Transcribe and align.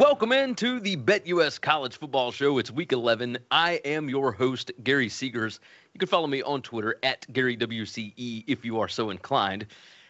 Welcome 0.00 0.32
into 0.32 0.80
the 0.80 0.96
BetUS 0.96 1.60
College 1.60 1.98
Football 1.98 2.32
Show. 2.32 2.56
It's 2.56 2.70
week 2.70 2.92
11. 2.92 3.36
I 3.50 3.82
am 3.84 4.08
your 4.08 4.32
host, 4.32 4.72
Gary 4.82 5.08
Seegers. 5.08 5.58
You 5.92 5.98
can 5.98 6.08
follow 6.08 6.26
me 6.26 6.40
on 6.40 6.62
Twitter 6.62 6.96
at 7.02 7.26
GaryWCE 7.34 8.44
if 8.46 8.64
you 8.64 8.80
are 8.80 8.88
so 8.88 9.10
inclined. 9.10 9.66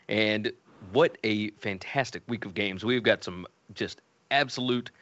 And 0.09 0.53
what 0.93 1.19
a 1.25 1.51
fantastic 1.59 2.23
week 2.29 2.45
of 2.45 2.55
games. 2.55 2.85
We've 2.85 3.03
got 3.03 3.25
some 3.25 3.49
just 3.75 4.01
absolute 4.31 4.93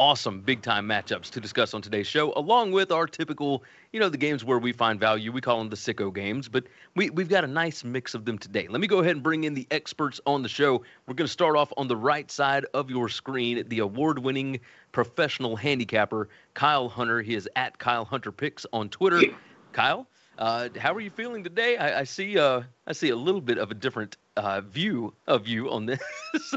awesome 0.00 0.40
big 0.40 0.62
time 0.62 0.88
matchups 0.88 1.28
to 1.28 1.42
discuss 1.42 1.74
on 1.74 1.82
today's 1.82 2.06
show, 2.06 2.32
along 2.34 2.72
with 2.72 2.90
our 2.90 3.06
typical, 3.06 3.62
you 3.92 4.00
know, 4.00 4.08
the 4.08 4.16
games 4.16 4.42
where 4.42 4.58
we 4.58 4.72
find 4.72 4.98
value. 4.98 5.30
We 5.30 5.42
call 5.42 5.58
them 5.58 5.68
the 5.68 5.76
sicko 5.76 6.12
games, 6.12 6.48
but 6.48 6.64
we, 6.96 7.10
we've 7.10 7.28
got 7.28 7.44
a 7.44 7.46
nice 7.46 7.84
mix 7.84 8.14
of 8.14 8.24
them 8.24 8.38
today. 8.38 8.66
Let 8.66 8.80
me 8.80 8.86
go 8.86 9.00
ahead 9.00 9.12
and 9.12 9.22
bring 9.22 9.44
in 9.44 9.52
the 9.52 9.66
experts 9.70 10.18
on 10.24 10.42
the 10.42 10.48
show. 10.48 10.82
We're 11.06 11.12
going 11.12 11.26
to 11.26 11.28
start 11.28 11.54
off 11.54 11.70
on 11.76 11.86
the 11.86 11.98
right 11.98 12.30
side 12.30 12.64
of 12.72 12.88
your 12.88 13.10
screen, 13.10 13.62
the 13.68 13.80
award 13.80 14.18
winning 14.18 14.60
professional 14.90 15.54
handicapper, 15.54 16.30
Kyle 16.54 16.88
Hunter. 16.88 17.20
He 17.20 17.34
is 17.34 17.46
at 17.54 17.78
Kyle 17.78 18.06
Hunter 18.06 18.32
Picks 18.32 18.64
on 18.72 18.88
Twitter. 18.88 19.20
Kyle, 19.72 20.06
uh, 20.38 20.70
how 20.78 20.94
are 20.94 21.00
you 21.00 21.10
feeling 21.10 21.44
today? 21.44 21.76
I, 21.76 22.00
I 22.00 22.04
see 22.04 22.38
uh, 22.38 22.62
I 22.86 22.92
see 22.92 23.10
a 23.10 23.16
little 23.16 23.42
bit 23.42 23.58
of 23.58 23.70
a 23.70 23.74
different 23.74 24.16
uh, 24.38 24.62
view 24.62 25.12
of 25.26 25.46
you 25.46 25.70
on 25.70 25.84
this. 25.84 26.00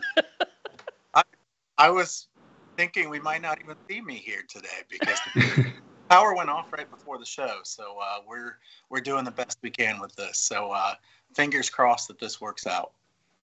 I, 1.14 1.24
I 1.78 1.90
was 1.90 2.28
thinking 2.76 3.10
we 3.10 3.20
might 3.20 3.42
not 3.42 3.60
even 3.62 3.76
see 3.90 4.02
me 4.02 4.16
here 4.16 4.44
today 4.48 4.68
because 4.90 5.20
power 6.10 6.36
went 6.36 6.50
off 6.50 6.72
right 6.72 6.90
before 6.90 7.18
the 7.18 7.26
show. 7.26 7.60
So 7.64 7.98
uh, 8.02 8.20
we're 8.28 8.58
we're 8.90 9.02
doing 9.02 9.24
the 9.26 9.32
best 9.32 9.60
we 9.62 9.70
can 9.70 10.00
with 10.00 10.16
this. 10.16 10.40
So 10.40 10.72
uh, 10.72 10.96
fingers 11.34 11.70
crossed 11.70 12.08
that 12.10 12.20
this 12.20 12.40
works 12.40 12.68
out. 12.68 12.92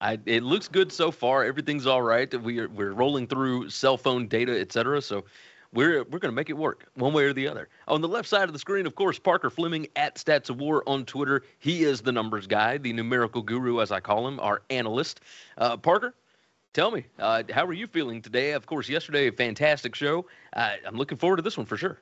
I, 0.01 0.19
it 0.27 0.43
looks 0.43 0.69
good 0.69 0.93
so 0.93 1.11
far. 1.11 1.45
Everything's 1.45 1.87
all 1.87 2.03
right. 2.03 2.33
We 2.43 2.59
are 2.61 2.69
we're 2.69 2.93
rolling 2.93 3.27
through 3.27 3.71
cell 3.71 3.97
phone 3.97 4.29
data, 4.29 4.59
et 4.59 4.73
cetera. 4.73 5.01
So 5.01 5.25
we're 5.73 6.05
we're 6.05 6.19
going 6.19 6.33
to 6.33 6.33
make 6.33 6.51
it 6.51 6.57
work 6.57 6.87
one 6.95 7.13
way 7.13 7.25
or 7.25 7.33
the 7.33 7.49
other. 7.49 7.69
On 7.89 8.01
the 8.01 8.09
left 8.09 8.29
side 8.29 8.45
of 8.45 8.53
the 8.53 8.59
screen, 8.59 8.87
of 8.87 8.95
course, 8.95 9.19
Parker 9.19 9.51
Fleming 9.51 9.87
at 9.97 10.17
Stats 10.17 10.51
of 10.51 10.61
War 10.61 10.83
on 10.87 11.05
Twitter. 11.05 11.43
He 11.59 11.85
is 11.85 12.03
the 12.03 12.13
numbers 12.13 12.47
guy, 12.47 12.79
the 12.79 12.93
numerical 12.93 13.43
guru, 13.43 13.81
as 13.81 13.91
I 13.91 14.01
call 14.01 14.27
him, 14.29 14.39
our 14.41 14.63
analyst. 14.71 15.21
Uh, 15.57 15.77
Parker, 15.77 16.15
tell 16.77 16.91
me, 16.91 17.07
uh, 17.19 17.43
how 17.51 17.65
are 17.65 17.73
you 17.73 17.87
feeling 17.87 18.21
today? 18.21 18.53
Of 18.53 18.67
course, 18.67 18.87
yesterday 18.87 19.29
a 19.29 19.33
fantastic 19.33 19.95
show. 19.95 20.27
Uh, 20.53 20.75
I'm 20.87 20.97
looking 20.97 21.17
forward 21.17 21.37
to 21.37 21.43
this 21.43 21.57
one 21.57 21.65
for 21.65 21.79
sure. 21.79 21.99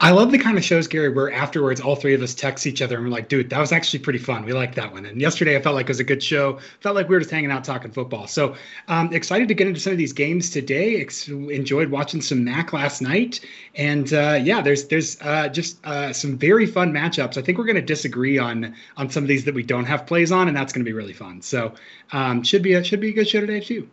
I 0.00 0.10
love 0.10 0.30
the 0.32 0.38
kind 0.38 0.56
of 0.58 0.64
shows, 0.64 0.86
Gary, 0.86 1.08
where 1.08 1.32
afterwards 1.32 1.80
all 1.80 1.96
three 1.96 2.14
of 2.14 2.22
us 2.22 2.34
text 2.34 2.66
each 2.66 2.82
other 2.82 2.96
and 2.96 3.04
we're 3.04 3.10
like, 3.10 3.28
dude, 3.28 3.50
that 3.50 3.58
was 3.58 3.72
actually 3.72 4.00
pretty 4.00 4.18
fun. 4.18 4.44
We 4.44 4.52
liked 4.52 4.74
that 4.76 4.92
one. 4.92 5.06
And 5.06 5.20
yesterday 5.20 5.56
I 5.56 5.60
felt 5.60 5.74
like 5.74 5.86
it 5.86 5.88
was 5.88 6.00
a 6.00 6.04
good 6.04 6.22
show. 6.22 6.58
Felt 6.80 6.94
like 6.94 7.08
we 7.08 7.14
were 7.14 7.20
just 7.20 7.30
hanging 7.30 7.50
out 7.50 7.64
talking 7.64 7.90
football. 7.90 8.26
So 8.26 8.54
um, 8.88 9.12
excited 9.12 9.48
to 9.48 9.54
get 9.54 9.66
into 9.66 9.80
some 9.80 9.92
of 9.92 9.98
these 9.98 10.12
games 10.12 10.50
today. 10.50 11.00
Ex- 11.00 11.28
enjoyed 11.28 11.90
watching 11.90 12.20
some 12.20 12.44
MAC 12.44 12.72
last 12.72 13.02
night. 13.02 13.40
And 13.74 14.12
uh, 14.12 14.38
yeah, 14.42 14.60
there's 14.60 14.86
there's 14.88 15.20
uh, 15.20 15.48
just 15.48 15.84
uh, 15.86 16.12
some 16.12 16.38
very 16.38 16.66
fun 16.66 16.92
matchups. 16.92 17.36
I 17.36 17.42
think 17.42 17.58
we're 17.58 17.64
going 17.64 17.76
to 17.76 17.82
disagree 17.82 18.38
on 18.38 18.74
on 18.96 19.10
some 19.10 19.24
of 19.24 19.28
these 19.28 19.44
that 19.44 19.54
we 19.54 19.62
don't 19.62 19.86
have 19.86 20.06
plays 20.06 20.32
on, 20.32 20.48
and 20.48 20.56
that's 20.56 20.72
going 20.72 20.84
to 20.84 20.88
be 20.88 20.94
really 20.94 21.12
fun. 21.12 21.40
So 21.40 21.74
um, 22.12 22.42
should 22.42 22.62
be 22.62 22.74
a 22.74 22.84
should 22.84 23.00
be 23.00 23.10
a 23.10 23.14
good 23.14 23.28
show 23.28 23.40
today 23.40 23.60
too. 23.60 23.88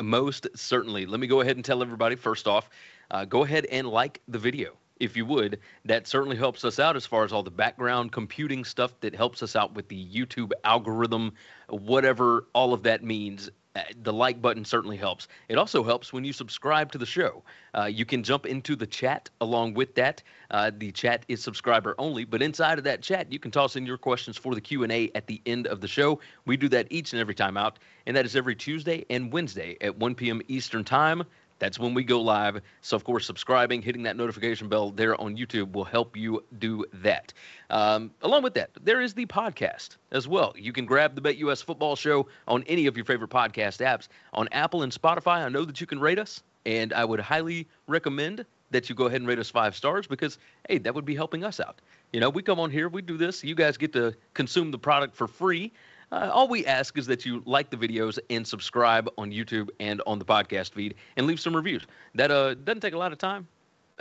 Most 0.00 0.48
certainly. 0.54 1.06
Let 1.06 1.20
me 1.20 1.26
go 1.26 1.40
ahead 1.40 1.56
and 1.56 1.64
tell 1.64 1.82
everybody 1.82 2.16
first 2.16 2.48
off, 2.48 2.68
uh, 3.10 3.24
go 3.24 3.44
ahead 3.44 3.66
and 3.66 3.86
like 3.88 4.20
the 4.26 4.38
video 4.38 4.76
if 5.00 5.16
you 5.16 5.26
would. 5.26 5.60
That 5.84 6.06
certainly 6.06 6.36
helps 6.36 6.64
us 6.64 6.78
out 6.78 6.96
as 6.96 7.06
far 7.06 7.24
as 7.24 7.32
all 7.32 7.42
the 7.42 7.50
background 7.50 8.12
computing 8.12 8.64
stuff 8.64 8.98
that 9.00 9.14
helps 9.14 9.42
us 9.42 9.56
out 9.56 9.74
with 9.74 9.88
the 9.88 10.06
YouTube 10.06 10.52
algorithm, 10.64 11.32
whatever 11.68 12.46
all 12.54 12.72
of 12.72 12.82
that 12.84 13.04
means. 13.04 13.50
Uh, 13.76 13.82
the 14.04 14.12
like 14.12 14.40
button 14.40 14.64
certainly 14.64 14.96
helps. 14.96 15.28
It 15.50 15.58
also 15.58 15.84
helps 15.84 16.10
when 16.10 16.24
you 16.24 16.32
subscribe 16.32 16.90
to 16.92 16.98
the 16.98 17.04
show. 17.04 17.44
Uh, 17.76 17.84
you 17.84 18.06
can 18.06 18.22
jump 18.22 18.46
into 18.46 18.74
the 18.74 18.86
chat 18.86 19.28
along 19.42 19.74
with 19.74 19.94
that. 19.96 20.22
Uh, 20.50 20.70
the 20.74 20.92
chat 20.92 21.26
is 21.28 21.42
subscriber 21.42 21.94
only, 21.98 22.24
but 22.24 22.40
inside 22.40 22.78
of 22.78 22.84
that 22.84 23.02
chat, 23.02 23.30
you 23.30 23.38
can 23.38 23.50
toss 23.50 23.76
in 23.76 23.84
your 23.84 23.98
questions 23.98 24.38
for 24.38 24.54
the 24.54 24.62
Q 24.62 24.82
and 24.82 24.92
A 24.92 25.10
at 25.14 25.26
the 25.26 25.42
end 25.44 25.66
of 25.66 25.82
the 25.82 25.88
show. 25.88 26.20
We 26.46 26.56
do 26.56 26.70
that 26.70 26.86
each 26.88 27.12
and 27.12 27.20
every 27.20 27.34
time 27.34 27.58
out, 27.58 27.78
and 28.06 28.16
that 28.16 28.24
is 28.24 28.34
every 28.34 28.56
Tuesday 28.56 29.04
and 29.10 29.30
Wednesday 29.30 29.76
at 29.82 29.98
1 29.98 30.14
p.m. 30.14 30.40
Eastern 30.48 30.82
Time. 30.82 31.24
That's 31.58 31.78
when 31.78 31.94
we 31.94 32.04
go 32.04 32.20
live. 32.20 32.60
So, 32.82 32.96
of 32.96 33.04
course, 33.04 33.26
subscribing, 33.26 33.82
hitting 33.82 34.02
that 34.04 34.16
notification 34.16 34.68
bell 34.68 34.90
there 34.90 35.18
on 35.20 35.36
YouTube 35.36 35.72
will 35.72 35.84
help 35.84 36.16
you 36.16 36.44
do 36.58 36.84
that. 36.94 37.32
Um, 37.70 38.10
along 38.22 38.42
with 38.42 38.54
that, 38.54 38.70
there 38.82 39.00
is 39.00 39.14
the 39.14 39.26
podcast 39.26 39.96
as 40.12 40.28
well. 40.28 40.52
You 40.56 40.72
can 40.72 40.84
grab 40.84 41.14
the 41.14 41.20
Bet 41.20 41.36
US 41.38 41.62
Football 41.62 41.96
Show 41.96 42.28
on 42.46 42.62
any 42.64 42.86
of 42.86 42.96
your 42.96 43.04
favorite 43.06 43.30
podcast 43.30 43.84
apps. 43.84 44.08
On 44.34 44.48
Apple 44.52 44.82
and 44.82 44.92
Spotify, 44.92 45.44
I 45.44 45.48
know 45.48 45.64
that 45.64 45.80
you 45.80 45.86
can 45.86 45.98
rate 45.98 46.18
us, 46.18 46.42
and 46.66 46.92
I 46.92 47.04
would 47.04 47.20
highly 47.20 47.66
recommend 47.86 48.44
that 48.70 48.88
you 48.88 48.94
go 48.94 49.06
ahead 49.06 49.20
and 49.20 49.28
rate 49.28 49.38
us 49.38 49.50
five 49.50 49.76
stars 49.76 50.06
because, 50.06 50.38
hey, 50.68 50.78
that 50.78 50.94
would 50.94 51.04
be 51.04 51.14
helping 51.14 51.44
us 51.44 51.60
out. 51.60 51.80
You 52.12 52.20
know, 52.20 52.28
we 52.30 52.42
come 52.42 52.58
on 52.58 52.70
here, 52.70 52.88
we 52.88 53.00
do 53.02 53.16
this. 53.16 53.44
You 53.44 53.54
guys 53.54 53.76
get 53.76 53.92
to 53.94 54.14
consume 54.34 54.70
the 54.70 54.78
product 54.78 55.14
for 55.14 55.26
free. 55.28 55.72
Uh, 56.12 56.30
all 56.32 56.46
we 56.48 56.64
ask 56.66 56.96
is 56.98 57.06
that 57.06 57.26
you 57.26 57.42
like 57.46 57.70
the 57.70 57.76
videos 57.76 58.18
and 58.30 58.46
subscribe 58.46 59.08
on 59.18 59.32
YouTube 59.32 59.68
and 59.80 60.00
on 60.06 60.18
the 60.18 60.24
podcast 60.24 60.72
feed 60.72 60.94
and 61.16 61.26
leave 61.26 61.40
some 61.40 61.54
reviews. 61.54 61.86
That 62.14 62.30
uh, 62.30 62.54
doesn't 62.54 62.80
take 62.80 62.94
a 62.94 62.98
lot 62.98 63.12
of 63.12 63.18
time. 63.18 63.48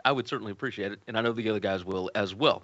I 0.03 0.11
would 0.11 0.27
certainly 0.27 0.51
appreciate 0.51 0.91
it, 0.91 0.99
and 1.07 1.17
I 1.17 1.21
know 1.21 1.31
the 1.31 1.49
other 1.49 1.59
guys 1.59 1.83
will 1.83 2.11
as 2.15 2.35
well. 2.35 2.63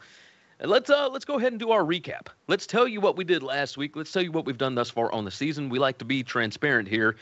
Let's 0.63 0.91
uh, 0.91 1.09
let's 1.09 1.25
go 1.25 1.39
ahead 1.39 1.53
and 1.53 1.59
do 1.59 1.71
our 1.71 1.81
recap. 1.81 2.27
Let's 2.47 2.67
tell 2.67 2.87
you 2.87 3.01
what 3.01 3.17
we 3.17 3.23
did 3.23 3.41
last 3.41 3.77
week. 3.77 3.95
Let's 3.95 4.11
tell 4.11 4.21
you 4.21 4.31
what 4.31 4.45
we've 4.45 4.59
done 4.59 4.75
thus 4.75 4.91
far 4.91 5.11
on 5.11 5.25
the 5.25 5.31
season. 5.31 5.69
We 5.69 5.79
like 5.79 5.97
to 5.99 6.05
be 6.05 6.21
transparent 6.21 6.87
here. 6.87 7.15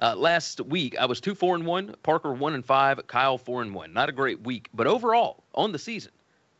Uh, 0.00 0.14
last 0.14 0.60
week 0.60 0.96
I 0.98 1.06
was 1.06 1.20
two 1.20 1.34
four 1.34 1.56
and 1.56 1.66
one, 1.66 1.94
Parker 2.04 2.32
one 2.32 2.54
and 2.54 2.64
five, 2.64 3.04
Kyle 3.08 3.36
four 3.36 3.62
and 3.62 3.74
one. 3.74 3.92
Not 3.92 4.08
a 4.08 4.12
great 4.12 4.42
week, 4.42 4.68
but 4.74 4.86
overall 4.86 5.42
on 5.54 5.72
the 5.72 5.78
season, 5.78 6.12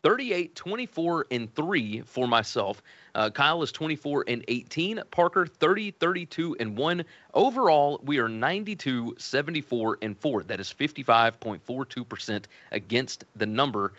38, 0.05 0.55
24, 0.55 1.27
and 1.31 1.55
3 1.55 2.03
for 2.03 2.29
myself. 2.29 2.83
Uh, 3.15 3.31
Kyle 3.31 3.63
is 3.63 3.73
24 3.73 4.27
and 4.29 4.45
18. 4.49 5.01
Parker 5.11 5.47
30, 5.47 5.93
32, 5.93 6.57
and 6.61 6.77
1. 6.77 7.03
Overall, 7.33 7.99
we 8.05 8.19
are 8.19 8.29
92, 8.29 9.15
74, 9.17 9.99
and 10.03 10.19
4. 10.19 10.43
That 10.43 10.61
is 10.61 10.69
55.42% 10.79 12.45
against 12.73 13.25
the 13.35 13.47
number. 13.47 13.95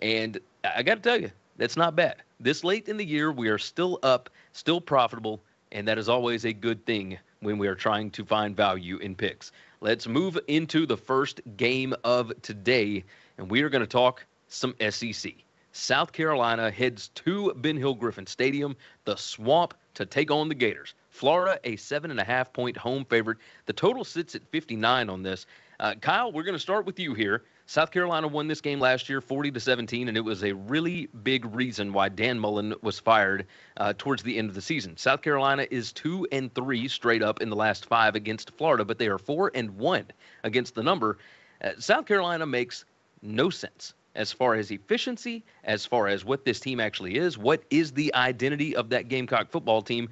And 0.00 0.40
I 0.64 0.82
got 0.82 0.96
to 0.96 1.00
tell 1.00 1.20
you, 1.20 1.30
that's 1.56 1.76
not 1.76 1.94
bad. 1.94 2.16
This 2.40 2.64
late 2.64 2.88
in 2.88 2.96
the 2.96 3.06
year, 3.06 3.30
we 3.30 3.48
are 3.48 3.58
still 3.58 4.00
up, 4.02 4.30
still 4.54 4.80
profitable, 4.80 5.40
and 5.70 5.86
that 5.86 5.98
is 5.98 6.08
always 6.08 6.46
a 6.46 6.52
good 6.52 6.84
thing 6.84 7.16
when 7.38 7.58
we 7.58 7.68
are 7.68 7.76
trying 7.76 8.10
to 8.10 8.24
find 8.24 8.56
value 8.56 8.96
in 8.96 9.14
picks. 9.14 9.52
Let's 9.80 10.08
move 10.08 10.36
into 10.48 10.84
the 10.84 10.96
first 10.96 11.42
game 11.56 11.94
of 12.02 12.32
today, 12.42 13.04
and 13.38 13.48
we 13.48 13.62
are 13.62 13.68
going 13.68 13.82
to 13.82 13.86
talk 13.86 14.26
some 14.48 14.74
SEC. 14.90 15.32
South 15.76 16.12
Carolina 16.12 16.70
heads 16.70 17.08
to 17.16 17.52
Ben 17.54 17.76
Hill 17.76 17.94
Griffin 17.94 18.26
Stadium, 18.28 18.76
the 19.04 19.16
swamp, 19.16 19.74
to 19.94 20.06
take 20.06 20.30
on 20.30 20.48
the 20.48 20.54
Gators. 20.54 20.94
Florida, 21.10 21.58
a 21.64 21.74
seven 21.74 22.12
and 22.12 22.20
a 22.20 22.24
half 22.24 22.52
point 22.52 22.76
home 22.76 23.04
favorite. 23.04 23.38
The 23.66 23.72
total 23.72 24.04
sits 24.04 24.36
at 24.36 24.46
59 24.52 25.10
on 25.10 25.24
this. 25.24 25.46
Uh, 25.80 25.94
Kyle, 26.00 26.30
we're 26.30 26.44
going 26.44 26.54
to 26.54 26.60
start 26.60 26.86
with 26.86 27.00
you 27.00 27.14
here. 27.14 27.42
South 27.66 27.90
Carolina 27.90 28.28
won 28.28 28.46
this 28.46 28.60
game 28.60 28.78
last 28.78 29.08
year, 29.08 29.20
40 29.20 29.50
to 29.50 29.58
17, 29.58 30.06
and 30.06 30.16
it 30.16 30.20
was 30.20 30.44
a 30.44 30.52
really 30.52 31.08
big 31.24 31.44
reason 31.46 31.92
why 31.92 32.08
Dan 32.08 32.38
Mullen 32.38 32.74
was 32.82 33.00
fired 33.00 33.46
uh, 33.78 33.94
towards 33.96 34.22
the 34.22 34.38
end 34.38 34.50
of 34.50 34.54
the 34.54 34.60
season. 34.60 34.96
South 34.96 35.22
Carolina 35.22 35.66
is 35.70 35.92
two 35.92 36.24
and 36.30 36.54
three 36.54 36.86
straight 36.86 37.22
up 37.22 37.40
in 37.40 37.50
the 37.50 37.56
last 37.56 37.86
five 37.86 38.14
against 38.14 38.52
Florida, 38.56 38.84
but 38.84 38.98
they 38.98 39.08
are 39.08 39.18
four 39.18 39.50
and 39.54 39.76
one 39.76 40.06
against 40.44 40.76
the 40.76 40.82
number. 40.82 41.18
Uh, 41.62 41.70
South 41.78 42.06
Carolina 42.06 42.46
makes 42.46 42.84
no 43.22 43.50
sense 43.50 43.94
as 44.14 44.32
far 44.32 44.54
as 44.54 44.70
efficiency, 44.70 45.44
as 45.64 45.84
far 45.84 46.08
as 46.08 46.24
what 46.24 46.44
this 46.44 46.60
team 46.60 46.80
actually 46.80 47.16
is, 47.16 47.36
what 47.36 47.62
is 47.70 47.92
the 47.92 48.14
identity 48.14 48.76
of 48.76 48.90
that 48.90 49.08
Gamecock 49.08 49.50
football 49.50 49.82
team. 49.82 50.08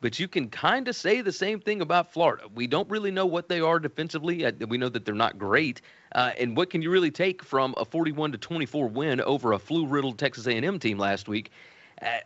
But 0.00 0.18
you 0.18 0.28
can 0.28 0.50
kind 0.50 0.86
of 0.88 0.96
say 0.96 1.22
the 1.22 1.32
same 1.32 1.60
thing 1.60 1.80
about 1.80 2.12
Florida. 2.12 2.44
We 2.54 2.66
don't 2.66 2.88
really 2.90 3.10
know 3.10 3.24
what 3.24 3.48
they 3.48 3.60
are 3.60 3.78
defensively. 3.78 4.44
We 4.68 4.76
know 4.76 4.90
that 4.90 5.06
they're 5.06 5.14
not 5.14 5.38
great. 5.38 5.80
Uh, 6.14 6.32
and 6.38 6.56
what 6.56 6.68
can 6.68 6.82
you 6.82 6.90
really 6.90 7.10
take 7.10 7.42
from 7.42 7.74
a 7.78 7.86
41 7.86 8.32
to 8.32 8.38
24 8.38 8.88
win 8.88 9.20
over 9.22 9.52
a 9.52 9.58
flu-riddled 9.58 10.18
Texas 10.18 10.46
A&M 10.46 10.78
team 10.78 10.98
last 10.98 11.26
week? 11.26 11.50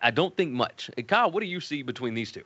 I 0.02 0.10
don't 0.10 0.36
think 0.36 0.52
much. 0.52 0.90
Kyle, 1.06 1.30
what 1.30 1.40
do 1.40 1.46
you 1.46 1.60
see 1.60 1.82
between 1.82 2.14
these 2.14 2.32
two? 2.32 2.42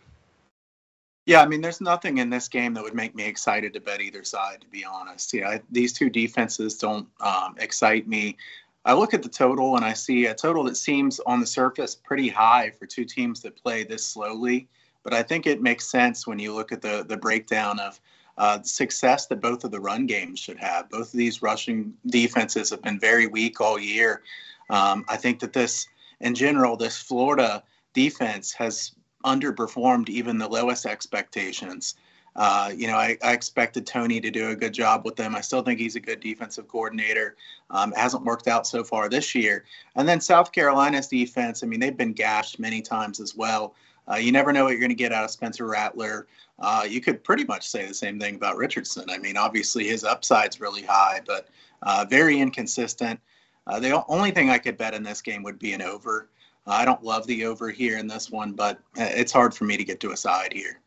Yeah, 1.24 1.40
I 1.40 1.46
mean, 1.46 1.60
there's 1.60 1.80
nothing 1.80 2.18
in 2.18 2.30
this 2.30 2.48
game 2.48 2.74
that 2.74 2.82
would 2.82 2.94
make 2.94 3.14
me 3.14 3.24
excited 3.24 3.72
to 3.74 3.80
bet 3.80 4.00
either 4.00 4.24
side, 4.24 4.60
to 4.62 4.66
be 4.66 4.84
honest. 4.84 5.32
Yeah, 5.32 5.58
these 5.70 5.92
two 5.92 6.10
defenses 6.10 6.76
don't 6.76 7.06
um, 7.20 7.54
excite 7.58 8.08
me. 8.08 8.36
I 8.84 8.94
look 8.94 9.14
at 9.14 9.22
the 9.22 9.28
total 9.28 9.76
and 9.76 9.84
I 9.84 9.92
see 9.92 10.26
a 10.26 10.34
total 10.34 10.64
that 10.64 10.76
seems 10.76 11.20
on 11.20 11.40
the 11.40 11.46
surface 11.46 11.94
pretty 11.94 12.28
high 12.28 12.70
for 12.70 12.86
two 12.86 13.04
teams 13.04 13.40
that 13.42 13.62
play 13.62 13.84
this 13.84 14.04
slowly. 14.04 14.68
But 15.04 15.14
I 15.14 15.22
think 15.22 15.46
it 15.46 15.62
makes 15.62 15.90
sense 15.90 16.26
when 16.26 16.38
you 16.38 16.54
look 16.54 16.72
at 16.72 16.82
the 16.82 17.04
the 17.08 17.16
breakdown 17.16 17.78
of 17.78 18.00
uh, 18.38 18.62
success 18.62 19.26
that 19.26 19.40
both 19.40 19.64
of 19.64 19.70
the 19.70 19.80
run 19.80 20.06
games 20.06 20.38
should 20.38 20.58
have. 20.58 20.88
Both 20.90 21.12
of 21.12 21.18
these 21.18 21.42
rushing 21.42 21.94
defenses 22.06 22.70
have 22.70 22.82
been 22.82 22.98
very 22.98 23.26
weak 23.26 23.60
all 23.60 23.78
year. 23.78 24.22
Um, 24.70 25.04
I 25.08 25.16
think 25.16 25.40
that 25.40 25.52
this, 25.52 25.86
in 26.20 26.34
general, 26.34 26.76
this 26.76 26.96
Florida 26.96 27.62
defense 27.92 28.52
has 28.54 28.92
underperformed 29.24 30.08
even 30.08 30.38
the 30.38 30.48
lowest 30.48 30.86
expectations. 30.86 31.94
Uh, 32.34 32.72
you 32.74 32.86
know, 32.86 32.96
I, 32.96 33.18
I, 33.22 33.32
expected 33.32 33.86
Toney 33.86 34.18
to 34.18 34.30
do 34.30 34.48
a 34.48 34.56
good 34.56 34.72
job 34.72 35.04
with 35.04 35.16
them. 35.16 35.36
I 35.36 35.42
still 35.42 35.60
think 35.60 35.78
he's 35.78 35.96
a 35.96 36.00
good 36.00 36.20
defensive 36.20 36.66
coordinator. 36.66 37.36
Um, 37.68 37.92
hasn't 37.92 38.24
worked 38.24 38.48
out 38.48 38.66
so 38.66 38.82
far 38.82 39.10
this 39.10 39.34
year. 39.34 39.64
And 39.96 40.08
then 40.08 40.18
South 40.18 40.50
Carolina's 40.50 41.08
defense, 41.08 41.62
I 41.62 41.66
mean, 41.66 41.78
they've 41.78 41.96
been 41.96 42.14
gashed 42.14 42.58
many 42.58 42.80
times 42.80 43.20
as 43.20 43.36
well. 43.36 43.74
Uh, 44.10 44.16
you 44.16 44.32
never 44.32 44.52
know 44.52 44.64
what 44.64 44.70
you're 44.70 44.80
going 44.80 44.88
to 44.88 44.94
get 44.94 45.12
out 45.12 45.24
of 45.24 45.30
Spencer 45.30 45.66
Rattler. 45.66 46.26
Uh, 46.58 46.86
you 46.88 47.00
could 47.00 47.22
pretty 47.22 47.44
much 47.44 47.68
say 47.68 47.86
the 47.86 47.94
same 47.94 48.18
thing 48.18 48.36
about 48.36 48.56
Richardson. 48.56 49.04
I 49.10 49.18
mean, 49.18 49.36
obviously 49.36 49.86
his 49.86 50.02
upside's 50.02 50.60
really 50.60 50.82
high, 50.82 51.20
but 51.26 51.48
uh, 51.82 52.06
very 52.08 52.40
inconsistent. 52.40 53.20
Uh, 53.66 53.78
the 53.78 54.04
only 54.06 54.30
thing 54.30 54.50
I 54.50 54.58
could 54.58 54.76
bet 54.76 54.94
in 54.94 55.02
this 55.02 55.22
game 55.22 55.42
would 55.42 55.58
be 55.58 55.72
an 55.72 55.82
over. 55.82 56.28
I 56.66 56.84
don't 56.84 57.02
love 57.02 57.26
the 57.26 57.44
over 57.44 57.70
here 57.70 57.98
in 57.98 58.06
this 58.06 58.30
one, 58.30 58.52
but 58.52 58.78
uh, 58.98 59.08
it's 59.10 59.32
hard 59.32 59.54
for 59.54 59.64
me 59.64 59.76
to 59.76 59.84
get 59.84 60.00
to 60.00 60.12
a 60.12 60.16
side 60.16 60.52
here. 60.52 60.81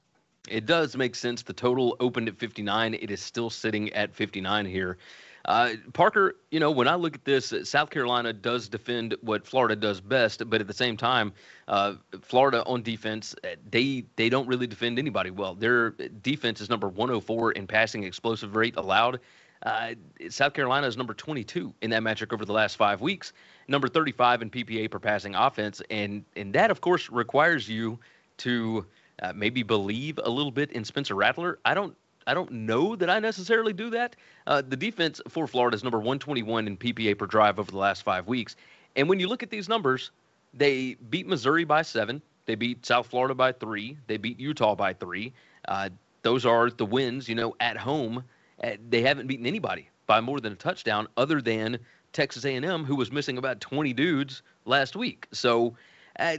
It 0.49 0.65
does 0.65 0.95
make 0.95 1.15
sense. 1.15 1.41
The 1.41 1.53
total 1.53 1.95
opened 1.99 2.27
at 2.27 2.37
59. 2.37 2.93
It 2.93 3.11
is 3.11 3.21
still 3.21 3.49
sitting 3.49 3.91
at 3.93 4.13
59 4.13 4.65
here. 4.65 4.97
Uh, 5.45 5.73
Parker, 5.93 6.35
you 6.49 6.59
know, 6.59 6.71
when 6.71 6.87
I 6.87 6.95
look 6.95 7.15
at 7.15 7.23
this, 7.23 7.53
South 7.63 7.91
Carolina 7.91 8.33
does 8.33 8.67
defend 8.67 9.15
what 9.21 9.45
Florida 9.45 9.75
does 9.75 10.01
best, 10.01 10.49
but 10.49 10.59
at 10.59 10.67
the 10.67 10.73
same 10.73 10.97
time, 10.97 11.31
uh, 11.67 11.93
Florida 12.21 12.63
on 12.65 12.81
defense, 12.81 13.35
uh, 13.43 13.49
they 13.69 14.05
they 14.15 14.27
don't 14.27 14.47
really 14.47 14.65
defend 14.65 14.97
anybody 14.97 15.29
well. 15.29 15.53
Their 15.53 15.91
defense 16.23 16.61
is 16.61 16.69
number 16.69 16.87
104 16.87 17.51
in 17.51 17.67
passing 17.67 18.03
explosive 18.03 18.55
rate 18.55 18.75
allowed. 18.75 19.19
Uh, 19.63 19.93
South 20.29 20.53
Carolina 20.53 20.87
is 20.87 20.97
number 20.97 21.13
22 21.13 21.73
in 21.81 21.89
that 21.91 22.01
metric 22.01 22.33
over 22.33 22.43
the 22.45 22.53
last 22.53 22.75
five 22.75 23.01
weeks, 23.01 23.31
number 23.67 23.87
35 23.87 24.41
in 24.41 24.49
PPA 24.49 24.89
per 24.89 24.99
passing 24.99 25.35
offense, 25.35 25.79
and 25.91 26.25
and 26.35 26.53
that 26.53 26.71
of 26.71 26.81
course 26.81 27.07
requires 27.11 27.69
you 27.69 27.99
to 28.37 28.85
uh, 29.21 29.33
maybe 29.35 29.63
believe 29.63 30.19
a 30.23 30.29
little 30.29 30.51
bit 30.51 30.71
in 30.71 30.83
Spencer 30.83 31.15
Rattler. 31.15 31.59
I 31.65 31.73
don't 31.73 31.95
I 32.27 32.33
don't 32.33 32.51
know 32.51 32.95
that 32.95 33.09
I 33.09 33.19
necessarily 33.19 33.73
do 33.73 33.89
that. 33.91 34.15
Uh, 34.47 34.61
the 34.67 34.75
defense 34.75 35.21
for 35.29 35.45
Florida 35.47 35.75
is 35.75 35.83
number 35.83 35.99
121 35.99 36.67
in 36.67 36.77
PPA 36.77 37.17
per 37.17 37.27
drive 37.27 37.59
over 37.59 37.69
the 37.69 37.77
last 37.77 38.03
five 38.03 38.27
weeks. 38.27 38.55
And 38.95 39.07
when 39.07 39.19
you 39.19 39.27
look 39.27 39.43
at 39.43 39.49
these 39.49 39.69
numbers, 39.69 40.11
they 40.53 40.95
beat 41.09 41.27
Missouri 41.27 41.65
by 41.65 41.83
seven. 41.83 42.21
They 42.45 42.55
beat 42.55 42.85
South 42.85 43.07
Florida 43.07 43.35
by 43.35 43.51
three. 43.51 43.97
They 44.07 44.17
beat 44.17 44.39
Utah 44.39 44.75
by 44.75 44.93
three. 44.93 45.33
Uh, 45.67 45.89
those 46.21 46.45
are 46.45 46.69
the 46.69 46.85
wins, 46.85 47.27
you 47.29 47.35
know, 47.35 47.55
at 47.59 47.77
home. 47.77 48.23
Uh, 48.63 48.71
they 48.89 49.01
haven't 49.01 49.27
beaten 49.27 49.45
anybody 49.45 49.89
by 50.07 50.21
more 50.21 50.39
than 50.39 50.53
a 50.53 50.55
touchdown 50.55 51.07
other 51.17 51.41
than 51.41 51.77
Texas 52.13 52.45
A&M, 52.45 52.85
who 52.85 52.95
was 52.95 53.11
missing 53.11 53.37
about 53.37 53.59
20 53.59 53.93
dudes 53.93 54.41
last 54.65 54.95
week. 54.95 55.27
So, 55.31 55.75
uh, 56.19 56.37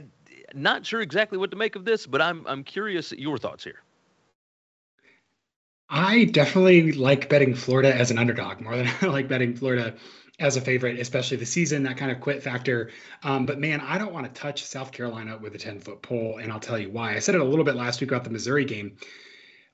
not 0.53 0.85
sure 0.85 1.01
exactly 1.01 1.37
what 1.37 1.51
to 1.51 1.57
make 1.57 1.75
of 1.75 1.85
this, 1.85 2.05
but 2.05 2.21
I'm 2.21 2.45
I'm 2.47 2.63
curious 2.63 3.11
your 3.11 3.37
thoughts 3.37 3.63
here. 3.63 3.81
I 5.89 6.25
definitely 6.25 6.91
like 6.91 7.29
betting 7.29 7.55
Florida 7.55 7.95
as 7.95 8.11
an 8.11 8.17
underdog 8.17 8.59
more 8.61 8.75
than 8.75 8.89
I 9.01 9.05
like 9.07 9.27
betting 9.27 9.55
Florida 9.55 9.95
as 10.39 10.55
a 10.55 10.61
favorite, 10.61 10.99
especially 10.99 11.37
the 11.37 11.45
season, 11.45 11.83
that 11.83 11.97
kind 11.97 12.11
of 12.11 12.19
quit 12.21 12.43
factor. 12.43 12.91
Um, 13.23 13.45
but 13.45 13.59
man, 13.59 13.81
I 13.81 13.97
don't 13.97 14.13
want 14.13 14.31
to 14.31 14.39
touch 14.39 14.63
South 14.63 14.91
Carolina 14.91 15.37
with 15.41 15.55
a 15.55 15.57
10 15.57 15.79
foot 15.79 16.01
pole, 16.01 16.39
and 16.41 16.51
I'll 16.51 16.59
tell 16.59 16.77
you 16.77 16.91
why. 16.91 17.15
I 17.15 17.19
said 17.19 17.35
it 17.35 17.41
a 17.41 17.45
little 17.45 17.65
bit 17.65 17.75
last 17.75 18.01
week 18.01 18.11
about 18.11 18.23
the 18.23 18.29
Missouri 18.29 18.65
game. 18.65 18.97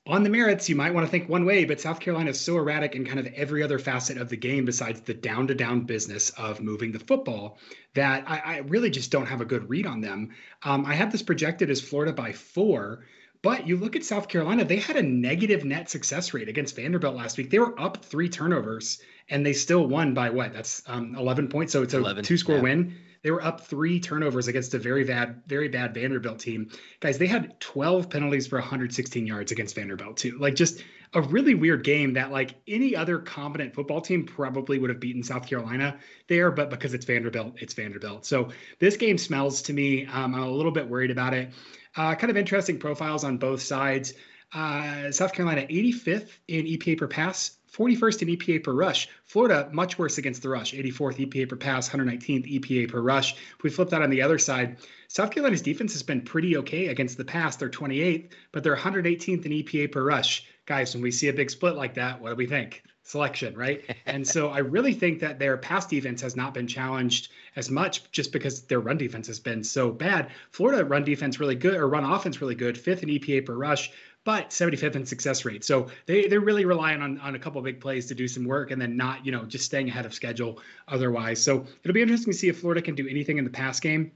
On 0.05 0.23
the 0.23 0.29
merits, 0.29 0.67
you 0.67 0.75
might 0.75 0.93
want 0.93 1.07
to 1.07 1.11
think 1.11 1.29
one 1.29 1.45
way, 1.45 1.63
but 1.63 1.79
South 1.79 2.01
Carolina 2.01 2.31
is 2.31 2.39
so 2.39 2.57
erratic 2.57 2.93
in 2.93 3.05
kind 3.05 3.19
of 3.19 3.27
every 3.27 3.63
other 3.63 3.79
facet 3.79 4.17
of 4.17 4.27
the 4.27 4.35
game 4.35 4.65
besides 4.65 4.99
the 4.99 5.13
down 5.13 5.47
to 5.47 5.55
down 5.55 5.81
business 5.81 6.29
of 6.31 6.59
moving 6.59 6.91
the 6.91 6.99
football 6.99 7.57
that 7.93 8.25
I, 8.27 8.37
I, 8.39 8.57
really 8.57 8.89
just 8.89 9.11
don't 9.11 9.27
have 9.27 9.39
a 9.39 9.45
good 9.45 9.69
read 9.69 9.85
on 9.85 10.01
them. 10.01 10.31
Um, 10.63 10.85
I 10.85 10.93
have 10.95 11.11
this 11.11 11.21
projected 11.21 11.69
as 11.69 11.79
Florida 11.79 12.11
by 12.11 12.33
four. 12.33 13.05
But 13.43 13.67
you 13.67 13.75
look 13.75 13.97
at 13.97 14.05
South 14.05 14.29
Carolina, 14.29 14.63
they 14.63 14.77
had 14.77 14.95
a 14.95 15.03
negative 15.03 15.65
net 15.65 15.89
success 15.89 16.33
rate 16.33 16.47
against 16.47 16.77
Vanderbilt 16.77 17.13
last 17.13 17.37
week. 17.37 17.49
They 17.49 17.59
were 17.59 17.79
up 17.79 18.03
three 18.03 18.29
turnovers 18.29 19.01
and 19.29 19.45
they 19.45 19.51
still 19.51 19.85
won 19.85 20.13
by 20.13 20.29
what? 20.29 20.53
That's 20.53 20.81
um, 20.87 21.13
11 21.15 21.49
points. 21.49 21.73
So 21.73 21.83
it's 21.83 21.93
a 21.93 21.97
11, 21.97 22.23
two 22.23 22.37
score 22.37 22.55
yeah. 22.55 22.61
win. 22.61 22.95
They 23.23 23.31
were 23.31 23.43
up 23.43 23.61
three 23.61 23.99
turnovers 23.99 24.47
against 24.47 24.73
a 24.73 24.79
very 24.79 25.03
bad, 25.03 25.41
very 25.47 25.69
bad 25.69 25.93
Vanderbilt 25.93 26.39
team. 26.39 26.69
Guys, 26.99 27.17
they 27.17 27.27
had 27.27 27.59
12 27.59 28.09
penalties 28.09 28.47
for 28.47 28.59
116 28.59 29.25
yards 29.25 29.51
against 29.51 29.75
Vanderbilt, 29.75 30.17
too. 30.17 30.37
Like 30.37 30.55
just 30.55 30.83
a 31.13 31.21
really 31.21 31.55
weird 31.55 31.83
game 31.83 32.13
that 32.13 32.31
like 32.31 32.55
any 32.67 32.95
other 32.95 33.19
competent 33.19 33.73
football 33.73 34.01
team 34.01 34.25
probably 34.25 34.79
would 34.79 34.89
have 34.89 34.99
beaten 34.99 35.23
South 35.23 35.47
Carolina 35.47 35.97
there, 36.27 36.51
but 36.51 36.69
because 36.69 36.93
it's 36.93 37.05
Vanderbilt, 37.05 37.53
it's 37.57 37.73
Vanderbilt. 37.73 38.25
So 38.25 38.49
this 38.79 38.97
game 38.97 39.17
smells 39.17 39.61
to 39.63 39.73
me. 39.73 40.05
Um, 40.07 40.35
I'm 40.35 40.43
a 40.43 40.49
little 40.49 40.71
bit 40.71 40.87
worried 40.87 41.11
about 41.11 41.33
it. 41.33 41.51
Uh, 41.95 42.15
kind 42.15 42.31
of 42.31 42.37
interesting 42.37 42.79
profiles 42.79 43.23
on 43.23 43.37
both 43.37 43.61
sides. 43.61 44.13
Uh, 44.51 45.11
South 45.11 45.33
Carolina 45.33 45.65
85th 45.69 46.29
in 46.47 46.65
EPA 46.65 46.97
per 46.97 47.07
pass, 47.07 47.57
41st 47.73 48.21
in 48.21 48.27
EPA 48.29 48.63
per 48.63 48.71
rush. 48.71 49.09
Florida 49.25 49.67
much 49.71 49.97
worse 49.97 50.17
against 50.19 50.43
the 50.43 50.49
rush, 50.49 50.73
84th 50.73 51.27
EPA 51.27 51.49
per 51.49 51.55
pass, 51.55 51.89
119th 51.89 52.59
EPA 52.59 52.89
per 52.89 53.01
rush. 53.01 53.33
If 53.33 53.63
we 53.63 53.69
flip 53.71 53.89
that 53.89 54.03
on 54.03 54.11
the 54.11 54.21
other 54.21 54.37
side, 54.37 54.77
South 55.07 55.31
Carolina's 55.31 55.61
defense 55.61 55.93
has 55.93 56.03
been 56.03 56.21
pretty 56.21 56.57
okay 56.57 56.87
against 56.87 57.17
the 57.17 57.25
pass. 57.25 57.55
They're 57.55 57.69
28th, 57.69 58.31
but 58.51 58.63
they're 58.63 58.75
118th 58.75 59.45
in 59.45 59.51
EPA 59.51 59.91
per 59.91 60.03
rush. 60.03 60.45
Guys, 60.65 60.93
when 60.93 61.03
we 61.03 61.11
see 61.11 61.29
a 61.29 61.33
big 61.33 61.49
split 61.49 61.75
like 61.75 61.95
that, 61.95 62.21
what 62.21 62.29
do 62.29 62.35
we 62.35 62.45
think? 62.45 62.83
Selection, 63.05 63.55
right? 63.55 63.83
and 64.05 64.25
so 64.25 64.49
I 64.49 64.59
really 64.59 64.93
think 64.93 65.19
that 65.19 65.39
their 65.39 65.57
pass 65.57 65.87
defense 65.87 66.21
has 66.21 66.35
not 66.35 66.53
been 66.53 66.67
challenged 66.67 67.31
as 67.55 67.69
much 67.69 68.09
just 68.11 68.31
because 68.31 68.61
their 68.63 68.79
run 68.79 68.97
defense 68.97 69.27
has 69.27 69.39
been 69.39 69.63
so 69.63 69.91
bad. 69.91 70.29
Florida 70.51 70.85
run 70.85 71.03
defense 71.03 71.39
really 71.39 71.55
good 71.55 71.75
or 71.75 71.87
run 71.87 72.05
offense 72.05 72.39
really 72.39 72.55
good, 72.55 72.77
fifth 72.77 73.03
in 73.03 73.09
EPA 73.09 73.45
per 73.45 73.55
rush, 73.55 73.91
but 74.25 74.49
75th 74.49 74.95
in 74.95 75.05
success 75.05 75.45
rate. 75.45 75.63
So 75.63 75.87
they 76.05 76.27
they're 76.27 76.39
really 76.39 76.65
relying 76.65 77.01
on 77.01 77.19
on 77.19 77.35
a 77.35 77.39
couple 77.39 77.61
big 77.61 77.81
plays 77.81 78.05
to 78.07 78.15
do 78.15 78.27
some 78.27 78.45
work 78.45 78.71
and 78.71 78.81
then 78.81 78.95
not, 78.95 79.25
you 79.25 79.31
know, 79.31 79.43
just 79.43 79.65
staying 79.65 79.89
ahead 79.89 80.05
of 80.05 80.13
schedule 80.13 80.59
otherwise. 80.87 81.41
So 81.41 81.65
it'll 81.83 81.93
be 81.93 82.01
interesting 82.01 82.33
to 82.33 82.39
see 82.39 82.49
if 82.49 82.59
Florida 82.59 82.81
can 82.81 82.95
do 82.95 83.07
anything 83.07 83.37
in 83.37 83.43
the 83.43 83.49
pass 83.49 83.79
game 83.79 84.11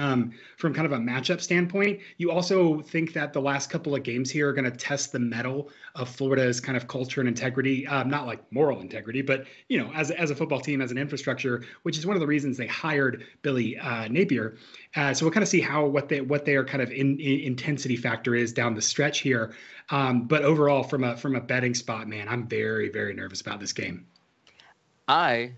um, 0.00 0.32
from 0.56 0.72
kind 0.72 0.86
of 0.86 0.92
a 0.92 0.98
matchup 0.98 1.40
standpoint. 1.40 2.00
You 2.16 2.30
also 2.30 2.80
think 2.80 3.12
that 3.12 3.32
the 3.32 3.40
last 3.40 3.68
couple 3.68 3.94
of 3.94 4.02
games 4.02 4.30
here 4.30 4.48
are 4.48 4.52
going 4.52 4.64
to 4.64 4.76
test 4.76 5.12
the 5.12 5.18
mettle 5.18 5.68
of 5.94 6.08
Florida's 6.08 6.60
kind 6.60 6.76
of 6.76 6.88
culture 6.88 7.20
and 7.20 7.28
integrity, 7.28 7.86
um, 7.86 8.08
not 8.08 8.26
like 8.26 8.40
moral 8.50 8.80
integrity, 8.80 9.20
but 9.20 9.44
you 9.68 9.78
know, 9.78 9.92
as 9.94 10.10
as 10.10 10.30
a 10.30 10.34
football 10.34 10.60
team, 10.60 10.80
as 10.80 10.90
an 10.90 10.98
infrastructure, 10.98 11.62
which 11.82 11.98
is 11.98 12.06
one 12.06 12.16
of 12.16 12.20
the 12.20 12.26
reasons 12.26 12.56
they 12.56 12.66
hired 12.66 13.24
Billy 13.42 13.78
uh, 13.78 14.08
Napier. 14.08 14.56
Uh, 14.96 15.12
so 15.12 15.24
we'll 15.24 15.32
kind 15.32 15.42
of 15.42 15.48
see 15.48 15.60
how 15.60 15.84
what 15.84 16.08
they 16.08 16.22
what 16.22 16.44
their 16.44 16.64
kind 16.64 16.82
of 16.82 16.90
in, 16.90 17.20
in 17.20 17.40
intensity 17.40 17.96
factor 17.96 18.34
is 18.34 18.52
down 18.52 18.74
the 18.74 18.82
stretch 18.82 19.20
here. 19.20 19.54
Um, 19.90 20.22
but 20.22 20.42
overall, 20.42 20.82
from 20.82 21.04
a 21.04 21.16
from 21.16 21.36
a 21.36 21.40
betting 21.40 21.74
spot, 21.74 22.08
man, 22.08 22.26
I'm 22.28 22.46
very 22.46 22.88
very 22.88 23.12
nervous 23.12 23.40
about 23.42 23.60
this 23.60 23.72
game. 23.72 24.06
I 25.08 25.52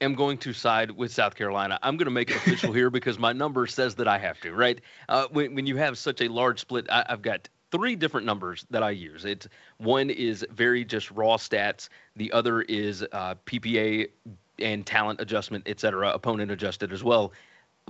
am 0.00 0.14
going 0.14 0.38
to 0.38 0.52
side 0.52 0.90
with 0.90 1.12
South 1.12 1.34
Carolina. 1.34 1.78
I'm 1.82 1.96
going 1.96 2.06
to 2.06 2.10
make 2.10 2.30
it 2.30 2.36
official 2.36 2.72
here 2.72 2.90
because 2.90 3.18
my 3.18 3.32
number 3.32 3.66
says 3.66 3.94
that 3.96 4.08
I 4.08 4.18
have 4.18 4.40
to, 4.40 4.52
right? 4.52 4.80
Uh, 5.08 5.26
when, 5.30 5.54
when 5.54 5.66
you 5.66 5.76
have 5.76 5.98
such 5.98 6.20
a 6.20 6.28
large 6.28 6.60
split, 6.60 6.86
I, 6.90 7.04
I've 7.08 7.22
got 7.22 7.48
three 7.70 7.96
different 7.96 8.26
numbers 8.26 8.66
that 8.70 8.82
I 8.82 8.90
use. 8.90 9.24
It's 9.24 9.48
one 9.78 10.10
is 10.10 10.46
very 10.50 10.84
just 10.84 11.10
raw 11.10 11.36
stats. 11.36 11.88
The 12.16 12.32
other 12.32 12.62
is 12.62 13.04
uh, 13.12 13.34
PPA 13.46 14.08
and 14.58 14.86
talent 14.86 15.20
adjustment, 15.20 15.64
et 15.66 15.80
cetera, 15.80 16.10
opponent 16.10 16.50
adjusted 16.50 16.92
as 16.92 17.02
well 17.02 17.32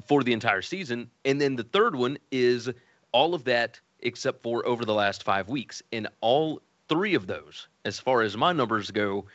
for 0.06 0.22
the 0.22 0.32
entire 0.32 0.62
season. 0.62 1.10
And 1.24 1.40
then 1.40 1.56
the 1.56 1.64
third 1.64 1.94
one 1.94 2.18
is 2.30 2.70
all 3.12 3.34
of 3.34 3.44
that 3.44 3.80
except 4.00 4.42
for 4.42 4.66
over 4.66 4.84
the 4.84 4.94
last 4.94 5.22
five 5.22 5.48
weeks. 5.48 5.82
And 5.92 6.08
all 6.20 6.60
three 6.88 7.14
of 7.14 7.26
those, 7.26 7.68
as 7.84 7.98
far 7.98 8.22
as 8.22 8.36
my 8.36 8.52
numbers 8.52 8.90
go, 8.90 9.26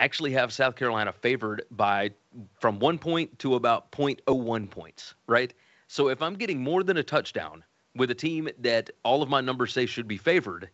actually 0.00 0.32
have 0.32 0.52
South 0.52 0.76
Carolina 0.76 1.12
favored 1.12 1.62
by 1.70 2.10
from 2.58 2.78
one 2.78 2.98
point 2.98 3.38
to 3.40 3.54
about 3.54 3.92
0.01 3.92 4.70
points, 4.70 5.14
right? 5.26 5.52
So 5.88 6.08
if 6.08 6.22
I'm 6.22 6.34
getting 6.34 6.62
more 6.62 6.82
than 6.82 6.96
a 6.96 7.02
touchdown 7.02 7.62
with 7.94 8.10
a 8.10 8.14
team 8.14 8.48
that 8.58 8.90
all 9.04 9.22
of 9.22 9.28
my 9.28 9.40
numbers 9.40 9.72
say 9.72 9.86
should 9.86 10.08
be 10.08 10.16
favored, 10.16 10.70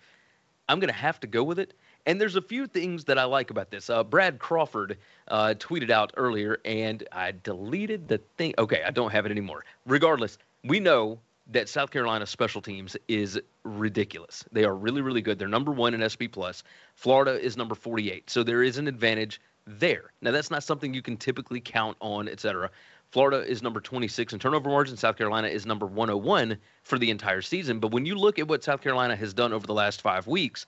I'm 0.68 0.78
going 0.78 0.92
to 0.92 0.99
have 0.99 1.18
to 1.21 1.26
go 1.26 1.42
with 1.42 1.59
it. 1.59 1.75
And 2.06 2.21
there's 2.21 2.37
a 2.37 2.42
few 2.42 2.66
things 2.68 3.04
that 3.06 3.18
I 3.18 3.25
like 3.25 3.50
about 3.50 3.71
this. 3.71 3.90
Uh, 3.90 4.04
Brad 4.04 4.38
Crawford 4.38 4.97
uh, 5.28 5.54
tweeted 5.59 5.90
out 5.90 6.12
earlier, 6.16 6.59
and 6.64 7.02
I 7.11 7.33
deleted 7.42 8.06
the 8.06 8.18
thing. 8.37 8.54
Okay, 8.59 8.83
I 8.87 8.90
don't 8.90 9.11
have 9.11 9.26
it 9.26 9.33
anymore. 9.33 9.64
Regardless, 9.87 10.38
we 10.62 10.78
know 10.78 11.18
that 11.49 11.69
South 11.69 11.91
Carolina 11.91 12.26
special 12.26 12.61
teams 12.61 12.97
is 13.09 13.38
ridiculous. 13.65 14.45
They 14.53 14.65
are 14.65 14.75
really, 14.75 15.00
really 15.00 15.23
good. 15.23 15.38
They're 15.38 15.49
number 15.49 15.73
one 15.73 15.95
in 15.95 16.09
SP 16.09 16.26
plus. 16.31 16.62
Florida 16.95 17.41
is 17.41 17.57
number 17.57 17.75
48. 17.75 18.29
So 18.29 18.43
there 18.43 18.62
is 18.62 18.79
an 18.79 18.88
advantage 18.88 19.41
there. 19.67 20.12
Now 20.23 20.33
that's 20.33 20.50
not 20.50 20.65
something 20.65 20.93
you 20.93 21.03
can 21.03 21.17
typically 21.17 21.61
count 21.61 21.97
on, 22.00 22.29
et 22.29 22.41
cetera. 22.41 22.71
Florida 23.12 23.49
is 23.49 23.62
number 23.62 23.81
26 23.81 24.33
in 24.33 24.38
turnover 24.38 24.69
margin. 24.69 24.97
South 24.97 25.17
Carolina 25.17 25.49
is 25.49 25.65
number 25.65 25.87
101 25.87 26.59
for 26.83 26.99
the 26.99 27.11
entire 27.11 27.43
season. 27.43 27.79
But 27.79 27.93
when 27.93 28.05
you 28.05 28.17
look 28.17 28.38
at 28.38 28.49
what 28.49 28.65
South 28.65 28.81
Carolina 28.81 29.15
has 29.15 29.33
done 29.33 29.53
over 29.53 29.67
the 29.67 29.75
last 29.75 30.03
five 30.03 30.26
weeks, 30.26 30.67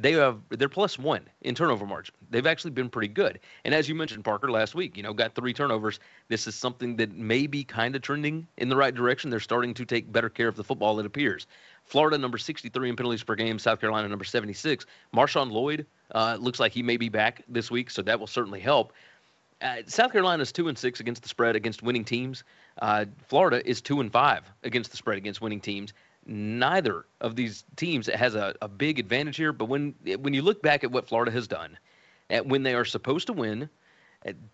they 0.00 0.12
have 0.12 0.40
they're 0.50 0.68
plus 0.68 0.98
one 0.98 1.28
in 1.42 1.54
turnover 1.54 1.86
margin. 1.86 2.14
They've 2.30 2.46
actually 2.46 2.70
been 2.70 2.88
pretty 2.88 3.08
good. 3.08 3.40
And 3.64 3.74
as 3.74 3.88
you 3.88 3.94
mentioned, 3.94 4.24
Parker 4.24 4.50
last 4.50 4.74
week, 4.74 4.96
you 4.96 5.02
know, 5.02 5.12
got 5.12 5.34
three 5.34 5.52
turnovers. 5.52 5.98
This 6.28 6.46
is 6.46 6.54
something 6.54 6.96
that 6.96 7.12
may 7.12 7.46
be 7.46 7.64
kind 7.64 7.96
of 7.96 8.02
trending 8.02 8.46
in 8.56 8.68
the 8.68 8.76
right 8.76 8.94
direction. 8.94 9.30
They're 9.30 9.40
starting 9.40 9.74
to 9.74 9.84
take 9.84 10.10
better 10.12 10.28
care 10.28 10.48
of 10.48 10.56
the 10.56 10.64
football. 10.64 11.00
It 11.00 11.06
appears. 11.06 11.46
Florida 11.84 12.18
number 12.18 12.38
63 12.38 12.90
in 12.90 12.96
penalties 12.96 13.22
per 13.22 13.34
game, 13.34 13.58
South 13.58 13.80
Carolina 13.80 14.08
number 14.08 14.24
76. 14.24 14.86
Marshawn 15.14 15.50
Lloyd 15.50 15.86
uh, 16.14 16.36
looks 16.38 16.60
like 16.60 16.72
he 16.72 16.82
may 16.82 16.96
be 16.96 17.08
back 17.08 17.42
this 17.48 17.70
week, 17.70 17.90
so 17.90 18.02
that 18.02 18.20
will 18.20 18.26
certainly 18.26 18.60
help. 18.60 18.92
Uh, 19.60 19.76
South 19.86 20.12
Carolina 20.12 20.42
is 20.42 20.52
two 20.52 20.68
and 20.68 20.78
six 20.78 21.00
against 21.00 21.22
the 21.22 21.28
spread 21.28 21.56
against 21.56 21.82
winning 21.82 22.04
teams. 22.04 22.44
Uh, 22.80 23.06
Florida 23.26 23.66
is 23.68 23.80
two 23.80 24.00
and 24.00 24.12
five 24.12 24.44
against 24.62 24.90
the 24.90 24.96
spread 24.96 25.18
against 25.18 25.40
winning 25.40 25.60
teams. 25.60 25.92
Neither 26.28 27.06
of 27.20 27.36
these 27.36 27.64
teams 27.76 28.06
has 28.06 28.34
a, 28.34 28.54
a 28.62 28.68
big 28.68 28.98
advantage 28.98 29.36
here. 29.36 29.52
But 29.52 29.66
when 29.66 29.94
when 30.20 30.34
you 30.34 30.42
look 30.42 30.62
back 30.62 30.84
at 30.84 30.92
what 30.92 31.08
Florida 31.08 31.30
has 31.32 31.48
done, 31.48 31.78
at 32.30 32.46
when 32.46 32.62
they 32.62 32.74
are 32.74 32.84
supposed 32.84 33.26
to 33.28 33.32
win, 33.32 33.68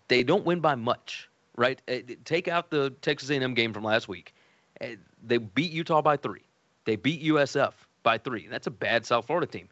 they 0.07 0.23
don't 0.23 0.45
win 0.45 0.59
by 0.59 0.75
much. 0.75 1.29
Right? 1.57 1.81
Uh, 1.87 1.99
take 2.25 2.47
out 2.47 2.69
the 2.69 2.89
Texas 3.01 3.29
A&M 3.29 3.53
game 3.53 3.71
from 3.73 3.83
last 3.83 4.09
week. 4.09 4.33
Uh, 4.81 4.87
they 5.25 5.37
beat 5.37 5.71
Utah 5.71 6.01
by 6.01 6.17
three. 6.17 6.41
They 6.83 6.97
beat 6.97 7.23
USF 7.23 7.71
by 8.03 8.17
three. 8.17 8.47
That's 8.47 8.67
a 8.67 8.71
bad 8.71 9.05
South 9.05 9.25
Florida 9.27 9.47
team. 9.47 9.69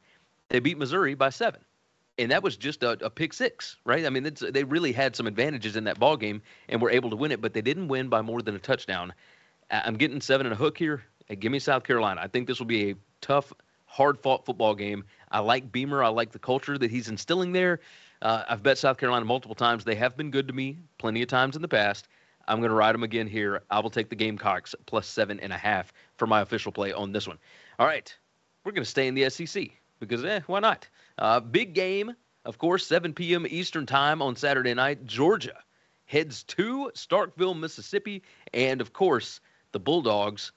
They 0.48 0.60
beat 0.60 0.78
Missouri 0.78 1.14
by 1.14 1.30
seven 1.30 1.60
and 2.18 2.32
that 2.32 2.44
was 2.44 2.58
just 2.58 2.84
a, 2.84 2.92
a 3.06 3.10
pick 3.10 3.34
six, 3.34 3.78
right? 3.86 4.06
I 4.06 4.10
mean, 4.10 4.32
they 4.52 4.64
really 4.64 4.92
had 4.92 5.16
some 5.16 5.28
advantages 5.28 5.76
in 5.76 5.84
that 5.86 6.00
ball 6.00 6.18
game 6.18 6.42
and 6.70 6.82
were 6.82 6.92
able 6.92 7.10
to 7.10 7.16
win 7.16 7.32
it, 7.32 7.42
but 7.42 7.54
they 7.54 7.62
didn't 7.62 7.88
win 7.88 8.10
by 8.10 8.22
more 8.22 8.42
than 8.42 8.56
a 8.56 8.60
touchdown. 8.60 9.14
I'm 9.72 9.96
getting 9.96 10.22
seven 10.22 10.46
and 10.46 10.54
a 10.54 10.58
hook 10.58 10.78
here. 10.78 11.04
Hey, 11.27 11.36
give 11.36 11.51
me 11.51 11.60
South 11.60 11.84
Carolina. 11.84 12.22
I 12.22 12.27
think 12.27 12.48
this 12.48 12.60
will 12.60 12.65
be 12.65 12.92
a 12.92 12.96
tough, 13.22 13.53
hard-fought 13.86 14.46
football 14.46 14.75
game. 14.75 15.06
I 15.32 15.39
like 15.39 15.72
Beamer. 15.72 16.03
I 16.03 16.10
like 16.10 16.32
the 16.32 16.39
culture 16.39 16.77
that 16.77 16.92
he's 16.92 17.10
instilling 17.10 17.51
there. 17.51 17.80
Uh, 18.22 18.44
I've 18.48 18.63
bet 18.63 18.77
South 18.77 18.98
Carolina 18.98 19.25
multiple 19.25 19.56
times. 19.56 19.84
They 19.84 19.96
have 19.96 20.15
been 20.15 20.32
good 20.32 20.48
to 20.48 20.53
me 20.53 20.77
plenty 20.98 21.22
of 21.22 21.27
times 21.27 21.56
in 21.56 21.62
the 21.62 21.68
past. 21.68 22.08
I'm 22.48 22.60
going 22.60 22.70
to 22.70 22.75
ride 22.75 22.94
them 22.94 23.03
again 23.03 23.27
here. 23.27 23.63
I 23.70 23.80
will 23.80 23.89
take 23.89 24.10
the 24.10 24.15
Gamecocks 24.15 24.75
plus 24.86 25.08
seven 25.08 25.39
and 25.39 25.53
a 25.53 25.58
half 25.58 25.94
for 26.18 26.27
my 26.27 26.42
official 26.42 26.72
play 26.72 26.92
on 26.92 27.12
this 27.12 27.27
one. 27.27 27.38
All 27.80 27.88
right, 27.88 28.13
we're 28.63 28.72
going 28.72 28.84
to 28.84 28.89
stay 28.89 29.08
in 29.08 29.15
the 29.15 29.30
SEC 29.30 29.70
because, 30.00 30.24
eh, 30.24 30.42
why 30.48 30.60
not? 30.60 30.88
Uh, 31.18 31.39
big 31.39 31.74
game, 31.74 32.13
of 32.46 32.58
course, 32.58 32.86
7 32.86 33.13
p.m. 33.13 33.46
Eastern 33.50 33.86
Time 33.86 34.22
on 34.22 34.36
Saturday 34.36 34.74
night. 34.74 35.06
Georgia 35.06 35.63
heads 36.06 36.44
to 36.44 36.92
Starkville, 36.96 37.58
Mississippi. 37.58 38.24
And, 38.53 38.82
of 38.82 38.94
course, 38.94 39.39
the 39.72 39.80
Bulldogs. 39.80 40.51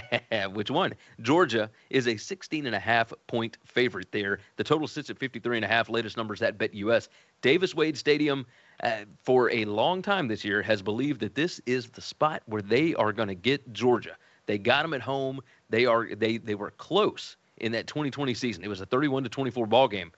Which 0.52 0.70
one? 0.70 0.94
Georgia 1.20 1.70
is 1.90 2.08
a 2.08 2.16
16 2.16 2.66
and 2.66 2.74
a 2.74 2.78
half 2.78 3.12
point 3.26 3.58
favorite 3.64 4.10
there. 4.12 4.38
The 4.56 4.64
total 4.64 4.88
sits 4.88 5.10
at 5.10 5.18
53 5.18 5.58
and 5.58 5.64
a 5.64 5.68
half. 5.68 5.88
Latest 5.88 6.16
numbers 6.16 6.42
at 6.42 6.58
BetUS. 6.58 7.08
Davis 7.40 7.74
Wade 7.74 7.96
Stadium, 7.96 8.46
uh, 8.82 9.04
for 9.22 9.50
a 9.50 9.64
long 9.64 10.02
time 10.02 10.28
this 10.28 10.44
year, 10.44 10.62
has 10.62 10.82
believed 10.82 11.20
that 11.20 11.34
this 11.34 11.60
is 11.66 11.88
the 11.88 12.00
spot 12.00 12.42
where 12.46 12.62
they 12.62 12.94
are 12.94 13.12
going 13.12 13.28
to 13.28 13.34
get 13.34 13.72
Georgia. 13.72 14.16
They 14.46 14.58
got 14.58 14.82
them 14.82 14.94
at 14.94 15.00
home. 15.00 15.40
They 15.70 15.86
are 15.86 16.14
they 16.14 16.38
they 16.38 16.54
were 16.54 16.70
close 16.72 17.36
in 17.58 17.72
that 17.72 17.86
2020 17.86 18.34
season. 18.34 18.64
It 18.64 18.68
was 18.68 18.80
a 18.80 18.86
31 18.86 19.24
to 19.24 19.28
24 19.28 19.66
ball 19.66 19.88
game. 19.88 20.12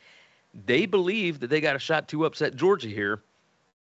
They 0.66 0.86
believe 0.86 1.40
that 1.40 1.48
they 1.48 1.60
got 1.60 1.76
a 1.76 1.80
shot 1.80 2.08
to 2.08 2.24
upset 2.24 2.54
Georgia 2.54 2.88
here. 2.88 3.22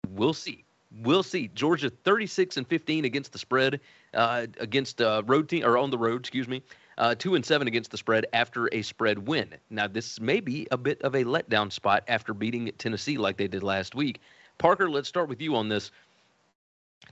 We'll 0.08 0.34
see. 0.34 0.64
We'll 0.92 1.24
see. 1.24 1.50
Georgia 1.54 1.90
36 1.90 2.58
and 2.58 2.68
15 2.68 3.06
against 3.06 3.32
the 3.32 3.38
spread 3.38 3.80
uh, 4.14 4.48
against 4.60 5.02
uh, 5.02 5.22
road 5.26 5.48
team 5.48 5.64
or 5.64 5.78
on 5.78 5.92
the 5.92 5.98
road, 5.98 6.22
excuse 6.22 6.48
me. 6.48 6.64
Uh, 6.98 7.16
two 7.16 7.36
and 7.36 7.46
seven 7.46 7.68
against 7.68 7.92
the 7.92 7.98
spread 7.98 8.26
after 8.34 8.68
a 8.74 8.82
spread 8.82 9.28
win. 9.28 9.54
Now 9.70 9.88
this 9.88 10.20
may 10.20 10.40
be 10.40 10.68
a 10.72 10.78
bit 10.78 11.02
of 11.04 11.16
a 11.16 11.24
letdown 11.24 11.72
spot 11.72 12.04
after 12.08 12.34
beating 12.34 12.72
Tennessee 12.78 13.18
like 13.18 13.38
they 13.38 13.48
did 13.48 13.64
last 13.64 13.96
week. 13.96 14.20
Parker, 14.58 14.90
let's 14.90 15.08
start 15.08 15.30
with 15.30 15.42
you 15.42 15.56
on 15.56 15.70
this. 15.70 15.92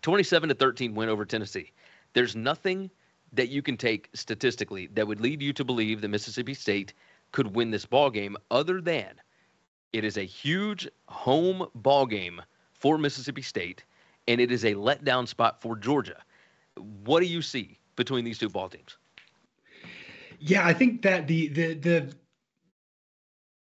27 0.01 0.49
to 0.49 0.55
13 0.55 0.93
win 0.93 1.09
over 1.09 1.23
Tennessee. 1.23 1.71
There's 2.13 2.35
nothing 2.35 2.89
that 3.33 3.49
you 3.49 3.61
can 3.61 3.77
take 3.77 4.09
statistically 4.13 4.87
that 4.87 5.07
would 5.07 5.21
lead 5.21 5.41
you 5.41 5.53
to 5.53 5.63
believe 5.63 6.01
that 6.01 6.07
Mississippi 6.07 6.53
State 6.53 6.93
could 7.31 7.55
win 7.55 7.71
this 7.71 7.85
ball 7.85 8.09
game 8.09 8.37
other 8.51 8.81
than 8.81 9.13
it 9.93 10.03
is 10.03 10.17
a 10.17 10.23
huge 10.23 10.87
home 11.07 11.67
ball 11.75 12.05
game 12.05 12.41
for 12.79 12.97
Mississippi 12.97 13.41
State 13.41 13.83
and 14.27 14.41
it 14.41 14.51
is 14.51 14.65
a 14.65 14.73
letdown 14.73 15.27
spot 15.27 15.61
for 15.61 15.75
Georgia. 15.75 16.21
What 17.03 17.21
do 17.21 17.25
you 17.25 17.41
see 17.41 17.77
between 17.95 18.25
these 18.25 18.37
two 18.37 18.49
ball 18.49 18.69
teams? 18.69 18.97
Yeah, 20.39 20.65
I 20.65 20.73
think 20.73 21.01
that 21.01 21.27
the 21.27 21.47
the 21.47 21.73
the 21.73 22.13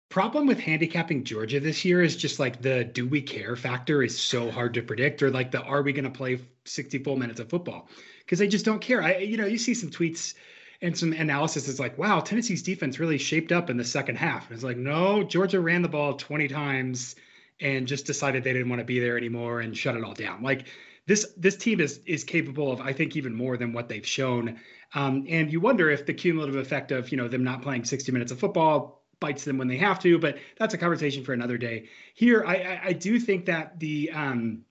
problem 0.10 0.48
with 0.48 0.60
handicapping 0.60 1.24
Georgia 1.24 1.60
this 1.60 1.86
year 1.86 2.02
is 2.02 2.16
just 2.16 2.40
like 2.40 2.62
the 2.62 2.84
do 2.84 3.08
we 3.08 3.22
care 3.22 3.56
factor 3.56 4.04
is 4.04 4.18
so 4.18 4.52
hard 4.52 4.74
to 4.74 4.82
predict 4.82 5.24
or 5.24 5.30
like 5.32 5.52
the 5.52 5.62
are 5.62 5.82
we 5.82 5.94
going 5.94 6.04
to 6.04 6.10
play 6.10 6.40
60 6.66 7.00
full 7.00 7.16
minutes 7.16 7.40
of 7.40 7.50
football? 7.50 7.90
because 8.30 8.38
they 8.38 8.48
just 8.48 8.64
don't 8.64 8.80
care. 8.80 9.02
I, 9.02 9.18
you 9.18 9.38
know, 9.38 9.48
you 9.48 9.58
see 9.58 9.74
some 9.74 9.90
tweets 9.90 10.36
and 10.84 10.96
some 10.96 11.14
analysis 11.14 11.68
is 11.68 11.80
like, 11.80 11.98
wow, 11.98 12.20
Tennessee's 12.20 12.62
defense 12.62 13.00
really 13.00 13.18
shaped 13.18 13.52
up 13.52 13.72
in 13.72 13.78
the 13.78 13.84
second 13.84 14.18
half. 14.18 14.46
And 14.46 14.54
it's 14.54 14.64
like, 14.64 14.78
no, 14.78 15.24
Georgia 15.24 15.60
ran 15.60 15.82
the 15.82 15.88
ball 15.88 16.14
20 16.14 16.48
times 16.48 17.16
and 17.62 17.88
just 17.88 18.06
decided 18.06 18.44
they 18.44 18.54
didn't 18.54 18.70
want 18.70 18.80
to 18.80 18.86
be 18.86 19.00
there 19.00 19.18
anymore 19.18 19.62
and 19.62 19.78
shut 19.78 19.96
it 19.96 20.04
all 20.04 20.14
down. 20.14 20.42
Like 20.42 20.68
this, 21.06 21.34
this 21.38 21.58
team 21.58 21.80
is 21.80 22.00
is 22.06 22.24
capable 22.24 22.72
of, 22.72 22.82
I 22.82 22.94
think, 22.94 23.16
even 23.16 23.34
more 23.34 23.58
than 23.58 23.74
what 23.74 23.90
they've 23.90 24.06
shown. 24.06 24.60
Um, 24.94 25.26
and 25.30 25.52
you 25.52 25.60
wonder 25.60 25.90
if 25.90 26.06
the 26.06 26.14
cumulative 26.14 26.56
effect 26.56 26.92
of 26.92 27.12
you 27.12 27.18
know 27.18 27.28
them 27.28 27.44
not 27.44 27.62
playing 27.62 27.86
60 27.86 28.12
minutes 28.12 28.32
of 28.32 28.40
football 28.40 29.04
bites 29.20 29.44
them 29.44 29.58
when 29.58 29.68
they 29.68 29.78
have 29.78 30.00
to. 30.00 30.18
But 30.18 30.38
that's 30.58 30.74
a 30.74 30.78
conversation 30.78 31.24
for 31.24 31.34
another 31.34 31.58
day. 31.58 31.90
Here, 32.14 32.44
I, 32.46 32.56
I, 32.56 32.82
I 32.86 32.94
do 32.94 33.20
think 33.20 33.46
that 33.46 33.80
the 33.80 34.12
um, 34.12 34.64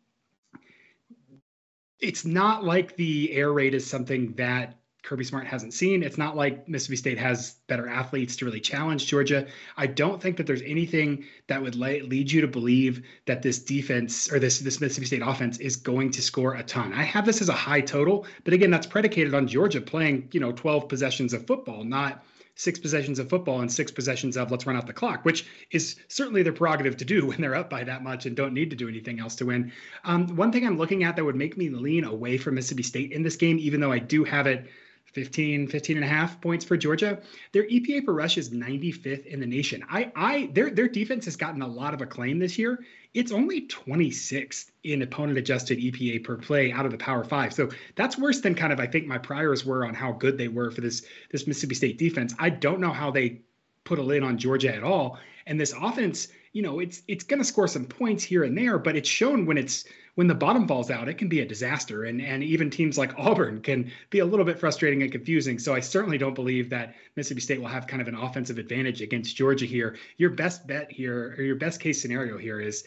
it's 2.01 2.25
not 2.25 2.65
like 2.65 2.97
the 2.97 3.33
air 3.33 3.53
raid 3.53 3.75
is 3.75 3.89
something 3.89 4.33
that 4.35 4.78
Kirby 5.03 5.25
Smart 5.25 5.47
hasn't 5.47 5.73
seen. 5.73 6.03
It's 6.03 6.19
not 6.19 6.37
like 6.37 6.69
Mississippi 6.69 6.97
State 6.97 7.19
has 7.19 7.57
better 7.67 7.89
athletes 7.89 8.37
to 8.37 8.45
really 8.45 8.61
challenge 8.61 9.07
Georgia. 9.07 9.47
I 9.77 9.87
don't 9.87 10.21
think 10.21 10.37
that 10.37 10.47
there's 10.47 10.63
anything 10.63 11.25
that 11.47 11.63
would 11.63 11.77
lead 11.77 12.31
you 12.31 12.41
to 12.41 12.49
believe 12.49 13.03
that 13.27 13.43
this 13.43 13.59
defense 13.59 14.31
or 14.31 14.39
this 14.39 14.59
this 14.59 14.81
Mississippi 14.81 15.07
State 15.07 15.23
offense 15.25 15.59
is 15.59 15.77
going 15.77 16.11
to 16.13 16.23
score 16.23 16.55
a 16.55 16.63
ton. 16.63 16.93
I 16.93 17.05
have 17.05 17.25
this 17.25 17.41
as 17.41 17.49
a 17.49 17.55
high 17.55 17.81
total, 17.81 18.27
but 18.45 18.53
again, 18.53 18.71
that's 18.71 18.87
predicated 18.87 19.35
on 19.35 19.47
Georgia 19.47 19.81
playing, 19.81 20.29
you 20.33 20.41
know, 20.41 20.53
12 20.53 20.89
possessions 20.89 21.33
of 21.33 21.47
football, 21.47 21.85
not 21.85 22.23
six 22.59 22.77
possessions 22.77 23.21
of 23.21 23.29
football 23.29 23.61
and 23.61 23.71
six 23.73 23.93
possessions 23.93 24.37
of 24.37 24.51
let's 24.51 24.67
run 24.67 24.77
out 24.77 24.87
the 24.87 24.93
clock, 24.93 25.25
which 25.25 25.47
is 25.71 25.95
certainly 26.09 26.43
their 26.43 26.53
prerogative 26.53 26.97
to 26.97 27.05
do 27.05 27.27
when 27.29 27.41
they're 27.41 27.55
up 27.55 27.71
by 27.71 27.85
that 27.85 28.03
much 28.03 28.27
and 28.27 28.37
don't 28.37 28.53
need 28.53 28.69
to 28.71 28.77
do 28.77 28.89
anything 28.89 29.21
else 29.21 29.37
to 29.37 29.47
win. 29.47 29.73
Um, 30.05 30.37
one 30.37 30.53
thing 30.53 30.67
I'm 30.67 30.77
looking 30.77 31.05
at 31.05 31.17
that 31.17 31.25
would 31.25 31.37
make 31.37 31.57
me 31.57 31.71
lean 31.71 32.05
away 32.05 32.37
from 32.37 32.57
Mississippi 32.57 32.83
State 32.83 33.13
in 33.13 33.23
this 33.23 33.37
game, 33.37 33.59
even 33.59 33.81
though 33.81 33.93
I 33.93 34.01
do 34.01 34.25
have 34.25 34.47
it 34.47 34.69
15, 35.13 35.69
15 35.69 35.97
and 35.97 36.05
a 36.05 36.09
half 36.09 36.41
points 36.41 36.65
for 36.65 36.77
Georgia. 36.77 37.21
Their 37.53 37.65
EPA 37.65 38.05
per 38.05 38.13
rush 38.13 38.37
is 38.37 38.51
95th 38.51 39.27
in 39.27 39.41
the 39.41 39.47
nation. 39.47 39.85
I, 39.91 40.13
I, 40.15 40.51
their, 40.53 40.71
their 40.71 40.89
defense 40.89 41.25
has 41.25 41.37
gotten 41.37 41.63
a 41.63 41.67
lot 41.67 41.95
of 41.95 42.01
acclaim 42.03 42.39
this 42.39 42.59
year. 42.59 42.85
It's 43.15 43.33
only 43.33 43.67
26th 43.69 44.71
in 44.85 45.03
opponent 45.03 45.39
adjusted 45.39 45.79
EPA 45.79 46.25
per 46.25 46.37
play 46.37 46.73
out 46.73 46.85
of 46.85 46.93
the 46.93 46.99
Power 46.99 47.25
Five. 47.25 47.55
So 47.55 47.71
that's 47.97 48.19
worse 48.19 48.41
than 48.41 48.55
kind 48.55 48.73
of 48.73 48.81
I 48.81 48.87
think 48.87 49.07
my 49.07 49.19
priors 49.19 49.65
were 49.65 49.87
on 49.87 49.95
how 49.95 50.13
good 50.13 50.37
they 50.37 50.49
were 50.49 50.71
for 50.71 50.83
this 50.83 51.07
this 51.31 51.47
Mississippi 51.47 51.75
State 51.75 51.99
defense. 51.99 52.35
I 52.39 52.51
don't 52.51 52.81
know 52.81 52.93
how 52.93 53.11
they 53.11 53.41
put 53.85 53.99
a 53.99 54.03
lid 54.03 54.23
on 54.23 54.37
Georgia 54.37 54.75
at 54.75 54.85
all. 54.85 55.19
And 55.47 55.59
this 55.59 55.73
offense, 55.73 56.29
you 56.53 56.63
know, 56.63 56.81
it's 56.81 57.03
it's 57.09 57.25
going 57.25 57.41
to 57.41 57.45
score 57.45 57.69
some 57.69 57.85
points 57.85 58.25
here 58.25 58.45
and 58.45 58.57
there, 58.57 58.79
but 58.79 58.97
it's 58.97 59.09
shown 59.09 59.47
when 59.47 59.59
it's 59.59 59.85
when 60.19 60.27
the 60.27 60.35
bottom 60.35 60.67
falls 60.67 60.91
out, 60.91 61.09
it 61.09 61.15
can 61.15 61.29
be 61.29 61.41
a 61.43 61.47
disaster. 61.47 62.07
And, 62.07 62.21
and 62.21 62.43
even 62.43 62.71
teams 62.71 62.99
like 62.99 63.15
Auburn 63.19 63.63
can 63.63 63.93
be 64.11 64.19
a 64.19 64.25
little 64.25 64.45
bit 64.45 64.59
frustrating 64.59 65.03
and 65.03 65.13
confusing. 65.13 65.61
So 65.61 65.75
I 65.75 65.79
certainly 65.79 66.19
don't 66.19 66.35
believe 66.35 66.71
that 66.71 66.97
Mississippi 67.15 67.41
State 67.41 67.61
will 67.61 67.69
have 67.69 67.87
kind 67.87 68.03
of 68.03 68.09
an 68.09 68.17
offensive 68.17 68.59
advantage 68.59 69.01
against 69.01 69.37
Georgia 69.37 69.65
here. 69.65 69.97
Your 70.17 70.31
best 70.31 70.67
bet 70.67 70.91
here, 70.91 71.37
or 71.39 71.45
your 71.45 71.55
best 71.55 71.79
case 71.79 72.03
scenario 72.03 72.37
here 72.37 72.61
is 72.61 72.83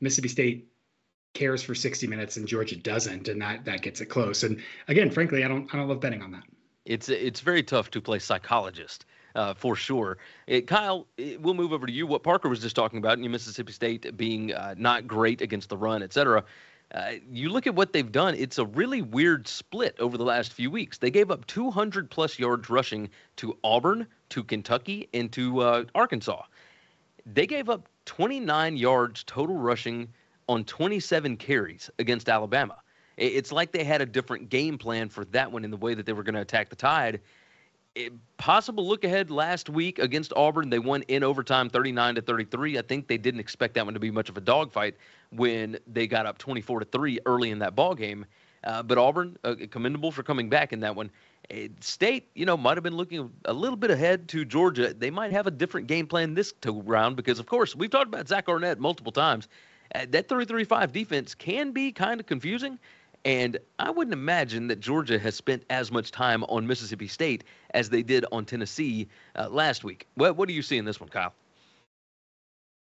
Mississippi 0.00 0.28
State 0.28 0.72
cares 1.34 1.62
for 1.62 1.74
60 1.74 2.08
minutes 2.08 2.36
and 2.36 2.48
Georgia 2.48 2.76
doesn't, 2.76 3.28
and 3.28 3.40
that 3.40 3.64
that 3.64 3.82
gets 3.82 4.00
it 4.00 4.06
close. 4.06 4.42
And 4.42 4.60
again, 4.88 5.08
frankly, 5.08 5.44
I 5.44 5.48
don't 5.48 5.72
I 5.72 5.78
don't 5.78 5.88
love 5.88 6.00
betting 6.00 6.20
on 6.20 6.32
that. 6.32 6.42
It's 6.84 7.08
it's 7.08 7.40
very 7.40 7.62
tough 7.62 7.92
to 7.92 8.00
play 8.00 8.18
psychologist 8.18 9.06
uh, 9.34 9.54
for 9.54 9.76
sure. 9.76 10.18
It, 10.46 10.66
Kyle, 10.66 11.06
it, 11.16 11.40
we'll 11.40 11.54
move 11.54 11.72
over 11.72 11.86
to 11.86 11.92
you. 11.92 12.06
What 12.06 12.22
Parker 12.22 12.48
was 12.48 12.60
just 12.60 12.76
talking 12.76 12.98
about, 12.98 13.18
New 13.18 13.30
Mississippi 13.30 13.72
State 13.72 14.16
being 14.16 14.52
uh, 14.52 14.74
not 14.76 15.06
great 15.06 15.40
against 15.40 15.68
the 15.68 15.76
run, 15.76 16.02
et 16.02 16.12
cetera. 16.12 16.44
Uh, 16.94 17.12
you 17.30 17.48
look 17.48 17.66
at 17.66 17.74
what 17.74 17.92
they've 17.92 18.12
done, 18.12 18.34
it's 18.34 18.58
a 18.58 18.66
really 18.66 19.00
weird 19.00 19.48
split 19.48 19.96
over 19.98 20.18
the 20.18 20.24
last 20.24 20.52
few 20.52 20.70
weeks. 20.70 20.98
They 20.98 21.10
gave 21.10 21.30
up 21.30 21.46
200 21.46 22.10
plus 22.10 22.38
yards 22.38 22.68
rushing 22.68 23.08
to 23.36 23.56
Auburn, 23.64 24.06
to 24.30 24.44
Kentucky, 24.44 25.08
and 25.14 25.32
to 25.32 25.60
uh, 25.60 25.84
Arkansas. 25.94 26.42
They 27.24 27.46
gave 27.46 27.70
up 27.70 27.88
29 28.04 28.76
yards 28.76 29.24
total 29.24 29.56
rushing 29.56 30.08
on 30.48 30.64
27 30.64 31.38
carries 31.38 31.88
against 31.98 32.28
Alabama. 32.28 32.76
It's 33.16 33.52
like 33.52 33.72
they 33.72 33.84
had 33.84 34.00
a 34.00 34.06
different 34.06 34.48
game 34.48 34.78
plan 34.78 35.08
for 35.08 35.24
that 35.26 35.52
one 35.52 35.64
in 35.64 35.70
the 35.70 35.76
way 35.76 35.94
that 35.94 36.06
they 36.06 36.12
were 36.12 36.22
going 36.22 36.34
to 36.34 36.40
attack 36.40 36.68
the 36.70 36.76
Tide 36.76 37.20
possible 38.36 38.86
look 38.86 39.04
ahead 39.04 39.30
last 39.30 39.68
week 39.68 39.98
against 39.98 40.32
Auburn. 40.34 40.70
They 40.70 40.78
won 40.78 41.02
in 41.02 41.22
overtime 41.22 41.68
39 41.68 42.16
to 42.16 42.22
33. 42.22 42.78
I 42.78 42.82
think 42.82 43.06
they 43.06 43.18
didn't 43.18 43.40
expect 43.40 43.74
that 43.74 43.84
one 43.84 43.94
to 43.94 44.00
be 44.00 44.10
much 44.10 44.28
of 44.28 44.36
a 44.36 44.40
dogfight 44.40 44.96
when 45.30 45.78
they 45.86 46.06
got 46.06 46.26
up 46.26 46.38
24 46.38 46.80
to 46.80 46.86
3 46.86 47.18
early 47.26 47.50
in 47.50 47.58
that 47.60 47.74
ball 47.74 47.94
game. 47.94 48.24
Uh, 48.64 48.82
but 48.82 48.96
Auburn, 48.96 49.36
uh, 49.44 49.54
commendable 49.70 50.12
for 50.12 50.22
coming 50.22 50.48
back 50.48 50.72
in 50.72 50.80
that 50.80 50.94
one. 50.94 51.10
Uh, 51.52 51.68
State, 51.80 52.30
you 52.34 52.46
know, 52.46 52.56
might 52.56 52.76
have 52.76 52.84
been 52.84 52.96
looking 52.96 53.30
a 53.44 53.52
little 53.52 53.76
bit 53.76 53.90
ahead 53.90 54.28
to 54.28 54.44
Georgia. 54.44 54.94
They 54.94 55.10
might 55.10 55.32
have 55.32 55.46
a 55.46 55.50
different 55.50 55.88
game 55.88 56.06
plan 56.06 56.34
this 56.34 56.54
round 56.64 57.16
because, 57.16 57.38
of 57.40 57.46
course, 57.46 57.74
we've 57.74 57.90
talked 57.90 58.06
about 58.06 58.28
Zach 58.28 58.48
Arnett 58.48 58.78
multiple 58.78 59.12
times. 59.12 59.48
Uh, 59.94 60.06
that 60.10 60.28
3-3-5 60.28 60.92
defense 60.92 61.34
can 61.34 61.72
be 61.72 61.92
kind 61.92 62.20
of 62.20 62.26
confusing. 62.26 62.78
And 63.24 63.58
I 63.78 63.90
wouldn't 63.90 64.12
imagine 64.12 64.66
that 64.68 64.80
Georgia 64.80 65.18
has 65.18 65.36
spent 65.36 65.64
as 65.70 65.92
much 65.92 66.10
time 66.10 66.42
on 66.44 66.66
Mississippi 66.66 67.06
State 67.06 67.44
as 67.72 67.88
they 67.88 68.02
did 68.02 68.24
on 68.32 68.44
Tennessee 68.44 69.08
uh, 69.36 69.48
last 69.48 69.84
week. 69.84 70.08
What, 70.14 70.36
what 70.36 70.48
do 70.48 70.54
you 70.54 70.62
see 70.62 70.76
in 70.76 70.84
this 70.84 70.98
one, 70.98 71.08
Kyle? 71.08 71.32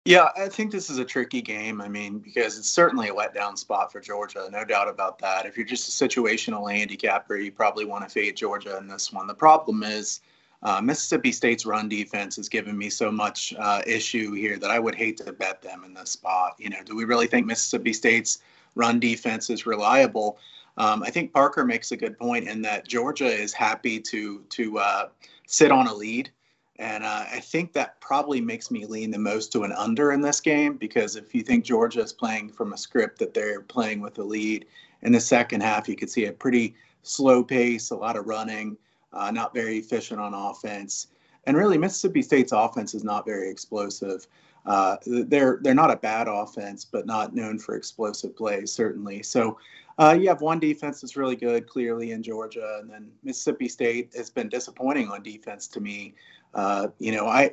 Yeah, 0.04 0.30
I 0.38 0.50
think 0.50 0.72
this 0.72 0.92
is 0.92 1.00
a 1.00 1.06
tricky 1.06 1.42
game. 1.42 1.82
I 1.82 1.88
mean, 1.88 2.20
because 2.20 2.60
it's 2.60 2.70
certainly 2.70 3.10
a 3.10 3.14
letdown 3.14 3.58
spot 3.58 3.92
for 3.92 4.00
Georgia, 4.00 4.48
no 4.52 4.64
doubt 4.64 4.88
about 4.88 5.18
that. 5.20 5.48
If 5.48 5.58
you're 5.58 5.66
just 5.66 5.88
a 5.90 6.08
situational 6.08 6.72
handicapper, 6.72 7.38
you 7.38 7.52
probably 7.52 7.86
want 7.86 8.04
to 8.04 8.10
fade 8.10 8.36
Georgia 8.36 8.78
in 8.78 8.88
this 8.88 9.12
one. 9.12 9.26
The 9.26 9.34
problem 9.34 9.82
is 9.82 10.22
uh, 10.62 10.80
Mississippi 10.80 11.32
State's 11.32 11.66
run 11.66 11.90
defense 11.90 12.36
has 12.36 12.50
given 12.50 12.78
me 12.78 12.90
so 12.90 13.12
much 13.12 13.56
uh, 13.58 13.82
issue 13.88 14.34
here 14.34 14.60
that 14.60 14.70
I 14.70 14.78
would 14.78 14.94
hate 14.94 15.18
to 15.18 15.34
bet 15.34 15.64
them 15.64 15.84
in 15.84 15.96
this 15.96 16.12
spot. 16.12 16.56
You 16.60 16.70
know, 16.70 16.84
do 16.86 16.96
we 16.96 17.06
really 17.06 17.28
think 17.28 17.48
Mississippi 17.48 17.94
State's 17.94 18.40
run 18.76 19.00
defense 19.00 19.50
is 19.50 19.66
reliable? 19.66 20.38
Um, 20.78 21.04
I 21.04 21.10
think 21.10 21.34
Parker 21.34 21.66
makes 21.66 21.92
a 21.92 21.98
good 21.98 22.18
point 22.18 22.48
in 22.48 22.62
that 22.64 22.88
Georgia 22.88 23.28
is 23.28 23.54
happy 23.54 24.00
to 24.02 24.42
to 24.50 24.78
uh, 24.80 25.10
sit 25.48 25.72
on 25.72 25.88
a 25.88 25.94
lead 25.94 26.32
and 26.78 27.04
uh, 27.06 27.26
I 27.32 27.40
think 27.40 27.72
that 27.74 28.00
probably 28.02 28.42
makes 28.42 28.70
me 28.70 28.86
lean 28.86 29.12
the 29.12 29.18
most 29.18 29.52
to 29.54 29.64
an 29.64 29.72
under 29.72 30.12
in 30.12 30.22
this 30.22 30.42
game 30.42 30.76
because 30.76 31.16
if 31.16 31.34
you 31.34 31.42
think 31.42 31.64
Georgia 31.64 32.02
is 32.02 32.12
playing 32.12 32.50
from 32.50 32.74
a 32.74 32.78
script 32.78 33.18
that 33.20 33.34
they're 33.34 33.62
playing 33.62 34.02
with 34.02 34.18
a 34.20 34.24
lead 34.24 34.66
in 35.02 35.14
the 35.14 35.20
second 35.20 35.62
half, 35.62 35.88
you 35.88 35.96
could 35.96 36.10
see 36.10 36.26
a 36.26 36.34
pretty 36.34 36.76
slow 37.04 37.44
pace, 37.44 37.92
a 37.92 37.96
lot 37.96 38.18
of 38.18 38.28
running, 38.28 38.76
uh, 39.14 39.32
not 39.32 39.54
very 39.54 39.78
efficient 39.78 40.20
on 40.20 40.34
offense. 40.34 41.08
And 41.46 41.56
really, 41.56 41.78
Mississippi 41.78 42.22
State's 42.22 42.52
offense 42.52 42.94
is 42.94 43.04
not 43.04 43.26
very 43.26 43.50
explosive. 43.50 44.28
Uh, 44.66 44.98
they're 45.06 45.60
they're 45.62 45.76
not 45.76 45.92
a 45.92 45.96
bad 45.96 46.28
offense, 46.28 46.86
but 46.86 47.06
not 47.06 47.36
known 47.36 47.60
for 47.60 47.76
explosive 47.76 48.36
plays, 48.36 48.72
certainly. 48.72 49.22
So 49.22 49.58
uh, 49.98 50.18
you 50.20 50.28
have 50.28 50.42
one 50.42 50.60
defense 50.60 51.02
that's 51.02 51.16
really 51.16 51.36
good, 51.36 51.68
clearly 51.68 52.12
in 52.12 52.22
Georgia, 52.22 52.80
and 52.82 52.90
then 52.90 53.12
Mississippi 53.24 53.70
State 53.70 54.14
has 54.16 54.30
been 54.30 54.50
disappointing 54.50 55.10
on 55.10 55.24
defense 55.24 55.68
to 55.70 55.80
me. 55.80 56.16
Uh, 56.54 56.88
you 57.00 57.12
know, 57.12 57.28
I, 57.28 57.52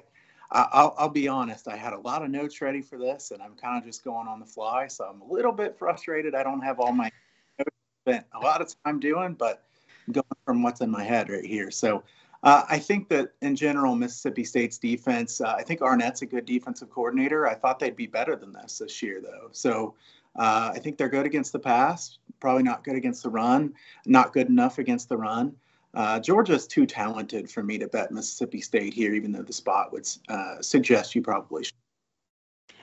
I'll, 0.51 0.95
I'll, 0.99 1.09
be 1.09 1.29
honest. 1.29 1.69
I 1.69 1.77
had 1.77 1.93
a 1.93 1.99
lot 1.99 2.23
of 2.23 2.31
notes 2.31 2.61
ready 2.61 2.83
for 2.83 2.99
this, 2.99 3.31
and 3.31 3.43
I'm 3.43 3.55
kind 3.55 3.79
of 3.79 3.85
just 3.85 4.05
going 4.05 4.27
on 4.27 4.41
the 4.41 4.47
fly. 4.47 4.87
So 4.89 5.05
I'm 5.05 5.21
a 5.23 5.33
little 5.33 5.53
bit 5.53 5.79
frustrated. 5.79 6.35
I 6.35 6.43
don't 6.43 6.61
have 6.61 6.81
all 6.81 6.93
my 6.93 7.11
notes 7.59 7.77
spent 8.05 8.27
a 8.35 8.39
lot 8.39 8.61
of 8.61 8.75
time 8.85 8.99
doing, 9.01 9.35
but 9.35 9.65
going 10.11 10.25
from 10.45 10.63
what's 10.63 10.81
in 10.81 10.91
my 10.91 11.05
head 11.05 11.31
right 11.31 11.45
here. 11.45 11.71
So 11.71 12.03
uh, 12.43 12.65
I 12.69 12.79
think 12.79 13.09
that 13.09 13.33
in 13.41 13.55
general, 13.55 13.95
Mississippi 13.95 14.45
State's 14.45 14.79
defense. 14.79 15.41
Uh, 15.41 15.55
I 15.57 15.63
think 15.63 15.81
Arnett's 15.81 16.23
a 16.23 16.27
good 16.27 16.45
defensive 16.45 16.91
coordinator. 16.91 17.47
I 17.47 17.55
thought 17.55 17.79
they'd 17.79 17.97
be 17.97 18.07
better 18.07 18.35
than 18.35 18.53
this 18.53 18.79
this 18.79 19.03
year, 19.03 19.21
though. 19.23 19.49
So 19.53 19.95
uh, 20.37 20.73
I 20.75 20.79
think 20.79 20.99
they're 20.99 21.09
good 21.09 21.27
against 21.27 21.53
the 21.53 21.59
pass. 21.59 22.19
Probably 22.41 22.65
not 22.65 22.83
good 22.83 22.97
against 22.97 23.23
the 23.23 23.31
run. 23.31 23.75
Not 24.07 24.33
good 24.33 24.49
enough 24.49 24.79
against 24.79 25.09
the 25.09 25.17
run. 25.17 25.55
Uh, 25.95 26.19
Georgia's 26.19 26.67
too 26.67 26.87
talented 26.87 27.51
for 27.51 27.63
me 27.63 27.79
to 27.79 27.87
bet 27.87 28.11
Mississippi 28.11 28.61
State 28.61 28.95
here, 28.95 29.15
even 29.15 29.31
though 29.31 29.43
the 29.43 29.53
spot 29.53 29.93
would 29.93 30.09
uh, 30.29 30.61
suggest 30.63 31.15
you 31.15 31.23
probably 31.23 31.65
should. 31.65 31.75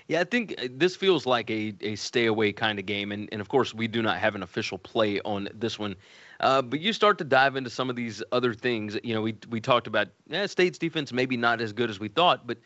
Yeah, 0.07 0.21
I 0.21 0.23
think 0.23 0.55
uh, 0.57 0.67
this 0.71 0.95
feels 0.95 1.25
like 1.25 1.49
a, 1.49 1.73
a 1.81 1.95
stay 1.95 2.27
away 2.27 2.53
kind 2.53 2.79
of 2.79 2.85
game. 2.85 3.11
And, 3.11 3.27
and 3.31 3.41
of 3.41 3.49
course, 3.49 3.73
we 3.73 3.87
do 3.87 4.01
not 4.01 4.19
have 4.19 4.35
an 4.35 4.43
official 4.43 4.77
play 4.77 5.19
on 5.21 5.49
this 5.53 5.77
one. 5.77 5.95
Uh, 6.39 6.61
but 6.61 6.79
you 6.79 6.93
start 6.93 7.17
to 7.17 7.23
dive 7.23 7.55
into 7.55 7.69
some 7.69 7.89
of 7.89 7.95
these 7.95 8.23
other 8.31 8.53
things. 8.53 8.97
You 9.03 9.13
know, 9.13 9.21
we, 9.21 9.35
we 9.49 9.59
talked 9.59 9.87
about 9.87 10.07
eh, 10.31 10.47
State's 10.47 10.77
defense 10.77 11.11
maybe 11.11 11.35
not 11.35 11.59
as 11.61 11.73
good 11.73 11.89
as 11.89 11.99
we 11.99 12.07
thought, 12.07 12.47
but 12.47 12.57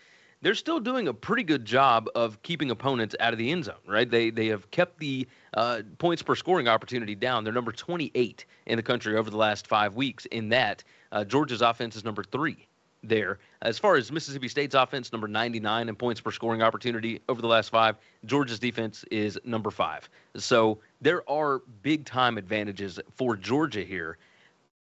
they're 0.42 0.56
still 0.56 0.80
doing 0.80 1.08
a 1.08 1.14
pretty 1.14 1.44
good 1.44 1.66
job 1.66 2.08
of 2.16 2.42
keeping 2.44 2.70
opponents 2.70 3.16
out 3.20 3.32
of 3.32 3.40
the 3.40 3.50
end 3.50 3.66
zone, 3.66 3.76
right? 3.88 4.10
They 4.10 4.30
they 4.30 4.48
have 4.48 4.70
kept 4.72 5.00
the 5.00 5.28
uh, 5.54 5.82
points 5.98 6.22
per 6.22 6.36
scoring 6.36 6.68
opportunity 6.68 7.16
down. 7.16 7.44
They're 7.44 7.54
number 7.54 7.72
28 7.72 8.46
in 8.66 8.76
the 8.76 8.84
country 8.84 9.16
over 9.16 9.30
the 9.30 9.38
last 9.38 9.68
five 9.68 9.96
weeks. 9.96 10.26
In 10.28 10.50
that, 10.50 10.84
uh, 11.12 11.24
Georgia's 11.24 11.62
offense 11.62 11.96
is 11.96 12.04
number 12.04 12.24
three 12.24 12.68
there. 13.04 13.40
As 13.62 13.78
far 13.78 13.96
as 13.96 14.12
Mississippi 14.12 14.48
State's 14.48 14.76
offense, 14.76 15.12
number 15.12 15.28
99 15.28 15.90
in 15.90 15.96
points 15.96 16.22
per 16.22 16.32
scoring 16.32 16.62
opportunity 16.62 17.22
over 17.30 17.42
the 17.42 17.48
last 17.48 17.70
five. 17.70 17.98
Georgia's 18.26 18.60
defense 18.60 19.04
is 19.12 19.40
number 19.44 19.70
five. 19.70 20.10
So 20.36 20.80
there 21.02 21.30
are 21.30 21.62
big 21.82 22.06
time 22.06 22.38
advantages 22.38 23.00
for 23.16 23.36
Georgia 23.36 23.84
here, 23.84 24.18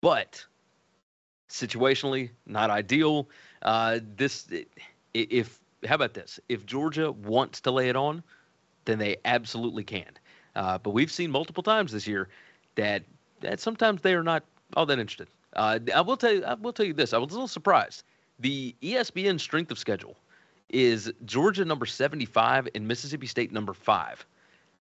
but 0.00 0.44
situationally 1.48 2.30
not 2.46 2.70
ideal. 2.70 3.28
Uh, 3.62 4.00
this. 4.16 4.46
If 5.12 5.60
how 5.86 5.96
about 5.96 6.14
this? 6.14 6.40
If 6.48 6.64
Georgia 6.66 7.12
wants 7.12 7.60
to 7.62 7.70
lay 7.70 7.88
it 7.88 7.96
on, 7.96 8.22
then 8.84 8.98
they 8.98 9.16
absolutely 9.24 9.84
can. 9.84 10.10
Uh, 10.56 10.78
but 10.78 10.90
we've 10.90 11.10
seen 11.10 11.30
multiple 11.30 11.62
times 11.62 11.92
this 11.92 12.06
year 12.06 12.28
that 12.76 13.02
that 13.40 13.60
sometimes 13.60 14.00
they 14.02 14.14
are 14.14 14.22
not 14.22 14.44
all 14.76 14.86
that 14.86 14.98
interested. 14.98 15.28
Uh, 15.54 15.78
I 15.94 16.00
will 16.00 16.16
tell 16.16 16.32
you. 16.32 16.44
I 16.44 16.54
will 16.54 16.72
tell 16.72 16.86
you 16.86 16.92
this. 16.92 17.12
I 17.12 17.18
was 17.18 17.30
a 17.30 17.34
little 17.34 17.48
surprised. 17.48 18.04
The 18.40 18.74
ESPN 18.82 19.38
strength 19.38 19.70
of 19.70 19.78
schedule 19.78 20.16
is 20.70 21.12
Georgia 21.24 21.64
number 21.64 21.86
75 21.86 22.68
and 22.74 22.86
Mississippi 22.88 23.26
State 23.26 23.52
number 23.52 23.72
five. 23.72 24.24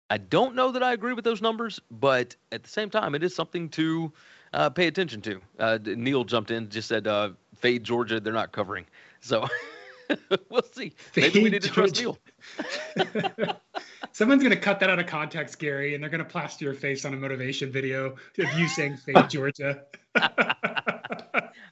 I 0.10 0.18
don't 0.18 0.56
know 0.56 0.72
that 0.72 0.82
I 0.82 0.94
agree 0.94 1.14
with 1.14 1.26
those 1.26 1.42
numbers, 1.42 1.80
but 1.92 2.36
at 2.52 2.64
the 2.64 2.70
same 2.70 2.90
time, 2.90 3.14
it 3.14 3.24
is 3.24 3.36
something 3.36 3.70
to 3.70 4.12
uh, 4.54 4.70
pay 4.70 4.88
attention 4.88 5.22
to. 5.22 5.42
Uh, 5.60 5.78
Neil 5.84 6.24
jumped 6.24 6.50
in, 6.50 6.70
just 6.70 6.88
said, 6.88 7.08
uh, 7.08 7.32
"Fade 7.56 7.84
Georgia, 7.84 8.20
they're 8.20 8.34
not 8.34 8.52
covering." 8.52 8.86
So 9.20 9.48
we'll 10.50 10.64
see. 10.72 10.94
Maybe 11.16 11.44
we 11.44 11.50
need 11.50 11.62
to 11.62 11.70
trust 11.70 11.96
Neil. 12.00 12.18
Someone's 14.12 14.42
going 14.42 14.56
to 14.56 14.60
cut 14.60 14.80
that 14.80 14.90
out 14.90 15.00
of 15.00 15.06
context, 15.06 15.60
Gary, 15.60 15.94
and 15.94 16.04
they're 16.04 16.10
going 16.10 16.24
to 16.24 16.30
plaster 16.30 16.66
your 16.66 16.74
face 16.74 17.06
on 17.06 17.14
a 17.14 17.18
motivation 17.18 17.72
video 17.72 18.16
of 18.38 18.54
you 18.58 18.68
saying 18.68 18.98
"Fade 18.98 19.30
Georgia." 19.30 19.84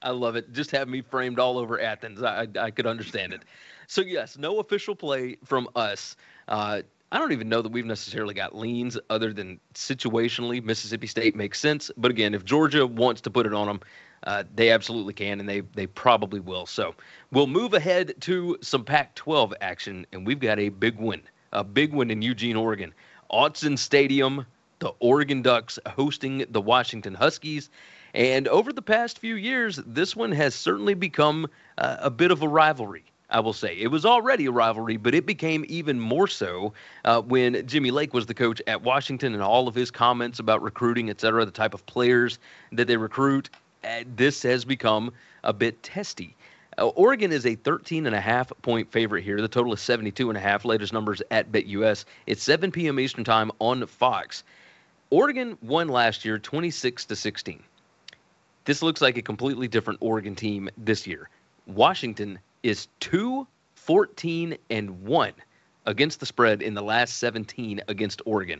I 0.01 0.11
love 0.11 0.35
it. 0.35 0.51
Just 0.51 0.71
have 0.71 0.87
me 0.87 1.01
framed 1.01 1.39
all 1.39 1.57
over 1.57 1.79
Athens. 1.79 2.21
I, 2.21 2.47
I, 2.59 2.69
could 2.69 2.85
understand 2.85 3.33
it. 3.33 3.41
So 3.87 4.01
yes, 4.01 4.37
no 4.37 4.59
official 4.59 4.95
play 4.95 5.37
from 5.43 5.67
us. 5.75 6.15
Uh, 6.47 6.83
I 7.11 7.17
don't 7.17 7.31
even 7.31 7.49
know 7.49 7.61
that 7.61 7.71
we've 7.71 7.85
necessarily 7.85 8.33
got 8.33 8.55
leans 8.55 8.97
other 9.09 9.31
than 9.33 9.59
situationally 9.73 10.63
Mississippi 10.63 11.07
State 11.07 11.35
makes 11.35 11.59
sense. 11.59 11.89
But 11.97 12.11
again, 12.11 12.33
if 12.33 12.45
Georgia 12.45 12.85
wants 12.85 13.21
to 13.21 13.31
put 13.31 13.45
it 13.45 13.53
on 13.53 13.67
them, 13.67 13.79
uh, 14.25 14.43
they 14.55 14.71
absolutely 14.71 15.13
can, 15.13 15.39
and 15.39 15.47
they 15.47 15.61
they 15.61 15.87
probably 15.87 16.39
will. 16.39 16.65
So 16.65 16.95
we'll 17.31 17.47
move 17.47 17.73
ahead 17.73 18.15
to 18.21 18.57
some 18.61 18.83
Pac-12 18.83 19.53
action, 19.61 20.05
and 20.11 20.25
we've 20.25 20.39
got 20.39 20.59
a 20.59 20.69
big 20.69 20.97
one, 20.97 21.21
a 21.51 21.63
big 21.63 21.93
one 21.93 22.11
in 22.11 22.21
Eugene, 22.21 22.55
Oregon, 22.55 22.93
Autzen 23.31 23.77
Stadium. 23.77 24.45
The 24.79 24.91
Oregon 24.99 25.41
Ducks 25.41 25.79
hosting 25.87 26.45
the 26.49 26.59
Washington 26.59 27.13
Huskies. 27.13 27.69
And 28.13 28.45
over 28.49 28.73
the 28.73 28.81
past 28.81 29.19
few 29.19 29.35
years, 29.35 29.79
this 29.85 30.17
one 30.17 30.33
has 30.33 30.53
certainly 30.53 30.95
become 30.95 31.47
uh, 31.77 31.95
a 31.99 32.09
bit 32.11 32.29
of 32.29 32.43
a 32.43 32.47
rivalry. 32.47 33.05
I 33.29 33.39
will 33.39 33.53
say. 33.53 33.75
It 33.75 33.87
was 33.87 34.05
already 34.05 34.45
a 34.45 34.51
rivalry, 34.51 34.97
but 34.97 35.15
it 35.15 35.25
became 35.25 35.65
even 35.67 35.99
more 35.99 36.27
so 36.27 36.73
uh, 37.03 37.21
when 37.21 37.65
Jimmy 37.65 37.89
Lake 37.89 38.13
was 38.13 38.27
the 38.27 38.35
coach 38.35 38.61
at 38.67 38.83
Washington 38.83 39.33
and 39.33 39.41
all 39.41 39.67
of 39.67 39.73
his 39.73 39.89
comments 39.89 40.39
about 40.39 40.61
recruiting, 40.61 41.09
et 41.09 41.19
cetera, 41.19 41.43
the 41.43 41.51
type 41.51 41.73
of 41.73 41.85
players 41.87 42.37
that 42.71 42.87
they 42.87 42.97
recruit. 42.97 43.49
Uh, 43.85 44.03
this 44.15 44.41
has 44.41 44.65
become 44.65 45.11
a 45.43 45.53
bit 45.53 45.81
testy. 45.83 46.35
Uh, 46.77 46.87
Oregon 46.87 47.31
is 47.31 47.45
a 47.45 47.55
13 47.55 48.05
and 48.05 48.15
a 48.15 48.21
half 48.21 48.51
point 48.61 48.91
favorite 48.91 49.23
here. 49.23 49.39
The 49.39 49.47
total 49.47 49.73
is 49.73 49.81
72 49.81 50.29
and 50.29 50.37
a 50.37 50.41
half. 50.41 50.65
Latest 50.65 50.91
numbers 50.91 51.21
at 51.29 51.51
BetUS. 51.51 52.05
It's 52.25 52.43
7 52.43 52.71
p.m. 52.71 52.99
Eastern 52.99 53.23
time 53.23 53.51
on 53.59 53.85
Fox. 53.85 54.43
Oregon 55.11 55.57
won 55.61 55.87
last 55.87 56.25
year 56.25 56.39
26 56.39 57.05
to 57.05 57.15
16. 57.15 57.63
This 58.65 58.81
looks 58.81 59.01
like 59.01 59.17
a 59.17 59.21
completely 59.21 59.67
different 59.67 59.99
Oregon 60.01 60.35
team 60.35 60.69
this 60.77 61.05
year. 61.05 61.29
Washington 61.67 62.39
is 62.63 62.87
2 63.01 63.47
14 63.75 64.57
and 64.71 65.03
1 65.03 65.31
against 65.85 66.19
the 66.19 66.25
spread 66.25 66.63
in 66.63 66.73
the 66.73 66.81
last 66.81 67.17
17 67.17 67.81
against 67.87 68.21
Oregon. 68.25 68.59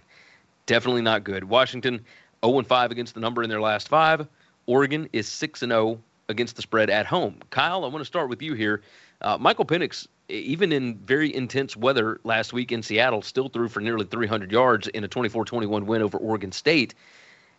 Definitely 0.68 1.02
not 1.02 1.24
good. 1.24 1.44
Washington 1.44 2.06
0 2.46 2.62
5 2.62 2.92
against 2.92 3.16
the 3.16 3.20
number 3.20 3.42
in 3.42 3.50
their 3.50 3.62
last 3.62 3.90
5. 3.90 4.28
Oregon 4.68 5.10
is 5.14 5.28
6 5.28 5.62
and 5.64 5.72
0 5.72 6.00
against 6.30 6.56
the 6.56 6.62
spread 6.62 6.90
at 6.90 7.06
home. 7.06 7.38
Kyle, 7.52 7.86
I 7.86 7.88
want 7.88 8.02
to 8.02 8.06
start 8.06 8.30
with 8.30 8.42
you 8.42 8.54
here. 8.54 8.82
Uh, 9.22 9.38
Michael 9.40 9.66
Penix, 9.66 10.08
even 10.30 10.72
in 10.72 10.98
very 10.98 11.34
intense 11.34 11.78
weather 11.78 12.20
last 12.24 12.54
week 12.54 12.72
in 12.72 12.82
Seattle, 12.82 13.22
still 13.22 13.48
threw 13.50 13.68
for 13.70 13.80
nearly 13.80 14.06
300 14.06 14.52
yards 14.52 14.88
in 14.90 15.04
a 15.04 15.08
24 15.08 15.46
21 15.46 15.86
win 15.86 16.02
over 16.02 16.18
Oregon 16.18 16.52
State. 16.52 16.96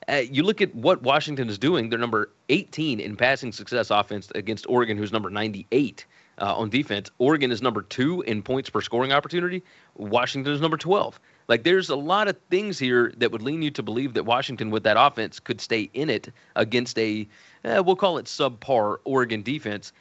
Uh, 0.08 0.16
you 0.16 0.42
look 0.42 0.60
at 0.60 0.74
what 0.74 1.02
Washington 1.02 1.48
is 1.48 1.58
doing, 1.58 1.88
they're 1.90 1.98
number 1.98 2.30
18 2.48 3.00
in 3.00 3.16
passing 3.16 3.52
success 3.52 3.90
offense 3.90 4.30
against 4.34 4.68
Oregon, 4.68 4.96
who's 4.96 5.12
number 5.12 5.30
98. 5.30 6.04
uh, 6.40 6.54
on 6.54 6.70
defense. 6.70 7.10
Oregon 7.18 7.50
is 7.50 7.62
number 7.62 7.82
two 7.82 8.22
in 8.22 8.42
points 8.42 8.70
per 8.70 8.80
scoring 8.80 9.12
opportunity. 9.12 9.62
Washington 9.96 10.52
is 10.52 10.60
number 10.60 10.76
12. 10.76 11.18
Like 11.48 11.64
there's 11.64 11.88
a 11.88 11.96
lot 11.96 12.28
of 12.28 12.36
things 12.50 12.78
here 12.78 13.12
that 13.18 13.30
would 13.30 13.42
lean 13.42 13.62
you 13.62 13.70
to 13.72 13.82
believe 13.82 14.14
that 14.14 14.24
Washington, 14.24 14.70
with 14.70 14.82
that 14.84 14.96
offense, 14.98 15.38
could 15.38 15.60
stay 15.60 15.88
in 15.94 16.10
it 16.10 16.32
against 16.56 16.98
a, 16.98 17.26
eh, 17.64 17.78
we'll 17.78 17.96
call 17.96 18.18
it 18.18 18.26
subpar 18.26 18.98
Oregon 19.04 19.42
defense. 19.42 19.92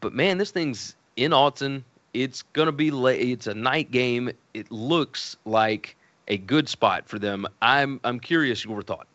But 0.00 0.14
man, 0.14 0.38
this 0.38 0.50
thing's 0.50 0.94
in 1.16 1.32
Autzen. 1.32 1.82
It's 2.14 2.42
gonna 2.42 2.72
be 2.72 2.90
late. 2.90 3.20
It's 3.28 3.46
a 3.46 3.54
night 3.54 3.90
game. 3.90 4.30
It 4.54 4.70
looks 4.70 5.36
like 5.44 5.96
a 6.28 6.38
good 6.38 6.68
spot 6.68 7.06
for 7.06 7.18
them. 7.18 7.46
I'm 7.62 8.00
I'm 8.04 8.18
curious 8.18 8.64
your 8.64 8.82
thought. 8.82 9.06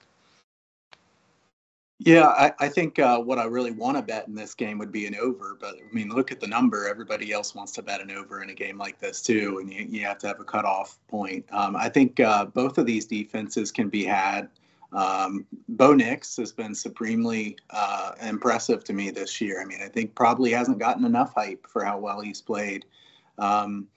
Yeah, 1.99 2.27
I, 2.27 2.51
I 2.59 2.67
think 2.67 2.99
uh, 2.99 3.19
what 3.19 3.39
I 3.39 3.45
really 3.45 3.71
want 3.71 3.95
to 3.95 4.03
bet 4.03 4.27
in 4.27 4.35
this 4.35 4.53
game 4.53 4.77
would 4.79 4.91
be 4.91 5.07
an 5.07 5.15
over. 5.15 5.57
But 5.59 5.75
I 5.75 5.93
mean, 5.93 6.09
look 6.09 6.29
at 6.31 6.41
the 6.41 6.47
number. 6.47 6.87
Everybody 6.89 7.31
else 7.31 7.55
wants 7.55 7.71
to 7.73 7.81
bet 7.81 8.01
an 8.01 8.11
over 8.11 8.43
in 8.43 8.49
a 8.49 8.53
game 8.53 8.77
like 8.77 8.99
this 8.99 9.21
too, 9.21 9.59
and 9.61 9.71
you, 9.71 9.85
you 9.87 10.05
have 10.05 10.17
to 10.19 10.27
have 10.27 10.39
a 10.41 10.43
cutoff 10.43 10.99
point. 11.07 11.45
Um, 11.51 11.75
I 11.75 11.87
think 11.87 12.19
uh, 12.19 12.45
both 12.45 12.77
of 12.77 12.85
these 12.85 13.05
defenses 13.05 13.71
can 13.71 13.87
be 13.87 14.03
had. 14.03 14.49
Um, 14.91 15.45
Bo 15.69 15.93
Nix 15.93 16.35
has 16.37 16.51
been 16.51 16.75
supremely 16.75 17.57
uh, 17.69 18.11
impressive 18.21 18.83
to 18.85 18.93
me 18.93 19.09
this 19.09 19.39
year. 19.39 19.61
I 19.61 19.65
mean, 19.65 19.79
I 19.81 19.87
think 19.87 20.15
probably 20.15 20.51
hasn't 20.51 20.79
gotten 20.79 21.05
enough 21.05 21.33
hype 21.33 21.65
for 21.67 21.83
how 21.85 21.97
well 21.97 22.19
he's 22.19 22.41
played. 22.41 22.85
Um, 23.37 23.87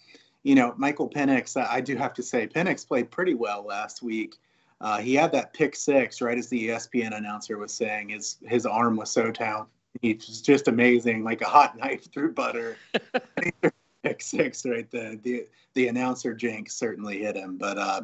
you 0.44 0.54
know, 0.54 0.72
Michael 0.76 1.11
Penix, 1.11 1.61
I 1.61 1.80
do 1.80 1.96
have 1.96 2.14
to 2.14 2.22
say, 2.22 2.46
Penix 2.46 2.87
played 2.87 3.11
pretty 3.11 3.34
well 3.34 3.64
last 3.66 4.02
week. 4.02 4.37
Uh, 4.80 4.98
he 4.98 5.14
had 5.14 5.32
that 5.32 5.52
pick 5.52 5.74
six 5.74 6.20
right 6.20 6.38
as 6.38 6.48
the 6.48 6.68
ESPN 6.68 7.16
announcer 7.16 7.58
was 7.58 7.72
saying. 7.72 8.10
His 8.10 8.36
his 8.46 8.64
arm 8.66 8.96
was 8.96 9.10
so 9.10 9.30
down. 9.30 9.66
He 10.02 10.14
was 10.14 10.40
just 10.40 10.68
amazing, 10.68 11.24
like 11.24 11.40
a 11.40 11.46
hot 11.46 11.76
knife 11.78 12.12
through 12.12 12.32
butter. 12.32 12.76
pick 14.02 14.22
six 14.22 14.64
right 14.64 14.90
the 14.90 15.18
the 15.22 15.46
the 15.74 15.88
announcer 15.88 16.34
jinx 16.34 16.74
certainly 16.74 17.18
hit 17.18 17.36
him. 17.36 17.56
But 17.56 17.78
uh, 17.78 18.00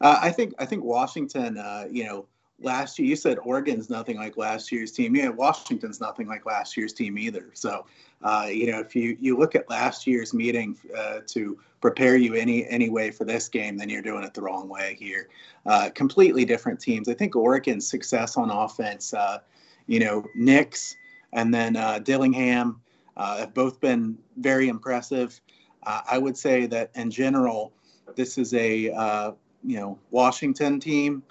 uh, 0.00 0.18
I 0.20 0.30
think 0.30 0.54
I 0.58 0.66
think 0.66 0.84
Washington, 0.84 1.58
uh, 1.58 1.86
you 1.90 2.04
know, 2.04 2.26
last 2.60 2.98
year 2.98 3.08
you 3.08 3.16
said 3.16 3.38
Oregon's 3.42 3.90
nothing 3.90 4.16
like 4.16 4.36
last 4.36 4.70
year's 4.70 4.92
team. 4.92 5.16
Yeah, 5.16 5.28
Washington's 5.28 6.00
nothing 6.00 6.26
like 6.26 6.46
last 6.46 6.76
year's 6.76 6.92
team 6.92 7.18
either. 7.18 7.50
So 7.54 7.86
uh, 8.22 8.48
you 8.50 8.70
know, 8.70 8.80
if 8.80 8.94
you 8.94 9.16
you 9.20 9.36
look 9.36 9.54
at 9.54 9.68
last 9.70 10.06
year's 10.06 10.34
meeting 10.34 10.76
uh, 10.96 11.20
to 11.26 11.58
prepare 11.80 12.16
you 12.16 12.34
any 12.34 12.66
any 12.68 12.90
way 12.90 13.10
for 13.10 13.24
this 13.24 13.48
game, 13.48 13.78
then 13.78 13.88
you're 13.88 14.02
doing 14.02 14.24
it 14.24 14.34
the 14.34 14.42
wrong 14.42 14.68
way 14.68 14.96
here. 14.98 15.28
Uh, 15.66 15.88
completely 15.94 16.44
different 16.44 16.78
teams. 16.80 17.08
I 17.08 17.14
think 17.14 17.34
Oregon's 17.34 17.88
success 17.88 18.36
on 18.36 18.50
offense, 18.50 19.14
uh, 19.14 19.38
you 19.86 20.00
know, 20.00 20.24
Nix 20.34 20.96
and 21.32 21.52
then 21.54 21.76
uh, 21.76 22.00
Dillingham 22.00 22.80
uh, 23.16 23.38
have 23.38 23.54
both 23.54 23.80
been 23.80 24.18
very 24.36 24.68
impressive. 24.68 25.40
I 25.82 26.18
would 26.18 26.36
say 26.36 26.66
that 26.66 26.90
in 26.94 27.10
general, 27.10 27.72
this 28.14 28.36
is 28.36 28.52
a 28.52 29.34
you 29.64 29.76
know 29.76 29.98
Washington 30.10 30.78
team 30.78 31.22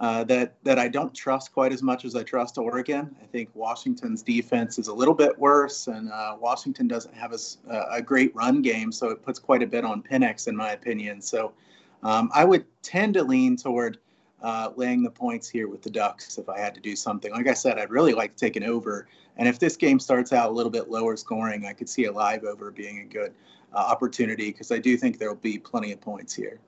uh, 0.00 0.24
that 0.24 0.54
that 0.64 0.78
I 0.78 0.88
don't 0.88 1.14
trust 1.14 1.52
quite 1.52 1.72
as 1.72 1.82
much 1.82 2.04
as 2.04 2.16
I 2.16 2.24
trust 2.24 2.58
Oregon. 2.58 3.14
I 3.22 3.26
think 3.26 3.48
Washington's 3.54 4.22
defense 4.22 4.78
is 4.78 4.88
a 4.88 4.94
little 4.94 5.14
bit 5.14 5.38
worse, 5.38 5.86
and 5.86 6.10
uh, 6.10 6.36
Washington 6.38 6.88
doesn't 6.88 7.14
have 7.14 7.32
a, 7.32 7.38
a, 7.92 8.02
great 8.02 8.34
run 8.34 8.60
game, 8.60 8.90
so 8.90 9.10
it 9.10 9.22
puts 9.22 9.38
quite 9.38 9.62
a 9.62 9.66
bit 9.66 9.84
on 9.84 10.02
Penix, 10.02 10.48
in 10.48 10.56
my 10.56 10.72
opinion. 10.72 11.20
So 11.20 11.52
um, 12.02 12.30
I 12.34 12.44
would 12.44 12.64
tend 12.82 13.14
to 13.14 13.22
lean 13.22 13.56
toward 13.56 13.98
uh, 14.42 14.72
laying 14.74 15.04
the 15.04 15.10
points 15.10 15.48
here 15.48 15.68
with 15.68 15.82
the 15.82 15.90
Ducks 15.90 16.38
if 16.38 16.48
I 16.48 16.58
had 16.58 16.74
to 16.74 16.80
do 16.80 16.96
something. 16.96 17.30
Like 17.30 17.46
I 17.46 17.54
said, 17.54 17.78
I'd 17.78 17.90
really 17.90 18.14
like 18.14 18.34
to 18.34 18.40
take 18.44 18.56
an 18.56 18.64
over, 18.64 19.06
and 19.36 19.46
if 19.46 19.60
this 19.60 19.76
game 19.76 20.00
starts 20.00 20.32
out 20.32 20.50
a 20.50 20.52
little 20.52 20.72
bit 20.72 20.90
lower 20.90 21.16
scoring, 21.16 21.66
I 21.66 21.72
could 21.72 21.88
see 21.88 22.06
a 22.06 22.12
live 22.12 22.42
over 22.42 22.72
being 22.72 22.98
a 22.98 23.04
good 23.04 23.32
uh, 23.72 23.78
opportunity 23.78 24.50
because 24.50 24.72
I 24.72 24.78
do 24.78 24.96
think 24.96 25.20
there 25.20 25.28
will 25.28 25.36
be 25.36 25.58
plenty 25.58 25.92
of 25.92 26.00
points 26.00 26.34
here. 26.34 26.58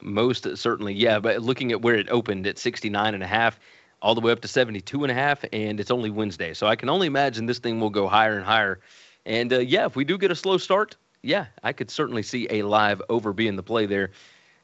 Most 0.00 0.56
certainly, 0.56 0.94
yeah. 0.94 1.18
But 1.18 1.42
looking 1.42 1.72
at 1.72 1.82
where 1.82 1.96
it 1.96 2.08
opened 2.10 2.46
at 2.46 2.58
69 2.58 3.14
and 3.14 3.22
a 3.22 3.26
half, 3.26 3.58
all 4.02 4.14
the 4.14 4.20
way 4.20 4.32
up 4.32 4.40
to 4.40 4.48
72 4.48 5.04
and 5.04 5.10
a 5.10 5.14
half, 5.14 5.44
and 5.52 5.78
it's 5.78 5.90
only 5.90 6.10
Wednesday. 6.10 6.54
So 6.54 6.66
I 6.66 6.76
can 6.76 6.88
only 6.88 7.06
imagine 7.06 7.46
this 7.46 7.58
thing 7.58 7.80
will 7.80 7.90
go 7.90 8.08
higher 8.08 8.36
and 8.36 8.44
higher. 8.44 8.80
And 9.26 9.52
uh, 9.52 9.58
yeah, 9.58 9.86
if 9.86 9.96
we 9.96 10.04
do 10.04 10.16
get 10.16 10.30
a 10.30 10.34
slow 10.34 10.56
start, 10.56 10.96
yeah, 11.22 11.46
I 11.62 11.72
could 11.72 11.90
certainly 11.90 12.22
see 12.22 12.46
a 12.50 12.62
live 12.62 13.02
over 13.08 13.32
being 13.32 13.56
the 13.56 13.62
play 13.62 13.86
there. 13.86 14.10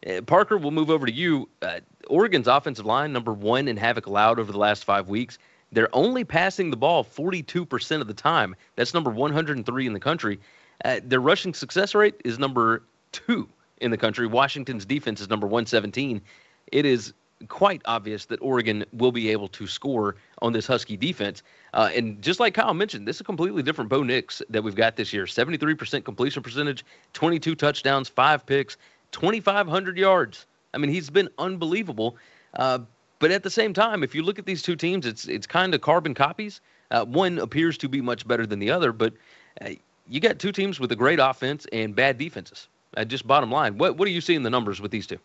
Uh, 0.07 0.23
Parker, 0.23 0.57
we'll 0.57 0.71
move 0.71 0.91
over 0.91 1.07
to 1.07 1.13
you. 1.13 1.49
Uh, 1.61 1.81
Oregon's 2.09 2.47
offensive 2.47 2.87
line, 2.87 3.13
number 3.13 3.33
one 3.33 3.69
in 3.69 3.77
havoc 3.77 4.07
allowed 4.07 4.39
over 4.39 4.53
the 4.53 4.59
last 4.59 4.85
five 4.85 5.09
weeks. 5.09 5.39
They're 5.73 5.95
only 5.95 6.25
passing 6.25 6.71
the 6.71 6.77
ball 6.77 7.05
42% 7.05 8.01
of 8.01 8.07
the 8.07 8.15
time. 8.15 8.55
That's 8.77 8.95
number 8.95 9.11
103 9.11 9.87
in 9.87 9.93
the 9.93 10.01
country. 10.01 10.39
Uh, 10.85 11.01
their 11.03 11.21
rushing 11.21 11.53
success 11.53 11.95
rate 11.95 12.15
is 12.25 12.39
number 12.39 12.83
two 13.13 13.49
in 13.79 13.91
the 13.91 13.97
country. 13.97 14.27
Washington's 14.27 14.85
defense 14.85 15.21
is 15.21 15.29
number 15.29 15.47
117. 15.47 16.21
It 16.73 16.85
is 16.85 17.13
quite 17.49 17.83
obvious 17.85 18.25
that 18.27 18.41
Oregon 18.41 18.85
will 18.93 19.13
be 19.13 19.31
able 19.31 19.49
to 19.49 19.67
score 19.67 20.17
on 20.41 20.53
this 20.53 20.67
Husky 20.67 20.97
defense. 20.97 21.43
Uh, 21.75 21.91
and 21.95 22.21
just 22.23 22.41
like 22.41 22.55
Kyle 22.55 22.73
mentioned, 22.75 23.07
this 23.07 23.17
is 23.17 23.21
a 23.21 23.25
completely 23.25 23.63
different 23.63 23.91
Bo 23.91 24.03
Nix 24.03 24.43
that 24.49 24.63
we've 24.63 24.75
got 24.75 24.97
this 24.97 25.13
year 25.13 25.25
73% 25.25 26.05
completion 26.05 26.43
percentage, 26.43 26.85
22 27.13 27.55
touchdowns, 27.55 28.09
five 28.09 28.47
picks, 28.47 28.77
2,500 29.13 29.99
yards. 29.99 30.47
I 30.73 30.79
mean, 30.79 30.91
he's 30.91 31.11
been 31.11 31.29
unbelievable. 31.39 32.17
Uh, 32.55 32.81
but 33.19 33.31
at 33.31 33.43
the 33.43 33.51
same 33.51 33.73
time, 33.73 34.03
if 34.03 34.15
you 34.15 34.23
look 34.23 34.39
at 34.39 34.47
these 34.47 34.63
two 34.63 34.77
teams, 34.77 35.07
it's 35.07 35.27
it's 35.27 35.47
kind 35.47 35.75
of 35.75 35.81
carbon 35.81 36.15
copies. 36.15 36.61
Uh, 36.91 37.05
one 37.05 37.39
appears 37.39 37.79
to 37.79 37.89
be 37.89 38.01
much 38.01 38.27
better 38.29 38.47
than 38.47 38.59
the 38.59 38.71
other, 38.71 38.93
but 38.93 39.15
uh, 39.61 39.71
you 40.07 40.21
got 40.21 40.39
two 40.39 40.53
teams 40.53 40.79
with 40.79 40.93
a 40.93 40.97
great 40.97 41.19
offense 41.19 41.67
and 41.73 41.95
bad 41.97 42.19
defenses. 42.19 42.69
Uh, 42.97 43.05
just 43.05 43.27
bottom 43.27 43.51
line, 43.51 43.77
what 43.77 43.97
what 43.97 44.07
do 44.07 44.13
you 44.13 44.21
see 44.21 44.35
in 44.35 44.43
the 44.43 44.51
numbers 44.51 44.81
with 44.81 44.91
these 44.91 45.07
two? 45.07 45.19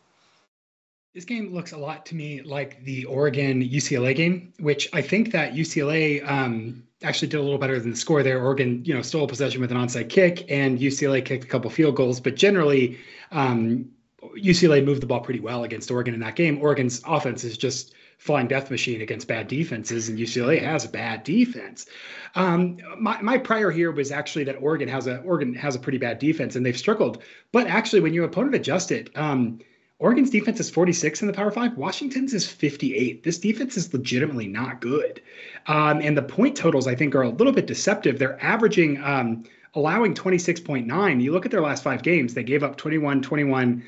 This 1.14 1.26
game 1.26 1.54
looks 1.54 1.74
a 1.74 1.78
lot 1.78 2.06
to 2.08 2.16
me 2.16 2.42
like 2.42 2.84
the 2.86 3.04
Oregon 3.06 3.62
UCLA 3.62 4.16
game, 4.16 4.54
which 4.60 4.88
I 4.94 5.02
think 5.02 5.32
that 5.34 5.54
UCLA 5.54 6.26
um, 6.30 6.84
actually 7.04 7.28
did 7.28 7.38
a 7.38 7.44
little 7.44 7.58
better 7.58 7.80
than 7.80 7.92
the 7.92 7.98
score 7.98 8.24
there. 8.24 8.42
Oregon, 8.42 8.82
you 8.86 8.94
know, 8.94 9.02
stole 9.02 9.28
possession 9.28 9.60
with 9.60 9.72
an 9.72 9.78
onside 9.78 10.10
kick, 10.10 10.50
and 10.50 10.80
UCLA 10.80 11.24
kicked 11.24 11.44
a 11.44 11.48
couple 11.48 11.70
field 11.70 11.98
goals. 11.98 12.22
But 12.22 12.36
generally, 12.36 12.98
um, 13.32 13.90
UCLA 14.38 14.84
moved 14.84 15.02
the 15.02 15.06
ball 15.06 15.20
pretty 15.20 15.42
well 15.42 15.66
against 15.66 15.92
Oregon 15.92 16.14
in 16.14 16.22
that 16.22 16.36
game. 16.36 16.62
Oregon's 16.62 17.02
offense 17.06 17.44
is 17.44 17.58
just 17.58 17.94
flying 18.22 18.48
death 18.48 18.70
machine 18.70 19.02
against 19.02 19.28
bad 19.28 19.48
defenses, 19.48 20.08
and 20.08 20.20
UCLA 20.20 20.62
has 20.62 20.86
a 20.86 20.90
bad 20.90 21.24
defense. 21.24 21.88
Um, 22.36 22.78
my, 23.00 23.20
my 23.20 23.40
prior 23.40 23.72
here 23.72 23.90
was 23.90 24.12
actually 24.12 24.44
that 24.44 24.62
Oregon 24.62 24.88
has 24.90 25.08
a 25.08 25.18
Oregon 25.22 25.56
has 25.56 25.76
a 25.76 25.80
pretty 25.80 25.98
bad 25.98 26.20
defense, 26.20 26.56
and 26.56 26.64
they've 26.64 26.78
struggled. 26.78 27.24
But 27.52 27.66
actually, 27.66 28.02
when 28.02 28.14
your 28.14 28.26
opponent 28.26 28.54
adjusts 28.54 28.92
it, 28.92 29.10
um, 29.16 29.58
Oregon's 29.98 30.30
defense 30.30 30.60
is 30.60 30.70
46 30.70 31.22
in 31.22 31.28
the 31.28 31.34
Power 31.34 31.50
Five. 31.50 31.76
Washington's 31.78 32.36
is 32.36 32.46
58. 32.46 33.24
This 33.24 33.40
defense 33.40 33.76
is 33.76 33.92
legitimately 33.92 34.48
not 34.48 34.82
good, 34.82 35.20
um, 35.66 36.00
and 36.00 36.16
the 36.16 36.22
point 36.22 36.56
totals 36.56 36.86
I 36.86 36.94
think 36.94 37.16
are 37.16 37.24
a 37.24 37.30
little 37.30 37.54
bit 37.54 37.66
deceptive. 37.66 38.20
They're 38.20 38.42
averaging. 38.42 39.02
Um, 39.04 39.46
allowing 39.74 40.14
26.9 40.14 41.22
you 41.22 41.32
look 41.32 41.46
at 41.46 41.52
their 41.52 41.62
last 41.62 41.82
five 41.82 42.04
games 42.04 42.34
they 42.34 42.44
gave 42.44 42.62
up 42.62 42.76
21 42.76 43.22
21 43.22 43.82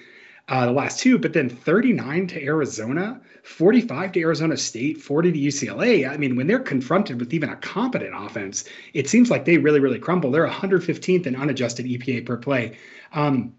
uh, 0.50 0.66
the 0.66 0.72
last 0.72 1.00
two, 1.00 1.18
but 1.18 1.34
then 1.34 1.50
39 1.50 2.28
to 2.28 2.44
Arizona, 2.44 3.22
45 3.44 4.12
to 4.12 4.20
Arizona 4.22 4.58
State, 4.58 5.02
40 5.02 5.32
to 5.32 5.40
UCLA. 5.40 6.10
I 6.10 6.18
mean, 6.18 6.36
when 6.36 6.48
they're 6.48 6.60
confronted 6.60 7.20
with 7.20 7.34
even 7.34 7.50
a 7.50 7.56
competent 7.56 8.14
offense, 8.16 8.66
it 8.94 9.08
seems 9.08 9.30
like 9.30 9.46
they 9.46 9.58
really, 9.58 9.80
really 9.80 10.00
crumble. 10.00 10.32
They're 10.32 10.48
115th 10.48 11.28
in 11.28 11.36
unadjusted 11.36 11.86
EPA 11.86 12.26
per 12.26 12.38
play. 12.38 12.78
Um, 13.14 13.54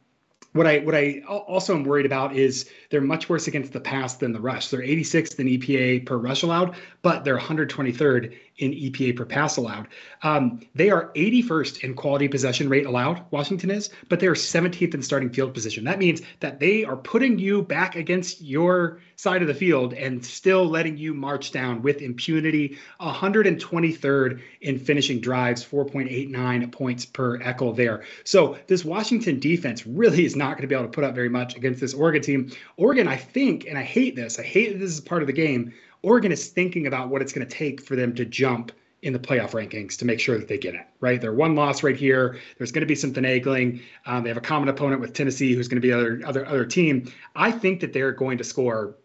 what 0.52 0.68
I 0.68 0.78
what 0.78 0.94
I 0.94 1.22
also 1.26 1.74
am 1.74 1.82
worried 1.82 2.06
about 2.06 2.36
is 2.36 2.70
they're 2.90 3.00
much 3.00 3.28
worse 3.28 3.48
against 3.48 3.72
the 3.72 3.80
pass 3.80 4.14
than 4.14 4.32
the 4.32 4.40
rush. 4.40 4.68
They're 4.68 4.80
86th 4.80 5.40
in 5.40 5.48
EPA 5.48 6.06
per 6.06 6.16
rush 6.16 6.44
allowed, 6.44 6.76
but 7.02 7.24
they're 7.24 7.38
123rd 7.38 8.32
in 8.58 8.72
EPA 8.72 9.16
per 9.16 9.24
pass 9.24 9.56
allowed. 9.56 9.88
Um, 10.22 10.60
they 10.74 10.90
are 10.90 11.10
81st 11.14 11.82
in 11.82 11.94
quality 11.94 12.28
possession 12.28 12.68
rate 12.68 12.86
allowed, 12.86 13.24
Washington 13.30 13.70
is, 13.70 13.90
but 14.08 14.20
they're 14.20 14.34
17th 14.34 14.94
in 14.94 15.02
starting 15.02 15.30
field 15.30 15.54
position. 15.54 15.84
That 15.84 15.98
means 15.98 16.22
that 16.40 16.60
they 16.60 16.84
are 16.84 16.96
putting 16.96 17.38
you 17.38 17.62
back 17.62 17.96
against 17.96 18.40
your 18.40 19.00
side 19.16 19.42
of 19.42 19.48
the 19.48 19.54
field 19.54 19.92
and 19.94 20.24
still 20.24 20.66
letting 20.66 20.96
you 20.96 21.14
march 21.14 21.50
down 21.50 21.82
with 21.82 22.00
impunity. 22.00 22.78
123rd 23.00 24.40
in 24.60 24.78
finishing 24.78 25.20
drives, 25.20 25.64
4.89 25.64 26.70
points 26.72 27.04
per 27.04 27.38
Eckel 27.38 27.74
there. 27.74 28.04
So 28.24 28.56
this 28.66 28.84
Washington 28.84 29.40
defense 29.40 29.86
really 29.86 30.24
is 30.24 30.36
not 30.36 30.52
going 30.52 30.62
to 30.62 30.68
be 30.68 30.74
able 30.74 30.86
to 30.86 30.90
put 30.90 31.04
up 31.04 31.14
very 31.14 31.28
much 31.28 31.56
against 31.56 31.80
this 31.80 31.94
Oregon 31.94 32.22
team. 32.22 32.52
Oregon, 32.76 33.08
I 33.08 33.16
think, 33.16 33.66
and 33.66 33.76
I 33.76 33.82
hate 33.82 34.14
this, 34.16 34.38
I 34.38 34.42
hate 34.42 34.72
that 34.72 34.78
this 34.78 34.90
is 34.90 35.00
part 35.00 35.22
of 35.22 35.26
the 35.26 35.32
game. 35.32 35.72
Oregon 36.04 36.32
is 36.32 36.48
thinking 36.48 36.86
about 36.86 37.08
what 37.08 37.22
it's 37.22 37.32
going 37.32 37.46
to 37.46 37.52
take 37.52 37.80
for 37.80 37.96
them 37.96 38.14
to 38.14 38.24
jump 38.24 38.72
in 39.02 39.12
the 39.12 39.18
playoff 39.18 39.50
rankings 39.50 39.98
to 39.98 40.04
make 40.06 40.18
sure 40.18 40.38
that 40.38 40.48
they 40.48 40.56
get 40.56 40.74
it 40.74 40.86
right. 41.00 41.20
They're 41.20 41.34
one 41.34 41.54
loss 41.54 41.82
right 41.82 41.96
here. 41.96 42.38
There's 42.56 42.72
going 42.72 42.80
to 42.80 42.86
be 42.86 42.94
some 42.94 43.12
finagling. 43.12 43.82
Um, 44.06 44.22
they 44.24 44.30
have 44.30 44.38
a 44.38 44.42
common 44.42 44.68
opponent 44.70 45.00
with 45.00 45.12
Tennessee, 45.12 45.54
who's 45.54 45.68
going 45.68 45.80
to 45.80 45.86
be 45.86 45.92
other 45.92 46.20
other 46.24 46.46
other 46.46 46.64
team. 46.64 47.12
I 47.36 47.50
think 47.50 47.80
that 47.80 47.92
they're 47.92 48.12
going 48.12 48.38
to 48.38 48.44
score 48.44 48.96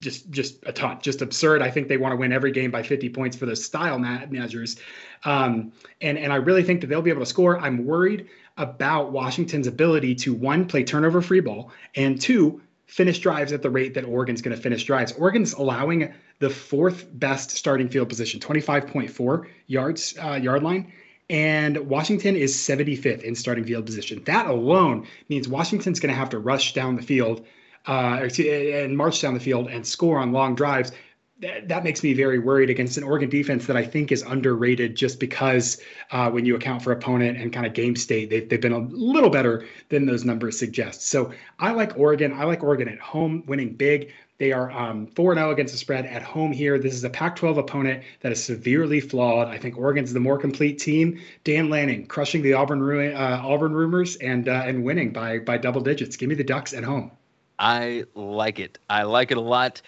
just 0.00 0.30
just 0.30 0.64
a 0.66 0.72
ton, 0.72 0.98
just 1.02 1.22
absurd. 1.22 1.60
I 1.60 1.70
think 1.70 1.88
they 1.88 1.96
want 1.96 2.12
to 2.12 2.16
win 2.16 2.32
every 2.32 2.52
game 2.52 2.70
by 2.70 2.84
50 2.84 3.08
points 3.08 3.36
for 3.36 3.46
those 3.46 3.64
style 3.64 3.98
measures, 3.98 4.76
um, 5.24 5.72
and 6.00 6.16
and 6.16 6.32
I 6.32 6.36
really 6.36 6.62
think 6.62 6.80
that 6.82 6.86
they'll 6.86 7.02
be 7.02 7.10
able 7.10 7.22
to 7.22 7.26
score. 7.26 7.58
I'm 7.58 7.84
worried 7.84 8.28
about 8.58 9.10
Washington's 9.10 9.66
ability 9.66 10.14
to 10.16 10.34
one 10.34 10.66
play 10.66 10.84
turnover 10.84 11.20
free 11.20 11.40
ball 11.40 11.72
and 11.96 12.20
two 12.20 12.60
finish 12.86 13.18
drives 13.18 13.52
at 13.52 13.62
the 13.62 13.70
rate 13.70 13.94
that 13.94 14.04
Oregon's 14.04 14.40
going 14.40 14.56
to 14.56 14.62
finish 14.62 14.84
drives. 14.84 15.12
Oregon's 15.12 15.52
allowing 15.52 16.12
the 16.38 16.50
fourth 16.50 17.06
best 17.12 17.50
starting 17.50 17.88
field 17.88 18.08
position, 18.08 18.40
25.4 18.40 19.46
yards 19.66 20.14
uh, 20.22 20.34
yard 20.34 20.62
line, 20.62 20.92
and 21.30 21.76
Washington 21.88 22.36
is 22.36 22.54
75th 22.54 23.22
in 23.22 23.34
starting 23.34 23.64
field 23.64 23.86
position. 23.86 24.22
That 24.24 24.46
alone 24.46 25.06
means 25.28 25.48
Washington's 25.48 26.00
going 26.00 26.12
to 26.12 26.18
have 26.18 26.30
to 26.30 26.38
rush 26.38 26.74
down 26.74 26.96
the 26.96 27.02
field 27.02 27.46
uh, 27.86 28.28
and 28.38 28.96
march 28.96 29.20
down 29.20 29.34
the 29.34 29.40
field 29.40 29.68
and 29.68 29.86
score 29.86 30.18
on 30.18 30.32
long 30.32 30.54
drives 30.54 30.92
that, 31.40 31.68
that 31.68 31.84
makes 31.84 32.02
me 32.02 32.14
very 32.14 32.38
worried 32.38 32.70
against 32.70 32.96
an 32.96 33.04
Oregon 33.04 33.28
defense 33.30 33.66
that 33.66 33.76
I 33.76 33.84
think 33.84 34.10
is 34.10 34.22
underrated 34.22 34.96
just 34.96 35.20
because 35.20 35.80
uh, 36.10 36.30
when 36.30 36.44
you 36.44 36.56
account 36.56 36.82
for 36.82 36.92
opponent 36.92 37.38
and 37.38 37.52
kind 37.52 37.66
of 37.66 37.74
game 37.74 37.94
state, 37.96 38.30
they've, 38.30 38.48
they've 38.48 38.60
been 38.60 38.72
a 38.72 38.78
little 38.78 39.30
better 39.30 39.66
than 39.88 40.06
those 40.06 40.24
numbers 40.24 40.58
suggest. 40.58 41.08
So 41.08 41.32
I 41.58 41.72
like 41.72 41.96
Oregon. 41.96 42.32
I 42.32 42.44
like 42.44 42.62
Oregon 42.62 42.88
at 42.88 42.98
home, 42.98 43.44
winning 43.46 43.74
big. 43.74 44.12
They 44.38 44.52
are 44.52 44.70
um, 44.70 45.08
4 45.08 45.34
0 45.34 45.50
against 45.50 45.74
the 45.74 45.78
spread 45.78 46.06
at 46.06 46.22
home 46.22 46.52
here. 46.52 46.78
This 46.78 46.94
is 46.94 47.02
a 47.02 47.10
Pac 47.10 47.34
12 47.34 47.58
opponent 47.58 48.04
that 48.20 48.30
is 48.30 48.42
severely 48.42 49.00
flawed. 49.00 49.48
I 49.48 49.58
think 49.58 49.76
Oregon's 49.76 50.12
the 50.12 50.20
more 50.20 50.38
complete 50.38 50.78
team. 50.78 51.20
Dan 51.42 51.68
Lanning 51.70 52.06
crushing 52.06 52.42
the 52.42 52.52
Auburn, 52.52 52.80
uh, 53.14 53.42
Auburn 53.44 53.72
rumors 53.72 54.14
and, 54.16 54.48
uh, 54.48 54.62
and 54.64 54.84
winning 54.84 55.12
by, 55.12 55.40
by 55.40 55.58
double 55.58 55.80
digits. 55.80 56.16
Give 56.16 56.28
me 56.28 56.36
the 56.36 56.44
Ducks 56.44 56.72
at 56.72 56.84
home. 56.84 57.10
I 57.58 58.04
like 58.14 58.60
it. 58.60 58.78
I 58.88 59.02
like 59.02 59.32
it 59.32 59.38
a 59.38 59.40
lot. 59.40 59.82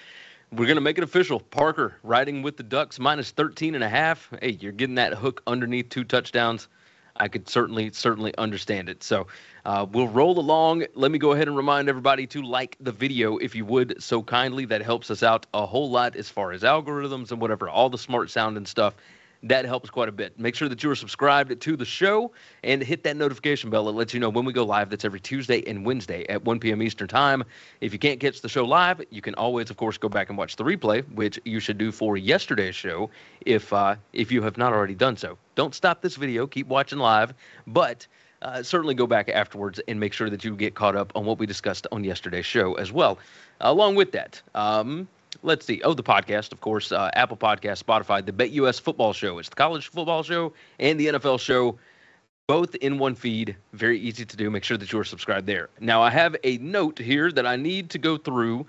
We're 0.50 0.66
going 0.66 0.74
to 0.74 0.80
make 0.80 0.98
it 0.98 1.04
official. 1.04 1.38
Parker 1.38 1.94
riding 2.02 2.42
with 2.42 2.56
the 2.56 2.64
Ducks 2.64 2.98
minus 2.98 3.30
13 3.30 3.76
and 3.76 3.84
a 3.84 3.88
half. 3.88 4.28
Hey, 4.42 4.58
you're 4.60 4.72
getting 4.72 4.96
that 4.96 5.14
hook 5.14 5.44
underneath 5.46 5.90
two 5.90 6.02
touchdowns. 6.02 6.66
I 7.16 7.28
could 7.28 7.48
certainly, 7.48 7.92
certainly 7.92 8.34
understand 8.36 8.88
it. 8.88 9.04
So 9.04 9.28
uh, 9.64 9.87
we'll 9.90 10.09
roll 10.09 10.38
along. 10.38 10.85
Let 10.94 11.11
me 11.11 11.18
go 11.18 11.33
ahead 11.33 11.49
and 11.49 11.57
remind 11.57 11.88
everybody 11.88 12.27
to 12.29 12.42
like 12.42 12.77
the 12.81 12.92
video 12.92 13.37
if 13.38 13.55
you 13.55 13.64
would 13.64 14.03
so 14.03 14.23
kindly. 14.23 14.64
That 14.64 14.83
helps 14.83 15.11
us 15.11 15.23
out 15.23 15.46
a 15.55 15.66
whole 15.66 15.90
lot 15.90 16.16
as 16.16 16.29
far 16.29 16.53
as 16.53 16.62
algorithms 16.62 17.31
and 17.31 17.40
whatever, 17.40 17.68
all 17.68 17.90
the 17.90 17.99
smart 17.99 18.31
sound 18.31 18.57
and 18.57 18.66
stuff 18.66 18.94
that 19.42 19.64
helps 19.64 19.88
quite 19.90 20.09
a 20.09 20.12
bit. 20.12 20.38
Make 20.38 20.55
sure 20.55 20.68
that 20.68 20.83
you 20.83 20.90
are 20.90 20.94
subscribed 20.94 21.59
to 21.61 21.77
the 21.77 21.85
show 21.85 22.33
and 22.62 22.83
hit 22.83 23.05
that 23.05 23.16
notification 23.16 23.70
bell. 23.70 23.88
It 23.88 23.92
lets 23.92 24.12
you 24.12 24.20
know 24.20 24.29
when 24.29 24.44
we 24.44 24.53
go 24.53 24.64
live. 24.64 24.90
That's 24.90 25.05
every 25.05 25.20
Tuesday 25.20 25.62
and 25.66 25.85
Wednesday 25.85 26.27
at 26.29 26.44
1 26.44 26.61
p.m. 26.61 26.83
Eastern 26.83 27.09
Time. 27.09 27.44
If 27.81 27.92
you 27.92 27.99
can't 27.99 28.20
catch 28.20 28.40
the 28.40 28.49
show 28.49 28.64
live, 28.64 29.01
you 29.11 29.23
can 29.23 29.35
always, 29.37 29.70
of 29.70 29.77
course, 29.77 29.96
go 29.96 30.09
back 30.09 30.29
and 30.29 30.37
watch 30.37 30.57
the 30.57 30.64
replay, 30.64 31.03
which 31.14 31.38
you 31.44 31.61
should 31.61 31.79
do 31.79 31.90
for 31.90 32.16
yesterday's 32.16 32.75
show 32.75 33.11
if 33.46 33.73
uh, 33.73 33.96
if 34.12 34.31
you 34.31 34.42
have 34.42 34.59
not 34.59 34.73
already 34.73 34.94
done 34.94 35.16
so. 35.16 35.38
Don't 35.55 35.75
stop 35.75 36.03
this 36.03 36.16
video. 36.16 36.46
Keep 36.46 36.66
watching 36.68 36.99
live, 36.99 37.35
but. 37.66 38.07
Uh, 38.42 38.62
certainly 38.62 38.94
go 38.94 39.07
back 39.07 39.29
afterwards 39.29 39.81
and 39.87 40.00
make 40.00 40.12
sure 40.12 40.31
that 40.31 40.42
you 40.44 40.57
get 40.57 40.74
caught 40.74 40.96
up 40.96 41.12
on 41.14 41.26
what 41.26 41.38
we 41.38 41.46
discussed 41.46 41.87
on 41.92 42.03
yesterday's 42.05 42.46
show 42.46 42.74
as 42.74 42.90
well. 42.90 43.18
along 43.61 43.94
with 43.94 44.12
that, 44.12 44.40
um, 44.55 45.07
let's 45.42 45.66
see. 45.66 45.81
Oh, 45.83 45.94
the 45.94 46.03
podcast, 46.03 46.53
of 46.53 46.61
course, 46.61 46.92
uh, 46.92 47.11
Apple 47.14 47.37
Podcast, 47.37 47.83
Spotify, 47.85 48.24
the 48.24 48.33
Bet 48.33 48.50
US 48.53 48.79
Football 48.79 49.12
Show. 49.12 49.38
It's 49.38 49.48
the 49.48 49.57
college 49.57 49.88
football 49.88 50.22
show 50.22 50.53
and 50.79 50.98
the 50.98 51.09
NFL 51.09 51.38
show, 51.40 51.79
both 52.46 52.74
in 52.76 52.98
one 52.98 53.14
feed. 53.14 53.57
Very 53.72 53.98
easy 53.98 54.24
to 54.24 54.37
do. 54.37 54.50
Make 54.50 54.64
sure 54.64 54.76
that 54.76 54.92
you 54.92 54.98
are 54.98 55.05
subscribed 55.05 55.46
there. 55.46 55.68
Now, 55.79 56.03
I 56.03 56.11
have 56.11 56.35
a 56.42 56.59
note 56.59 56.98
here 56.98 57.31
that 57.33 57.46
I 57.46 57.57
need 57.57 57.90
to 57.90 57.98
go 57.98 58.16
through, 58.16 58.66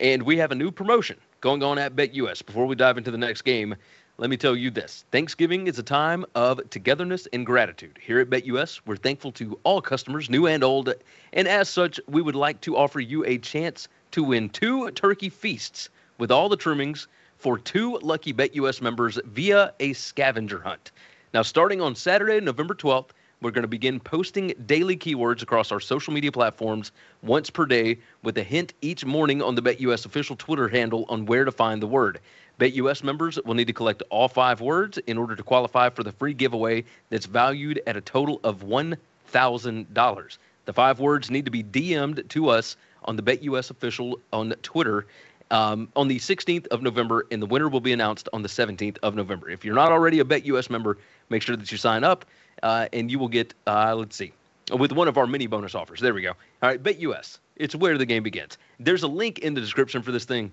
and 0.00 0.22
we 0.22 0.38
have 0.38 0.52
a 0.52 0.56
new 0.56 0.70
promotion 0.70 1.18
going 1.40 1.62
on 1.62 1.78
at 1.78 1.94
Bet 1.94 2.14
US. 2.14 2.40
Before 2.40 2.66
we 2.66 2.74
dive 2.74 2.98
into 2.98 3.10
the 3.10 3.18
next 3.18 3.42
game, 3.42 3.76
let 4.22 4.30
me 4.30 4.36
tell 4.36 4.54
you 4.54 4.70
this 4.70 5.04
Thanksgiving 5.10 5.66
is 5.66 5.80
a 5.80 5.82
time 5.82 6.24
of 6.36 6.70
togetherness 6.70 7.26
and 7.32 7.44
gratitude. 7.44 7.98
Here 8.00 8.20
at 8.20 8.30
BetUS, 8.30 8.80
we're 8.86 8.94
thankful 8.94 9.32
to 9.32 9.58
all 9.64 9.82
customers, 9.82 10.30
new 10.30 10.46
and 10.46 10.62
old, 10.62 10.94
and 11.32 11.48
as 11.48 11.68
such, 11.68 11.98
we 12.06 12.22
would 12.22 12.36
like 12.36 12.60
to 12.60 12.76
offer 12.76 13.00
you 13.00 13.24
a 13.24 13.36
chance 13.38 13.88
to 14.12 14.22
win 14.22 14.48
two 14.48 14.92
turkey 14.92 15.28
feasts 15.28 15.88
with 16.18 16.30
all 16.30 16.48
the 16.48 16.56
trimmings 16.56 17.08
for 17.36 17.58
two 17.58 17.98
lucky 18.00 18.32
BetUS 18.32 18.80
members 18.80 19.18
via 19.24 19.74
a 19.80 19.92
scavenger 19.92 20.60
hunt. 20.60 20.92
Now, 21.34 21.42
starting 21.42 21.80
on 21.80 21.96
Saturday, 21.96 22.38
November 22.38 22.76
12th, 22.76 23.10
we're 23.40 23.50
going 23.50 23.62
to 23.62 23.68
begin 23.68 23.98
posting 23.98 24.54
daily 24.66 24.96
keywords 24.96 25.42
across 25.42 25.72
our 25.72 25.80
social 25.80 26.12
media 26.12 26.30
platforms 26.30 26.92
once 27.22 27.50
per 27.50 27.66
day 27.66 27.98
with 28.22 28.38
a 28.38 28.44
hint 28.44 28.72
each 28.82 29.04
morning 29.04 29.42
on 29.42 29.56
the 29.56 29.62
BetUS 29.62 30.06
official 30.06 30.36
Twitter 30.36 30.68
handle 30.68 31.06
on 31.08 31.26
where 31.26 31.44
to 31.44 31.50
find 31.50 31.82
the 31.82 31.88
word. 31.88 32.20
BetUS 32.62 33.02
members 33.02 33.40
will 33.44 33.54
need 33.54 33.66
to 33.66 33.72
collect 33.72 34.04
all 34.08 34.28
five 34.28 34.60
words 34.60 34.96
in 35.08 35.18
order 35.18 35.34
to 35.34 35.42
qualify 35.42 35.90
for 35.90 36.04
the 36.04 36.12
free 36.12 36.32
giveaway 36.32 36.84
that's 37.10 37.26
valued 37.26 37.82
at 37.88 37.96
a 37.96 38.00
total 38.00 38.38
of 38.44 38.60
$1,000. 38.60 40.38
The 40.64 40.72
five 40.72 41.00
words 41.00 41.28
need 41.28 41.44
to 41.44 41.50
be 41.50 41.64
DM'd 41.64 42.30
to 42.30 42.48
us 42.50 42.76
on 43.04 43.16
the 43.16 43.22
BetUS 43.22 43.72
official 43.72 44.20
on 44.32 44.50
Twitter 44.62 45.06
um, 45.50 45.88
on 45.96 46.06
the 46.06 46.20
16th 46.20 46.68
of 46.68 46.82
November, 46.82 47.26
and 47.32 47.42
the 47.42 47.46
winner 47.46 47.68
will 47.68 47.80
be 47.80 47.92
announced 47.92 48.28
on 48.32 48.42
the 48.42 48.48
17th 48.48 48.98
of 49.02 49.16
November. 49.16 49.50
If 49.50 49.64
you're 49.64 49.74
not 49.74 49.90
already 49.90 50.20
a 50.20 50.24
BetUS 50.24 50.70
member, 50.70 50.98
make 51.30 51.42
sure 51.42 51.56
that 51.56 51.72
you 51.72 51.78
sign 51.78 52.04
up, 52.04 52.24
uh, 52.62 52.86
and 52.92 53.10
you 53.10 53.18
will 53.18 53.26
get, 53.26 53.54
uh, 53.66 53.96
let's 53.96 54.14
see, 54.14 54.32
with 54.78 54.92
one 54.92 55.08
of 55.08 55.18
our 55.18 55.26
mini 55.26 55.48
bonus 55.48 55.74
offers. 55.74 55.98
There 55.98 56.14
we 56.14 56.22
go. 56.22 56.30
All 56.30 56.68
right, 56.68 56.80
BetUS. 56.80 57.40
It's 57.56 57.74
where 57.74 57.98
the 57.98 58.06
game 58.06 58.22
begins. 58.22 58.56
There's 58.78 59.02
a 59.02 59.08
link 59.08 59.40
in 59.40 59.54
the 59.54 59.60
description 59.60 60.00
for 60.02 60.12
this 60.12 60.24
thing. 60.24 60.52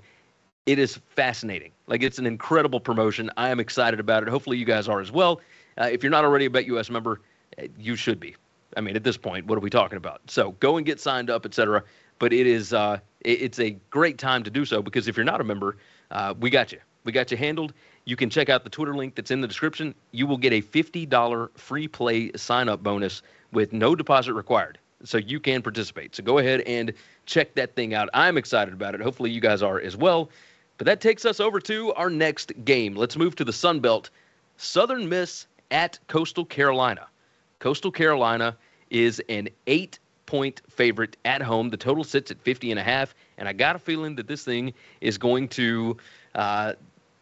It 0.69 0.79
is 0.79 0.99
fascinating. 1.15 1.71
Like, 1.87 2.03
it's 2.03 2.19
an 2.19 2.25
incredible 2.25 2.79
promotion. 2.79 3.31
I 3.37 3.49
am 3.49 3.59
excited 3.59 3.99
about 3.99 4.23
it. 4.23 4.29
Hopefully, 4.29 4.57
you 4.57 4.65
guys 4.65 4.87
are 4.87 4.99
as 4.99 5.11
well. 5.11 5.41
Uh, 5.79 5.89
if 5.91 6.03
you're 6.03 6.11
not 6.11 6.25
already 6.25 6.45
a 6.45 6.49
BetUS 6.49 6.89
member, 6.89 7.21
uh, 7.57 7.63
you 7.77 7.95
should 7.95 8.19
be. 8.19 8.35
I 8.77 8.81
mean, 8.81 8.95
at 8.95 9.03
this 9.03 9.17
point, 9.17 9.47
what 9.47 9.57
are 9.57 9.61
we 9.61 9.69
talking 9.69 9.97
about? 9.97 10.21
So 10.27 10.51
go 10.59 10.77
and 10.77 10.85
get 10.85 10.99
signed 10.99 11.29
up, 11.29 11.45
etc 11.45 11.83
but 12.19 12.33
it 12.33 12.45
is 12.45 12.73
uh, 12.73 12.99
it, 13.21 13.41
it's 13.41 13.59
a 13.59 13.71
great 13.89 14.17
time 14.17 14.43
to 14.43 14.51
do 14.51 14.65
so 14.65 14.81
because 14.81 15.07
if 15.07 15.17
you're 15.17 15.25
not 15.25 15.41
a 15.41 15.43
member, 15.43 15.77
uh, 16.11 16.33
we 16.39 16.49
got 16.49 16.71
you. 16.71 16.79
We 17.05 17.13
got 17.13 17.31
you 17.31 17.37
handled. 17.37 17.73
You 18.05 18.15
can 18.15 18.29
check 18.29 18.49
out 18.49 18.63
the 18.63 18.69
Twitter 18.69 18.93
link 18.93 19.15
that's 19.15 19.31
in 19.31 19.41
the 19.41 19.47
description. 19.47 19.95
You 20.11 20.27
will 20.27 20.37
get 20.37 20.53
a 20.53 20.61
$50 20.61 21.57
free 21.57 21.87
play 21.87 22.31
sign 22.35 22.69
up 22.69 22.83
bonus 22.83 23.21
with 23.51 23.73
no 23.73 23.95
deposit 23.95 24.33
required. 24.33 24.77
So 25.05 25.17
you 25.17 25.39
can 25.39 25.61
participate. 25.61 26.15
So 26.15 26.23
go 26.23 26.39
ahead 26.39 26.59
and 26.61 26.93
check 27.25 27.55
that 27.55 27.73
thing 27.73 27.93
out. 27.93 28.09
I'm 28.13 28.37
excited 28.37 28.73
about 28.73 28.95
it. 28.95 29.01
Hopefully 29.01 29.31
you 29.31 29.39
guys 29.39 29.63
are 29.63 29.79
as 29.79 29.95
well. 29.95 30.29
But 30.79 30.85
that 30.85 31.01
takes 31.01 31.25
us 31.25 31.41
over 31.41 31.59
to 31.59 31.93
our 31.95 32.09
next 32.09 32.53
game. 32.63 32.95
Let's 32.95 33.17
move 33.17 33.35
to 33.35 33.43
the 33.43 33.51
Sun 33.51 33.81
Belt. 33.81 34.09
Southern 34.55 35.09
Miss 35.09 35.45
at 35.71 35.99
Coastal 36.07 36.45
Carolina. 36.45 37.05
Coastal 37.59 37.91
Carolina 37.91 38.55
is 38.89 39.21
an 39.27 39.49
eight 39.67 39.99
point 40.25 40.61
favorite 40.69 41.17
at 41.25 41.41
home. 41.41 41.69
The 41.69 41.75
total 41.75 42.05
sits 42.05 42.31
at 42.31 42.39
50 42.39 42.71
and 42.71 42.79
a 42.79 42.83
half, 42.83 43.13
and 43.37 43.49
I 43.49 43.51
got 43.51 43.75
a 43.75 43.79
feeling 43.79 44.15
that 44.15 44.27
this 44.27 44.45
thing 44.45 44.73
is 45.01 45.17
going 45.17 45.49
to. 45.49 45.97
Uh, 46.33 46.73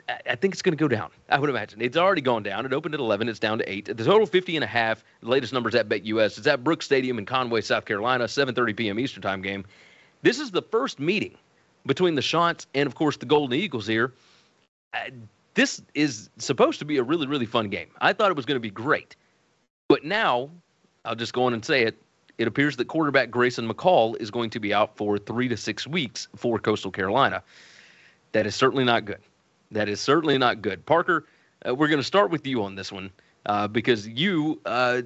I 0.07 0.35
think 0.35 0.53
it's 0.53 0.61
going 0.61 0.77
to 0.77 0.81
go 0.81 0.87
down. 0.87 1.09
I 1.27 1.39
would 1.39 1.49
imagine 1.49 1.81
it's 1.81 1.97
already 1.97 2.21
gone 2.21 2.43
down. 2.43 2.63
It 2.65 2.73
opened 2.73 2.93
at 2.93 2.99
11. 2.99 3.27
It's 3.27 3.39
down 3.39 3.57
to 3.57 3.69
eight. 3.69 3.85
The 3.85 4.05
total 4.05 4.27
50 4.27 4.55
and 4.55 4.63
a 4.63 4.67
half. 4.67 5.03
The 5.21 5.29
latest 5.29 5.51
numbers 5.51 5.73
at 5.73 5.89
BetUS. 5.89 6.37
It's 6.37 6.47
at 6.47 6.63
Brooks 6.63 6.85
Stadium 6.85 7.17
in 7.17 7.25
Conway, 7.25 7.61
South 7.61 7.85
Carolina. 7.85 8.25
7:30 8.25 8.77
p.m. 8.77 8.99
Eastern 8.99 9.23
Time 9.23 9.41
game. 9.41 9.65
This 10.21 10.39
is 10.39 10.51
the 10.51 10.61
first 10.61 10.99
meeting 10.99 11.37
between 11.87 12.15
the 12.15 12.21
Chants 12.21 12.67
and, 12.75 12.85
of 12.85 12.95
course, 12.95 13.17
the 13.17 13.25
Golden 13.25 13.57
Eagles 13.57 13.87
here. 13.87 14.13
Uh, 14.93 15.09
this 15.55 15.81
is 15.95 16.29
supposed 16.37 16.79
to 16.79 16.85
be 16.85 16.97
a 16.97 17.03
really, 17.03 17.25
really 17.25 17.47
fun 17.47 17.69
game. 17.69 17.87
I 17.99 18.13
thought 18.13 18.29
it 18.29 18.37
was 18.37 18.45
going 18.45 18.57
to 18.57 18.61
be 18.61 18.69
great, 18.69 19.15
but 19.87 20.03
now 20.03 20.51
I'll 21.03 21.15
just 21.15 21.33
go 21.33 21.45
on 21.45 21.53
and 21.53 21.65
say 21.65 21.83
it 21.83 21.99
it 22.37 22.47
appears 22.47 22.75
that 22.77 22.85
quarterback 22.85 23.31
Grayson 23.31 23.67
McCall 23.67 24.15
is 24.21 24.29
going 24.29 24.49
to 24.51 24.59
be 24.59 24.73
out 24.73 24.95
for 24.95 25.17
three 25.17 25.47
to 25.47 25.57
six 25.57 25.87
weeks 25.87 26.27
for 26.35 26.59
Coastal 26.59 26.91
Carolina. 26.91 27.41
That 28.31 28.45
is 28.45 28.55
certainly 28.55 28.83
not 28.83 29.05
good. 29.05 29.19
That 29.71 29.89
is 29.89 29.99
certainly 29.99 30.37
not 30.37 30.61
good. 30.61 30.85
Parker, 30.85 31.25
uh, 31.67 31.73
we're 31.73 31.87
going 31.87 31.99
to 31.99 32.05
start 32.05 32.29
with 32.29 32.45
you 32.45 32.63
on 32.63 32.75
this 32.75 32.91
one 32.91 33.09
uh, 33.47 33.67
because 33.67 34.07
you 34.07 34.61
uh, 34.65 35.01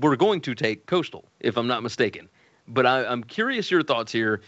were 0.00 0.16
going 0.16 0.40
to 0.42 0.54
take 0.54 0.86
Coastal, 0.86 1.24
if 1.40 1.56
I'm 1.56 1.66
not 1.66 1.82
mistaken. 1.82 2.28
But 2.68 2.86
I, 2.86 3.04
am 3.04 3.24
curious 3.24 3.70
your 3.70 3.82
thoughts 3.82 4.12
here. 4.12 4.42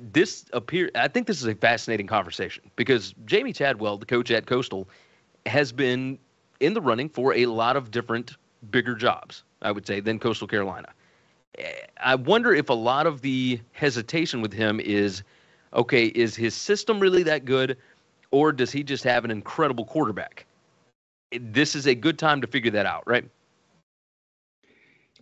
This 0.00 0.44
appear. 0.52 0.90
I 0.94 1.08
think 1.08 1.26
this 1.26 1.40
is 1.40 1.46
a 1.46 1.54
fascinating 1.54 2.06
conversation 2.06 2.70
because 2.76 3.14
Jamey 3.24 3.54
Chadwell, 3.54 3.96
the 3.96 4.06
coach 4.06 4.30
at 4.30 4.46
Coastal, 4.46 4.88
has 5.46 5.70
been 5.72 6.18
in 6.60 6.74
the 6.74 6.80
running 6.80 7.08
for 7.08 7.34
a 7.34 7.46
lot 7.46 7.76
of 7.76 7.90
different 7.90 8.36
bigger 8.70 8.94
jobs. 8.96 9.44
I 9.62 9.70
would 9.72 9.86
say 9.86 10.00
than 10.00 10.18
Coastal 10.18 10.48
Carolina. 10.48 10.88
I 12.00 12.14
wonder 12.14 12.54
if 12.54 12.68
a 12.68 12.74
lot 12.74 13.06
of 13.06 13.20
the 13.20 13.60
hesitation 13.72 14.40
with 14.40 14.52
him 14.52 14.80
is 14.80 15.22
okay, 15.74 16.06
is 16.06 16.34
his 16.34 16.54
system 16.54 16.98
really 16.98 17.22
that 17.24 17.44
good, 17.44 17.76
or 18.30 18.52
does 18.52 18.70
he 18.72 18.82
just 18.82 19.04
have 19.04 19.24
an 19.24 19.30
incredible 19.30 19.84
quarterback? 19.84 20.46
This 21.32 21.74
is 21.74 21.86
a 21.86 21.94
good 21.94 22.18
time 22.18 22.40
to 22.40 22.46
figure 22.46 22.70
that 22.70 22.86
out, 22.86 23.02
right? 23.06 23.28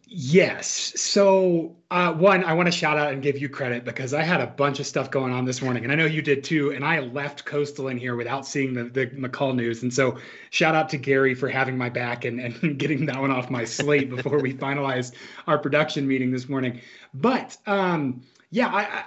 Yes. 0.08 0.68
So, 0.94 1.74
uh, 1.90 2.12
one, 2.12 2.44
I 2.44 2.52
want 2.52 2.66
to 2.66 2.72
shout 2.72 2.96
out 2.96 3.12
and 3.12 3.20
give 3.20 3.38
you 3.38 3.48
credit 3.48 3.84
because 3.84 4.14
I 4.14 4.22
had 4.22 4.40
a 4.40 4.46
bunch 4.46 4.78
of 4.78 4.86
stuff 4.86 5.10
going 5.10 5.32
on 5.32 5.44
this 5.44 5.60
morning, 5.60 5.82
and 5.82 5.92
I 5.92 5.96
know 5.96 6.06
you 6.06 6.22
did 6.22 6.44
too. 6.44 6.70
And 6.70 6.84
I 6.84 7.00
left 7.00 7.44
Coastal 7.44 7.88
in 7.88 7.98
here 7.98 8.14
without 8.14 8.46
seeing 8.46 8.72
the, 8.72 8.84
the 8.84 9.08
McCall 9.08 9.56
news. 9.56 9.82
And 9.82 9.92
so, 9.92 10.18
shout 10.50 10.76
out 10.76 10.88
to 10.90 10.96
Gary 10.96 11.34
for 11.34 11.48
having 11.48 11.76
my 11.76 11.88
back 11.88 12.24
and, 12.24 12.38
and 12.38 12.78
getting 12.78 13.06
that 13.06 13.20
one 13.20 13.32
off 13.32 13.50
my 13.50 13.64
slate 13.64 14.08
before 14.08 14.38
we 14.40 14.54
finalized 14.54 15.14
our 15.48 15.58
production 15.58 16.06
meeting 16.06 16.30
this 16.30 16.48
morning. 16.48 16.80
But 17.12 17.56
um, 17.66 18.22
yeah, 18.52 18.68
I, 18.68 18.82
I, 18.82 19.04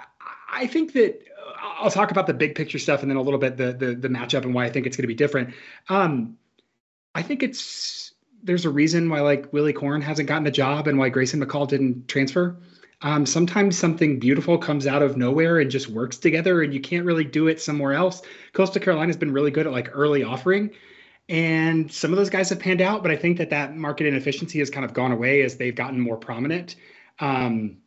I 0.52 0.66
think 0.66 0.92
that 0.92 1.18
uh, 1.38 1.80
I'll 1.80 1.90
talk 1.90 2.10
about 2.10 2.26
the 2.26 2.34
big 2.34 2.54
picture 2.54 2.78
stuff 2.78 3.00
and 3.00 3.10
then 3.10 3.16
a 3.16 3.22
little 3.22 3.40
bit 3.40 3.56
the 3.56 3.72
the, 3.72 3.94
the 3.94 4.08
matchup 4.08 4.42
and 4.42 4.52
why 4.52 4.66
I 4.66 4.70
think 4.70 4.86
it's 4.86 4.98
going 4.98 5.04
to 5.04 5.08
be 5.08 5.14
different. 5.14 5.54
Um, 5.88 6.36
I 7.14 7.22
think 7.22 7.42
it's 7.42 8.09
there's 8.42 8.64
a 8.64 8.70
reason 8.70 9.08
why 9.08 9.20
like 9.20 9.52
Willy 9.52 9.72
Korn 9.72 10.00
hasn't 10.00 10.28
gotten 10.28 10.44
the 10.44 10.50
job 10.50 10.86
and 10.86 10.98
why 10.98 11.08
Grayson 11.08 11.40
McCall 11.44 11.68
didn't 11.68 12.08
transfer. 12.08 12.56
Um, 13.02 13.24
sometimes 13.24 13.78
something 13.78 14.18
beautiful 14.18 14.58
comes 14.58 14.86
out 14.86 15.02
of 15.02 15.16
nowhere 15.16 15.60
and 15.60 15.70
just 15.70 15.88
works 15.88 16.18
together, 16.18 16.62
and 16.62 16.74
you 16.74 16.80
can't 16.80 17.06
really 17.06 17.24
do 17.24 17.48
it 17.48 17.60
somewhere 17.60 17.94
else. 17.94 18.22
Coastal 18.52 18.82
Carolina 18.82 19.08
has 19.08 19.16
been 19.16 19.32
really 19.32 19.50
good 19.50 19.66
at 19.66 19.72
like 19.72 19.88
early 19.92 20.22
offering, 20.22 20.70
and 21.28 21.90
some 21.90 22.12
of 22.12 22.18
those 22.18 22.28
guys 22.28 22.50
have 22.50 22.60
panned 22.60 22.82
out. 22.82 23.02
But 23.02 23.10
I 23.10 23.16
think 23.16 23.38
that 23.38 23.50
that 23.50 23.74
market 23.74 24.06
inefficiency 24.06 24.58
has 24.58 24.68
kind 24.68 24.84
of 24.84 24.92
gone 24.92 25.12
away 25.12 25.42
as 25.42 25.56
they've 25.56 25.74
gotten 25.74 25.98
more 25.98 26.18
prominent. 26.18 26.76
Um, 27.20 27.78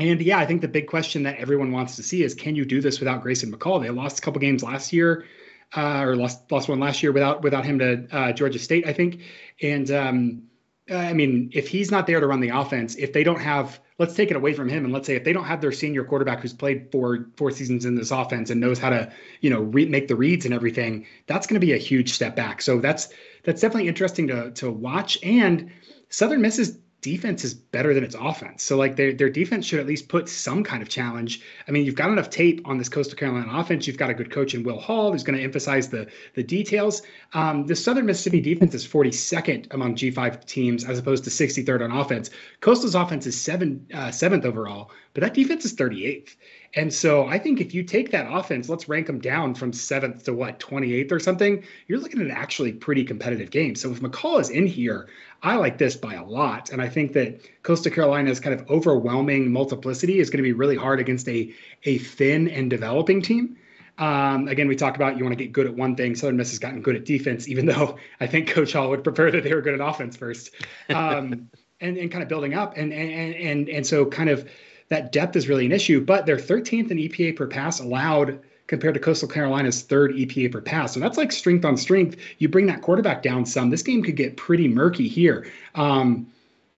and 0.00 0.20
yeah, 0.20 0.38
I 0.38 0.46
think 0.46 0.62
the 0.62 0.68
big 0.68 0.88
question 0.88 1.22
that 1.22 1.38
everyone 1.38 1.70
wants 1.70 1.96
to 1.96 2.02
see 2.02 2.22
is 2.22 2.34
can 2.34 2.56
you 2.56 2.64
do 2.64 2.80
this 2.80 2.98
without 2.98 3.22
Grayson 3.22 3.52
McCall? 3.52 3.80
They 3.80 3.90
lost 3.90 4.18
a 4.18 4.22
couple 4.22 4.40
games 4.40 4.62
last 4.62 4.92
year 4.92 5.26
uh, 5.74 6.02
or 6.02 6.16
lost 6.16 6.50
lost 6.50 6.68
one 6.68 6.80
last 6.80 7.02
year 7.02 7.12
without 7.12 7.42
without 7.42 7.64
him 7.64 7.78
to 7.78 8.06
uh, 8.12 8.32
Georgia 8.32 8.58
State, 8.58 8.86
I 8.86 8.92
think. 8.92 9.22
And 9.62 9.90
um, 9.90 10.42
I 10.90 11.12
mean, 11.12 11.50
if 11.52 11.68
he's 11.68 11.90
not 11.90 12.06
there 12.06 12.20
to 12.20 12.26
run 12.26 12.40
the 12.40 12.50
offense, 12.50 12.94
if 12.94 13.12
they 13.12 13.24
don't 13.24 13.40
have, 13.40 13.80
let's 13.98 14.14
take 14.14 14.30
it 14.30 14.36
away 14.36 14.52
from 14.52 14.68
him, 14.68 14.84
and 14.84 14.92
let's 14.94 15.06
say 15.06 15.16
if 15.16 15.24
they 15.24 15.32
don't 15.32 15.44
have 15.44 15.60
their 15.60 15.72
senior 15.72 16.04
quarterback 16.04 16.40
who's 16.40 16.52
played 16.52 16.92
four 16.92 17.26
four 17.36 17.50
seasons 17.50 17.84
in 17.84 17.96
this 17.96 18.12
offense 18.12 18.50
and 18.50 18.60
knows 18.60 18.78
how 18.78 18.90
to, 18.90 19.12
you 19.40 19.50
know, 19.50 19.62
re- 19.62 19.86
make 19.86 20.06
the 20.06 20.14
reads 20.14 20.44
and 20.44 20.54
everything, 20.54 21.06
that's 21.26 21.46
going 21.46 21.60
to 21.60 21.66
be 21.66 21.72
a 21.72 21.78
huge 21.78 22.12
step 22.12 22.36
back. 22.36 22.62
So 22.62 22.78
that's 22.78 23.08
that's 23.42 23.60
definitely 23.60 23.88
interesting 23.88 24.28
to 24.28 24.52
to 24.52 24.70
watch. 24.70 25.18
And 25.24 25.72
Southern 26.08 26.40
Miss's 26.40 26.78
defense 27.00 27.44
is 27.44 27.54
better 27.54 27.94
than 27.94 28.04
its 28.04 28.16
offense. 28.18 28.62
So 28.62 28.76
like 28.76 28.96
their 28.96 29.12
their 29.12 29.28
defense 29.28 29.66
should 29.66 29.80
at 29.80 29.86
least 29.86 30.08
put 30.08 30.28
some 30.28 30.64
kind 30.64 30.82
of 30.82 30.88
challenge. 30.88 31.42
I 31.68 31.70
mean, 31.70 31.84
you've 31.84 31.94
got 31.94 32.10
enough 32.10 32.30
tape 32.30 32.66
on 32.66 32.78
this 32.78 32.88
Coastal 32.88 33.16
Carolina 33.16 33.48
offense. 33.52 33.86
You've 33.86 33.98
got 33.98 34.10
a 34.10 34.14
good 34.14 34.30
coach 34.30 34.54
in 34.54 34.62
Will 34.62 34.80
Hall 34.80 35.12
who's 35.12 35.22
going 35.22 35.38
to 35.38 35.44
emphasize 35.44 35.88
the 35.88 36.08
the 36.34 36.42
details. 36.42 37.02
Um, 37.32 37.66
the 37.66 37.76
Southern 37.76 38.06
Mississippi 38.06 38.40
defense 38.40 38.74
is 38.74 38.86
42nd 38.86 39.72
among 39.72 39.94
G5 39.94 40.44
teams 40.46 40.84
as 40.84 40.98
opposed 40.98 41.24
to 41.24 41.30
63rd 41.30 41.84
on 41.84 41.92
offense. 41.92 42.30
Coastal's 42.60 42.94
offense 42.94 43.26
is 43.26 43.40
seven 43.40 43.86
uh, 43.92 44.10
seventh 44.10 44.44
overall, 44.44 44.90
but 45.14 45.22
that 45.22 45.34
defense 45.34 45.64
is 45.64 45.74
38th. 45.74 46.34
And 46.76 46.92
so 46.92 47.26
I 47.26 47.38
think 47.38 47.60
if 47.60 47.72
you 47.72 47.82
take 47.82 48.10
that 48.10 48.30
offense, 48.30 48.68
let's 48.68 48.86
rank 48.86 49.06
them 49.06 49.18
down 49.18 49.54
from 49.54 49.72
seventh 49.72 50.24
to 50.24 50.34
what 50.34 50.60
28th 50.60 51.10
or 51.10 51.18
something. 51.18 51.64
You're 51.88 51.98
looking 51.98 52.20
at 52.20 52.26
an 52.26 52.32
actually 52.32 52.72
pretty 52.72 53.02
competitive 53.02 53.50
game. 53.50 53.74
So 53.74 53.90
if 53.90 54.00
McCall 54.00 54.40
is 54.40 54.50
in 54.50 54.66
here, 54.66 55.08
I 55.42 55.56
like 55.56 55.78
this 55.78 55.96
by 55.96 56.14
a 56.14 56.24
lot. 56.24 56.70
And 56.70 56.82
I 56.82 56.88
think 56.88 57.14
that 57.14 57.40
Coastal 57.62 57.90
Carolina's 57.90 58.40
kind 58.40 58.58
of 58.58 58.70
overwhelming 58.70 59.50
multiplicity 59.50 60.18
is 60.18 60.28
going 60.28 60.36
to 60.36 60.42
be 60.42 60.52
really 60.52 60.76
hard 60.76 61.00
against 61.00 61.26
a, 61.28 61.50
a 61.84 61.96
thin 61.96 62.46
and 62.48 62.68
developing 62.68 63.22
team. 63.22 63.56
Um, 63.96 64.46
again, 64.48 64.68
we 64.68 64.76
talked 64.76 64.96
about 64.96 65.16
you 65.16 65.24
want 65.24 65.36
to 65.38 65.42
get 65.42 65.52
good 65.52 65.66
at 65.66 65.74
one 65.74 65.96
thing. 65.96 66.14
Southern 66.14 66.36
Miss 66.36 66.50
has 66.50 66.58
gotten 66.58 66.82
good 66.82 66.96
at 66.96 67.06
defense, 67.06 67.48
even 67.48 67.64
though 67.64 67.96
I 68.20 68.26
think 68.26 68.50
Coach 68.50 68.74
Hall 68.74 68.90
would 68.90 69.02
prefer 69.02 69.30
that 69.30 69.42
they 69.42 69.54
were 69.54 69.62
good 69.62 69.80
at 69.80 69.86
offense 69.86 70.14
first, 70.14 70.50
um, 70.90 71.48
and, 71.80 71.96
and 71.96 72.10
kind 72.10 72.22
of 72.22 72.28
building 72.28 72.52
up. 72.52 72.76
And, 72.76 72.92
and, 72.92 73.34
and, 73.34 73.68
and 73.70 73.86
so 73.86 74.04
kind 74.04 74.28
of 74.28 74.46
that 74.88 75.12
depth 75.12 75.36
is 75.36 75.48
really 75.48 75.66
an 75.66 75.72
issue, 75.72 76.00
but 76.00 76.26
they're 76.26 76.36
13th 76.36 76.90
in 76.90 76.98
EPA 76.98 77.36
per 77.36 77.46
pass 77.46 77.80
allowed 77.80 78.40
compared 78.66 78.94
to 78.94 79.00
Coastal 79.00 79.28
Carolina's 79.28 79.82
third 79.82 80.12
EPA 80.12 80.52
per 80.52 80.60
pass. 80.60 80.94
So 80.94 81.00
that's 81.00 81.18
like 81.18 81.32
strength 81.32 81.64
on 81.64 81.76
strength. 81.76 82.16
You 82.38 82.48
bring 82.48 82.66
that 82.66 82.82
quarterback 82.82 83.22
down 83.22 83.46
some, 83.46 83.70
this 83.70 83.82
game 83.82 84.02
could 84.02 84.16
get 84.16 84.36
pretty 84.36 84.68
murky 84.68 85.08
here. 85.08 85.50
Um, 85.74 86.26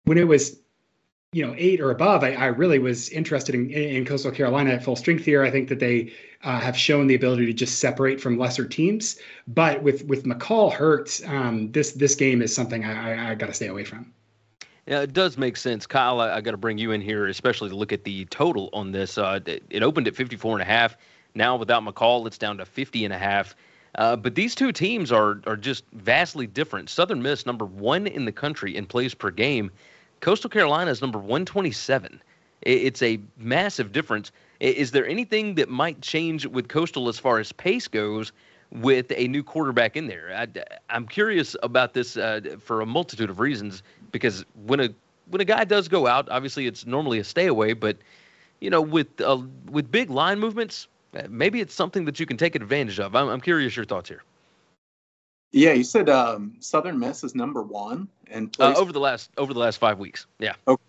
when 0.04 0.18
it 0.18 0.26
was, 0.26 0.58
you 1.32 1.46
know, 1.46 1.54
eight 1.58 1.80
or 1.80 1.90
above, 1.90 2.24
I, 2.24 2.32
I 2.32 2.46
really 2.46 2.78
was 2.78 3.10
interested 3.10 3.54
in, 3.54 3.70
in, 3.70 4.06
Coastal 4.06 4.30
Carolina 4.30 4.70
at 4.70 4.82
full 4.82 4.96
strength 4.96 5.24
here. 5.24 5.42
I 5.42 5.50
think 5.50 5.68
that 5.68 5.78
they 5.78 6.12
uh, 6.42 6.58
have 6.58 6.76
shown 6.76 7.06
the 7.06 7.14
ability 7.14 7.44
to 7.46 7.52
just 7.52 7.78
separate 7.78 8.18
from 8.18 8.38
lesser 8.38 8.66
teams. 8.66 9.18
But 9.46 9.82
with 9.82 10.06
with 10.06 10.24
McCall 10.24 10.72
hurt, 10.72 11.20
um, 11.26 11.70
this 11.72 11.92
this 11.92 12.14
game 12.14 12.40
is 12.40 12.54
something 12.54 12.82
I, 12.86 13.12
I, 13.12 13.30
I 13.30 13.34
got 13.34 13.48
to 13.48 13.54
stay 13.54 13.66
away 13.66 13.84
from. 13.84 14.14
Yeah, 14.88 15.02
it 15.02 15.12
does 15.12 15.36
make 15.36 15.58
sense. 15.58 15.86
Kyle, 15.86 16.18
I, 16.18 16.36
I 16.36 16.40
got 16.40 16.52
to 16.52 16.56
bring 16.56 16.78
you 16.78 16.92
in 16.92 17.02
here, 17.02 17.26
especially 17.26 17.68
to 17.68 17.76
look 17.76 17.92
at 17.92 18.04
the 18.04 18.24
total 18.26 18.70
on 18.72 18.90
this. 18.90 19.18
Uh, 19.18 19.38
it, 19.44 19.62
it 19.68 19.82
opened 19.82 20.08
at 20.08 20.16
54 20.16 20.54
and 20.54 20.62
a 20.62 20.64
half. 20.64 20.96
Now 21.34 21.56
without 21.56 21.84
McCall, 21.84 22.26
it's 22.26 22.38
down 22.38 22.56
to 22.56 22.64
50 22.64 23.04
and 23.04 23.12
a 23.12 23.18
half. 23.18 23.54
Uh, 23.96 24.16
but 24.16 24.34
these 24.34 24.54
two 24.54 24.72
teams 24.72 25.12
are 25.12 25.40
are 25.46 25.56
just 25.56 25.84
vastly 25.92 26.46
different. 26.46 26.88
Southern 26.88 27.20
Miss 27.20 27.44
number 27.44 27.66
one 27.66 28.06
in 28.06 28.24
the 28.24 28.32
country 28.32 28.76
in 28.76 28.86
plays 28.86 29.12
per 29.12 29.30
game. 29.30 29.70
Coastal 30.20 30.48
Carolina 30.48 30.90
is 30.90 31.02
number 31.02 31.18
127. 31.18 32.22
It's 32.62 33.02
a 33.02 33.20
massive 33.36 33.92
difference. 33.92 34.32
Is 34.60 34.90
there 34.90 35.06
anything 35.06 35.54
that 35.56 35.68
might 35.68 36.00
change 36.00 36.46
with 36.46 36.68
Coastal 36.68 37.08
as 37.08 37.18
far 37.18 37.38
as 37.38 37.52
pace 37.52 37.88
goes 37.88 38.32
with 38.72 39.12
a 39.14 39.28
new 39.28 39.42
quarterback 39.42 39.96
in 39.96 40.06
there? 40.08 40.32
I, 40.34 40.96
am 40.96 41.06
curious 41.06 41.54
about 41.62 41.94
this 41.94 42.16
uh, 42.16 42.56
for 42.58 42.80
a 42.80 42.86
multitude 42.86 43.30
of 43.30 43.38
reasons 43.38 43.82
because 44.12 44.44
when 44.66 44.80
a 44.80 44.88
when 45.30 45.40
a 45.40 45.44
guy 45.44 45.64
does 45.64 45.88
go 45.88 46.06
out, 46.06 46.28
obviously 46.30 46.66
it's 46.66 46.86
normally 46.86 47.18
a 47.18 47.24
stay 47.24 47.46
away, 47.46 47.72
but 47.72 47.96
you 48.60 48.70
know 48.70 48.80
with 48.80 49.20
uh, 49.20 49.40
with 49.70 49.90
big 49.90 50.10
line 50.10 50.38
movements, 50.38 50.88
uh, 51.14 51.22
maybe 51.28 51.60
it's 51.60 51.74
something 51.74 52.04
that 52.04 52.20
you 52.20 52.26
can 52.26 52.36
take 52.36 52.54
advantage 52.54 52.98
of. 53.00 53.14
I'm, 53.14 53.28
I'm 53.28 53.40
curious 53.40 53.76
your 53.76 53.84
thoughts 53.84 54.08
here. 54.08 54.22
Yeah, 55.52 55.72
you 55.72 55.84
said 55.84 56.10
um, 56.10 56.56
Southern 56.60 56.98
Miss 56.98 57.24
is 57.24 57.34
number 57.34 57.62
one, 57.62 58.08
and 58.30 58.54
uh, 58.60 58.74
over 58.76 58.92
the 58.92 59.00
last 59.00 59.30
over 59.38 59.54
the 59.54 59.60
last 59.60 59.78
five 59.78 59.98
weeks. 59.98 60.26
Yeah. 60.38 60.54
Okay. 60.66 60.82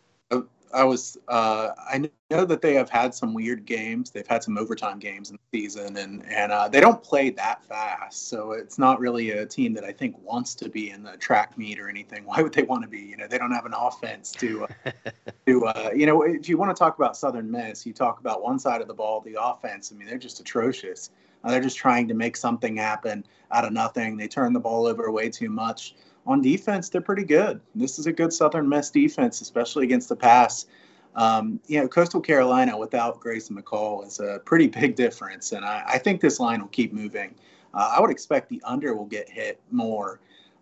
I 0.73 0.83
was 0.83 1.17
uh, 1.27 1.69
I 1.77 2.09
know 2.29 2.45
that 2.45 2.61
they 2.61 2.73
have 2.75 2.89
had 2.89 3.13
some 3.13 3.33
weird 3.33 3.65
games. 3.65 4.11
They've 4.11 4.27
had 4.27 4.43
some 4.43 4.57
overtime 4.57 4.99
games 4.99 5.31
in 5.31 5.37
the 5.37 5.59
season, 5.59 5.97
and 5.97 6.25
and 6.27 6.51
uh, 6.51 6.67
they 6.67 6.79
don't 6.79 7.01
play 7.01 7.31
that 7.31 7.63
fast. 7.63 8.27
So 8.27 8.51
it's 8.51 8.77
not 8.77 8.99
really 8.99 9.31
a 9.31 9.45
team 9.45 9.73
that 9.73 9.83
I 9.83 9.91
think 9.91 10.15
wants 10.23 10.53
to 10.55 10.69
be 10.69 10.91
in 10.91 11.03
the 11.03 11.17
track 11.17 11.57
meet 11.57 11.79
or 11.79 11.89
anything. 11.89 12.23
Why 12.25 12.41
would 12.41 12.53
they 12.53 12.63
want 12.63 12.83
to 12.83 12.89
be? 12.89 12.99
You 12.99 13.17
know, 13.17 13.27
they 13.27 13.37
don't 13.37 13.51
have 13.51 13.65
an 13.65 13.73
offense 13.75 14.31
to 14.33 14.65
uh, 14.65 14.91
to 15.47 15.65
uh, 15.65 15.91
you 15.95 16.05
know. 16.05 16.21
If 16.21 16.47
you 16.47 16.57
want 16.57 16.75
to 16.75 16.79
talk 16.79 16.97
about 16.97 17.17
Southern 17.17 17.49
Miss, 17.49 17.85
you 17.85 17.93
talk 17.93 18.19
about 18.19 18.43
one 18.43 18.59
side 18.59 18.81
of 18.81 18.87
the 18.87 18.93
ball, 18.93 19.21
the 19.21 19.37
offense. 19.41 19.91
I 19.91 19.97
mean, 19.97 20.07
they're 20.07 20.17
just 20.17 20.39
atrocious. 20.39 21.09
Uh, 21.43 21.51
they're 21.51 21.61
just 21.61 21.77
trying 21.77 22.07
to 22.07 22.13
make 22.13 22.35
something 22.35 22.75
happen 22.75 23.25
out 23.51 23.65
of 23.65 23.71
nothing. 23.71 24.17
They 24.17 24.27
turn 24.27 24.53
the 24.53 24.59
ball 24.59 24.85
over 24.85 25.09
way 25.09 25.29
too 25.29 25.49
much 25.49 25.95
on 26.29 26.43
defense, 26.43 26.89
they're 26.89 27.01
pretty 27.01 27.23
good. 27.23 27.59
This 27.73 27.97
is 27.97 28.05
a 28.05 28.13
good 28.13 28.31
Southern 28.31 28.69
Miss 28.69 28.91
defense, 28.91 29.41
especially 29.41 29.83
against 29.83 30.09
the 30.09 30.15
pass. 30.15 30.67
Um, 31.15 31.59
you 31.65 31.81
know, 31.81 31.87
Coastal 31.87 32.21
Carolina 32.21 32.77
without 32.77 33.19
Grayson 33.19 33.59
McCall 33.59 34.05
is 34.05 34.19
a 34.19 34.39
pretty 34.45 34.67
big 34.67 34.95
difference, 34.95 35.53
and 35.53 35.65
I, 35.65 35.83
I 35.87 35.97
think 35.97 36.21
this 36.21 36.39
line 36.39 36.61
will 36.61 36.67
keep 36.67 36.93
moving. 36.93 37.33
Uh, 37.73 37.93
I 37.97 37.99
would 37.99 38.11
expect 38.11 38.47
the 38.47 38.61
under 38.63 38.93
will 38.95 39.05
get 39.05 39.27
hit 39.27 39.59
more. 39.71 40.19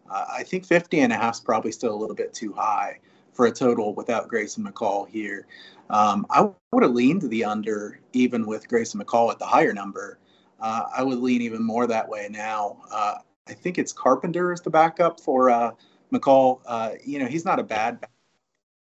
Uh, 0.09 0.25
I 0.37 0.43
think 0.43 0.65
50 0.65 1.01
and 1.01 1.11
a 1.11 1.17
half 1.17 1.35
is 1.35 1.41
probably 1.41 1.73
still 1.73 1.93
a 1.93 1.99
little 1.99 2.15
bit 2.15 2.33
too 2.33 2.53
high 2.53 2.99
for 3.33 3.47
a 3.47 3.51
total 3.51 3.93
without 3.93 4.29
Grayson 4.29 4.63
McCall 4.63 5.07
here. 5.09 5.47
Um, 5.89 6.25
I 6.29 6.49
would 6.71 6.83
have 6.83 6.93
leaned 6.93 7.21
to 7.21 7.27
the 7.27 7.43
under 7.43 7.99
even 8.13 8.45
with 8.45 8.69
Grayson 8.69 9.01
McCall 9.01 9.31
at 9.31 9.39
the 9.39 9.45
higher 9.45 9.73
number. 9.73 10.17
Uh, 10.61 10.83
I 10.95 11.03
would 11.03 11.19
lean 11.19 11.41
even 11.41 11.61
more 11.61 11.87
that 11.87 12.07
way 12.07 12.29
now. 12.31 12.77
Uh, 12.89 13.15
I 13.49 13.53
think 13.53 13.77
it's 13.77 13.93
Carpenter 13.93 14.51
is 14.53 14.61
the 14.61 14.69
backup 14.69 15.19
for 15.19 15.49
uh, 15.49 15.71
McCall. 16.11 16.61
Uh, 16.65 16.91
you 17.03 17.19
know, 17.19 17.25
he's 17.25 17.45
not 17.45 17.59
a 17.59 17.63
bad, 17.63 18.05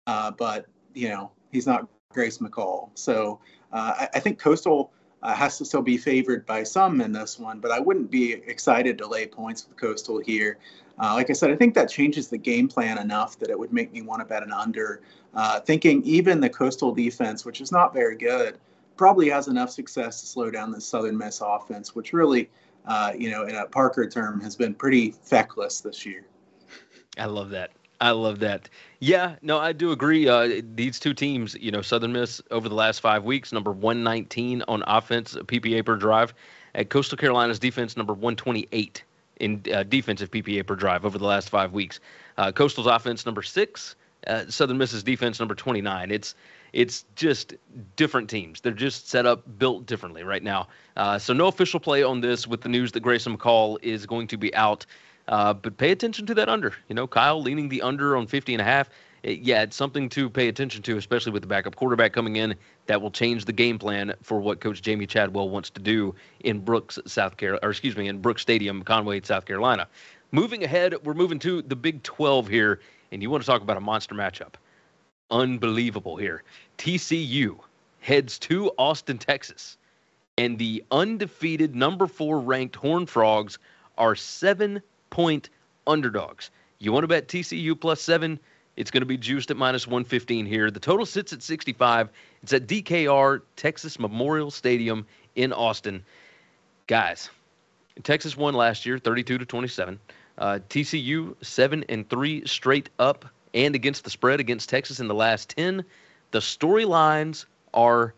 uh, 0.07 0.31
but 0.31 0.65
you 0.93 1.09
know, 1.09 1.31
he's 1.51 1.67
not 1.67 1.87
Grayson 2.11 2.47
McCall. 2.47 2.89
So 2.95 3.39
uh, 3.71 3.93
I, 3.99 4.09
I, 4.15 4.19
think 4.19 4.39
Coastal 4.39 4.91
uh, 5.21 5.33
has 5.33 5.57
to 5.59 5.65
still 5.65 5.81
be 5.81 5.97
favored 5.97 6.45
by 6.45 6.63
some 6.63 7.01
in 7.01 7.11
this 7.11 7.37
one, 7.37 7.59
but 7.59 7.71
I 7.71 7.79
wouldn't 7.79 8.09
be 8.09 8.33
excited 8.33 8.97
to 8.97 9.07
lay 9.07 9.27
points 9.27 9.67
with 9.67 9.77
Coastal 9.77 10.19
here. 10.19 10.57
Uh, 10.99 11.13
like 11.13 11.29
I 11.29 11.33
said, 11.33 11.51
I 11.51 11.55
think 11.55 11.75
that 11.75 11.89
changes 11.89 12.27
the 12.27 12.37
game 12.37 12.67
plan 12.67 12.97
enough 12.97 13.37
that 13.39 13.49
it 13.49 13.57
would 13.57 13.71
make 13.71 13.93
me 13.93 14.01
want 14.01 14.21
to 14.21 14.25
bet 14.25 14.43
an 14.43 14.51
under. 14.51 15.01
thinking 15.65 16.03
even 16.03 16.41
the 16.41 16.49
Coastal 16.49 16.93
defense, 16.93 17.45
which 17.45 17.61
is 17.61 17.71
not 17.71 17.93
very 17.93 18.17
good, 18.17 18.57
probably 18.97 19.29
has 19.29 19.47
enough 19.47 19.69
success 19.69 20.19
to 20.19 20.27
slow 20.27 20.51
down 20.51 20.71
the 20.71 20.81
Southern 20.81 21.17
Miss 21.17 21.39
offense, 21.41 21.95
which 21.95 22.11
really 22.11 22.49
uh, 22.85 23.13
you 23.17 23.29
know, 23.29 23.43
in 23.45 23.55
a 23.55 23.65
Parker 23.65 24.07
term, 24.09 24.41
has 24.41 24.55
been 24.55 24.73
pretty 24.73 25.11
feckless 25.11 25.81
this 25.81 26.05
year. 26.05 26.25
I 27.17 27.25
love 27.25 27.49
that. 27.51 27.71
I 28.01 28.11
love 28.11 28.39
that. 28.39 28.69
Yeah, 28.99 29.35
no, 29.41 29.57
I 29.59 29.73
do 29.73 29.91
agree. 29.91 30.27
Uh, 30.27 30.61
these 30.75 30.99
two 30.99 31.13
teams, 31.13 31.55
you 31.59 31.71
know, 31.71 31.81
Southern 31.81 32.13
Miss 32.13 32.41
over 32.49 32.69
the 32.69 32.75
last 32.75 32.99
five 32.99 33.25
weeks, 33.25 33.51
number 33.51 33.71
119 33.71 34.63
on 34.67 34.83
offense, 34.87 35.35
PPA 35.35 35.85
per 35.85 35.97
drive. 35.97 36.33
At 36.75 36.89
Coastal 36.89 37.17
Carolina's 37.17 37.59
defense, 37.59 37.97
number 37.97 38.13
128 38.13 39.03
in 39.39 39.63
uh, 39.73 39.83
defensive 39.83 40.31
PPA 40.31 40.65
per 40.65 40.75
drive 40.75 41.05
over 41.05 41.17
the 41.17 41.25
last 41.25 41.49
five 41.49 41.73
weeks. 41.73 41.99
Uh, 42.37 42.51
Coastal's 42.51 42.87
offense, 42.87 43.25
number 43.25 43.41
six. 43.41 43.95
uh, 44.27 44.45
Southern 44.49 44.77
Miss's 44.77 45.03
defense 45.03 45.39
number 45.39 45.55
29. 45.55 46.11
It's 46.11 46.35
it's 46.73 47.05
just 47.15 47.53
different 47.95 48.29
teams. 48.29 48.61
They're 48.61 48.71
just 48.71 49.09
set 49.09 49.25
up, 49.25 49.43
built 49.57 49.85
differently 49.85 50.23
right 50.23 50.43
now. 50.43 50.67
Uh, 50.95 51.17
so 51.17 51.33
no 51.33 51.47
official 51.47 51.79
play 51.79 52.03
on 52.03 52.21
this 52.21 52.47
with 52.47 52.61
the 52.61 52.69
news 52.69 52.91
that 52.93 53.01
Grayson 53.01 53.37
McCall 53.37 53.77
is 53.81 54.05
going 54.05 54.27
to 54.27 54.37
be 54.37 54.53
out. 54.55 54.85
Uh, 55.27 55.53
but 55.53 55.77
pay 55.77 55.91
attention 55.91 56.25
to 56.25 56.33
that 56.35 56.49
under. 56.49 56.73
You 56.87 56.95
know, 56.95 57.07
Kyle 57.07 57.41
leaning 57.41 57.69
the 57.69 57.81
under 57.81 58.17
on 58.17 58.27
50 58.27 58.53
and 58.55 58.61
a 58.61 58.65
half. 58.65 58.89
It, 59.21 59.39
yeah, 59.39 59.63
it's 59.63 59.75
something 59.75 60.09
to 60.09 60.29
pay 60.29 60.47
attention 60.47 60.81
to, 60.83 60.97
especially 60.97 61.31
with 61.31 61.41
the 61.43 61.47
backup 61.47 61.75
quarterback 61.75 62.13
coming 62.13 62.37
in. 62.37 62.55
That 62.87 63.01
will 63.01 63.11
change 63.11 63.45
the 63.45 63.53
game 63.53 63.77
plan 63.77 64.13
for 64.23 64.39
what 64.39 64.59
Coach 64.59 64.81
Jamey 64.81 65.07
Chadwell 65.07 65.49
wants 65.49 65.69
to 65.71 65.81
do 65.81 66.15
in 66.39 66.59
Brooks, 66.59 66.97
South 67.05 67.37
Carolina, 67.37 67.59
or 67.67 67.69
excuse 67.69 67.95
me, 67.95 68.07
in 68.07 68.19
Brooks 68.19 68.41
Stadium, 68.41 68.81
Conway, 68.83 69.21
South 69.21 69.45
Carolina. 69.45 69.87
Moving 70.31 70.63
ahead, 70.63 70.95
we're 71.03 71.13
moving 71.13 71.39
to 71.39 71.61
the 71.61 71.75
Big 71.75 72.01
12 72.03 72.47
here, 72.47 72.79
and 73.11 73.21
you 73.21 73.29
want 73.29 73.43
to 73.43 73.47
talk 73.47 73.61
about 73.61 73.77
a 73.77 73.81
monster 73.81 74.15
matchup. 74.15 74.53
Unbelievable 75.31 76.15
here. 76.15 76.43
TCU 76.77 77.59
heads 77.99 78.39
to 78.39 78.71
Austin, 78.77 79.17
Texas, 79.17 79.77
and 80.37 80.57
the 80.57 80.83
undefeated 80.91 81.75
number 81.75 82.07
four 82.07 82.39
ranked 82.39 82.75
Horned 82.75 83.09
Frogs 83.09 83.59
are 83.97 84.15
seven 84.15 84.81
point 85.09 85.49
underdogs. 85.85 86.49
You 86.79 86.91
want 86.91 87.03
to 87.03 87.07
bet 87.07 87.27
TCU 87.27 87.79
plus 87.79 88.01
seven? 88.01 88.39
It's 88.77 88.91
going 88.91 89.01
to 89.01 89.05
be 89.05 89.17
juiced 89.17 89.51
at 89.51 89.57
minus 89.57 89.85
115 89.85 90.45
here. 90.45 90.71
The 90.71 90.79
total 90.79 91.05
sits 91.05 91.33
at 91.33 91.43
65. 91.43 92.09
It's 92.41 92.53
at 92.53 92.65
DKR 92.65 93.41
Texas 93.57 93.99
Memorial 93.99 94.51
Stadium 94.51 95.05
in 95.35 95.51
Austin. 95.51 96.05
Guys, 96.87 97.29
Texas 98.03 98.37
won 98.37 98.53
last 98.53 98.85
year, 98.85 98.97
32 98.97 99.39
to 99.39 99.45
27. 99.45 99.99
Uh, 100.37 100.59
TCU 100.69 101.35
seven 101.43 101.83
and 101.89 102.09
three 102.09 102.45
straight 102.47 102.89
up 102.97 103.25
and 103.53 103.75
against 103.75 104.03
the 104.03 104.09
spread 104.09 104.39
against 104.39 104.69
Texas 104.69 104.99
in 104.99 105.07
the 105.07 105.15
last 105.15 105.49
ten. 105.49 105.83
The 106.31 106.39
storylines 106.39 107.45
are 107.73 108.13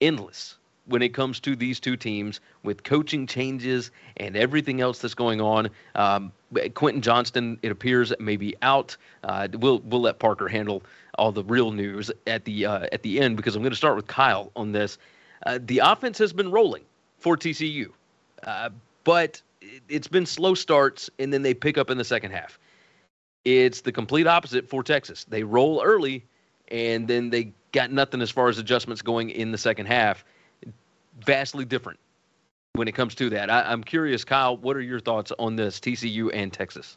endless 0.00 0.56
when 0.86 1.02
it 1.02 1.14
comes 1.14 1.40
to 1.40 1.56
these 1.56 1.80
two 1.80 1.96
teams 1.96 2.40
with 2.62 2.82
coaching 2.82 3.26
changes 3.26 3.90
and 4.18 4.36
everything 4.36 4.80
else 4.80 4.98
that's 4.98 5.14
going 5.14 5.40
on. 5.40 5.70
Um, 5.94 6.32
Quentin 6.74 7.02
Johnston, 7.02 7.58
it 7.62 7.72
appears, 7.72 8.12
may 8.18 8.36
be 8.36 8.54
out. 8.62 8.96
Uh, 9.22 9.48
we'll 9.54 9.80
we'll 9.80 10.02
let 10.02 10.18
Parker 10.18 10.48
handle 10.48 10.82
all 11.18 11.32
the 11.32 11.44
real 11.44 11.70
news 11.70 12.10
at 12.26 12.44
the 12.44 12.66
uh, 12.66 12.86
at 12.92 13.02
the 13.02 13.20
end 13.20 13.36
because 13.36 13.56
I'm 13.56 13.62
going 13.62 13.72
to 13.72 13.76
start 13.76 13.96
with 13.96 14.06
Kyle 14.06 14.50
on 14.56 14.72
this. 14.72 14.98
Uh, 15.46 15.58
the 15.62 15.78
offense 15.78 16.18
has 16.18 16.32
been 16.32 16.50
rolling 16.50 16.84
for 17.18 17.36
TCU, 17.36 17.90
uh, 18.44 18.70
but 19.04 19.40
it's 19.88 20.08
been 20.08 20.26
slow 20.26 20.54
starts 20.54 21.08
and 21.18 21.32
then 21.32 21.42
they 21.42 21.54
pick 21.54 21.78
up 21.78 21.90
in 21.90 21.98
the 21.98 22.04
second 22.04 22.32
half. 22.32 22.58
It's 23.44 23.80
the 23.80 23.92
complete 23.92 24.26
opposite 24.26 24.68
for 24.68 24.82
Texas. 24.82 25.24
They 25.24 25.42
roll 25.42 25.82
early 25.82 26.24
and 26.68 27.06
then 27.06 27.30
they 27.30 27.52
got 27.72 27.90
nothing 27.92 28.22
as 28.22 28.30
far 28.30 28.48
as 28.48 28.58
adjustments 28.58 29.02
going 29.02 29.30
in 29.30 29.52
the 29.52 29.58
second 29.58 29.86
half. 29.86 30.24
Vastly 31.20 31.64
different 31.64 31.98
when 32.72 32.88
it 32.88 32.92
comes 32.92 33.14
to 33.16 33.30
that. 33.30 33.50
I, 33.50 33.72
am 33.72 33.84
curious, 33.84 34.24
Kyle, 34.24 34.56
what 34.56 34.76
are 34.76 34.80
your 34.80 35.00
thoughts 35.00 35.32
on 35.38 35.56
this 35.56 35.78
TCU 35.78 36.30
and 36.32 36.52
Texas? 36.52 36.96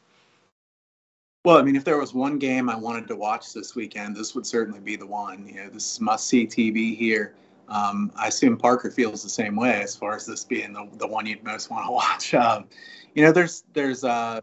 Well, 1.46 1.58
I 1.58 1.62
mean, 1.62 1.76
if 1.76 1.86
there 1.86 1.98
was 1.98 2.14
one 2.14 2.40
game 2.40 2.70
I 2.70 2.76
wanted 2.76 3.08
to 3.08 3.16
watch 3.16 3.54
this 3.54 3.76
weekend, 3.76 4.16
this 4.16 4.36
would 4.36 4.46
certainly 4.46 4.80
be 4.80 4.96
the 4.96 5.06
one. 5.06 5.48
You 5.48 5.56
know, 5.56 5.70
this 5.70 5.94
is 5.94 6.02
must 6.02 6.28
see 6.28 6.46
TV 6.46 6.98
here. 6.98 7.36
Um, 7.70 8.12
I 8.16 8.28
assume 8.28 8.58
Parker 8.58 8.90
feels 8.92 9.24
the 9.24 9.30
same 9.30 9.56
way 9.56 9.82
as 9.82 9.96
far 9.96 10.16
as 10.16 10.26
this 10.26 10.44
being 10.44 10.74
the, 10.74 10.90
the 10.98 11.08
one 11.08 11.26
you'd 11.26 11.44
most 11.44 11.70
want 11.70 11.86
to 11.86 11.92
watch. 12.34 12.34
Um, 12.34 12.66
you 13.14 13.24
know, 13.24 13.32
there's 13.32 13.64
there's 13.74 14.04
uh, 14.04 14.42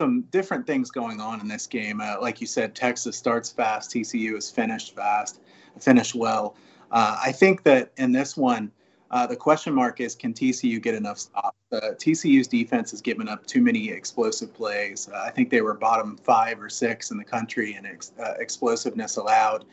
some 0.00 0.22
different 0.30 0.66
things 0.66 0.90
going 0.90 1.20
on 1.20 1.42
in 1.42 1.46
this 1.46 1.66
game. 1.66 2.00
Uh, 2.00 2.16
like 2.22 2.40
you 2.40 2.46
said, 2.46 2.74
Texas 2.74 3.18
starts 3.18 3.50
fast, 3.50 3.90
TCU 3.90 4.34
is 4.34 4.50
finished 4.50 4.96
fast, 4.96 5.40
finished 5.78 6.14
well. 6.14 6.56
Uh, 6.90 7.18
I 7.22 7.32
think 7.32 7.64
that 7.64 7.92
in 7.98 8.10
this 8.10 8.34
one, 8.34 8.72
uh, 9.10 9.26
the 9.26 9.36
question 9.36 9.74
mark 9.74 10.00
is 10.00 10.14
can 10.14 10.32
TCU 10.32 10.80
get 10.80 10.94
enough 10.94 11.18
stops? 11.18 11.58
Uh, 11.70 11.90
TCU's 11.98 12.48
defense 12.48 12.90
has 12.92 13.02
given 13.02 13.28
up 13.28 13.44
too 13.44 13.60
many 13.60 13.90
explosive 13.90 14.54
plays. 14.54 15.10
Uh, 15.12 15.18
I 15.18 15.28
think 15.28 15.50
they 15.50 15.60
were 15.60 15.74
bottom 15.74 16.16
five 16.16 16.62
or 16.62 16.70
six 16.70 17.10
in 17.10 17.18
the 17.18 17.24
country 17.24 17.74
in 17.74 17.84
ex- 17.84 18.12
uh, 18.18 18.32
explosiveness 18.38 19.18
allowed. 19.18 19.66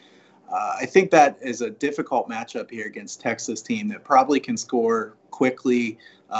I 0.52 0.86
think 0.86 1.12
that 1.12 1.38
is 1.42 1.62
a 1.62 1.70
difficult 1.70 2.30
matchup 2.30 2.70
here 2.72 2.86
against 2.86 3.20
Texas 3.20 3.62
team 3.62 3.90
that 3.90 4.06
probably 4.06 4.40
can 4.40 4.56
score 4.56 5.16
quickly 5.30 5.98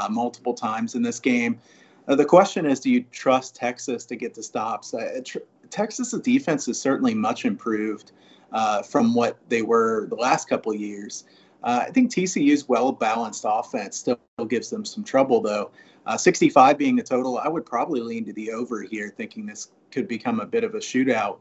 multiple 0.10 0.54
times 0.54 0.96
in 0.96 1.02
this 1.02 1.20
game. 1.20 1.60
Uh, 2.08 2.16
the 2.16 2.26
question 2.26 2.66
is, 2.66 2.80
do 2.80 2.90
you 2.90 3.04
trust 3.12 3.56
Texas 3.56 4.06
to 4.06 4.16
get 4.16 4.34
the 4.34 4.44
stops? 4.44 4.94
Uh, 4.94 5.20
tr- 5.24 5.40
Texas's 5.70 6.22
defense 6.22 6.68
is 6.68 6.80
certainly 6.80 7.14
much 7.14 7.46
improved 7.46 8.14
uh, 8.54 8.82
from 8.82 9.14
what 9.14 9.38
they 9.50 9.62
were 9.62 10.08
the 10.08 10.16
last 10.16 10.48
couple 10.48 10.72
of 10.72 10.80
years. 10.80 11.26
Uh, 11.64 11.84
I 11.88 11.92
think 11.92 12.12
TCU's 12.12 12.70
well 12.70 12.92
balanced 12.92 13.44
offense 13.46 13.98
still 13.98 14.20
gives 14.48 14.70
them 14.70 14.86
some 14.86 15.04
trouble, 15.04 15.42
though. 15.42 15.72
65 16.16 16.78
being 16.78 16.96
the 16.96 17.04
total, 17.04 17.38
I 17.38 17.50
would 17.50 17.66
probably 17.66 18.00
lean 18.00 18.24
to 18.26 18.34
the 18.34 18.52
over 18.52 18.82
here, 18.82 19.10
thinking 19.10 19.46
this 19.46 19.72
could 19.92 20.08
become 20.08 20.40
a 20.40 20.46
bit 20.46 20.64
of 20.64 20.74
a 20.74 20.78
shootout. 20.78 21.40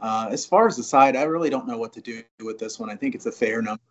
Uh, 0.00 0.28
as 0.30 0.44
far 0.44 0.66
as 0.66 0.76
the 0.76 0.82
side, 0.82 1.16
I 1.16 1.22
really 1.22 1.50
don't 1.50 1.66
know 1.66 1.78
what 1.78 1.92
to 1.94 2.00
do 2.00 2.22
with 2.44 2.58
this 2.58 2.78
one. 2.78 2.90
I 2.90 2.96
think 2.96 3.14
it's 3.14 3.26
a 3.26 3.32
fair 3.32 3.62
number, 3.62 3.82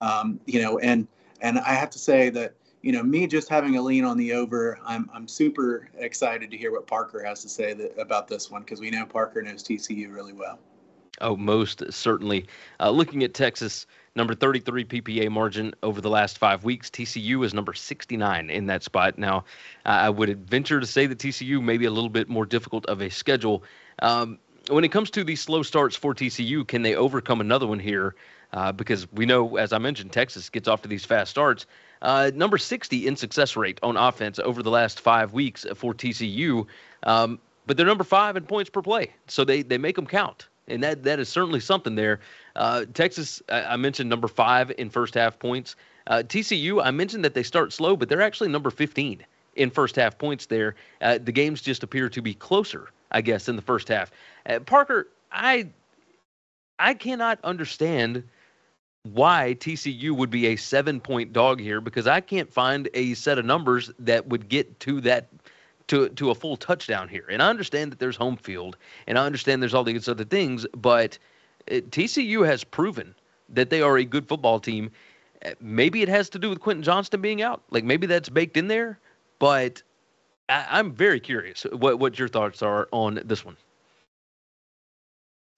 um, 0.00 0.40
you 0.46 0.60
know, 0.60 0.78
and 0.78 1.06
and 1.40 1.58
I 1.58 1.74
have 1.74 1.90
to 1.90 1.98
say 1.98 2.30
that 2.30 2.54
you 2.86 2.92
know 2.92 3.02
me 3.02 3.26
just 3.26 3.48
having 3.48 3.76
a 3.76 3.82
lean 3.82 4.04
on 4.04 4.16
the 4.16 4.32
over, 4.32 4.78
I'm 4.86 5.10
I'm 5.12 5.26
super 5.26 5.88
excited 5.98 6.52
to 6.52 6.56
hear 6.56 6.70
what 6.70 6.86
Parker 6.86 7.20
has 7.24 7.42
to 7.42 7.48
say 7.48 7.74
that, 7.74 7.98
about 7.98 8.28
this 8.28 8.48
one 8.48 8.62
because 8.62 8.78
we 8.78 8.90
know 8.90 9.04
Parker 9.04 9.42
knows 9.42 9.64
TCU 9.64 10.14
really 10.14 10.32
well. 10.32 10.60
Oh, 11.20 11.34
most 11.34 11.82
certainly. 11.92 12.46
Uh, 12.78 12.90
looking 12.90 13.24
at 13.24 13.34
Texas, 13.34 13.88
number 14.14 14.36
33 14.36 14.84
PPA 14.84 15.28
margin 15.30 15.74
over 15.82 16.00
the 16.00 16.10
last 16.10 16.38
five 16.38 16.62
weeks. 16.62 16.88
TCU 16.88 17.44
is 17.44 17.52
number 17.52 17.74
69 17.74 18.50
in 18.50 18.66
that 18.66 18.84
spot. 18.84 19.18
Now, 19.18 19.46
I 19.84 20.08
would 20.08 20.48
venture 20.48 20.78
to 20.78 20.86
say 20.86 21.06
that 21.06 21.18
TCU 21.18 21.60
may 21.60 21.78
be 21.78 21.86
a 21.86 21.90
little 21.90 22.10
bit 22.10 22.28
more 22.28 22.46
difficult 22.46 22.86
of 22.86 23.00
a 23.00 23.10
schedule. 23.10 23.64
Um, 23.98 24.38
when 24.68 24.84
it 24.84 24.92
comes 24.92 25.10
to 25.12 25.24
these 25.24 25.40
slow 25.40 25.64
starts 25.64 25.96
for 25.96 26.14
TCU, 26.14 26.68
can 26.68 26.82
they 26.82 26.94
overcome 26.94 27.40
another 27.40 27.66
one 27.66 27.80
here? 27.80 28.14
Uh, 28.52 28.70
because 28.70 29.10
we 29.10 29.26
know, 29.26 29.56
as 29.56 29.72
I 29.72 29.78
mentioned, 29.78 30.12
Texas 30.12 30.50
gets 30.50 30.68
off 30.68 30.82
to 30.82 30.88
these 30.88 31.04
fast 31.04 31.32
starts. 31.32 31.66
Uh, 32.02 32.30
number 32.34 32.58
60 32.58 33.06
in 33.06 33.16
success 33.16 33.56
rate 33.56 33.78
on 33.82 33.96
offense 33.96 34.38
over 34.38 34.62
the 34.62 34.70
last 34.70 35.00
five 35.00 35.32
weeks 35.32 35.64
for 35.74 35.94
TCU, 35.94 36.66
um, 37.04 37.38
but 37.66 37.76
they're 37.76 37.86
number 37.86 38.04
five 38.04 38.36
in 38.36 38.44
points 38.44 38.70
per 38.70 38.82
play, 38.82 39.12
so 39.26 39.44
they 39.44 39.62
they 39.62 39.78
make 39.78 39.96
them 39.96 40.06
count, 40.06 40.48
and 40.68 40.82
that 40.82 41.02
that 41.04 41.18
is 41.18 41.28
certainly 41.28 41.60
something 41.60 41.94
there. 41.94 42.20
Uh, 42.54 42.84
Texas, 42.94 43.42
I, 43.48 43.76
mentioned 43.76 44.08
number 44.08 44.28
five 44.28 44.72
in 44.78 44.90
first 44.90 45.14
half 45.14 45.38
points. 45.38 45.74
Uh, 46.06 46.22
TCU, 46.26 46.84
I 46.84 46.90
mentioned 46.90 47.24
that 47.24 47.34
they 47.34 47.42
start 47.42 47.72
slow, 47.72 47.96
but 47.96 48.08
they're 48.08 48.22
actually 48.22 48.48
number 48.48 48.70
15 48.70 49.24
in 49.56 49.70
first 49.70 49.96
half 49.96 50.16
points 50.16 50.46
there. 50.46 50.76
Uh, 51.00 51.18
the 51.18 51.32
games 51.32 51.60
just 51.60 51.82
appear 51.82 52.08
to 52.08 52.22
be 52.22 52.34
closer 52.34 52.90
I 53.10 53.20
guess, 53.20 53.48
in 53.48 53.56
the 53.56 53.62
first 53.62 53.88
half. 53.88 54.10
Uh, 54.46 54.60
Parker, 54.60 55.08
I 55.32 55.68
I 56.78 56.94
cannot 56.94 57.38
understand 57.44 58.24
why 59.12 59.56
TCU 59.58 60.12
would 60.12 60.30
be 60.30 60.46
a 60.46 60.56
seven 60.56 61.00
point 61.00 61.32
dog 61.32 61.60
here 61.60 61.80
because 61.80 62.06
I 62.06 62.20
can't 62.20 62.52
find 62.52 62.88
a 62.94 63.14
set 63.14 63.38
of 63.38 63.44
numbers 63.44 63.90
that 63.98 64.26
would 64.28 64.48
get 64.48 64.78
to 64.80 65.00
that 65.02 65.28
to 65.88 66.08
to 66.10 66.30
a 66.30 66.34
full 66.34 66.56
touchdown 66.56 67.08
here. 67.08 67.26
And 67.30 67.42
I 67.42 67.48
understand 67.48 67.92
that 67.92 67.98
there's 67.98 68.16
home 68.16 68.36
field 68.36 68.76
and 69.06 69.18
I 69.18 69.26
understand 69.26 69.62
there's 69.62 69.74
all 69.74 69.84
these 69.84 70.08
other 70.08 70.24
things, 70.24 70.66
but 70.76 71.18
it, 71.66 71.84
uh, 71.84 71.86
TCU 71.88 72.46
has 72.46 72.64
proven 72.64 73.14
that 73.48 73.70
they 73.70 73.82
are 73.82 73.98
a 73.98 74.04
good 74.04 74.28
football 74.28 74.60
team. 74.60 74.90
Uh, 75.44 75.50
maybe 75.60 76.02
it 76.02 76.08
has 76.08 76.28
to 76.30 76.38
do 76.38 76.48
with 76.48 76.60
Quentin 76.60 76.82
Johnston 76.82 77.20
being 77.20 77.42
out. 77.42 77.62
Like 77.70 77.84
maybe 77.84 78.06
that's 78.06 78.28
baked 78.28 78.56
in 78.56 78.68
there, 78.68 78.98
but 79.38 79.82
I, 80.48 80.78
am 80.78 80.92
very 80.92 81.20
curious 81.20 81.64
what 81.72 81.98
what 81.98 82.18
your 82.18 82.28
thoughts 82.28 82.62
are 82.62 82.88
on 82.92 83.20
this 83.24 83.44
one. 83.44 83.56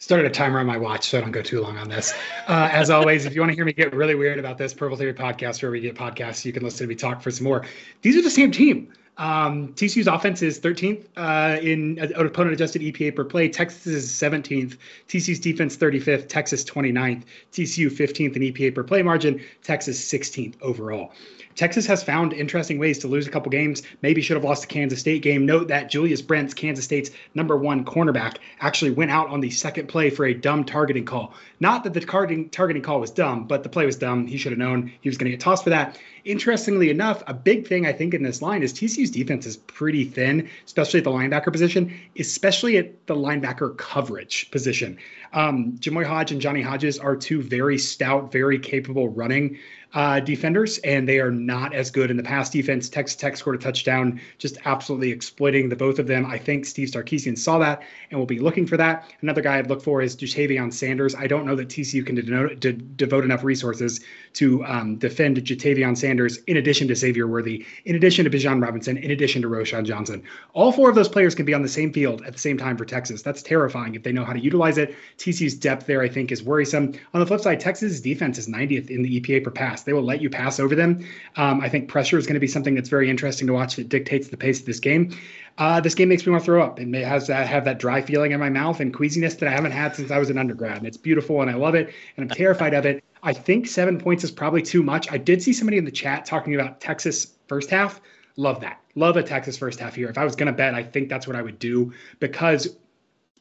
Started 0.01 0.27
a 0.27 0.31
timer 0.31 0.61
on 0.61 0.67
my 0.67 0.77
watch, 0.77 1.09
so 1.09 1.19
I 1.19 1.21
don't 1.21 1.33
go 1.33 1.43
too 1.43 1.61
long 1.61 1.77
on 1.77 1.89
this. 1.89 2.15
Uh, 2.47 2.69
as 2.71 2.89
always, 2.89 3.27
if 3.27 3.35
you 3.35 3.41
want 3.41 3.51
to 3.51 3.57
hear 3.57 3.65
me 3.65 3.73
get 3.73 3.93
really 3.93 4.15
weird 4.15 4.39
about 4.39 4.57
this, 4.57 4.73
Purple 4.73 4.97
Theory 4.97 5.13
podcast, 5.13 5.61
where 5.61 5.73
we 5.73 5.81
get 5.81 5.97
podcasts, 5.97 6.45
you 6.45 6.53
can 6.53 6.63
listen 6.63 6.87
to 6.87 6.89
me 6.89 6.95
talk 6.95 7.21
for 7.21 7.33
some 7.33 7.43
more. 7.43 7.67
These 8.03 8.17
are 8.17 8.23
the 8.23 8.31
same 8.31 8.53
team. 8.53 8.93
Um, 9.17 9.75
TCU's 9.75 10.07
offense 10.07 10.41
is 10.41 10.61
13th 10.61 11.05
uh, 11.17 11.61
in 11.61 11.99
uh, 11.99 12.07
opponent 12.17 12.55
adjusted 12.55 12.81
EPA 12.83 13.17
per 13.17 13.25
play. 13.25 13.49
Texas 13.49 13.89
is 13.89 14.09
17th. 14.13 14.77
TCU's 15.09 15.41
defense 15.41 15.77
35th. 15.77 16.29
Texas 16.29 16.63
29th. 16.63 17.25
TCU 17.53 17.91
15th 17.91 18.37
in 18.37 18.43
EPA 18.43 18.77
per 18.77 18.85
play 18.85 19.03
margin. 19.03 19.45
Texas 19.65 20.01
16th 20.01 20.55
overall. 20.63 21.11
Texas 21.59 21.87
has 21.87 22.05
found 22.05 22.33
interesting 22.33 22.79
ways 22.79 22.99
to 23.01 23.09
lose 23.09 23.27
a 23.27 23.31
couple 23.31 23.51
games. 23.51 23.83
Maybe 24.01 24.23
should 24.23 24.37
have 24.37 24.45
lost 24.45 24.63
the 24.63 24.69
Kansas 24.69 25.01
State 25.01 25.23
game. 25.23 25.45
Note 25.45 25.67
that 25.67 25.91
Julius 25.91 26.23
Brents, 26.23 26.55
Kansas 26.55 26.85
State's 26.85 27.11
number 27.35 27.57
one 27.57 27.85
cornerback, 27.85 28.37
actually 28.61 28.93
went 28.93 29.11
out 29.11 29.29
on 29.29 29.41
the 29.41 29.51
second 29.51 29.89
play 29.89 30.09
for 30.09 30.27
a 30.27 30.35
dumb 30.35 30.63
targeting 30.63 31.05
call. 31.05 31.35
Not 31.59 31.83
that 31.83 31.95
the 31.95 32.01
targeting 32.01 32.49
targeting 32.51 32.83
call 32.83 33.01
was 33.01 33.11
dumb, 33.11 33.49
but 33.49 33.65
the 33.65 33.69
play 33.69 33.87
was 33.87 33.97
dumb. 33.97 34.25
He 34.29 34.37
should 34.37 34.53
have 34.53 34.59
known 34.61 34.93
he 35.01 35.09
was 35.09 35.19
going 35.19 35.33
to 35.33 35.37
get 35.37 35.41
tossed 35.41 35.65
for 35.65 35.71
that. 35.71 35.99
interestingly 36.25 36.91
enough, 36.91 37.25
a 37.27 37.35
big 37.35 37.67
thing 37.67 37.87
I 37.87 37.93
think 37.93 38.15
in 38.15 38.23
this 38.23 38.41
line 38.41 38.63
is 38.63 38.73
TCU's 38.73 39.11
defense 39.11 39.45
is 39.45 39.57
pretty 39.57 40.05
thin, 40.05 40.49
especially 40.65 40.99
at 40.99 41.05
the 41.05 41.11
linebacker 41.11 41.51
position, 41.51 41.93
especially 42.17 42.77
at 42.77 43.07
the 43.09 43.17
linebacker 43.17 43.77
coverage 43.79 44.49
position. 44.53 44.97
Um, 45.33 45.73
Jamoi 45.81 46.05
Hodge 46.05 46.31
and 46.31 46.41
Johnny 46.41 46.63
Hodges 46.63 47.01
are 47.01 47.17
two 47.17 47.43
very 47.43 47.79
stout, 47.79 48.31
very 48.31 48.61
capable 48.61 49.09
running 49.09 49.59
uh, 49.95 50.21
defenders, 50.21 50.79
and 50.79 51.09
they 51.09 51.19
are 51.19 51.31
not 51.31 51.75
as 51.75 51.91
good 51.91 52.11
in 52.11 52.17
the 52.17 52.23
pass 52.23 52.51
defense. 52.51 52.89
Texas 52.89 53.17
Tech 53.17 53.37
scored 53.37 53.57
a 53.57 53.59
touchdown, 53.59 54.21
just 54.37 54.59
absolutely 54.67 55.11
exploiting 55.11 55.69
the 55.69 55.77
both 55.77 55.99
of 55.99 56.07
them. 56.07 56.27
I 56.27 56.37
think 56.37 56.67
Steve 56.67 56.89
Sarkisian 56.89 57.39
saw 57.39 57.59
that 57.59 57.83
and 58.11 58.19
will 58.19 58.27
be 58.27 58.39
looking 58.39 58.67
for 58.67 58.77
that. 58.77 59.11
Another 59.23 59.41
guy 59.41 59.59
I'd 59.59 59.69
look 59.69 59.83
for 59.83 60.03
is 60.03 60.15
Ja'Tavion 60.15 60.73
Sanders. 60.73 61.15
I 61.15 61.27
don't 61.27 61.47
know 61.47 61.57
that 61.57 61.69
TCU 61.69 62.05
can 62.05 62.17
denote, 62.17 62.61
de- 62.61 62.73
devote 62.73 63.25
enough 63.25 63.45
resources 63.45 64.01
to 64.35 64.65
um, 64.67 64.97
defend 64.97 65.39
Ja'Tavion 65.39 65.97
Sanders 65.97 66.39
in 66.47 66.59
addition 66.59 66.87
to 66.89 66.95
Xavier 66.95 67.27
Worthy, 67.27 67.65
in 67.87 67.97
addition 67.97 68.25
to 68.25 68.31
Bijan 68.31 68.63
Robinson, 68.63 68.99
in 68.99 69.11
addition 69.11 69.41
to 69.43 69.49
Roschon 69.49 69.85
Johnson. 69.85 70.23
All 70.53 70.71
four 70.71 70.91
of 70.91 70.97
those 70.97 71.09
players 71.09 71.35
can 71.35 71.47
be 71.47 71.55
on 71.55 71.63
the 71.63 71.69
same 71.69 71.93
field 71.93 72.23
at 72.27 72.35
the 72.35 72.39
same 72.39 72.59
time 72.59 72.77
for 72.77 72.85
Texas. 72.85 73.23
That's 73.23 73.43
terrifying 73.43 73.95
if 73.95 74.03
they 74.03 74.13
know 74.13 74.25
how 74.25 74.35
to 74.35 74.41
utilize 74.41 74.77
it. 74.77 74.95
TCU's 75.17 75.55
depth 75.55 75.87
there, 75.87 76.03
I 76.03 76.09
think, 76.09 76.31
is 76.31 76.43
worrisome. 76.43 76.93
On 77.15 77.21
the 77.21 77.27
flip 77.27 77.41
side, 77.41 77.61
Texas' 77.61 78.01
defense 78.01 78.37
is 78.37 78.49
90th 78.49 78.91
in 78.91 79.03
the 79.03 79.21
EPA 79.21 79.45
per 79.45 79.51
pass 79.51 79.78
pass. 79.79 79.85
They 79.85 79.93
will 79.93 80.03
let 80.03 80.21
you 80.21 80.31
pass 80.31 80.61
over 80.61 80.75
them. 80.75 81.05
Um, 81.37 81.61
I 81.61 81.69
think 81.69 81.89
pressure 81.89 82.19
is 82.19 82.27
going 82.27 82.35
to 82.35 82.41
be 82.41 82.49
something 82.49 82.75
that's 82.75 82.89
very 82.89 83.09
interesting 83.09 83.47
to 83.47 83.53
watch 83.53 83.77
that 83.77 83.89
dictates 83.89 84.29
the 84.29 84.37
pace 84.37 84.61
of 84.61 84.67
this 84.67 84.81
game. 84.81 85.17
Uh, 85.59 85.81
this 85.81 85.95
game 85.95 86.09
makes 86.09 86.25
me 86.25 86.31
want 86.31 86.43
to 86.43 86.45
throw 86.45 86.63
up. 86.63 86.79
It 86.79 87.05
has 87.05 87.27
that 87.27 87.47
have 87.49 87.65
that 87.65 87.79
dry 87.79 88.01
feeling 88.01 88.33
in 88.33 88.41
my 88.41 88.51
mouth 88.51 88.81
and 88.81 88.95
queasiness 88.95 89.35
that 89.37 89.49
I 89.49 89.53
haven't 89.53 89.73
had 89.73 89.97
since 89.97 90.11
I 90.11 90.19
was 90.19 90.31
an 90.31 90.39
undergrad. 90.39 90.85
It's 90.85 90.97
beautiful 90.97 91.43
and 91.43 91.51
I 91.51 91.55
love 91.55 91.75
it 91.75 91.93
and 92.17 92.31
I'm 92.31 92.37
terrified 92.37 92.75
of 92.75 92.87
it. 92.87 93.03
I 93.23 93.33
think 93.33 93.67
seven 93.67 93.99
points 93.99 94.23
is 94.23 94.31
probably 94.31 94.63
too 94.63 94.83
much. 94.83 95.11
I 95.11 95.19
did 95.19 95.43
see 95.43 95.53
somebody 95.53 95.79
in 95.79 95.85
the 95.85 95.91
chat 95.91 96.25
talking 96.25 96.55
about 96.55 96.81
Texas 96.81 97.35
first 97.49 97.71
half. 97.71 98.01
Love 98.37 98.61
that. 98.61 98.81
Love 98.95 99.17
a 99.17 99.23
Texas 99.23 99.57
first 99.57 99.81
half 99.81 99.97
here. 99.97 100.09
If 100.09 100.17
I 100.17 100.25
was 100.25 100.37
going 100.37 100.47
to 100.47 100.53
bet, 100.53 100.75
I 100.75 100.85
think 100.85 101.09
that's 101.09 101.27
what 101.27 101.35
I 101.35 101.43
would 101.43 101.59
do 101.59 101.93
because 102.21 102.77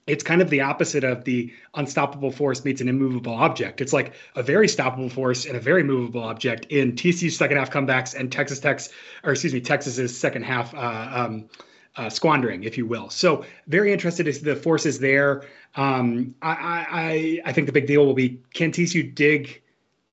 it's 0.07 0.23
kind 0.23 0.41
of 0.41 0.49
the 0.49 0.61
opposite 0.61 1.03
of 1.03 1.25
the 1.25 1.53
unstoppable 1.75 2.31
force 2.31 2.63
meets 2.63 2.79
an 2.79 2.87
immovable 2.87 3.33
object. 3.33 3.81
It's 3.81 3.93
like 3.93 4.13
a 4.35 4.41
very 4.41 4.67
stoppable 4.67 5.11
force 5.11 5.45
and 5.45 5.55
a 5.57 5.59
very 5.59 5.83
movable 5.83 6.23
object 6.23 6.65
in 6.69 6.93
TCU's 6.93 7.37
second 7.37 7.57
half 7.57 7.69
comebacks 7.69 8.15
and 8.15 8.31
Texas 8.31 8.59
Tech's, 8.59 8.89
or 9.23 9.33
excuse 9.33 9.53
me, 9.53 9.59
Texas's 9.59 10.17
second 10.17 10.43
half 10.43 10.73
uh, 10.73 11.09
um, 11.11 11.49
uh, 11.97 12.09
squandering, 12.09 12.63
if 12.63 12.77
you 12.77 12.85
will. 12.85 13.09
So 13.09 13.43
very 13.67 13.91
interested 13.91 14.27
as 14.27 14.39
the 14.39 14.55
forces 14.55 14.99
there. 14.99 15.43
Um, 15.75 16.33
I, 16.41 16.51
I 16.89 17.49
I 17.49 17.53
think 17.53 17.67
the 17.67 17.73
big 17.73 17.85
deal 17.85 18.05
will 18.05 18.13
be 18.13 18.41
can 18.53 18.71
TCU 18.71 19.13
dig. 19.13 19.61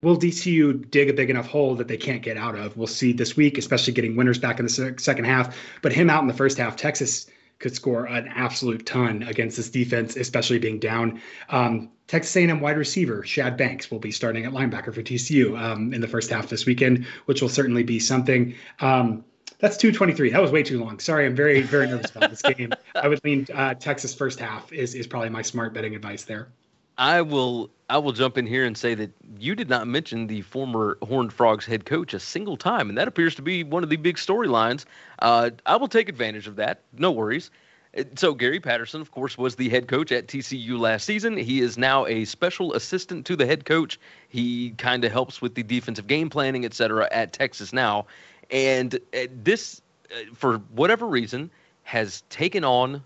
Will 0.03 0.19
TCU 0.19 0.91
dig 0.91 1.09
a 1.09 1.15
big 1.15 1.31
enough 1.31 1.47
hole 1.47 1.75
that 1.77 1.89
they 1.89 1.97
can't 1.97 2.21
get 2.21 2.37
out 2.37 2.57
of? 2.57 2.77
We'll 2.77 2.87
see 2.87 3.13
this 3.15 3.37
week, 3.39 3.57
especially 3.57 3.95
getting 3.95 4.17
winners 4.17 4.39
back 4.39 4.59
in 4.59 4.67
the 4.67 4.95
second 4.99 5.25
half. 5.25 5.57
But 5.81 5.93
him 5.93 6.11
out 6.11 6.21
in 6.21 6.29
the 6.29 6.35
first 6.35 6.59
half, 6.59 6.77
Texas 6.77 7.27
could 7.59 7.75
score 7.75 8.07
an 8.07 8.29
absolute 8.29 8.85
ton 8.85 9.23
against 9.23 9.57
this 9.57 9.71
defense, 9.71 10.17
especially 10.17 10.59
being 10.59 10.79
down. 10.79 11.21
Um, 11.49 11.91
Texas 12.07 12.37
A&M 12.37 12.61
wide 12.61 12.77
receiver 12.77 13.23
Shad 13.25 13.57
Banks 13.57 13.91
will 13.91 13.99
be 13.99 14.11
starting 14.11 14.45
at 14.45 14.53
linebacker 14.53 14.95
for 14.95 15.03
TCU 15.03 15.59
um, 15.59 15.95
in 15.95 16.01
the 16.01 16.09
first 16.09 16.31
half 16.31 16.49
this 16.49 16.67
weekend, 16.67 17.07
which 17.25 17.41
will 17.41 17.49
certainly 17.49 17.83
be 17.83 17.99
something. 17.99 18.55
Um, 18.81 19.25
that's 19.59 19.77
223. 19.79 20.31
That 20.31 20.43
was 20.43 20.51
way 20.51 20.63
too 20.63 20.83
long. 20.83 20.99
Sorry, 20.99 21.25
I'm 21.25 21.35
very, 21.35 21.63
very 21.63 21.87
nervous 21.87 22.11
about 22.11 22.31
this 22.31 22.43
game. 22.57 22.73
I 22.95 23.09
would 23.09 23.25
lean 23.25 23.47
uh, 23.55 23.75
Texas 23.75 24.15
first 24.15 24.39
half 24.39 24.73
is 24.73 24.95
is 24.95 25.07
probably 25.07 25.31
my 25.31 25.43
smart 25.43 25.73
betting 25.73 25.95
advice 25.95 26.25
there. 26.25 26.49
I 26.97 27.23
will 27.23 27.71
I 27.91 27.99
will 27.99 28.13
jump 28.13 28.39
in 28.39 28.47
here 28.47 28.65
and 28.65 28.77
say 28.77 28.95
that 28.95 29.11
you 29.39 29.55
did 29.55 29.69
not 29.69 29.87
mention 29.87 30.27
the 30.27 30.41
former 30.43 30.97
Horned 31.03 31.33
Frogs 31.33 31.67
head 31.67 31.85
coach 31.85 32.15
a 32.15 32.21
single 32.21 32.57
time, 32.57 32.89
and 32.89 32.97
that 32.97 33.09
appears 33.09 33.35
to 33.37 33.43
be 33.43 33.63
one 33.63 33.83
of 33.83 33.91
the 33.91 33.97
big 33.97 34.17
storylines. 34.17 34.85
Uh, 35.19 35.51
I 35.67 35.77
will 35.77 35.89
take 35.89 36.09
advantage 36.09 36.47
of 36.47 36.57
that. 36.57 36.81
No 36.97 37.11
worries. 37.11 37.51
Uh, 37.97 38.05
so 38.17 38.33
Gary 38.33 38.61
Patterson, 38.61 39.01
of 39.01 39.11
course, 39.11 39.37
was 39.37 39.57
the 39.57 39.69
head 39.69 39.89
coach 39.89 40.13
at 40.13 40.29
TCU 40.29 40.79
last 40.79 41.05
season. 41.05 41.37
He 41.37 41.61
is 41.61 41.77
now 41.77 42.07
a 42.07 42.25
special 42.25 42.73
assistant 42.73 43.27
to 43.27 43.37
the 43.37 43.47
head 43.47 43.65
coach. 43.65 43.99
He 44.29 44.71
kind 44.79 45.05
of 45.05 45.13
helps 45.13 45.43
with 45.43 45.55
the 45.55 45.63
defensive 45.63 46.07
game 46.07 46.31
planning, 46.31 46.65
et 46.65 46.75
cetera, 46.75 47.09
at 47.13 47.33
Texas 47.33 47.73
now. 47.73 48.07
And 48.51 48.95
uh, 48.95 49.27
this, 49.43 49.83
uh, 50.11 50.35
for 50.35 50.59
whatever 50.75 51.07
reason, 51.07 51.51
has 51.83 52.23
taken 52.31 52.65
on 52.65 53.03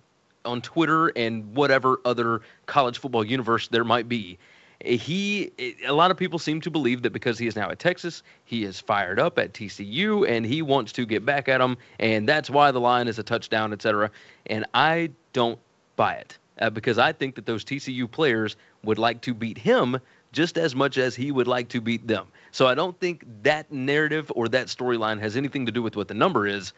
on 0.49 0.63
Twitter 0.63 1.09
and 1.09 1.55
whatever 1.55 2.01
other 2.05 2.41
college 2.67 2.99
football 2.99 3.25
universe 3.25 3.69
there 3.69 3.85
might 3.85 4.09
be. 4.09 4.39
He, 4.85 5.51
a 5.85 5.93
lot 5.93 6.13
of 6.13 6.17
people 6.17 6.39
seem 6.39 6.61
to 6.61 6.71
believe 6.71 7.03
that 7.03 7.13
because 7.13 7.37
he 7.37 7.49
is 7.49 7.57
now 7.57 7.69
at 7.69 7.81
Texas, 7.81 8.23
he 8.45 8.63
is 8.65 8.79
fired 8.79 9.19
up 9.19 9.37
at 9.39 9.53
TCU 9.53 10.29
and 10.29 10.47
he 10.47 10.63
wants 10.63 10.93
to 10.93 11.05
get 11.05 11.25
back 11.25 11.49
at 11.49 11.59
them, 11.59 11.77
and 11.99 12.29
that's 12.29 12.49
why 12.49 12.71
the 12.71 12.81
line 12.81 13.09
is 13.09 13.19
a 13.19 13.25
touchdown, 13.25 13.73
etc. 13.73 14.11
And 14.47 14.65
I 14.75 15.11
don't 15.33 15.59
buy 15.97 16.15
it 16.15 16.39
uh, 16.61 16.71
because 16.71 16.97
I 16.97 17.13
think 17.13 17.35
that 17.35 17.47
those 17.47 17.65
TCU 17.65 18.09
players 18.09 18.57
would 18.85 18.99
like 18.99 19.21
to 19.23 19.35
beat 19.35 19.59
him 19.59 19.99
just 20.31 20.57
as 20.59 20.77
much 20.77 20.97
as 20.97 21.17
he 21.17 21.33
would 21.33 21.49
like 21.49 21.69
to 21.71 21.81
beat 21.81 22.07
them. 22.07 22.27
So 22.53 22.69
I 22.69 22.75
don't 22.75 22.99
think 23.01 23.25
that 23.43 23.73
narrative 23.73 24.31
or 24.35 24.49
that 24.49 24.69
storyline 24.69 25.19
has 25.21 25.37
anything 25.37 25.67
to 25.67 25.73
do 25.73 25.83
with 25.83 25.97
what 25.97 26.07
the 26.07 26.15
number 26.15 26.47
is. 26.47 26.73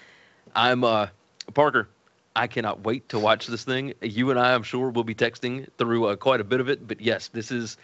I'm 0.54 0.84
uh, 0.84 1.08
Parker. 1.52 1.88
I 2.36 2.46
cannot 2.46 2.84
wait 2.84 3.08
to 3.10 3.18
watch 3.18 3.46
this 3.46 3.64
thing. 3.64 3.94
You 4.00 4.30
and 4.30 4.38
I, 4.38 4.54
I'm 4.54 4.62
sure, 4.62 4.90
will 4.90 5.04
be 5.04 5.14
texting 5.14 5.66
through 5.78 6.06
uh, 6.06 6.16
quite 6.16 6.40
a 6.40 6.44
bit 6.44 6.60
of 6.60 6.68
it. 6.68 6.86
But 6.86 7.00
yes, 7.00 7.28
this 7.28 7.50
is 7.50 7.76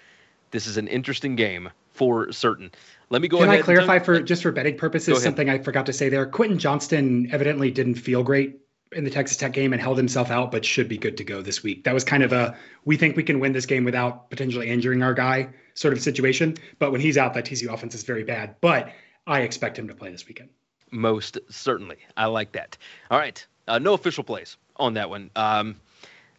this 0.51 0.67
is 0.67 0.77
an 0.77 0.89
interesting 0.89 1.37
game 1.37 1.71
for 1.93 2.31
certain. 2.33 2.71
Let 3.11 3.23
me 3.23 3.29
go 3.29 3.39
Can 3.39 3.49
ahead. 3.49 3.61
I 3.61 3.63
clarify 3.63 3.99
for 3.99 4.21
just 4.21 4.43
for 4.43 4.53
betting 4.53 4.77
purposes 4.77 5.23
something 5.23 5.49
I 5.49 5.59
forgot 5.59 5.87
to 5.87 5.93
say 5.93 6.09
there? 6.09 6.27
Quentin 6.27 6.59
Johnston 6.59 7.29
evidently 7.33 7.71
didn't 7.71 7.97
feel 7.97 8.23
great 8.23 8.61
in 8.93 9.05
the 9.05 9.11
Texas 9.11 9.37
Tech 9.37 9.53
game 9.53 9.73
and 9.73 9.83
held 9.83 9.97
himself 9.97 10.31
out, 10.31 10.53
but 10.53 10.65
should 10.65 10.89
be 10.89 10.97
good 10.97 11.17
to 11.17 11.25
go 11.25 11.43
this 11.43 11.63
week. 11.63 11.85
That 11.85 11.95
was 11.95 12.05
kind 12.05 12.23
of 12.23 12.33
a 12.33 12.57
we 12.85 12.97
think 12.97 13.17
we 13.17 13.23
can 13.23 13.41
win 13.41 13.53
this 13.53 13.67
game 13.67 13.85
without 13.85 14.31
potentially 14.31 14.69
injuring 14.69 15.03
our 15.03 15.15
guy 15.15 15.49
sort 15.75 15.93
of 15.93 16.01
situation. 16.01 16.57
But 16.79 16.93
when 16.93 17.01
he's 17.01 17.19
out, 17.19 17.35
that 17.35 17.45
TCU 17.45 17.73
offense 17.73 17.95
is 17.95 18.05
very 18.05 18.25
bad. 18.25 18.57
But 18.61 18.93
I 19.27 19.41
expect 19.41 19.79
him 19.79 19.89
to 19.89 19.95
play 19.95 20.11
this 20.11 20.27
weekend. 20.27 20.51
Most 20.91 21.39
certainly. 21.51 21.97
I 22.17 22.27
like 22.27 22.53
that. 22.53 22.79
All 23.11 23.19
right. 23.19 23.45
Uh, 23.69 23.79
no 23.79 23.95
official 23.95 24.25
plays 24.25 24.57
on 24.77 24.95
that 24.95 25.11
one. 25.11 25.31
Um, 25.37 25.77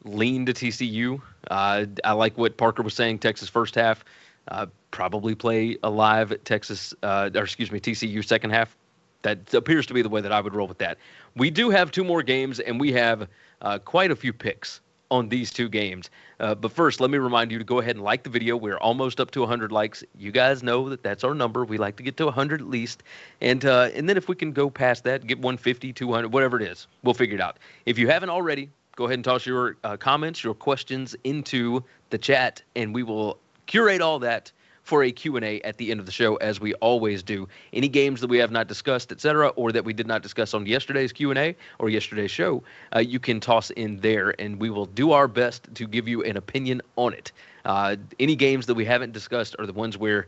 lean 0.03 0.45
to 0.45 0.53
TCU. 0.53 1.21
Uh, 1.49 1.85
I 2.03 2.11
like 2.13 2.37
what 2.37 2.57
Parker 2.57 2.83
was 2.83 2.93
saying. 2.93 3.19
Texas 3.19 3.49
first 3.49 3.75
half. 3.75 4.03
Uh, 4.47 4.67
probably 4.91 5.35
play 5.35 5.77
a 5.83 5.89
live 5.89 6.33
Texas, 6.45 6.93
uh, 7.03 7.29
or 7.35 7.43
excuse 7.43 7.71
me, 7.71 7.79
TCU 7.79 8.23
second 8.25 8.51
half. 8.51 8.75
That 9.23 9.53
appears 9.53 9.85
to 9.87 9.93
be 9.93 10.01
the 10.01 10.09
way 10.09 10.21
that 10.21 10.31
I 10.31 10.39
would 10.39 10.55
roll 10.55 10.67
with 10.67 10.77
that. 10.77 10.97
We 11.35 11.49
do 11.49 11.69
have 11.69 11.91
two 11.91 12.03
more 12.03 12.23
games, 12.23 12.59
and 12.59 12.79
we 12.79 12.93
have 12.93 13.27
uh, 13.61 13.79
quite 13.79 14.11
a 14.11 14.15
few 14.15 14.31
picks 14.31 14.79
on 15.09 15.29
these 15.29 15.51
two 15.51 15.69
games. 15.69 16.09
Uh, 16.39 16.55
but 16.55 16.71
first, 16.71 16.99
let 16.99 17.09
me 17.09 17.17
remind 17.17 17.51
you 17.51 17.57
to 17.57 17.63
go 17.63 17.79
ahead 17.79 17.95
and 17.95 18.03
like 18.03 18.23
the 18.23 18.29
video. 18.29 18.55
We're 18.55 18.77
almost 18.77 19.19
up 19.19 19.31
to 19.31 19.41
100 19.41 19.71
likes. 19.71 20.03
You 20.17 20.31
guys 20.31 20.63
know 20.63 20.89
that 20.89 21.03
that's 21.03 21.23
our 21.23 21.33
number. 21.33 21.65
We 21.65 21.77
like 21.77 21.95
to 21.97 22.03
get 22.03 22.17
to 22.17 22.25
100 22.25 22.61
at 22.61 22.67
least. 22.67 23.03
And 23.41 23.65
uh, 23.65 23.89
and 23.93 24.07
then 24.07 24.17
if 24.17 24.27
we 24.27 24.35
can 24.35 24.51
go 24.51 24.69
past 24.69 25.03
that, 25.05 25.25
get 25.25 25.39
150, 25.39 25.93
200, 25.93 26.33
whatever 26.33 26.59
it 26.59 26.67
is, 26.67 26.87
we'll 27.03 27.13
figure 27.13 27.35
it 27.35 27.41
out. 27.41 27.57
If 27.85 27.97
you 27.97 28.07
haven't 28.07 28.29
already, 28.29 28.69
go 28.95 29.05
ahead 29.05 29.15
and 29.15 29.25
toss 29.25 29.45
your 29.45 29.77
uh, 29.83 29.97
comments, 29.97 30.43
your 30.43 30.53
questions 30.53 31.15
into 31.23 31.83
the 32.09 32.17
chat, 32.17 32.61
and 32.75 32.93
we 32.93 33.03
will 33.03 33.37
curate 33.65 34.01
all 34.01 34.19
that 34.19 34.51
for 34.87 35.03
a 35.03 35.11
Q&A 35.11 35.59
at 35.63 35.75
the 35.75 35.91
end 35.91 35.99
of 35.99 36.05
the 36.05 36.13
show, 36.13 36.37
as 36.37 36.61
we 36.61 36.73
always 36.75 37.21
do. 37.21 37.45
Any 37.73 37.89
games 37.89 38.21
that 38.21 38.29
we 38.29 38.37
have 38.37 38.51
not 38.51 38.69
discussed, 38.69 39.11
etc., 39.11 39.49
or 39.49 39.73
that 39.73 39.83
we 39.83 39.91
did 39.91 40.07
not 40.07 40.23
discuss 40.23 40.53
on 40.53 40.65
yesterday's 40.65 41.11
Q&A 41.11 41.57
or 41.79 41.89
yesterday's 41.89 42.31
show, 42.31 42.63
uh, 42.95 42.99
you 42.99 43.19
can 43.19 43.41
toss 43.41 43.69
in 43.71 43.99
there, 43.99 44.33
and 44.39 44.61
we 44.61 44.69
will 44.69 44.85
do 44.85 45.11
our 45.11 45.27
best 45.27 45.67
to 45.75 45.87
give 45.87 46.07
you 46.07 46.23
an 46.23 46.37
opinion 46.37 46.81
on 46.95 47.13
it. 47.13 47.33
Uh, 47.65 47.97
any 48.17 48.33
games 48.33 48.65
that 48.67 48.75
we 48.75 48.85
haven't 48.85 49.11
discussed 49.11 49.57
are 49.59 49.65
the 49.65 49.73
ones 49.73 49.97
where 49.97 50.27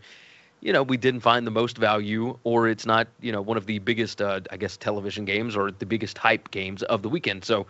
you 0.61 0.73
know, 0.73 0.83
we 0.83 0.97
didn't 0.97 1.21
find 1.21 1.47
the 1.47 1.51
most 1.51 1.77
value, 1.77 2.37
or 2.43 2.67
it's 2.67 2.85
not, 2.85 3.07
you 3.21 3.31
know, 3.31 3.41
one 3.41 3.55
of 3.55 3.65
the 3.65 3.79
biggest, 3.79 4.21
uh, 4.21 4.41
I 4.51 4.57
guess, 4.57 4.75
television 4.75 5.23
games 5.23 5.55
or 5.55 5.71
the 5.71 5.85
biggest 5.85 6.17
hype 6.17 6.51
games 6.51 6.83
of 6.83 7.01
the 7.01 7.07
weekend. 7.07 7.45
So, 7.45 7.65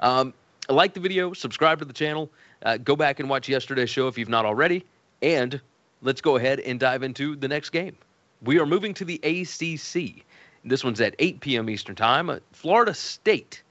um, 0.00 0.34
like 0.68 0.92
the 0.92 1.00
video, 1.00 1.32
subscribe 1.32 1.78
to 1.78 1.86
the 1.86 1.94
channel, 1.94 2.30
uh, 2.62 2.76
go 2.76 2.96
back 2.96 3.18
and 3.18 3.30
watch 3.30 3.48
yesterday's 3.48 3.88
show 3.88 4.08
if 4.08 4.18
you've 4.18 4.28
not 4.28 4.44
already, 4.44 4.84
and 5.22 5.58
let's 6.04 6.20
go 6.20 6.36
ahead 6.36 6.60
and 6.60 6.78
dive 6.78 7.02
into 7.02 7.34
the 7.34 7.48
next 7.48 7.70
game. 7.70 7.96
We 8.42 8.60
are 8.60 8.66
moving 8.66 8.94
to 8.94 9.04
the 9.04 9.16
ACC. 9.24 10.24
This 10.64 10.84
one's 10.84 11.00
at 11.00 11.16
8 11.18 11.40
p.m. 11.40 11.68
Eastern 11.68 11.96
Time. 11.96 12.38
Florida 12.52 12.94
State 12.94 13.62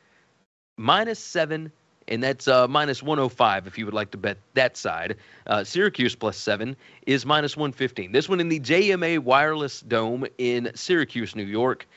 minus 0.78 1.20
seven, 1.20 1.72
and 2.08 2.22
that's 2.24 2.48
uh, 2.48 2.68
minus 2.68 3.04
105 3.04 3.68
if 3.68 3.78
you 3.78 3.86
would 3.86 3.94
like 3.94 4.12
to 4.12 4.18
bet 4.18 4.38
that 4.56 4.76
side. 4.76 5.16
Uh, 5.46 5.64
Syracuse 5.64 6.16
plus 6.16 6.36
seven 6.36 6.76
is 7.06 7.26
minus 7.26 7.56
115. 7.56 8.12
This 8.12 8.28
one 8.28 8.40
in 8.40 8.50
the 8.50 8.60
JMA 8.60 9.20
Wireless 9.20 9.82
Dome 9.82 10.26
in 10.40 10.72
Syracuse, 10.76 11.36
New 11.36 11.44
York. 11.44 11.88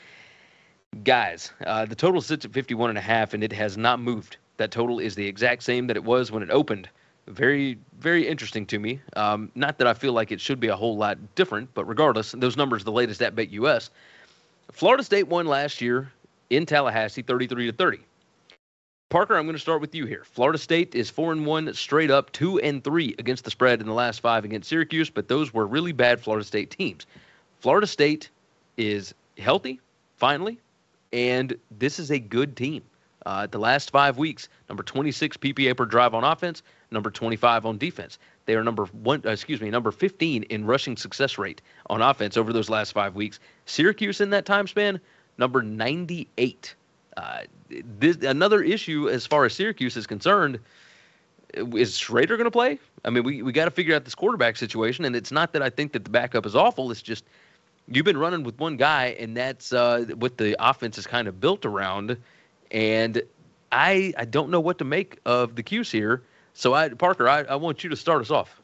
Guys, 1.02 1.52
uh, 1.66 1.86
the 1.86 1.94
total 1.94 2.20
sits 2.20 2.44
at 2.44 2.52
51 2.52 2.90
and 2.90 2.98
a 2.98 3.02
half, 3.02 3.34
and 3.34 3.42
it 3.42 3.52
has 3.52 3.76
not 3.76 4.00
moved. 4.00 4.36
That 4.58 4.70
total 4.70 4.98
is 4.98 5.14
the 5.14 5.26
exact 5.26 5.62
same 5.62 5.86
that 5.88 5.96
it 5.96 6.04
was 6.04 6.30
when 6.30 6.42
it 6.42 6.50
opened 6.50 6.88
very 7.28 7.78
very 7.98 8.26
interesting 8.26 8.66
to 8.66 8.78
me. 8.78 9.00
Um, 9.16 9.50
not 9.54 9.78
that 9.78 9.86
I 9.86 9.94
feel 9.94 10.12
like 10.12 10.32
it 10.32 10.40
should 10.40 10.60
be 10.60 10.68
a 10.68 10.76
whole 10.76 10.96
lot 10.96 11.18
different, 11.34 11.72
but 11.74 11.86
regardless, 11.86 12.32
those 12.32 12.56
numbers 12.56 12.84
the 12.84 12.92
latest 12.92 13.22
at 13.22 13.34
Bet 13.34 13.50
US. 13.50 13.90
Florida 14.72 15.02
State 15.02 15.28
won 15.28 15.46
last 15.46 15.80
year 15.80 16.12
in 16.50 16.66
Tallahassee, 16.66 17.22
33 17.22 17.66
to 17.66 17.72
30. 17.72 17.98
Parker, 19.08 19.36
I'm 19.36 19.44
going 19.44 19.54
to 19.54 19.60
start 19.60 19.80
with 19.80 19.94
you 19.94 20.04
here. 20.04 20.24
Florida 20.24 20.58
State 20.58 20.94
is 20.94 21.08
four 21.08 21.30
and 21.30 21.46
one 21.46 21.72
straight 21.74 22.10
up, 22.10 22.32
two 22.32 22.58
and 22.58 22.82
three 22.82 23.14
against 23.18 23.44
the 23.44 23.50
spread 23.50 23.80
in 23.80 23.86
the 23.86 23.92
last 23.92 24.20
five 24.20 24.44
against 24.44 24.68
Syracuse, 24.68 25.10
but 25.10 25.28
those 25.28 25.54
were 25.54 25.66
really 25.66 25.92
bad 25.92 26.20
Florida 26.20 26.44
State 26.44 26.70
teams. 26.70 27.06
Florida 27.60 27.86
State 27.86 28.30
is 28.76 29.14
healthy, 29.38 29.80
finally, 30.16 30.58
and 31.12 31.56
this 31.70 32.00
is 32.00 32.10
a 32.10 32.18
good 32.18 32.56
team. 32.56 32.82
Uh, 33.26 33.44
the 33.44 33.58
last 33.58 33.90
five 33.90 34.18
weeks, 34.18 34.48
number 34.68 34.84
26 34.84 35.36
PPA 35.38 35.76
per 35.76 35.84
drive 35.84 36.14
on 36.14 36.22
offense, 36.22 36.62
number 36.92 37.10
25 37.10 37.66
on 37.66 37.76
defense. 37.76 38.20
They 38.44 38.54
are 38.54 38.62
number 38.62 38.84
one, 38.86 39.20
uh, 39.26 39.30
excuse 39.30 39.60
me, 39.60 39.68
number 39.68 39.90
15 39.90 40.44
in 40.44 40.64
rushing 40.64 40.96
success 40.96 41.36
rate 41.36 41.60
on 41.90 42.00
offense 42.00 42.36
over 42.36 42.52
those 42.52 42.70
last 42.70 42.92
five 42.92 43.16
weeks. 43.16 43.40
Syracuse 43.64 44.20
in 44.20 44.30
that 44.30 44.46
time 44.46 44.68
span, 44.68 45.00
number 45.38 45.60
98. 45.60 46.76
Uh, 47.16 47.40
this, 47.98 48.16
another 48.18 48.62
issue 48.62 49.08
as 49.08 49.26
far 49.26 49.44
as 49.44 49.54
Syracuse 49.54 49.96
is 49.96 50.06
concerned 50.06 50.60
is 51.52 51.94
Shrader 51.94 52.28
going 52.28 52.44
to 52.44 52.50
play? 52.52 52.78
I 53.04 53.10
mean, 53.10 53.24
we, 53.24 53.42
we 53.42 53.50
got 53.50 53.64
to 53.64 53.72
figure 53.72 53.96
out 53.96 54.04
this 54.04 54.14
quarterback 54.14 54.56
situation, 54.56 55.04
and 55.04 55.16
it's 55.16 55.32
not 55.32 55.52
that 55.54 55.62
I 55.62 55.70
think 55.70 55.92
that 55.94 56.04
the 56.04 56.10
backup 56.10 56.46
is 56.46 56.54
awful. 56.54 56.92
It's 56.92 57.02
just 57.02 57.24
you've 57.88 58.04
been 58.04 58.18
running 58.18 58.44
with 58.44 58.56
one 58.60 58.76
guy, 58.76 59.16
and 59.18 59.36
that's 59.36 59.72
uh, 59.72 60.04
what 60.14 60.36
the 60.36 60.54
offense 60.64 60.96
is 60.96 61.08
kind 61.08 61.26
of 61.26 61.40
built 61.40 61.64
around. 61.66 62.16
And 62.70 63.22
I 63.72 64.12
I 64.16 64.24
don't 64.24 64.50
know 64.50 64.60
what 64.60 64.78
to 64.78 64.84
make 64.84 65.18
of 65.24 65.56
the 65.56 65.62
cues 65.62 65.90
here. 65.90 66.22
So 66.54 66.74
I 66.74 66.88
Parker, 66.90 67.28
I, 67.28 67.42
I 67.42 67.56
want 67.56 67.84
you 67.84 67.90
to 67.90 67.96
start 67.96 68.20
us 68.22 68.30
off. 68.30 68.60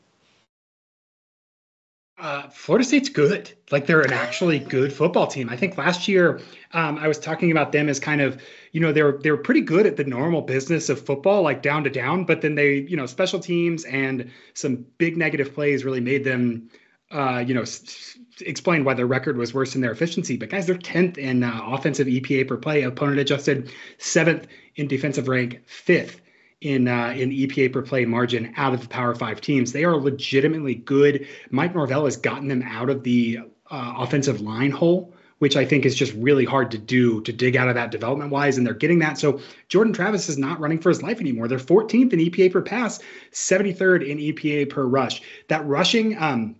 Uh, 2.19 2.49
Florida 2.51 2.85
State's 2.85 3.09
good. 3.09 3.51
Like 3.73 3.87
they're 3.87 4.03
an 4.03 4.13
actually 4.13 4.61
good 4.61 4.93
football 4.93 5.27
team. 5.27 5.49
I 5.49 5.57
think 5.57 5.77
last 5.77 6.07
year 6.07 6.41
um, 6.73 6.97
I 6.99 7.09
was 7.09 7.19
talking 7.19 7.51
about 7.51 7.73
them 7.73 7.89
as 7.89 7.99
kind 7.99 8.21
of, 8.21 8.41
you 8.71 8.81
know, 8.81 8.93
they 8.93 9.03
were 9.03 9.19
they 9.21 9.33
were 9.33 9.39
pretty 9.39 9.63
good 9.63 9.87
at 9.87 9.97
the 9.97 10.05
normal 10.05 10.43
business 10.43 10.89
of 10.89 11.05
football, 11.05 11.43
like 11.43 11.63
down 11.63 11.83
to 11.83 11.91
down. 11.91 12.25
But 12.25 12.41
then 12.43 12.55
they, 12.55 12.75
you 12.75 12.97
know, 12.97 13.07
special 13.07 13.41
teams 13.41 13.85
and 13.87 14.31
some 14.55 14.87
big 14.99 15.17
negative 15.17 15.53
plays 15.53 15.85
really 15.85 16.01
made 16.01 16.23
them, 16.23 16.71
uh, 17.13 17.45
you 17.47 17.55
know, 17.55 17.63
s- 17.63 18.19
explain 18.41 18.85
why 18.85 18.95
their 18.95 19.07
record 19.07 19.37
was 19.37 19.53
worse 19.53 19.73
than 19.73 19.83
their 19.83 19.93
efficiency. 19.93 20.37
But 20.37 20.51
guys, 20.51 20.67
they're 20.67 20.77
tenth 20.77 21.19
in 21.19 21.45
uh, 21.45 21.61
offensive 21.67 22.07
EPA 22.07 22.49
per 22.49 22.57
play, 22.57 22.83
opponent 22.83 23.19
adjusted, 23.19 23.71
seventh 23.99 24.47
in 24.77 24.89
defensive 24.89 25.29
rank, 25.29 25.61
fifth 25.67 26.21
in 26.63 26.89
uh, 26.89 27.13
in 27.17 27.31
EPA 27.31 27.73
per 27.73 27.83
play 27.83 28.05
margin 28.05 28.53
out 28.57 28.73
of 28.73 28.81
the 28.81 28.89
Power 28.89 29.15
Five 29.15 29.41
teams. 29.41 29.73
They 29.73 29.85
are 29.85 29.97
legitimately 29.97 30.77
good. 30.77 31.27
Mike 31.51 31.75
Norvell 31.75 32.05
has 32.05 32.17
gotten 32.17 32.49
them 32.49 32.63
out 32.63 32.89
of 32.89 33.03
the 33.03 33.41
uh, 33.71 33.95
offensive 33.99 34.41
line 34.41 34.71
hole, 34.71 35.13
which 35.39 35.57
I 35.57 35.65
think 35.65 35.85
is 35.85 35.95
just 35.95 36.15
really 36.15 36.45
hard 36.45 36.71
to 36.71 36.79
do 36.79 37.21
to 37.23 37.33
dig 37.33 37.57
out 37.57 37.69
of 37.69 37.75
that 37.75 37.91
development 37.91 38.31
wise, 38.31 38.57
and 38.57 38.67
they're 38.67 38.75
getting 38.75 39.01
that. 39.01 39.19
So 39.19 39.41
Jordan 39.69 39.93
Travis 39.93 40.29
is 40.29 40.39
not 40.39 40.61
running 40.61 40.79
for 40.79 40.89
his 40.89 41.03
life 41.03 41.21
anymore. 41.21 41.49
They're 41.49 41.59
14th 41.59 42.13
in 42.13 42.21
EPA 42.21 42.53
per 42.53 42.63
pass, 42.63 43.01
73rd 43.33 44.09
in 44.09 44.19
EPA 44.19 44.71
per 44.71 44.87
rush. 44.87 45.21
That 45.49 45.67
rushing 45.67 46.17
um, 46.17 46.57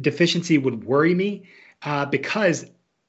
deficiency 0.00 0.58
would 0.58 0.84
worry 0.84 1.14
me 1.14 1.44
uh, 1.82 2.06
because 2.06 2.66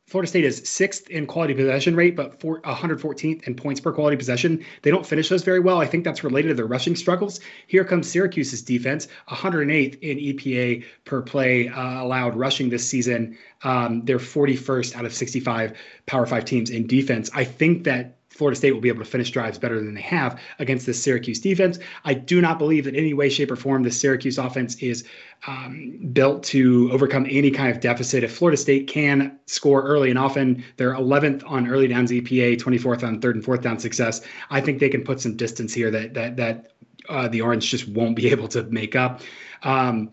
Florida 0.08 0.28
State 0.28 0.46
is 0.46 0.62
sixth 0.70 1.10
in 1.10 1.26
quality 1.26 1.56
possession 1.56 1.96
rate, 1.96 2.16
but 2.16 2.40
for 2.40 2.62
114th 2.62 3.44
in 3.48 3.56
points 3.56 3.82
per 3.82 3.92
quality 3.92 4.16
possession. 4.16 4.64
They 4.84 4.92
don't 4.92 5.06
finish 5.06 5.30
those 5.30 5.42
very 5.42 5.60
well. 5.60 5.82
I 5.82 5.88
think 5.88 6.04
that's 6.04 6.24
related 6.24 6.50
to 6.50 6.54
their 6.54 6.68
rushing 6.68 6.96
struggles. 6.96 7.40
Here 7.66 7.84
comes 7.84 8.08
Syracuse's 8.08 8.62
defense, 8.62 9.08
108th 9.30 10.00
in 10.02 10.18
EPA 10.20 10.84
per 11.06 11.24
play 11.24 11.70
uh, 11.70 12.04
allowed 12.04 12.36
rushing 12.36 12.70
this 12.70 12.88
season. 12.88 13.36
Um, 13.64 14.06
they're 14.06 14.20
41st 14.20 14.96
out 14.96 15.06
of 15.06 15.14
65 15.14 15.76
Power 16.06 16.28
Five 16.28 16.46
teams 16.46 16.70
in 16.70 16.86
defense. 16.86 17.32
I 17.34 17.44
think 17.44 17.84
that 17.86 18.18
Florida 18.36 18.58
State 18.58 18.74
will 18.74 18.82
be 18.82 18.90
able 18.90 19.00
to 19.00 19.10
finish 19.10 19.32
drives 19.32 19.58
better 19.58 19.80
than 19.82 19.94
they 19.94 20.02
have 20.02 20.42
against 20.60 20.86
this 20.86 21.02
Syracuse 21.02 21.40
defense. 21.40 21.80
I 22.04 22.14
do 22.14 22.42
not 22.42 22.60
believe 22.60 22.84
that 22.84 22.94
any 22.94 23.14
way, 23.14 23.30
shape, 23.30 23.50
or 23.50 23.56
form 23.56 23.84
the 23.84 23.92
Syracuse 23.92 24.38
offense 24.38 24.76
is 24.76 25.06
um, 25.48 26.10
built 26.12 26.44
to 26.44 26.92
overcome 26.92 27.26
any 27.30 27.50
kind 27.50 27.72
of 27.72 27.80
deficit. 27.80 28.26
If 28.26 28.36
Florida 28.36 28.58
State 28.58 28.88
can 28.88 29.40
score 29.46 29.84
early 29.84 30.10
and 30.10 30.20
often, 30.20 30.66
they're 30.76 30.96
11th 30.96 31.50
on 31.50 31.70
early 31.70 31.88
downs 31.88 32.12
EPA, 32.12 32.58
24th 32.58 33.04
on 33.04 33.22
third 33.22 33.36
and 33.36 33.46
fourth 33.46 33.62
down 33.62 33.80
success. 33.80 34.20
I 34.50 34.60
think 34.60 34.80
they 34.80 34.90
can 34.90 35.06
put 35.06 35.22
some 35.22 35.38
distance 35.38 35.74
here 35.74 35.90
that 35.92 36.14
that 36.14 36.36
that 36.36 36.74
uh, 37.08 37.30
the 37.30 37.40
Orange 37.40 37.72
just 37.72 37.88
won't 37.88 38.18
be 38.18 38.30
able 38.32 38.50
to 38.50 38.64
make 38.64 38.98
up. 38.98 39.22
Um, 39.64 40.12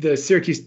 the 0.00 0.16
Syracuse 0.16 0.62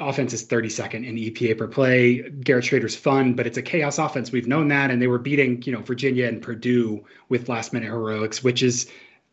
offense 0.00 0.32
is 0.32 0.46
32nd 0.46 1.06
in 1.06 1.16
EPA 1.16 1.58
per 1.58 1.68
play. 1.68 2.22
Garrett 2.30 2.64
Shrader's 2.64 2.96
fun, 2.96 3.34
but 3.34 3.46
it's 3.46 3.58
a 3.58 3.62
chaos 3.62 3.98
offense. 3.98 4.32
We've 4.32 4.48
known 4.48 4.68
that, 4.68 4.90
and 4.90 5.00
they 5.00 5.06
were 5.06 5.18
beating, 5.18 5.62
you 5.62 5.72
know, 5.72 5.80
Virginia 5.80 6.26
and 6.26 6.42
Purdue 6.42 7.04
with 7.28 7.48
last 7.48 7.72
minute 7.72 7.86
heroics, 7.86 8.42
which 8.42 8.62
is 8.62 8.90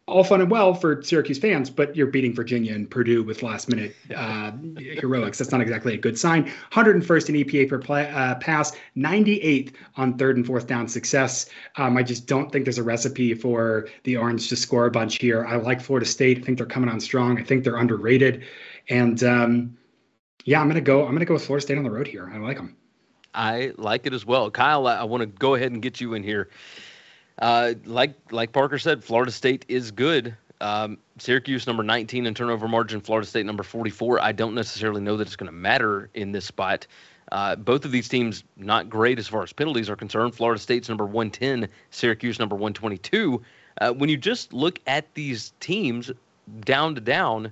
all 0.08 0.24
fun 0.24 0.40
and 0.40 0.50
well 0.50 0.74
for 0.74 1.02
Syracuse 1.04 1.38
fans, 1.38 1.70
but 1.70 1.94
you're 1.94 2.08
beating 2.08 2.34
Virginia 2.34 2.74
and 2.74 2.90
Purdue 2.90 3.24
with 3.24 3.44
last 3.44 3.68
minute 3.68 3.94
uh, 4.16 4.52
heroics. 4.78 5.38
That's 5.38 5.52
not 5.52 5.60
exactly 5.60 5.94
a 5.96 5.98
good 5.98 6.18
sign. 6.18 6.50
101st 6.72 7.30
in 7.30 7.36
EPA 7.36 7.70
per 7.70 7.78
play, 7.78 8.10
uh, 8.10 8.36
pass, 8.36 8.72
98th 8.96 9.74
on 9.98 10.18
third 10.18 10.38
and 10.38 10.46
fourth 10.46 10.66
down 10.66 10.88
success. 10.88 11.48
Um, 11.76 11.98
I 11.98 12.04
just 12.04 12.26
don't 12.26 12.50
think 12.52 12.64
there's 12.64 12.78
a 12.78 12.84
recipe 12.84 13.34
for 13.34 13.90
the 14.04 14.16
Orange 14.16 14.48
to 14.48 14.56
score 14.56 14.86
a 14.86 14.92
bunch 14.92 15.18
here. 15.18 15.46
I 15.46 15.58
like 15.58 15.82
Florida 15.82 16.06
State. 16.06 16.38
I 16.38 16.42
think 16.42 16.58
they're 16.58 16.66
coming 16.66 16.90
on 16.90 17.02
strong. 17.02 17.38
I 17.38 17.44
think 17.44 17.66
they're 17.66 17.78
underrated, 17.78 18.46
and 18.88 19.22
um, 19.26 19.77
yeah, 20.48 20.62
I'm 20.62 20.70
gonna 20.70 20.80
go. 20.80 21.06
I'm 21.06 21.12
gonna 21.12 21.26
go 21.26 21.34
with 21.34 21.46
Florida 21.46 21.62
State 21.62 21.78
on 21.78 21.84
the 21.84 21.92
road 21.92 22.08
here. 22.08 22.32
I 22.34 22.38
like 22.38 22.56
them. 22.56 22.78
I 23.34 23.74
like 23.76 24.06
it 24.06 24.14
as 24.14 24.26
well, 24.26 24.50
Kyle. 24.50 24.88
I, 24.88 24.96
I 24.96 25.04
want 25.04 25.20
to 25.20 25.28
go 25.28 25.56
ahead 25.56 25.74
and 25.74 25.82
get 25.82 26.00
you 26.00 26.14
in 26.14 26.24
here. 26.24 26.50
Uh, 27.38 27.74
like 27.84 28.14
like 28.32 28.54
Parker 28.54 28.80
said, 28.80 29.04
Florida 29.04 29.34
State 29.34 29.66
is 29.68 29.92
good. 29.92 30.38
Um, 30.62 31.00
Syracuse 31.18 31.68
number 31.68 31.84
19 31.84 32.26
in 32.26 32.34
turnover 32.34 32.66
margin, 32.70 33.02
Florida 33.02 33.28
State 33.28 33.46
number 33.46 33.62
44. 33.62 34.22
I 34.22 34.32
don't 34.32 34.56
necessarily 34.56 35.02
know 35.02 35.18
that 35.18 35.28
it's 35.28 35.36
going 35.36 35.52
to 35.52 35.56
matter 35.56 36.10
in 36.14 36.32
this 36.32 36.46
spot. 36.46 36.88
Uh, 37.34 37.58
both 37.58 37.84
of 37.84 37.92
these 37.92 38.08
teams 38.08 38.46
not 38.56 38.90
great 38.90 39.20
as 39.20 39.28
far 39.28 39.44
as 39.44 39.52
penalties 39.52 39.90
are 39.90 39.98
concerned. 39.98 40.34
Florida 40.34 40.62
State's 40.62 40.88
number 40.88 41.06
110, 41.06 41.68
Syracuse 41.92 42.40
number 42.40 42.56
122. 42.56 43.42
Uh, 43.82 43.92
when 43.92 44.10
you 44.10 44.16
just 44.16 44.54
look 44.54 44.80
at 44.88 45.14
these 45.14 45.52
teams 45.60 46.10
down 46.62 46.96
to 46.96 47.02
down, 47.02 47.52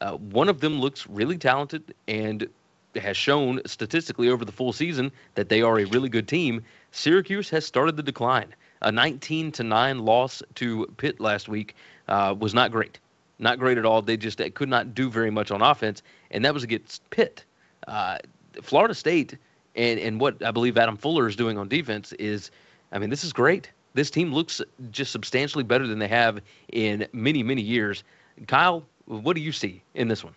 uh, 0.00 0.12
one 0.12 0.48
of 0.48 0.60
them 0.60 0.80
looks 0.80 1.06
really 1.06 1.38
talented 1.38 1.94
and 2.06 2.48
has 2.96 3.16
shown 3.16 3.60
statistically 3.66 4.28
over 4.28 4.44
the 4.44 4.52
full 4.52 4.72
season 4.72 5.12
that 5.34 5.48
they 5.48 5.62
are 5.62 5.78
a 5.78 5.84
really 5.86 6.08
good 6.08 6.26
team. 6.26 6.64
Syracuse 6.90 7.50
has 7.50 7.64
started 7.64 7.96
the 7.96 8.02
decline. 8.02 8.54
A 8.82 8.92
19 8.92 9.52
to 9.52 9.62
9 9.64 9.98
loss 9.98 10.42
to 10.56 10.86
Pitt 10.96 11.20
last 11.20 11.48
week 11.48 11.74
uh, 12.06 12.34
was 12.38 12.54
not 12.54 12.70
great. 12.70 12.98
Not 13.38 13.58
great 13.58 13.78
at 13.78 13.84
all. 13.84 14.02
They 14.02 14.16
just 14.16 14.38
they 14.38 14.50
could 14.50 14.68
not 14.68 14.94
do 14.94 15.10
very 15.10 15.30
much 15.30 15.50
on 15.50 15.62
offense, 15.62 16.02
and 16.30 16.44
that 16.44 16.54
was 16.54 16.64
against 16.64 17.08
Pitt. 17.10 17.44
Uh, 17.86 18.18
Florida 18.62 18.94
State 18.94 19.36
and, 19.78 20.00
and 20.00 20.20
what 20.20 20.44
I 20.44 20.50
believe 20.50 20.76
Adam 20.76 20.96
Fuller 20.96 21.28
is 21.28 21.36
doing 21.36 21.56
on 21.56 21.68
defense 21.68 22.12
is, 22.14 22.50
I 22.90 22.98
mean, 22.98 23.10
this 23.10 23.24
is 23.24 23.32
great. 23.32 23.70
This 23.94 24.10
team 24.10 24.32
looks 24.32 24.60
just 24.90 25.12
substantially 25.12 25.64
better 25.64 25.86
than 25.86 25.98
they 25.98 26.08
have 26.08 26.40
in 26.72 27.06
many, 27.12 27.42
many 27.42 27.62
years. 27.62 28.02
Kyle, 28.46 28.84
what 29.08 29.34
do 29.34 29.42
you 29.42 29.52
see 29.52 29.82
in 29.94 30.06
this 30.06 30.22
one? 30.22 30.34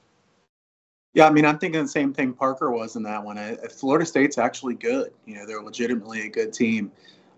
Yeah, 1.14 1.28
I 1.28 1.30
mean, 1.30 1.46
I'm 1.46 1.60
thinking 1.60 1.82
the 1.82 1.90
same 1.90 2.14
thing 2.14 2.32
Parker 2.32 2.72
was 2.72 2.96
in 2.96 3.04
that 3.04 3.24
one. 3.24 3.38
I, 3.38 3.56
Florida 3.68 4.06
State's 4.06 4.38
actually 4.38 4.76
good. 4.76 5.12
You 5.26 5.36
know, 5.36 5.46
they're 5.46 5.62
legitimately 5.62 6.22
a 6.22 6.30
good 6.30 6.54
team. 6.54 6.92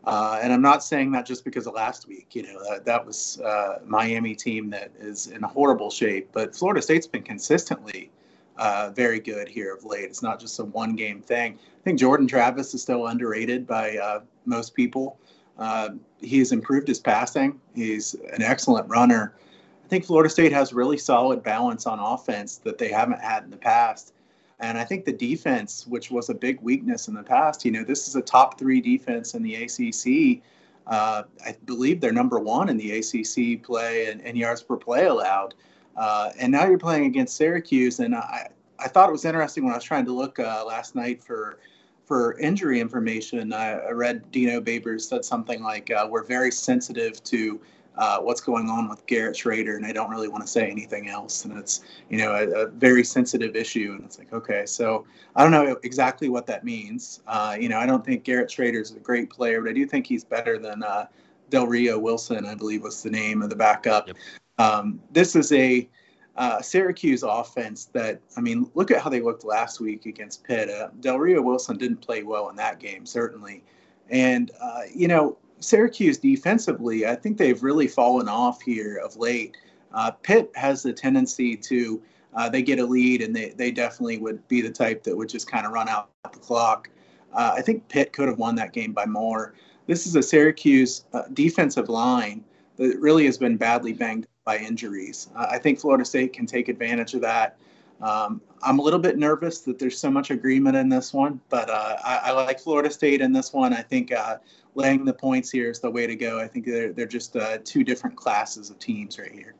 Uh, 0.06 0.40
and 0.44 0.54
I'm 0.54 0.62
not 0.62 0.84
saying 0.84 1.12
that 1.14 1.26
just 1.26 1.44
because 1.44 1.66
of 1.66 1.74
last 1.74 2.08
week. 2.08 2.36
You 2.36 2.44
know, 2.44 2.60
that, 2.70 2.86
that 2.86 3.04
was 3.04 3.42
uh, 3.42 3.80
Miami 3.84 4.36
team 4.36 4.70
that 4.70 4.92
is 5.00 5.28
in 5.28 5.42
horrible 5.42 5.90
shape. 5.90 6.30
But 6.34 6.56
Florida 6.56 6.82
State's 6.84 7.08
been 7.08 7.24
consistently 7.24 8.12
uh, 8.58 8.92
very 8.96 9.20
good 9.20 9.48
here 9.48 9.74
of 9.74 9.84
late. 9.86 10.04
It's 10.04 10.22
not 10.22 10.40
just 10.40 10.60
a 10.60 10.66
one 10.66 10.96
game 10.96 11.22
thing. 11.22 11.58
I 11.58 11.84
think 11.84 12.00
Jordan 12.00 12.28
Travis 12.28 12.76
is 12.76 12.82
still 12.84 13.08
underrated 13.08 13.66
by 13.66 13.98
uh, 13.98 14.20
most 14.46 14.76
people. 14.76 15.18
Uh, 15.58 15.90
has 16.32 16.52
improved 16.52 16.88
his 16.88 17.00
passing. 17.00 17.60
He's 17.76 18.16
an 18.34 18.42
excellent 18.42 18.88
runner. 18.90 19.36
I 19.84 19.88
think 19.88 20.06
Florida 20.06 20.30
State 20.30 20.52
has 20.54 20.74
really 20.74 20.98
solid 20.98 21.44
balance 21.44 21.86
on 21.86 22.00
offense 22.00 22.58
that 22.58 22.78
they 22.78 22.90
haven't 22.90 23.22
had 23.22 23.44
in 23.44 23.50
the 23.50 23.58
past. 23.58 24.14
And 24.60 24.78
I 24.78 24.86
think 24.86 25.04
the 25.04 25.14
defense, 25.14 25.86
which 25.86 26.10
was 26.10 26.30
a 26.30 26.34
big 26.34 26.62
weakness 26.62 27.08
in 27.08 27.14
the 27.14 27.24
past, 27.24 27.66
you 27.66 27.72
know, 27.72 27.84
this 27.84 28.08
is 28.08 28.16
a 28.16 28.22
top 28.22 28.58
three 28.58 28.80
defense 28.80 29.34
in 29.34 29.44
the 29.44 29.56
ACC. 29.56 30.42
Uh, 30.88 31.24
I 31.46 31.56
believe 31.66 32.00
they're 32.00 32.14
number 32.14 32.40
one 32.40 32.70
in 32.70 32.78
the 32.78 33.00
ACC 33.00 33.62
play 33.64 34.08
and, 34.08 34.22
and 34.22 34.38
yards 34.38 34.62
per 34.62 34.78
play 34.78 35.06
allowed. 35.06 35.54
Uh, 35.96 36.32
and 36.40 36.52
now 36.52 36.66
you're 36.66 36.78
playing 36.78 37.06
against 37.06 37.36
Syracuse, 37.36 38.00
and 38.00 38.16
I, 38.16 38.50
I 38.80 38.88
thought 38.88 39.10
it 39.10 39.12
was 39.12 39.26
interesting 39.26 39.64
when 39.64 39.74
I 39.74 39.78
was 39.78 39.84
trying 39.84 40.06
to 40.06 40.14
look 40.14 40.40
uh, 40.40 40.64
last 40.66 40.96
night 40.96 41.24
for 41.24 41.60
for 42.06 42.38
injury 42.40 42.82
information. 42.82 43.54
I, 43.54 43.74
I 43.74 43.92
read 43.92 44.30
Dino 44.32 44.60
Babers 44.60 45.02
said 45.02 45.24
something 45.24 45.62
like, 45.62 45.92
uh, 45.92 46.08
"We're 46.10 46.24
very 46.24 46.52
sensitive 46.52 47.24
to 47.26 47.62
uh, 47.98 48.20
what's 48.20 48.41
going 48.41 48.70
on 48.70 48.89
with 48.89 49.06
Garrett 49.06 49.36
Shrader, 49.36 49.76
and 49.76 49.86
they 49.86 49.94
don't 49.94 50.10
really 50.10 50.28
want 50.28 50.44
to 50.44 50.48
say 50.48 50.70
anything 50.70 51.10
else. 51.10 51.46
And 51.46 51.58
it's 51.58 51.84
you 52.10 52.18
know 52.18 52.32
a, 52.32 52.66
a 52.66 52.68
very 52.68 53.04
sensitive 53.04 53.56
issue, 53.56 53.94
and 53.96 54.04
it's 54.04 54.18
like 54.18 54.34
okay, 54.34 54.66
so 54.66 55.06
I 55.36 55.44
don't 55.44 55.52
know 55.52 55.78
exactly 55.84 56.30
what 56.30 56.46
that 56.48 56.64
means. 56.64 57.22
Uh, 57.28 57.56
you 57.60 57.70
know, 57.70 57.78
I 57.78 57.86
don't 57.86 58.06
think 58.06 58.24
Garrett 58.24 58.50
Shrader 58.50 58.82
is 58.82 58.91
a 58.91 59.00
great 59.00 59.30
player, 59.30 59.62
but 59.62 59.70
I 59.70 59.74
do 59.74 59.86
think 59.86 60.08
he's 60.08 60.24
better 60.24 60.58
than 60.58 60.84
uh, 60.84 61.08
Del 61.50 61.68
Rio 61.68 62.00
Wilson, 62.00 62.46
I 62.46 62.56
believe 62.56 62.82
was 62.82 63.04
the 63.04 63.12
name 63.12 63.44
of 63.44 63.50
the 63.50 63.56
backup. 63.56 64.08
Yep. 64.08 64.18
Um, 64.58 65.00
this 65.12 65.36
is 65.36 65.52
a 65.52 65.88
uh, 66.36 66.62
Syracuse 66.62 67.24
offense 67.24 67.86
that, 67.94 68.20
I 68.36 68.41
mean, 68.41 68.70
look 68.74 68.91
at 68.91 69.02
how 69.02 69.10
they 69.10 69.22
looked 69.22 69.44
last 69.44 69.80
week 69.80 70.06
against 70.06 70.44
Pitt. 70.44 70.70
Uh, 70.70 70.89
Del 71.00 71.20
Rio 71.20 71.41
Wilson 71.41 71.78
didn't 71.78 71.98
play 71.98 72.24
well 72.24 72.50
in 72.50 72.56
that 72.56 72.80
game, 72.80 73.06
certainly. 73.06 73.64
And, 74.10 74.52
uh, 74.60 74.82
you 74.94 75.08
know, 75.08 75.38
Syracuse 75.64 76.18
defensively, 76.18 77.05
I 77.05 77.16
think 77.16 77.38
they've 77.38 77.61
really 77.61 77.88
fallen 77.88 78.28
off 78.28 78.61
here 78.61 78.97
of 78.97 79.18
late. 79.18 79.55
Uh, 79.93 80.11
Pitt 80.11 80.51
has 80.55 80.84
the 80.84 80.93
tendency 80.93 81.55
to, 81.55 82.01
uh, 82.36 82.49
they 82.49 82.61
get 82.61 82.80
a 82.80 82.86
lead 82.86 83.22
and 83.22 83.36
they, 83.36 83.49
they 83.49 83.72
definitely 83.72 84.18
would 84.18 84.47
be 84.47 84.61
the 84.61 84.72
type 84.72 85.03
that 85.03 85.16
would 85.16 85.30
just 85.30 85.49
kind 85.49 85.66
of 85.66 85.72
run 85.72 85.88
out 85.88 86.09
the 86.32 86.39
clock. 86.39 86.89
Uh, 87.34 87.53
I 87.55 87.61
think 87.61 87.88
Pitt 87.89 88.14
could 88.14 88.28
have 88.28 88.38
won 88.38 88.55
that 88.55 88.74
game 88.74 88.91
by 88.91 89.05
more. 89.05 89.53
This 89.88 90.07
is 90.07 90.16
a 90.16 90.24
Syracuse 90.24 91.05
defensive 91.34 91.89
line 91.89 92.43
that 92.78 92.99
really 92.99 93.26
has 93.26 93.38
been 93.38 93.57
badly 93.57 93.93
banged 93.93 94.28
by 94.45 94.57
injuries. 94.57 95.30
Uh, 95.36 95.47
I 95.49 95.57
think 95.57 95.80
Florida 95.80 96.05
State 96.05 96.34
can 96.34 96.45
take 96.45 96.70
advantage 96.70 97.14
of 97.14 97.22
that. 97.22 97.57
Um, 98.01 98.41
I'm 98.61 98.80
a 98.80 98.82
little 98.82 98.99
bit 98.99 99.18
nervous 99.18 99.61
that 99.61 99.80
there's 99.80 99.97
so 99.97 100.11
much 100.11 100.32
agreement 100.32 100.76
in 100.76 100.89
this 100.89 101.14
one, 101.14 101.39
but 101.49 101.70
uh, 101.70 101.97
I, 102.03 102.18
I, 102.26 102.32
like 102.32 102.59
Florida 102.59 102.91
State 102.91 103.22
in 103.22 103.32
this 103.32 103.53
one. 103.53 103.74
I 103.74 103.82
think 103.82 104.11
uh, 104.11 104.38
laying 104.76 105.06
the 105.06 105.14
points 105.14 105.52
here 105.52 105.70
is 105.70 105.80
the 105.80 105.90
way 105.90 106.08
to 106.08 106.16
go. 106.16 106.40
I 106.40 106.48
think 106.48 106.66
they're, 106.66 106.94
they're 106.94 107.06
just 107.06 107.36
uh, 107.36 107.60
two 107.64 107.84
different 107.84 108.16
classes 108.16 108.70
of 108.70 108.80
teams 108.80 109.20
right 109.20 109.32
here. 109.32 109.56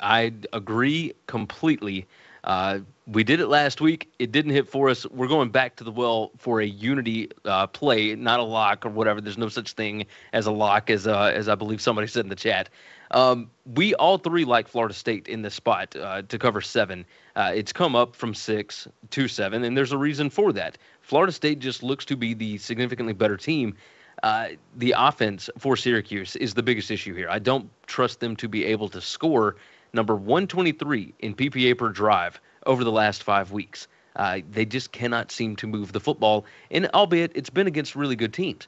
I 0.00 0.32
agree 0.52 1.12
completely. 1.26 2.06
Uh, 2.44 2.80
we 3.06 3.24
did 3.24 3.40
it 3.40 3.48
last 3.48 3.80
week. 3.80 4.10
It 4.18 4.32
didn't 4.32 4.52
hit 4.52 4.68
for 4.68 4.88
us. 4.88 5.06
We're 5.06 5.28
going 5.28 5.50
back 5.50 5.76
to 5.76 5.84
the 5.84 5.90
well 5.90 6.30
for 6.36 6.60
a 6.60 6.66
unity 6.66 7.30
uh, 7.44 7.66
play, 7.66 8.14
not 8.14 8.40
a 8.40 8.44
lock 8.44 8.86
or 8.86 8.90
whatever. 8.90 9.20
There's 9.20 9.38
no 9.38 9.48
such 9.48 9.72
thing 9.72 10.06
as 10.32 10.46
a 10.46 10.50
lock, 10.50 10.90
as 10.90 11.06
uh, 11.06 11.32
as 11.34 11.48
I 11.48 11.54
believe 11.54 11.80
somebody 11.80 12.06
said 12.06 12.24
in 12.24 12.28
the 12.28 12.36
chat. 12.36 12.70
Um, 13.10 13.50
we 13.74 13.94
all 13.94 14.18
three 14.18 14.44
like 14.44 14.68
Florida 14.68 14.94
State 14.94 15.28
in 15.28 15.42
this 15.42 15.54
spot 15.54 15.96
uh, 15.96 16.22
to 16.22 16.38
cover 16.38 16.60
seven. 16.60 17.06
Uh, 17.36 17.52
it's 17.54 17.72
come 17.72 17.96
up 17.96 18.14
from 18.14 18.34
six 18.34 18.86
to 19.10 19.28
seven, 19.28 19.64
and 19.64 19.76
there's 19.76 19.92
a 19.92 19.98
reason 19.98 20.28
for 20.28 20.52
that. 20.52 20.78
Florida 21.00 21.32
State 21.32 21.58
just 21.58 21.82
looks 21.82 22.04
to 22.04 22.16
be 22.16 22.34
the 22.34 22.58
significantly 22.58 23.14
better 23.14 23.36
team. 23.36 23.74
Uh, 24.22 24.48
the 24.76 24.94
offense 24.96 25.48
for 25.58 25.76
Syracuse 25.76 26.36
is 26.36 26.54
the 26.54 26.62
biggest 26.62 26.90
issue 26.90 27.14
here. 27.14 27.28
I 27.30 27.38
don't 27.38 27.70
trust 27.86 28.20
them 28.20 28.34
to 28.36 28.48
be 28.48 28.64
able 28.64 28.88
to 28.90 29.00
score 29.00 29.56
number 29.92 30.16
123 30.16 31.14
in 31.20 31.34
PPA 31.34 31.78
per 31.78 31.90
drive 31.90 32.40
over 32.66 32.84
the 32.84 32.92
last 32.92 33.22
five 33.22 33.52
weeks. 33.52 33.88
Uh, 34.16 34.40
they 34.50 34.64
just 34.64 34.90
cannot 34.90 35.30
seem 35.30 35.54
to 35.56 35.66
move 35.66 35.92
the 35.92 36.00
football, 36.00 36.44
and 36.70 36.88
albeit 36.92 37.30
it's 37.36 37.50
been 37.50 37.68
against 37.68 37.94
really 37.94 38.16
good 38.16 38.32
teams. 38.32 38.66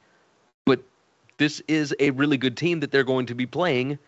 But 0.65 0.81
this 1.39 1.61
is 1.67 1.95
a 1.99 2.11
really 2.11 2.37
good 2.37 2.57
team 2.57 2.81
that 2.81 2.93
they're 2.93 3.05
going 3.05 3.27
to 3.27 3.35
be 3.35 3.47
playing 3.47 3.99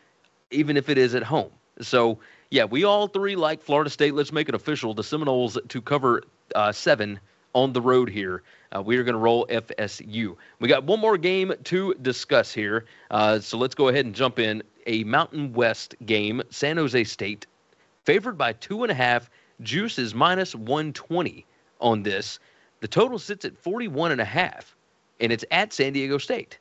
even 0.52 0.76
if 0.76 0.88
it 0.88 0.98
is 0.98 1.14
at 1.14 1.22
home. 1.22 1.50
So, 1.80 2.18
yeah, 2.50 2.64
we 2.64 2.84
all 2.84 3.08
three 3.08 3.34
like 3.34 3.62
Florida 3.62 3.90
State. 3.90 4.14
Let's 4.14 4.32
make 4.32 4.48
it 4.48 4.54
official. 4.54 4.94
The 4.94 5.02
Seminoles 5.02 5.58
to 5.68 5.80
cover 5.80 6.22
uh, 6.54 6.70
seven 6.72 7.18
on 7.54 7.72
the 7.72 7.80
road 7.80 8.08
here. 8.08 8.42
Uh, 8.74 8.82
we 8.82 8.96
are 8.96 9.02
going 9.02 9.14
to 9.14 9.18
roll 9.18 9.46
FSU. 9.48 10.36
We 10.60 10.68
got 10.68 10.84
one 10.84 11.00
more 11.00 11.18
game 11.18 11.52
to 11.64 11.94
discuss 11.94 12.52
here. 12.52 12.86
Uh, 13.10 13.38
so 13.40 13.58
let's 13.58 13.74
go 13.74 13.88
ahead 13.88 14.06
and 14.06 14.14
jump 14.14 14.38
in. 14.38 14.62
A 14.86 15.04
Mountain 15.04 15.52
West 15.52 15.94
game, 16.06 16.42
San 16.50 16.76
Jose 16.76 17.04
State, 17.04 17.46
favored 18.04 18.36
by 18.36 18.52
two 18.54 18.82
and 18.82 18.90
a 18.90 18.94
half. 18.94 19.30
Juice 19.60 19.98
is 19.98 20.14
minus 20.14 20.54
120 20.54 21.46
on 21.80 22.02
this. 22.02 22.38
The 22.80 22.88
total 22.88 23.18
sits 23.18 23.44
at 23.44 23.56
41 23.56 24.10
and 24.10 24.20
a 24.20 24.24
half, 24.24 24.74
and 25.20 25.30
it's 25.30 25.44
at 25.52 25.72
San 25.72 25.92
Diego 25.92 26.18
State. 26.18 26.58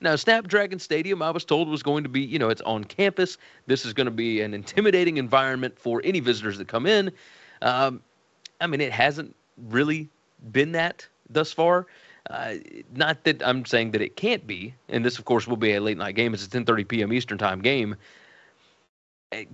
Now, 0.00 0.14
Snapdragon 0.16 0.78
Stadium, 0.78 1.22
I 1.22 1.30
was 1.30 1.44
told, 1.44 1.68
was 1.68 1.82
going 1.82 2.04
to 2.04 2.08
be, 2.08 2.20
you 2.20 2.38
know, 2.38 2.50
it's 2.50 2.60
on 2.62 2.84
campus. 2.84 3.38
This 3.66 3.86
is 3.86 3.92
going 3.92 4.04
to 4.04 4.10
be 4.10 4.40
an 4.42 4.54
intimidating 4.54 5.16
environment 5.16 5.78
for 5.78 6.00
any 6.04 6.20
visitors 6.20 6.58
that 6.58 6.68
come 6.68 6.86
in. 6.86 7.10
Um, 7.62 8.02
I 8.60 8.66
mean, 8.66 8.80
it 8.80 8.92
hasn't 8.92 9.34
really 9.56 10.08
been 10.52 10.72
that 10.72 11.08
thus 11.34 11.52
far. 11.52 11.86
Uh, 12.30 12.54
not 12.94 13.24
that 13.24 13.46
I'm 13.46 13.66
saying 13.66 13.90
that 13.90 14.00
it 14.00 14.16
can't 14.16 14.46
be, 14.46 14.74
and 14.88 15.04
this, 15.04 15.18
of 15.18 15.26
course, 15.26 15.46
will 15.46 15.58
be 15.58 15.74
a 15.74 15.80
late 15.80 15.98
night 15.98 16.14
game. 16.14 16.32
It's 16.32 16.46
a 16.46 16.48
10:30 16.48 16.88
p.m. 16.88 17.12
Eastern 17.12 17.36
time 17.36 17.60
game. 17.60 17.96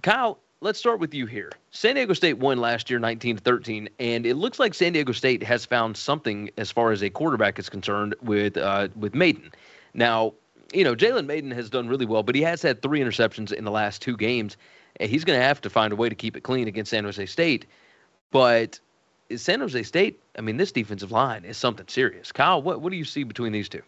Kyle, 0.03 0.39
let's 0.61 0.79
start 0.79 1.01
with 1.01 1.13
you 1.15 1.27
here. 1.27 1.51
San 1.71 1.97
Diego 1.97 2.13
State 2.13 2.39
won 2.39 2.59
last 2.59 2.91
year, 2.91 3.01
19-13, 3.01 3.89
and 3.99 4.27
it 4.27 4.35
looks 4.35 4.59
like 4.59 4.75
San 4.75 4.93
Diego 4.93 5.13
State 5.13 5.43
has 5.43 5.65
found 5.65 5.97
something 5.97 6.51
as 6.59 6.71
far 6.71 6.93
as 6.93 7.03
a 7.03 7.11
quarterback 7.11 7.59
is 7.59 7.69
concerned 7.69 8.15
with 8.23 8.57
uh, 8.57 8.89
with 8.95 9.15
Mayden. 9.15 9.51
Now, 9.95 10.35
you 10.73 10.85
know, 10.85 10.95
Jalen 10.95 11.27
Mayden 11.27 11.51
has 11.51 11.71
done 11.71 11.89
really 11.89 12.07
well, 12.07 12.23
but 12.23 12.35
he 12.35 12.43
has 12.43 12.63
had 12.63 12.83
three 12.83 13.01
interceptions 13.01 13.53
in 13.53 13.65
the 13.65 13.71
last 13.71 14.03
two 14.03 14.17
games. 14.17 14.57
He's 15.01 15.25
going 15.25 15.39
to 15.39 15.45
have 15.45 15.61
to 15.63 15.71
find 15.71 15.93
a 15.93 15.97
way 15.97 16.09
to 16.09 16.15
keep 16.15 16.37
it 16.37 16.43
clean 16.43 16.69
against 16.69 16.91
San 16.91 17.05
Jose 17.05 17.25
State. 17.27 17.67
But 18.31 18.79
San 19.37 19.61
Jose 19.61 19.83
State, 19.83 20.21
I 20.37 20.41
mean, 20.41 20.57
this 20.57 20.73
defensive 20.73 21.13
line 21.13 21.45
is 21.45 21.57
something 21.57 21.87
serious. 21.89 22.33
Kyle, 22.33 22.61
what, 22.63 22.81
what 22.81 22.91
do 22.91 22.97
you 22.97 23.05
see 23.05 23.25
between 23.25 23.53
these 23.53 23.69
two? 23.69 23.83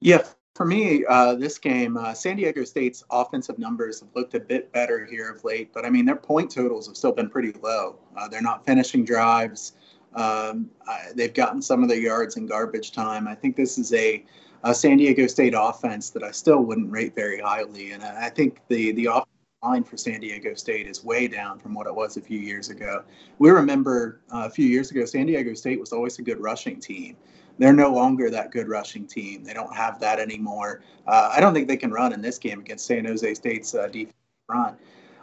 Yeah, 0.00 0.22
for 0.54 0.66
me, 0.66 1.04
uh, 1.08 1.34
this 1.34 1.58
game, 1.58 1.96
uh, 1.96 2.14
San 2.14 2.36
Diego 2.36 2.64
State's 2.64 3.04
offensive 3.10 3.58
numbers 3.58 4.00
have 4.00 4.08
looked 4.14 4.34
a 4.34 4.40
bit 4.40 4.72
better 4.72 5.04
here 5.04 5.30
of 5.30 5.44
late, 5.44 5.72
but 5.72 5.84
I 5.84 5.90
mean, 5.90 6.04
their 6.04 6.16
point 6.16 6.50
totals 6.50 6.86
have 6.86 6.96
still 6.96 7.12
been 7.12 7.28
pretty 7.28 7.52
low. 7.62 7.98
Uh, 8.16 8.28
they're 8.28 8.42
not 8.42 8.64
finishing 8.64 9.04
drives. 9.04 9.72
Um, 10.14 10.70
they've 11.14 11.32
gotten 11.32 11.62
some 11.62 11.82
of 11.82 11.88
their 11.88 12.00
yards 12.00 12.36
in 12.36 12.46
garbage 12.46 12.92
time. 12.92 13.28
I 13.28 13.34
think 13.34 13.56
this 13.56 13.78
is 13.78 13.92
a 13.92 14.24
a 14.62 14.74
San 14.74 14.98
Diego 14.98 15.26
State 15.26 15.54
offense 15.56 16.10
that 16.10 16.22
I 16.22 16.32
still 16.32 16.60
wouldn't 16.60 16.90
rate 16.90 17.14
very 17.14 17.40
highly. 17.40 17.92
And 17.92 18.02
I 18.02 18.28
think 18.28 18.60
the 18.68 18.92
the 18.92 19.06
offensive 19.06 19.28
line 19.62 19.84
for 19.84 19.98
San 19.98 20.20
Diego 20.20 20.54
State 20.54 20.86
is 20.86 21.04
way 21.04 21.28
down 21.28 21.58
from 21.58 21.74
what 21.74 21.86
it 21.86 21.94
was 21.94 22.16
a 22.16 22.20
few 22.20 22.38
years 22.38 22.70
ago. 22.70 23.04
We 23.38 23.50
remember 23.50 24.20
uh, 24.32 24.44
a 24.46 24.50
few 24.50 24.66
years 24.66 24.90
ago, 24.90 25.04
San 25.04 25.26
Diego 25.26 25.52
State 25.52 25.78
was 25.78 25.92
always 25.92 26.18
a 26.18 26.22
good 26.22 26.40
rushing 26.40 26.80
team. 26.80 27.14
They're 27.58 27.74
no 27.74 27.92
longer 27.92 28.30
that 28.30 28.52
good 28.52 28.68
rushing 28.68 29.06
team. 29.06 29.44
They 29.44 29.52
don't 29.52 29.74
have 29.76 30.00
that 30.00 30.18
anymore. 30.18 30.80
Uh, 31.06 31.30
I 31.34 31.40
don't 31.40 31.52
think 31.52 31.68
they 31.68 31.76
can 31.76 31.90
run 31.90 32.14
in 32.14 32.22
this 32.22 32.38
game 32.38 32.60
against 32.60 32.86
San 32.86 33.04
Jose 33.04 33.34
State's 33.34 33.74
uh, 33.74 33.88
defense 33.88 34.14
run. 34.48 34.76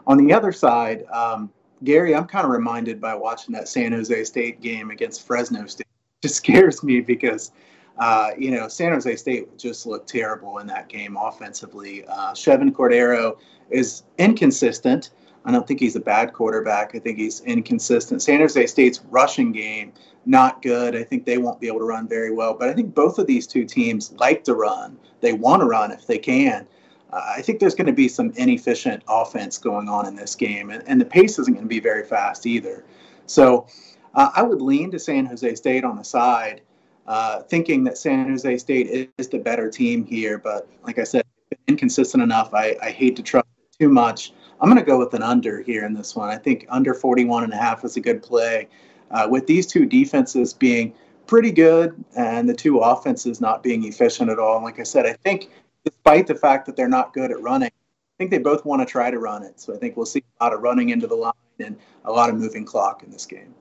On 0.05 0.23
the 0.23 0.31
other 0.31 0.51
side, 0.51 1.05
um, 1.11 1.51
Gary, 1.83 2.13
I'm 2.13 2.25
kind 2.25 2.45
of 2.45 2.51
reminded 2.51 3.01
by 3.01 3.15
watching 3.15 3.55
that 3.55 3.67
San 3.67 3.91
Jose 3.91 4.23
State 4.25 4.61
game 4.61 4.91
against 4.91 5.25
Fresno 5.25 5.65
State. 5.65 5.87
It 6.21 6.27
just 6.27 6.35
scares 6.43 6.83
me 6.83 7.01
because 7.01 7.53
uh, 7.99 8.31
you 8.37 8.51
know, 8.51 8.67
San 8.67 8.91
Jose 8.91 9.15
State 9.15 9.57
just 9.57 9.85
looked 9.85 10.07
terrible 10.07 10.59
in 10.59 10.67
that 10.67 10.87
game 10.89 11.17
offensively. 11.17 12.05
Uh, 12.05 12.31
Chevan 12.31 12.71
Cordeiro 12.71 13.37
is 13.69 14.03
inconsistent. 14.17 15.11
I 15.45 15.51
don't 15.51 15.65
think 15.65 15.79
he's 15.79 15.95
a 15.95 16.01
bad 16.01 16.33
quarterback. 16.33 16.93
I 16.93 16.99
think 16.99 17.17
he's 17.17 17.41
inconsistent. 17.41 18.21
San 18.21 18.39
Jose 18.39 18.67
State's 18.67 19.01
rushing 19.09 19.51
game, 19.51 19.93
not 20.25 20.61
good. 20.61 20.95
I 20.95 21.03
think 21.03 21.25
they 21.25 21.37
won't 21.37 21.59
be 21.59 21.67
able 21.67 21.79
to 21.79 21.85
run 21.85 22.07
very 22.07 22.31
well. 22.31 22.53
But 22.53 22.69
I 22.69 22.73
think 22.73 22.93
both 22.93 23.17
of 23.17 23.27
these 23.27 23.47
two 23.47 23.65
teams 23.65 24.11
like 24.13 24.43
to 24.43 24.53
run. 24.53 24.97
They 25.21 25.33
want 25.33 25.61
to 25.61 25.65
run 25.65 25.91
if 25.91 26.05
they 26.05 26.17
can. 26.19 26.67
Uh, 27.11 27.33
I 27.37 27.41
think 27.41 27.59
there's 27.59 27.75
going 27.75 27.87
to 27.87 27.93
be 27.93 28.09
some 28.09 28.31
inefficient 28.31 29.03
offense 29.07 29.57
going 29.57 29.87
on 29.87 30.05
in 30.05 30.15
this 30.15 30.35
game, 30.35 30.69
and, 30.69 30.83
and 30.85 30.99
the 30.99 31.05
pace 31.05 31.39
isn't 31.39 31.53
going 31.53 31.65
to 31.65 31.69
be 31.69 31.79
very 31.79 32.03
fast 32.03 32.45
either. 32.45 32.83
So 33.25 33.67
uh, 34.13 34.31
I 34.35 34.43
would 34.43 34.61
lean 34.61 34.91
to 34.91 34.99
San 34.99 35.25
Jose 35.25 35.55
State 35.55 35.85
on 35.85 35.95
the 35.95 36.03
side 36.03 36.61
uh, 37.07 37.41
thinking 37.43 37.83
that 37.85 37.97
San 37.97 38.29
Jose 38.29 38.57
State 38.57 39.11
is 39.17 39.27
the 39.27 39.39
better 39.39 39.69
team 39.69 40.05
here. 40.05 40.37
But 40.37 40.67
like 40.83 40.99
I 40.99 41.03
said, 41.03 41.23
inconsistent 41.67 42.23
enough. 42.23 42.53
I, 42.53 42.75
I 42.81 42.91
hate 42.91 43.15
to 43.17 43.23
trust 43.23 43.47
it 43.57 43.83
too 43.83 43.89
much. 43.89 44.33
I'm 44.59 44.69
going 44.69 44.79
to 44.79 44.85
go 44.85 44.97
with 44.97 45.13
an 45.13 45.23
under 45.23 45.61
here 45.61 45.85
in 45.85 45.93
this 45.93 46.15
one. 46.15 46.29
I 46.29 46.37
think 46.37 46.65
under 46.69 46.93
41 46.93 47.43
and 47.43 47.53
a 47.53 47.57
half 47.57 47.85
is 47.85 47.95
a 47.95 48.01
good 48.01 48.23
play. 48.23 48.67
Uh, 49.11 49.27
with 49.29 49.47
these 49.47 49.65
two 49.65 49.85
defenses 49.85 50.53
being 50.53 50.93
pretty 51.27 51.51
good 51.51 52.03
and 52.15 52.49
the 52.49 52.53
two 52.53 52.79
offenses 52.79 53.39
not 53.39 53.63
being 53.63 53.85
efficient 53.85 54.29
at 54.29 54.39
all. 54.39 54.61
Like 54.61 54.79
I 54.79 54.83
said, 54.83 55.05
I 55.05 55.13
think 55.13 55.49
despite 55.85 56.27
the 56.27 56.35
fact 56.35 56.65
that 56.65 56.75
they're 56.75 56.89
not 56.89 57.13
good 57.13 57.31
at 57.31 57.41
running, 57.41 57.69
I 57.69 58.15
think 58.17 58.31
they 58.31 58.39
both 58.39 58.65
want 58.65 58.81
to 58.81 58.85
try 58.85 59.11
to 59.11 59.19
run 59.19 59.43
it. 59.43 59.59
So 59.59 59.73
I 59.73 59.77
think 59.77 59.95
we'll 59.95 60.05
see 60.05 60.23
a 60.39 60.43
lot 60.43 60.53
of 60.53 60.61
running 60.61 60.89
into 60.89 61.07
the 61.07 61.15
line 61.15 61.33
and 61.59 61.77
a 62.05 62.11
lot 62.11 62.29
of 62.29 62.35
moving 62.35 62.65
clock 62.65 63.03
in 63.03 63.11
this 63.11 63.25
game. 63.25 63.53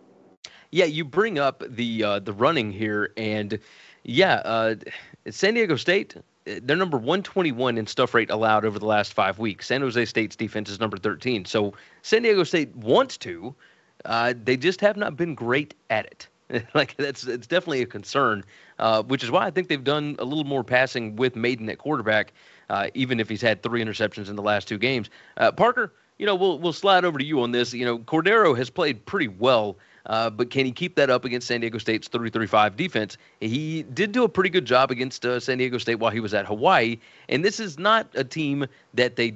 Yeah, 0.70 0.84
you 0.86 1.04
bring 1.04 1.38
up 1.38 1.62
the 1.68 2.02
uh, 2.02 2.18
the 2.20 2.32
running 2.32 2.72
here, 2.72 3.12
and 3.16 3.58
yeah, 4.04 4.34
uh, 4.44 4.74
San 5.30 5.54
Diego 5.54 5.76
State 5.76 6.16
they're 6.46 6.76
number 6.76 6.96
121 6.96 7.76
in 7.76 7.86
stuff 7.86 8.14
rate 8.14 8.30
allowed 8.30 8.64
over 8.64 8.78
the 8.78 8.86
last 8.86 9.12
five 9.12 9.38
weeks. 9.38 9.66
San 9.66 9.80
Jose 9.80 10.04
State's 10.04 10.36
defense 10.36 10.70
is 10.70 10.78
number 10.78 10.96
13. 10.96 11.44
So 11.44 11.74
San 12.02 12.22
Diego 12.22 12.44
State 12.44 12.74
wants 12.76 13.16
to, 13.18 13.54
uh, 14.04 14.32
they 14.44 14.56
just 14.56 14.80
have 14.80 14.96
not 14.96 15.16
been 15.16 15.34
great 15.34 15.74
at 15.90 16.06
it. 16.06 16.28
like 16.74 16.96
that's 16.96 17.26
it's 17.26 17.48
definitely 17.48 17.82
a 17.82 17.86
concern, 17.86 18.44
uh, 18.78 19.02
which 19.02 19.24
is 19.24 19.32
why 19.32 19.44
I 19.46 19.50
think 19.50 19.66
they've 19.66 19.82
done 19.82 20.14
a 20.20 20.24
little 20.24 20.44
more 20.44 20.62
passing 20.62 21.16
with 21.16 21.34
Mayden 21.34 21.68
at 21.68 21.78
quarterback, 21.78 22.32
uh, 22.70 22.88
even 22.94 23.18
if 23.18 23.28
he's 23.28 23.42
had 23.42 23.64
three 23.64 23.84
interceptions 23.84 24.28
in 24.28 24.36
the 24.36 24.42
last 24.42 24.68
two 24.68 24.78
games. 24.78 25.10
Uh, 25.38 25.50
Parker, 25.50 25.92
you 26.18 26.26
know, 26.26 26.36
we'll 26.36 26.60
we'll 26.60 26.72
slide 26.72 27.04
over 27.04 27.18
to 27.18 27.24
you 27.24 27.42
on 27.42 27.50
this. 27.50 27.74
You 27.74 27.84
know, 27.84 27.98
Cordeiro 27.98 28.56
has 28.56 28.70
played 28.70 29.04
pretty 29.06 29.26
well. 29.26 29.76
Uh, 30.06 30.30
but 30.30 30.50
can 30.50 30.64
he 30.64 30.72
keep 30.72 30.94
that 30.94 31.10
up 31.10 31.24
against 31.24 31.46
San 31.48 31.60
Diego 31.60 31.78
State's 31.78 32.08
3-3-5 32.08 32.76
defense? 32.76 33.18
He 33.40 33.82
did 33.82 34.12
do 34.12 34.24
a 34.24 34.28
pretty 34.28 34.50
good 34.50 34.64
job 34.64 34.90
against 34.90 35.26
uh, 35.26 35.40
San 35.40 35.58
Diego 35.58 35.78
State 35.78 35.96
while 35.96 36.12
he 36.12 36.20
was 36.20 36.32
at 36.32 36.46
Hawaii, 36.46 36.98
and 37.28 37.44
this 37.44 37.60
is 37.60 37.78
not 37.78 38.08
a 38.14 38.24
team 38.24 38.66
that 38.94 39.16
they 39.16 39.34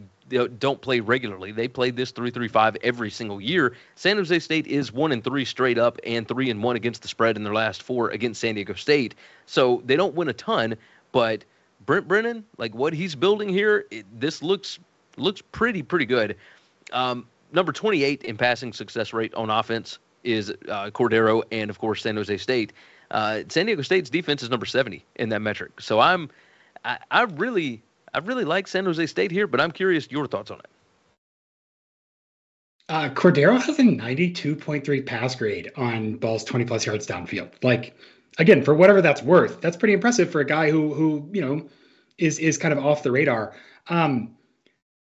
don't 0.58 0.80
play 0.80 1.00
regularly. 1.00 1.50
They 1.50 1.66
played 1.66 1.96
this 1.96 2.12
3-3-5 2.12 2.76
every 2.82 3.10
single 3.10 3.40
year. 3.40 3.74
San 3.96 4.16
Jose 4.16 4.38
State 4.38 4.66
is 4.68 4.92
1 4.92 5.10
and 5.10 5.24
3 5.24 5.44
straight 5.44 5.78
up 5.78 5.98
and 6.04 6.26
3 6.26 6.50
and 6.50 6.62
1 6.62 6.76
against 6.76 7.02
the 7.02 7.08
spread 7.08 7.36
in 7.36 7.42
their 7.42 7.52
last 7.52 7.82
4 7.82 8.10
against 8.10 8.40
San 8.40 8.54
Diego 8.54 8.74
State. 8.74 9.16
So 9.46 9.82
they 9.84 9.96
don't 9.96 10.14
win 10.14 10.28
a 10.28 10.32
ton, 10.32 10.76
but 11.10 11.44
Brent 11.84 12.06
Brennan, 12.06 12.44
like 12.58 12.74
what 12.74 12.92
he's 12.92 13.16
building 13.16 13.48
here, 13.48 13.86
it, 13.90 14.06
this 14.20 14.42
looks 14.42 14.78
looks 15.16 15.42
pretty 15.42 15.82
pretty 15.82 16.06
good. 16.06 16.36
Um, 16.92 17.26
number 17.52 17.72
28 17.72 18.22
in 18.22 18.36
passing 18.36 18.72
success 18.72 19.12
rate 19.12 19.34
on 19.34 19.50
offense 19.50 19.98
is 20.24 20.50
uh, 20.50 20.90
Cordeiro 20.90 21.42
and 21.50 21.70
of 21.70 21.78
course 21.78 22.02
San 22.02 22.16
Jose 22.16 22.36
State. 22.38 22.72
Uh, 23.10 23.42
San 23.48 23.66
Diego 23.66 23.82
State's 23.82 24.10
defense 24.10 24.42
is 24.42 24.50
number 24.50 24.66
70 24.66 25.04
in 25.16 25.28
that 25.30 25.42
metric. 25.42 25.80
So 25.80 26.00
I'm 26.00 26.30
I, 26.84 26.98
I 27.10 27.22
really 27.22 27.82
I 28.14 28.18
really 28.18 28.44
like 28.44 28.68
San 28.68 28.84
Jose 28.84 29.04
State 29.06 29.30
here, 29.30 29.46
but 29.46 29.60
I'm 29.60 29.70
curious 29.70 30.10
your 30.10 30.26
thoughts 30.26 30.50
on 30.50 30.58
it. 30.58 30.66
Uh, 32.88 33.08
Cordeiro 33.08 33.54
has 33.60 33.78
a 33.78 33.82
92.3 33.82 35.06
pass 35.06 35.36
grade 35.36 35.70
on 35.76 36.16
balls 36.16 36.42
20 36.42 36.64
plus 36.64 36.84
yards 36.84 37.06
downfield. 37.06 37.52
Like, 37.62 37.96
again, 38.38 38.64
for 38.64 38.74
whatever 38.74 39.00
that's 39.00 39.22
worth, 39.22 39.60
that's 39.60 39.76
pretty 39.76 39.94
impressive 39.94 40.28
for 40.28 40.40
a 40.40 40.44
guy 40.44 40.72
who 40.72 40.92
who 40.92 41.28
you 41.32 41.40
know 41.40 41.68
is 42.18 42.40
is 42.40 42.58
kind 42.58 42.72
of 42.72 42.84
off 42.84 43.04
the 43.04 43.12
radar. 43.12 43.54
Um, 43.88 44.36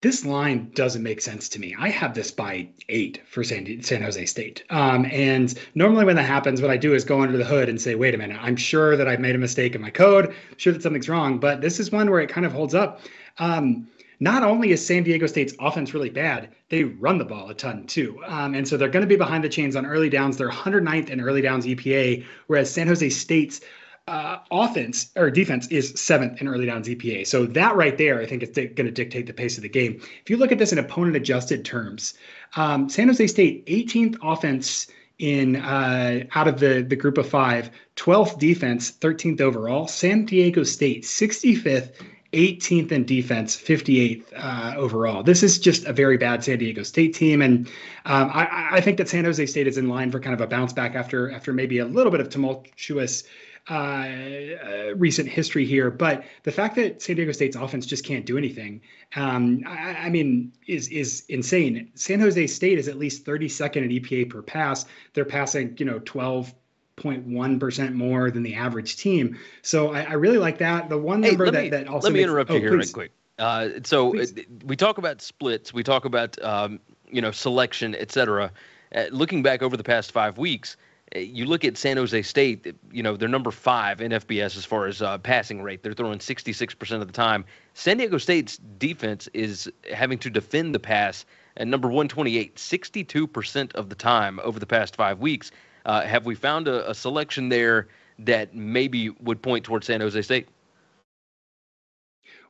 this 0.08 0.24
line 0.24 0.72
doesn't 0.74 1.04
make 1.04 1.20
sense 1.20 1.50
to 1.50 1.60
me. 1.60 1.76
I 1.78 1.90
have 1.90 2.14
this 2.14 2.32
by 2.32 2.70
eight 2.88 3.22
for 3.28 3.44
San, 3.44 3.84
San 3.84 4.02
Jose 4.02 4.26
State. 4.26 4.64
Um, 4.70 5.06
and 5.12 5.54
normally 5.76 6.06
when 6.06 6.16
that 6.16 6.24
happens, 6.24 6.62
what 6.62 6.72
I 6.72 6.78
do 6.78 6.94
is 6.94 7.04
go 7.04 7.22
under 7.22 7.38
the 7.38 7.44
hood 7.44 7.68
and 7.68 7.80
say, 7.80 7.94
wait 7.96 8.16
a 8.16 8.18
minute, 8.18 8.38
I'm 8.42 8.56
sure 8.56 8.96
that 8.96 9.06
I've 9.06 9.20
made 9.20 9.36
a 9.36 9.38
mistake 9.38 9.76
in 9.76 9.82
my 9.82 9.90
code, 9.90 10.28
I'm 10.28 10.56
sure 10.56 10.72
that 10.72 10.82
something's 10.82 11.10
wrong. 11.10 11.42
But 11.42 11.60
this 11.60 11.78
is 11.78 11.92
one 11.92 12.10
where 12.10 12.22
it 12.22 12.30
kind 12.30 12.46
of 12.46 12.54
holds 12.54 12.74
up. 12.74 13.02
Um, 13.40 13.90
not 14.22 14.44
only 14.44 14.72
is 14.72 14.84
San 14.84 15.04
Diego 15.04 15.28
State's 15.28 15.54
offense 15.60 15.94
really 15.94 16.10
bad, 16.10 16.56
they 16.70 16.86
run 16.86 17.18
the 17.18 17.26
ball 17.26 17.50
a 17.50 17.54
ton 17.54 17.86
too. 17.86 18.24
Um, 18.28 18.56
and 18.56 18.66
so 18.66 18.78
they're 18.78 18.88
going 18.88 19.04
to 19.04 19.10
be 19.10 19.18
behind 19.18 19.44
the 19.44 19.50
chains 19.50 19.76
on 19.76 19.86
early 19.86 20.10
downs. 20.10 20.38
They're 20.38 20.50
109th 20.50 21.10
in 21.10 21.20
early 21.20 21.42
downs 21.42 21.66
EPA, 21.66 22.26
whereas 22.48 22.72
San 22.72 22.88
Jose 22.88 23.10
State's 23.10 23.60
uh, 24.08 24.40
offense 24.52 25.12
or 25.16 25.30
defense 25.30 25.68
is 25.68 25.94
seventh 25.96 26.40
in 26.42 26.48
early 26.48 26.66
downs 26.66 26.88
EPA. 26.88 27.28
So 27.28 27.46
that 27.48 27.76
right 27.76 27.98
there, 27.98 28.20
I 28.22 28.26
think, 28.26 28.42
is 28.42 28.50
going 28.50 28.76
to 28.76 28.92
dictate 28.92 29.28
the 29.28 29.34
pace 29.34 29.58
of 29.58 29.64
the 29.64 29.70
game. 29.70 30.00
If 30.22 30.30
you 30.30 30.38
look 30.38 30.52
at 30.52 30.58
this 30.58 30.72
in 30.72 30.80
opponent 30.80 31.16
adjusted 31.16 31.66
terms, 31.66 32.14
um, 32.56 32.90
San 32.90 33.08
Jose 33.08 33.28
State 33.28 33.66
18th 33.66 34.18
offense 34.24 34.88
in 35.20 35.58
uh, 35.58 36.24
out 36.36 36.48
of 36.48 36.60
the 36.60 36.86
the 36.88 36.96
group 36.96 37.18
of 37.18 37.28
five, 37.28 37.70
12th 37.96 38.40
defense, 38.40 38.92
13th 38.92 39.42
overall. 39.42 39.88
San 39.88 40.26
Diego 40.26 40.64
State 40.64 41.04
65th. 41.04 41.92
18th 42.34 42.92
in 42.92 43.06
defense, 43.06 43.56
58th 43.56 44.26
uh, 44.36 44.74
overall. 44.76 45.24
This 45.24 45.44
is 45.44 45.58
just 45.58 45.86
a 45.86 45.94
very 45.94 46.18
bad 46.18 46.44
San 46.44 46.60
Diego 46.60 46.84
State 46.84 47.14
team, 47.16 47.42
and 47.42 47.68
um, 48.06 48.30
I, 48.34 48.68
I, 48.74 48.82
think 48.82 48.98
that 48.98 49.08
San 49.08 49.24
Jose 49.24 49.46
State 49.46 49.66
is 49.66 49.78
in 49.78 49.88
line 49.88 50.12
for 50.12 50.20
kind 50.20 50.34
of 50.34 50.42
a 50.42 50.46
bounce 50.46 50.74
back 50.74 50.94
after 50.94 51.32
after 51.32 51.54
maybe 51.54 51.80
a 51.80 51.86
little 51.86 52.12
bit 52.12 52.20
of 52.20 52.30
tumultuous 52.30 53.24
uh, 53.70 53.74
uh, 53.74 54.96
recent 54.96 55.28
history 55.28 55.66
here, 55.66 55.92
but 55.92 56.24
the 56.44 56.52
fact 56.52 56.76
that 56.76 57.02
San 57.02 57.18
Diego 57.18 57.32
State's 57.34 57.56
offense 57.56 57.86
just 57.86 58.06
can't 58.06 58.26
do 58.26 58.38
anything, 58.38 58.82
um, 59.16 59.64
I, 59.68 60.06
I, 60.06 60.10
mean, 60.10 60.54
is 60.68 60.88
is 60.88 61.26
insane. 61.28 61.92
San 61.96 62.20
Jose 62.22 62.48
State 62.48 62.80
is 62.80 62.88
at 62.88 62.98
least 62.98 63.26
32nd 63.26 63.78
in 63.78 63.90
EPA 63.90 64.30
per 64.30 64.42
pass. 64.42 64.86
They're 65.14 65.26
passing, 65.26 65.76
you 65.78 65.86
know, 65.86 66.00
12.1% 66.00 67.94
more 67.94 68.32
than 68.32 68.44
the 68.44 68.56
average 68.56 68.96
team. 68.96 69.38
So 69.64 69.94
I, 69.94 70.02
I 70.04 70.14
really 70.14 70.38
like 70.38 70.60
that. 70.60 70.88
The 70.88 70.98
one 70.98 71.20
number 71.20 71.46
hey, 71.46 71.52
that, 71.52 71.64
me, 71.64 71.70
that 71.70 71.88
also 71.88 72.06
let 72.06 72.14
me 72.14 72.20
makes, 72.20 72.30
interrupt 72.30 72.52
oh, 72.52 72.56
you 72.56 72.62
here 72.62 72.78
please. 72.78 72.92
quick. 72.92 73.12
Uh, 73.38 73.70
so 73.84 74.12
please. 74.12 74.34
we 74.64 74.78
talk 74.78 74.98
about 74.98 75.22
splits, 75.22 75.74
we 75.74 75.84
talk 75.84 76.06
about 76.06 76.42
um, 76.42 76.80
you 77.12 77.22
know 77.22 77.32
selection, 77.32 77.96
et 77.96 78.12
cetera. 78.14 78.52
Uh, 78.96 79.04
looking 79.12 79.44
back 79.44 79.62
over 79.62 79.76
the 79.76 79.84
past 79.84 80.14
five 80.14 80.38
weeks, 80.38 80.78
uh, 80.78 80.87
you 81.16 81.46
look 81.46 81.64
at 81.64 81.78
San 81.78 81.98
Jose 81.98 82.22
State, 82.24 82.76
you 82.92 83.02
know, 83.02 83.16
they're 83.16 83.30
number 83.30 83.52
five 83.52 84.02
in 84.02 84.12
FBS 84.12 84.58
as 84.58 84.66
far 84.66 84.88
as 84.88 85.02
uh, 85.02 85.18
passing 85.20 85.62
rate. 85.62 85.84
They're 85.84 85.94
throwing 85.94 86.20
66% 86.20 87.02
of 87.02 87.08
the 87.08 87.14
time. 87.14 87.46
San 87.74 87.98
Diego 87.98 88.18
State's 88.18 88.58
defense 88.58 89.30
is 89.34 89.72
having 89.94 90.18
to 90.20 90.30
defend 90.30 90.76
the 90.76 90.80
pass 90.80 91.26
at 91.56 91.68
number 91.68 91.88
128, 91.88 92.56
62% 92.56 93.74
of 93.74 93.90
the 93.90 93.96
time 93.96 94.40
over 94.44 94.60
the 94.60 94.66
past 94.66 94.96
five 94.96 95.20
weeks. 95.20 95.52
Uh, 95.86 96.02
have 96.02 96.26
we 96.26 96.36
found 96.36 96.68
a, 96.68 96.90
a 96.90 96.94
selection 96.94 97.50
there 97.50 97.88
that 98.20 98.54
maybe 98.54 99.10
would 99.22 99.42
point 99.42 99.64
towards 99.64 99.88
San 99.88 100.02
Jose 100.02 100.22
State? 100.22 100.48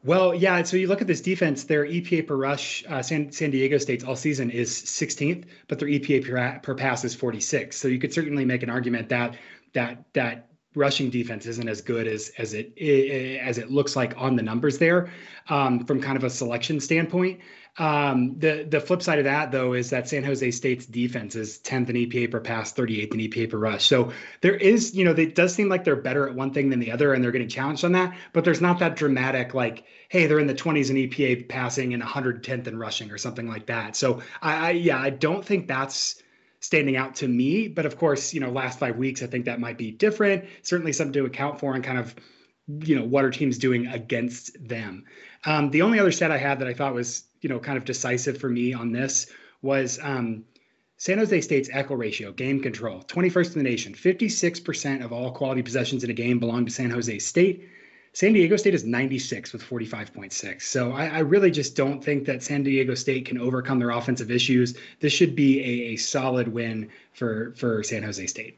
Well, 0.04 0.34
yeah. 0.34 0.62
So 0.64 0.78
you 0.78 0.88
look 0.88 1.02
at 1.02 1.08
this 1.08 1.22
defense, 1.22 1.64
their 1.64 1.86
EPA 1.86 2.28
per 2.28 2.36
rush, 2.36 2.84
uh, 2.88 3.02
San, 3.02 3.32
San 3.32 3.52
Diego 3.52 3.78
State's 3.78 4.04
all 4.04 4.16
season 4.16 4.52
is 4.52 4.72
16th, 4.72 5.46
but 5.68 5.80
their 5.80 5.90
EPA 5.90 6.26
per, 6.26 6.60
per 6.62 6.76
pass 6.76 7.04
is 7.04 7.16
46. 7.16 7.76
So 7.76 7.88
you 7.88 8.00
could 8.00 8.14
certainly 8.14 8.46
make 8.46 8.64
an 8.64 8.70
argument 8.70 9.10
that 9.10 9.36
that 9.74 10.04
that 10.14 10.48
rushing 10.76 11.10
defense 11.10 11.46
isn't 11.48 11.68
as 11.68 11.82
good 11.82 12.08
as 12.08 12.32
as 12.38 12.54
it 12.54 12.78
as 12.78 13.58
it 13.58 13.72
looks 13.72 13.96
like 13.96 14.14
on 14.16 14.36
the 14.36 14.44
numbers 14.44 14.78
there 14.78 15.10
um, 15.50 15.84
from 15.86 16.00
kind 16.00 16.16
of 16.16 16.24
a 16.24 16.30
selection 16.30 16.80
standpoint. 16.80 17.40
Um, 17.80 18.40
the 18.40 18.66
the 18.68 18.80
flip 18.80 19.04
side 19.04 19.20
of 19.20 19.26
that 19.26 19.52
though 19.52 19.74
is 19.74 19.92
that 19.92 20.10
San 20.10 20.24
Jose 20.24 20.50
State's 20.50 20.88
defense 20.88 21.36
is 21.36 21.60
10th 21.60 21.90
in 21.90 21.96
EPA 21.96 22.32
per 22.32 22.40
pass, 22.40 22.74
38th 22.74 23.14
in 23.14 23.20
EPA 23.20 23.52
per 23.52 23.58
rush. 23.58 23.86
So 23.86 24.12
there 24.42 24.56
is, 24.56 24.96
you 24.96 25.06
know, 25.06 25.12
it 25.12 25.36
does 25.36 25.54
seem 25.54 25.70
like 25.70 25.84
they're 25.84 25.96
better 25.96 26.28
at 26.28 26.34
one 26.34 26.52
thing 26.54 26.70
than 26.70 26.80
the 26.80 26.92
other, 26.92 27.14
and 27.14 27.24
they're 27.24 27.32
getting 27.32 27.48
challenged 27.48 27.86
on 27.86 27.92
that. 27.92 28.18
But 28.34 28.46
there's 28.46 28.62
not 28.62 28.80
that 28.80 28.96
dramatic 28.96 29.54
like, 29.54 29.86
hey, 30.10 30.26
they're 30.26 30.40
in 30.40 30.48
the 30.48 30.56
20s 30.56 30.90
in 30.90 30.96
EPA 30.96 31.50
passing 31.50 31.94
and 31.94 32.02
110th 32.02 32.66
in 32.66 32.80
rushing 32.80 33.12
or 33.12 33.18
something 33.20 33.48
like 33.48 33.68
that. 33.68 33.96
So 33.96 34.22
I, 34.42 34.70
I 34.70 34.72
yeah, 34.72 35.00
I 35.00 35.12
don't 35.12 35.46
think 35.46 35.68
that's 35.68 36.22
standing 36.60 36.98
out 36.98 37.16
to 37.16 37.28
me. 37.28 37.68
But 37.68 37.86
of 37.86 37.98
course, 37.98 38.34
you 38.34 38.40
know, 38.40 38.50
last 38.50 38.80
five 38.80 38.98
weeks, 38.98 39.22
I 39.22 39.28
think 39.28 39.46
that 39.46 39.60
might 39.60 39.78
be 39.78 39.92
different. 39.92 40.46
Certainly 40.64 40.94
something 40.94 41.14
to 41.14 41.26
account 41.26 41.60
for 41.60 41.76
and 41.76 41.84
kind 41.84 42.00
of, 42.00 42.16
you 42.68 42.96
know, 42.96 43.06
what 43.06 43.24
are 43.24 43.30
teams 43.30 43.58
doing 43.58 43.88
against 43.88 44.68
them. 44.68 45.06
Um, 45.46 45.70
the 45.70 45.84
only 45.84 46.00
other 46.00 46.12
stat 46.12 46.32
I 46.32 46.38
had 46.38 46.60
that 46.60 46.68
I 46.68 46.74
thought 46.74 46.94
was 46.94 47.27
you 47.42 47.50
know 47.50 47.60
kind 47.60 47.78
of 47.78 47.86
decisive 47.86 48.38
for 48.38 48.50
me 48.50 48.74
on 48.74 48.92
this 48.92 49.28
was 49.62 50.00
um, 50.02 50.44
San 50.98 51.20
Jose 51.20 51.42
State's 51.42 51.70
echo 51.72 51.96
ratio, 51.96 52.32
game 52.32 52.60
control, 52.60 53.04
21st 53.04 53.56
in 53.56 53.64
the 53.64 53.70
nation. 53.70 53.94
56% 53.94 55.04
of 55.04 55.14
all 55.14 55.32
quality 55.32 55.62
possessions 55.62 56.04
in 56.04 56.10
a 56.10 56.14
game 56.14 56.40
belong 56.40 56.66
to 56.66 56.72
San 56.72 56.90
Jose 56.90 57.20
State. 57.20 57.70
San 58.14 58.34
Diego 58.34 58.56
State 58.56 58.74
is 58.74 58.84
96 58.84 59.54
with 59.54 59.62
45.6. 59.64 60.64
So 60.64 60.92
I, 60.92 61.06
I, 61.06 61.20
really 61.20 61.52
just 61.52 61.76
don't 61.76 62.04
think 62.04 62.26
that 62.26 62.42
San 62.42 62.64
Diego 62.64 62.96
State 62.96 63.28
can 63.28 63.38
overcome 63.38 63.78
their 63.78 63.92
offensive 63.92 64.32
issues. 64.32 64.76
This 65.00 65.14
should 65.14 65.36
be 65.36 65.60
a, 65.60 65.94
a 65.94 65.96
solid 65.98 66.48
win 66.48 66.90
for 67.14 67.54
for 67.56 67.84
San 67.84 68.02
Jose 68.02 68.26
State. 68.26 68.58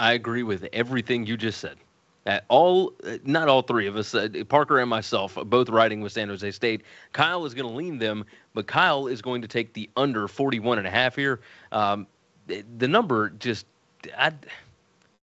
I 0.00 0.14
agree 0.14 0.42
with 0.42 0.66
everything 0.72 1.26
you 1.26 1.36
just 1.36 1.60
said. 1.60 1.76
Uh, 2.24 2.38
all, 2.48 2.92
uh, 3.04 3.18
not 3.24 3.48
all 3.48 3.62
three 3.62 3.86
of 3.86 3.96
us, 3.96 4.14
uh, 4.14 4.28
Parker 4.48 4.78
and 4.78 4.88
myself, 4.88 5.36
both 5.46 5.68
riding 5.68 6.00
with 6.00 6.12
San 6.12 6.28
Jose 6.28 6.52
State. 6.52 6.82
Kyle 7.12 7.44
is 7.44 7.54
going 7.54 7.68
to 7.68 7.74
lean 7.74 7.98
them, 7.98 8.24
but 8.54 8.66
Kyle 8.66 9.08
is 9.08 9.20
going 9.20 9.42
to 9.42 9.48
take 9.48 9.72
the 9.72 9.90
under 9.96 10.28
41 10.28 10.78
and 10.78 10.86
a 10.86 10.90
half 10.90 11.16
here. 11.16 11.40
Um, 11.72 12.06
the 12.46 12.88
number 12.88 13.30
just, 13.30 13.66
I, 14.16 14.32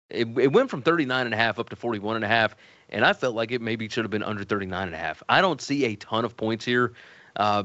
it, 0.10 0.28
it 0.38 0.52
went 0.52 0.70
from 0.70 0.82
39 0.82 1.26
and 1.26 1.34
a 1.34 1.38
half 1.38 1.60
up 1.60 1.70
to 1.70 1.76
41 1.76 2.18
and 2.18 2.26
a 2.26 2.28
half, 2.28 2.56
and 2.90 3.06
I 3.06 3.14
felt 3.14 3.36
like 3.36 3.52
it 3.52 3.62
maybe 3.62 3.88
should 3.88 4.04
have 4.04 4.12
been 4.12 4.24
under 4.24 4.44
39 4.44 4.88
and 4.88 4.96
a 4.96 4.98
half. 4.98 5.24
I 5.30 5.40
don't 5.40 5.62
see 5.62 5.86
a 5.86 5.96
ton 5.96 6.26
of 6.26 6.36
points 6.36 6.66
here. 6.66 6.94
Uh, 7.38 7.64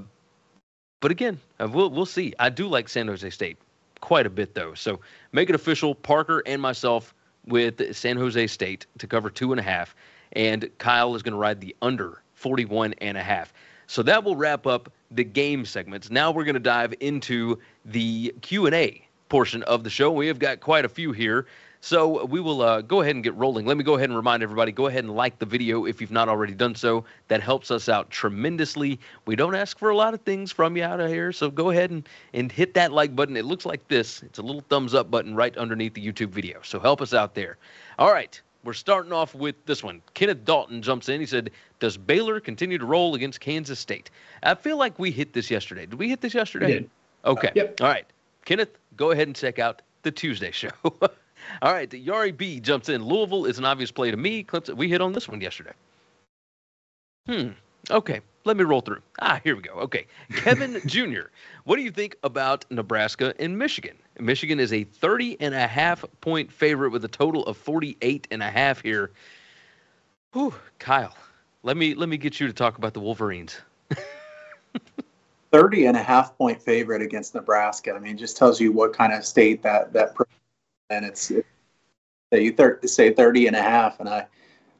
but 1.01 1.11
again, 1.11 1.41
uh, 1.61 1.68
we'll, 1.68 1.91
we'll 1.91 2.07
see. 2.07 2.33
I 2.39 2.49
do 2.49 2.68
like 2.68 2.89
San 2.89 3.09
Jose 3.09 3.29
State 3.31 3.59
quite 4.01 4.27
a 4.27 4.31
bit, 4.31 4.55
though. 4.55 4.74
So 4.74 5.01
make 5.33 5.49
it 5.49 5.55
official. 5.55 5.95
Parker 5.95 6.43
and 6.47 6.62
myself 6.62 7.14
with 7.47 7.94
San 7.94 8.16
Jose 8.16 8.47
State 8.47 8.86
to 8.99 9.07
cover 9.07 9.30
two 9.30 9.53
and 9.53 9.61
a 9.61 9.62
half, 9.62 9.94
and 10.32 10.68
Kyle 10.78 11.14
is 11.14 11.22
going 11.22 11.32
to 11.32 11.38
ride 11.38 11.61
the 11.61 11.74
under 11.82 12.22
41 12.34 12.94
and 12.94 13.16
a 13.16 13.22
half. 13.22 13.53
So 13.86 14.03
that 14.03 14.24
will 14.24 14.36
wrap 14.36 14.66
up 14.66 14.92
the 15.11 15.24
game 15.24 15.64
segments. 15.64 16.11
Now 16.11 16.30
we're 16.30 16.44
going 16.44 16.55
to 16.55 16.61
dive 16.61 16.94
into 17.01 17.59
the 17.84 18.34
Q&A 18.42 19.07
portion 19.28 19.62
of 19.64 19.84
the 19.84 19.90
show. 19.90 20.11
We 20.11 20.26
have 20.26 20.38
got 20.38 20.61
quite 20.61 20.84
a 20.84 20.88
few 20.88 21.12
here. 21.12 21.47
So 21.87 22.24
we 22.24 22.41
will 22.41 22.62
uh, 22.62 22.80
go 22.80 23.03
ahead 23.03 23.14
and 23.14 23.22
get 23.22 23.37
rolling. 23.37 23.64
Let 23.64 23.76
me 23.76 23.84
go 23.84 23.95
ahead 23.95 24.09
and 24.09 24.16
remind 24.16 24.43
everybody 24.43 24.72
go 24.72 24.89
ahead 24.89 25.05
and 25.05 25.14
like 25.14 25.39
the 25.39 25.47
video 25.47 25.84
if 25.84 26.01
you've 26.01 26.11
not 26.11 26.28
already 26.28 26.53
done 26.53 26.74
so. 26.74 27.05
That 27.28 27.41
helps 27.41 27.70
us 27.70 27.89
out 27.89 28.11
tremendously. 28.11 28.99
We 29.24 29.37
don't 29.37 29.55
ask 29.55 29.78
for 29.78 29.91
a 29.91 29.97
lot 29.97 30.12
of 30.12 30.20
things 30.22 30.51
from 30.51 30.76
you 30.76 30.82
out 30.82 30.99
of 30.99 31.09
here, 31.09 31.30
so 31.30 31.49
go 31.49 31.70
ahead 31.70 31.93
and, 31.93 32.09
and 32.34 32.51
hit 32.51 32.74
that 32.74 32.91
like 32.91 33.14
button. 33.14 33.37
It 33.37 33.45
looks 33.45 33.64
like 33.64 33.87
this 33.87 34.20
it's 34.24 34.41
a 34.41 34.43
little 34.43 34.62
thumbs 34.62 34.95
up 34.95 35.12
button 35.12 35.37
right 35.37 35.57
underneath 35.57 35.95
the 35.95 36.05
YouTube 36.05 36.30
video. 36.30 36.59
So 36.64 36.80
help 36.80 37.01
us 37.01 37.14
out 37.14 37.37
there. 37.37 37.57
All 38.01 38.12
right. 38.12 38.41
We're 38.64 38.72
starting 38.72 39.12
off 39.12 39.32
with 39.37 39.55
this 39.66 39.84
one. 39.84 40.03
Kenneth 40.14 40.45
Dalton 40.45 40.82
jumps 40.82 41.09
in. 41.09 41.20
He 41.20 41.26
said, 41.26 41.53
Does 41.78 41.97
Baylor 41.97 42.41
continue 42.41 42.78
to 42.78 42.84
roll 42.84 43.14
against 43.14 43.39
Kansas 43.39 43.78
State? 43.78 44.11
I 44.43 44.57
feel 44.57 44.76
like 44.76 44.99
we 44.99 45.12
hit 45.12 45.34
this 45.34 45.53
yesterday. 45.53 45.87
Did 45.87 46.01
we 46.01 46.09
hit 46.09 46.20
this 46.20 46.34
yesterday? 46.34 46.66
We 46.66 46.72
did. 46.72 46.91
Okay. 47.24 47.53
Yep. 47.55 47.80
All 47.80 47.87
right. 47.87 48.07
Kenneth, 48.45 48.76
go 48.97 49.12
ahead 49.12 49.28
and 49.28 49.37
check 49.37 49.61
out 49.61 49.82
the 50.03 50.11
Tuesday 50.11 50.51
show. 50.53 50.70
All 51.62 51.72
right, 51.72 51.88
the 51.88 52.05
Yari 52.05 52.36
B 52.36 52.61
jumps 52.61 52.88
in. 52.88 53.05
Louisville 53.05 53.44
is 53.47 53.59
an 53.59 53.64
obvious 53.64 53.90
play 53.90 54.11
to 54.11 54.16
me. 54.16 54.42
Clips 54.42 54.70
we 54.70 54.88
hit 54.88 55.01
on 55.01 55.12
this 55.12 55.28
one 55.28 55.40
yesterday. 55.40 55.72
Hmm. 57.26 57.51
Okay, 57.90 58.20
let 58.44 58.57
me 58.57 58.64
roll 58.64 58.80
through. 58.80 59.01
Ah, 59.20 59.40
here 59.44 59.55
we 59.55 59.62
go. 59.62 59.72
Okay, 59.74 60.07
Kevin 60.36 60.80
Jr. 60.86 61.28
What 61.64 61.76
do 61.76 61.82
you 61.82 61.90
think 61.90 62.16
about 62.22 62.64
Nebraska 62.70 63.34
and 63.38 63.57
Michigan? 63.57 63.97
Michigan 64.18 64.59
is 64.59 64.72
a 64.72 64.84
30 64.84 65.36
and 65.40 65.55
a 65.55 65.66
half 65.66 66.05
point 66.20 66.51
favorite 66.51 66.90
with 66.90 67.05
a 67.05 67.09
total 67.09 67.44
of 67.47 67.57
48 67.57 68.26
and 68.30 68.42
a 68.42 68.51
half 68.51 68.82
here. 68.82 69.11
Whew, 70.32 70.55
Kyle, 70.78 71.16
let 71.62 71.76
me 71.76 71.94
let 71.94 72.09
me 72.09 72.16
get 72.16 72.40
you 72.40 72.47
to 72.47 72.53
talk 72.53 72.78
about 72.78 72.94
the 72.94 73.01
Wolverines. 73.01 73.61
30 75.53 75.86
and 75.86 75.97
a 75.97 76.03
half 76.03 76.36
point 76.36 76.61
favorite 76.61 77.03
against 77.03 77.34
Nebraska. 77.34 77.94
I 77.94 77.99
mean, 77.99 78.18
just 78.18 78.36
tells 78.36 78.61
you 78.61 78.72
what 78.72 78.92
kind 78.92 79.12
of 79.12 79.24
state 79.24 79.62
that 79.62 79.92
that 79.92 80.14
and 80.91 81.05
it's, 81.05 81.32
you 82.32 82.53
thir- 82.53 82.80
say 82.84 83.12
30 83.12 83.49
and 83.49 83.57
a 83.57 83.62
half 83.62 84.01
and 84.01 84.09
I 84.09 84.26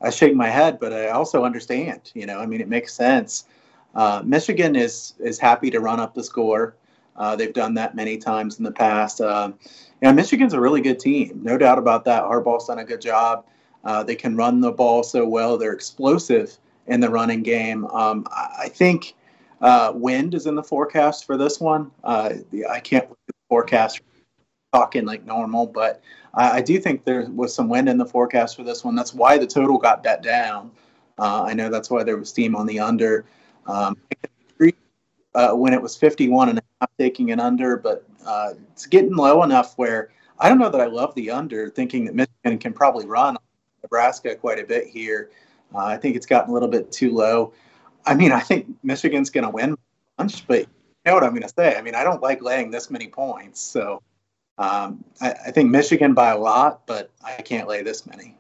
I 0.00 0.11
shake 0.11 0.34
my 0.34 0.48
head, 0.48 0.78
but 0.78 0.92
I 0.92 1.09
also 1.09 1.44
understand, 1.44 2.12
you 2.14 2.26
know, 2.26 2.38
I 2.38 2.46
mean, 2.46 2.61
it 2.61 2.68
makes 2.68 2.92
sense. 2.92 3.46
Uh, 3.94 4.22
Michigan 4.24 4.76
is 4.76 5.14
is 5.18 5.38
happy 5.38 5.70
to 5.70 5.80
run 5.80 6.00
up 6.00 6.14
the 6.14 6.22
score. 6.22 6.76
Uh, 7.16 7.34
they've 7.34 7.54
done 7.54 7.72
that 7.74 7.94
many 7.94 8.18
times 8.18 8.59
in 8.59 8.64
the 8.64 8.72
past. 8.72 9.20
Uh, 9.22 9.52
yeah, 10.02 10.12
Michigan's 10.12 10.52
a 10.52 10.61
really 10.61 10.82
good 10.82 11.00
team, 11.00 11.40
no 11.42 11.57
doubt 11.57 11.78
about 11.78 12.04
that. 12.04 12.22
Harbaugh's 12.24 12.66
done 12.66 12.80
a 12.80 12.84
good 12.84 13.00
job. 13.00 13.46
Uh, 13.84 14.02
they 14.02 14.14
can 14.14 14.36
run 14.36 14.61
the 14.61 14.70
ball 14.70 15.02
so 15.02 15.26
well. 15.26 15.57
They're 15.57 15.72
explosive 15.72 16.59
in 16.88 17.00
the 17.00 17.09
running 17.09 17.42
game. 17.42 17.86
Um, 17.86 18.26
I 18.30 18.68
think 18.68 19.14
uh, 19.62 19.92
wind 19.94 20.34
is 20.34 20.46
in 20.46 20.54
the 20.54 20.62
forecast 20.62 21.24
for 21.24 21.38
this 21.38 21.59
one. 21.59 21.90
Uh, 22.04 22.34
I 22.68 22.80
can't 22.80 23.09
forecast 23.48 24.02
talking 24.72 25.04
like 25.04 25.24
normal, 25.24 25.66
but 25.66 26.02
I, 26.34 26.60
do 26.60 26.78
think 26.78 27.04
there 27.04 27.26
was 27.30 27.54
some 27.54 27.68
wind 27.68 27.88
in 27.88 27.96
the 27.96 28.04
forecast 28.04 28.56
for 28.56 28.62
this 28.62 28.84
one. 28.84 28.94
That's 28.94 29.14
why 29.14 29.38
the 29.38 29.46
total 29.46 29.78
got 29.78 30.02
bet 30.02 30.22
down. 30.22 30.70
Uh, 31.18 31.44
I 31.44 31.54
know 31.54 31.70
that's 31.70 31.88
why 31.88 32.02
there 32.02 32.18
was 32.18 32.28
steam 32.28 32.54
on 32.54 32.66
the 32.66 32.78
under. 32.78 33.24
Um, 33.66 33.96
uh, 35.34 35.52
when 35.52 35.74
it 35.74 35.80
was 35.80 35.96
51 35.96 36.48
and 36.48 36.58
a 36.58 36.62
half 36.80 36.90
taking 36.98 37.30
an 37.30 37.40
under, 37.40 37.76
but 37.76 38.04
uh, 38.26 38.54
it's 38.72 38.86
getting 38.86 39.14
low 39.14 39.42
enough 39.42 39.74
where 39.76 40.10
I 40.38 40.48
don't 40.48 40.58
know 40.58 40.70
that 40.70 40.80
I 40.80 40.86
love 40.86 41.14
the 41.14 41.30
under, 41.30 41.68
thinking 41.68 42.06
that 42.06 42.14
Michigan 42.14 42.58
can 42.58 42.72
probably 42.72 43.06
run 43.06 43.36
Nebraska 43.82 44.34
quite 44.34 44.58
a 44.58 44.64
bit 44.64 44.86
here. 44.86 45.30
Uh, 45.74 45.84
I 45.84 45.98
think 45.98 46.16
it's 46.16 46.26
gotten 46.26 46.50
a 46.50 46.54
little 46.54 46.68
bit 46.68 46.90
too 46.90 47.12
low. 47.12 47.52
I 48.06 48.14
mean, 48.14 48.32
I 48.32 48.40
think 48.40 48.66
Michigan's 48.82 49.30
going 49.30 49.44
to 49.44 49.50
win 49.50 49.76
but 50.16 50.60
you 50.60 50.66
know 51.04 51.14
what 51.14 51.22
I'm 51.22 51.30
going 51.30 51.42
to 51.42 51.48
say. 51.48 51.76
I 51.76 51.82
mean, 51.82 51.94
I 51.94 52.02
don't 52.02 52.22
like 52.22 52.40
laying 52.40 52.70
this 52.70 52.90
many 52.90 53.06
points, 53.06 53.60
so 53.60 54.02
um, 54.59 55.04
I, 55.20 55.32
I, 55.46 55.50
think 55.50 55.70
Michigan 55.70 56.14
by 56.14 56.30
a 56.30 56.38
lot, 56.38 56.86
but 56.86 57.11
I 57.22 57.42
can't 57.42 57.68
lay 57.68 57.82
this 57.82 58.07
many. 58.07 58.36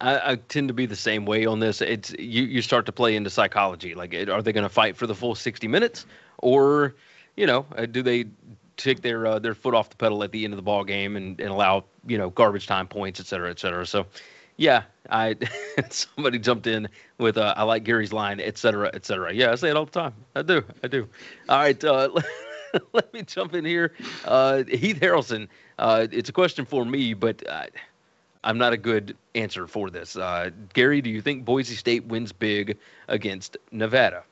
I, 0.00 0.32
I, 0.32 0.36
tend 0.36 0.68
to 0.68 0.74
be 0.74 0.86
the 0.86 0.96
same 0.96 1.24
way 1.24 1.46
on 1.46 1.60
this. 1.60 1.80
It's 1.80 2.12
you. 2.18 2.44
You 2.44 2.62
start 2.62 2.86
to 2.86 2.92
play 2.92 3.16
into 3.16 3.30
psychology. 3.30 3.94
Like, 3.94 4.14
are 4.14 4.42
they 4.42 4.52
going 4.52 4.64
to 4.64 4.68
fight 4.68 4.96
for 4.96 5.06
the 5.06 5.14
full 5.14 5.34
60 5.34 5.66
minutes, 5.68 6.06
or, 6.38 6.94
you 7.36 7.46
know, 7.46 7.66
uh, 7.76 7.86
do 7.86 8.02
they 8.02 8.26
take 8.76 9.02
their 9.02 9.26
uh, 9.26 9.38
their 9.38 9.54
foot 9.54 9.74
off 9.74 9.90
the 9.90 9.96
pedal 9.96 10.22
at 10.24 10.32
the 10.32 10.44
end 10.44 10.52
of 10.52 10.56
the 10.56 10.62
ball 10.62 10.84
game 10.84 11.16
and, 11.16 11.40
and 11.40 11.50
allow 11.50 11.84
you 12.06 12.18
know 12.18 12.30
garbage 12.30 12.66
time 12.66 12.86
points, 12.86 13.20
et 13.20 13.26
cetera, 13.26 13.50
et 13.50 13.58
cetera. 13.58 13.86
So, 13.86 14.06
yeah, 14.56 14.82
I 15.10 15.36
somebody 15.90 16.38
jumped 16.38 16.66
in 16.66 16.88
with 17.18 17.38
uh, 17.38 17.54
I 17.56 17.62
like 17.64 17.84
Gary's 17.84 18.12
line, 18.12 18.40
et 18.40 18.58
cetera, 18.58 18.90
et 18.92 19.04
cetera. 19.06 19.32
Yeah, 19.32 19.52
I 19.52 19.54
say 19.54 19.70
it 19.70 19.76
all 19.76 19.86
the 19.86 19.90
time. 19.90 20.14
I 20.34 20.42
do. 20.42 20.64
I 20.82 20.88
do. 20.88 21.08
All 21.48 21.58
right. 21.58 21.82
Uh, 21.84 22.10
let 22.92 23.12
me 23.12 23.22
jump 23.22 23.54
in 23.54 23.64
here. 23.64 23.92
Uh, 24.24 24.64
Heath 24.64 25.00
Harrelson, 25.00 25.48
uh, 25.78 26.06
it's 26.10 26.28
a 26.28 26.32
question 26.32 26.64
for 26.64 26.84
me, 26.84 27.14
but 27.14 27.46
uh, 27.48 27.66
I'm 28.44 28.58
not 28.58 28.72
a 28.72 28.76
good 28.76 29.16
answer 29.34 29.66
for 29.66 29.90
this. 29.90 30.16
Uh, 30.16 30.50
Gary, 30.72 31.00
do 31.00 31.10
you 31.10 31.20
think 31.20 31.44
Boise 31.44 31.74
State 31.74 32.04
wins 32.06 32.32
big 32.32 32.78
against 33.08 33.56
Nevada? 33.70 34.24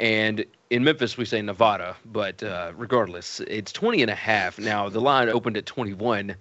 And 0.00 0.44
in 0.70 0.84
Memphis, 0.84 1.16
we 1.16 1.24
say 1.24 1.42
Nevada, 1.42 1.96
but 2.04 2.42
uh, 2.42 2.72
regardless, 2.76 3.40
it's 3.40 3.72
20 3.72 4.02
and 4.02 4.10
a 4.10 4.14
half. 4.14 4.58
Now, 4.58 4.88
the 4.88 5.00
line 5.00 5.28
opened 5.28 5.56
at 5.56 5.66
21. 5.66 6.36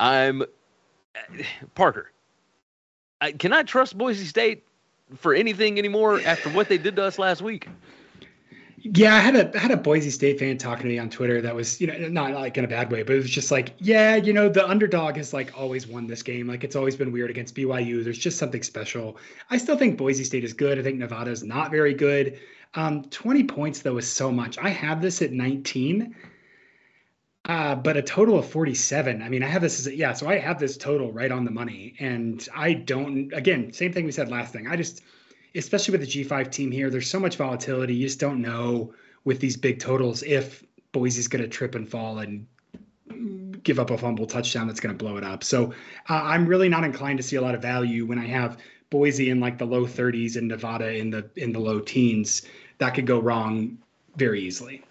I'm 0.00 0.44
Parker. 1.74 2.10
I, 3.20 3.32
can 3.32 3.52
I 3.52 3.62
trust 3.62 3.96
Boise 3.96 4.24
State 4.24 4.64
for 5.16 5.34
anything 5.34 5.78
anymore 5.78 6.20
after 6.24 6.48
what 6.50 6.68
they 6.68 6.78
did 6.78 6.96
to 6.96 7.04
us 7.04 7.18
last 7.18 7.42
week? 7.42 7.68
Yeah, 8.84 9.14
I 9.14 9.20
had 9.20 9.36
a 9.36 9.56
I 9.56 9.60
had 9.60 9.70
a 9.70 9.76
Boise 9.76 10.10
State 10.10 10.40
fan 10.40 10.58
talking 10.58 10.82
to 10.82 10.88
me 10.88 10.98
on 10.98 11.08
Twitter 11.08 11.40
that 11.40 11.54
was, 11.54 11.80
you 11.80 11.86
know, 11.86 11.96
not 12.08 12.32
like 12.32 12.58
in 12.58 12.64
a 12.64 12.68
bad 12.68 12.90
way, 12.90 13.04
but 13.04 13.14
it 13.14 13.18
was 13.18 13.30
just 13.30 13.52
like, 13.52 13.74
yeah, 13.78 14.16
you 14.16 14.32
know, 14.32 14.48
the 14.48 14.68
underdog 14.68 15.16
has 15.16 15.32
like 15.32 15.56
always 15.56 15.86
won 15.86 16.08
this 16.08 16.22
game. 16.22 16.48
Like 16.48 16.64
it's 16.64 16.74
always 16.74 16.96
been 16.96 17.12
weird 17.12 17.30
against 17.30 17.54
BYU. 17.54 18.02
There's 18.02 18.18
just 18.18 18.38
something 18.38 18.62
special. 18.62 19.18
I 19.50 19.58
still 19.58 19.76
think 19.76 19.96
Boise 19.98 20.24
State 20.24 20.42
is 20.42 20.52
good. 20.52 20.80
I 20.80 20.82
think 20.82 20.98
Nevada 20.98 21.30
is 21.30 21.44
not 21.44 21.70
very 21.70 21.94
good. 21.94 22.40
Um, 22.74 23.04
20 23.04 23.44
points 23.44 23.82
though 23.82 23.98
is 23.98 24.10
so 24.10 24.32
much. 24.32 24.58
I 24.58 24.70
have 24.70 25.00
this 25.00 25.22
at 25.22 25.30
19. 25.32 26.16
Uh, 27.44 27.74
but 27.74 27.96
a 27.96 28.02
total 28.02 28.38
of 28.38 28.48
47. 28.48 29.22
I 29.22 29.28
mean, 29.28 29.42
I 29.42 29.48
have 29.48 29.62
this 29.62 29.80
as 29.80 29.86
a, 29.88 29.96
yeah, 29.96 30.12
so 30.12 30.28
I 30.28 30.38
have 30.38 30.58
this 30.60 30.76
total 30.76 31.12
right 31.12 31.30
on 31.30 31.44
the 31.44 31.50
money. 31.50 31.94
And 32.00 32.46
I 32.54 32.72
don't 32.74 33.32
again, 33.32 33.72
same 33.72 33.92
thing 33.92 34.04
we 34.04 34.12
said 34.12 34.28
last 34.28 34.52
thing. 34.52 34.66
I 34.68 34.76
just 34.76 35.02
especially 35.54 35.92
with 35.92 36.00
the 36.00 36.24
G5 36.24 36.50
team 36.50 36.70
here, 36.70 36.90
there's 36.90 37.10
so 37.10 37.20
much 37.20 37.36
volatility. 37.36 37.94
You 37.94 38.06
just 38.06 38.20
don't 38.20 38.40
know 38.40 38.94
with 39.24 39.40
these 39.40 39.56
big 39.56 39.78
totals 39.78 40.22
if 40.22 40.64
Boise's 40.92 41.28
going 41.28 41.42
to 41.42 41.48
trip 41.48 41.74
and 41.74 41.88
fall 41.88 42.18
and 42.18 42.46
give 43.62 43.78
up 43.78 43.90
a 43.90 43.98
fumble 43.98 44.26
touchdown 44.26 44.66
that's 44.66 44.80
going 44.80 44.96
to 44.96 45.04
blow 45.04 45.16
it 45.16 45.24
up. 45.24 45.44
So 45.44 45.72
uh, 46.08 46.22
I'm 46.22 46.46
really 46.46 46.68
not 46.68 46.84
inclined 46.84 47.18
to 47.18 47.22
see 47.22 47.36
a 47.36 47.42
lot 47.42 47.54
of 47.54 47.62
value 47.62 48.06
when 48.06 48.18
I 48.18 48.26
have 48.26 48.58
Boise 48.90 49.30
in 49.30 49.40
like 49.40 49.58
the 49.58 49.64
low 49.64 49.86
30s 49.86 50.36
and 50.36 50.48
Nevada 50.48 50.94
in 50.94 51.10
the 51.10 51.28
in 51.36 51.52
the 51.52 51.60
low 51.60 51.80
teens. 51.80 52.42
That 52.78 52.90
could 52.94 53.06
go 53.06 53.20
wrong 53.20 53.78
very 54.16 54.40
easily. 54.42 54.84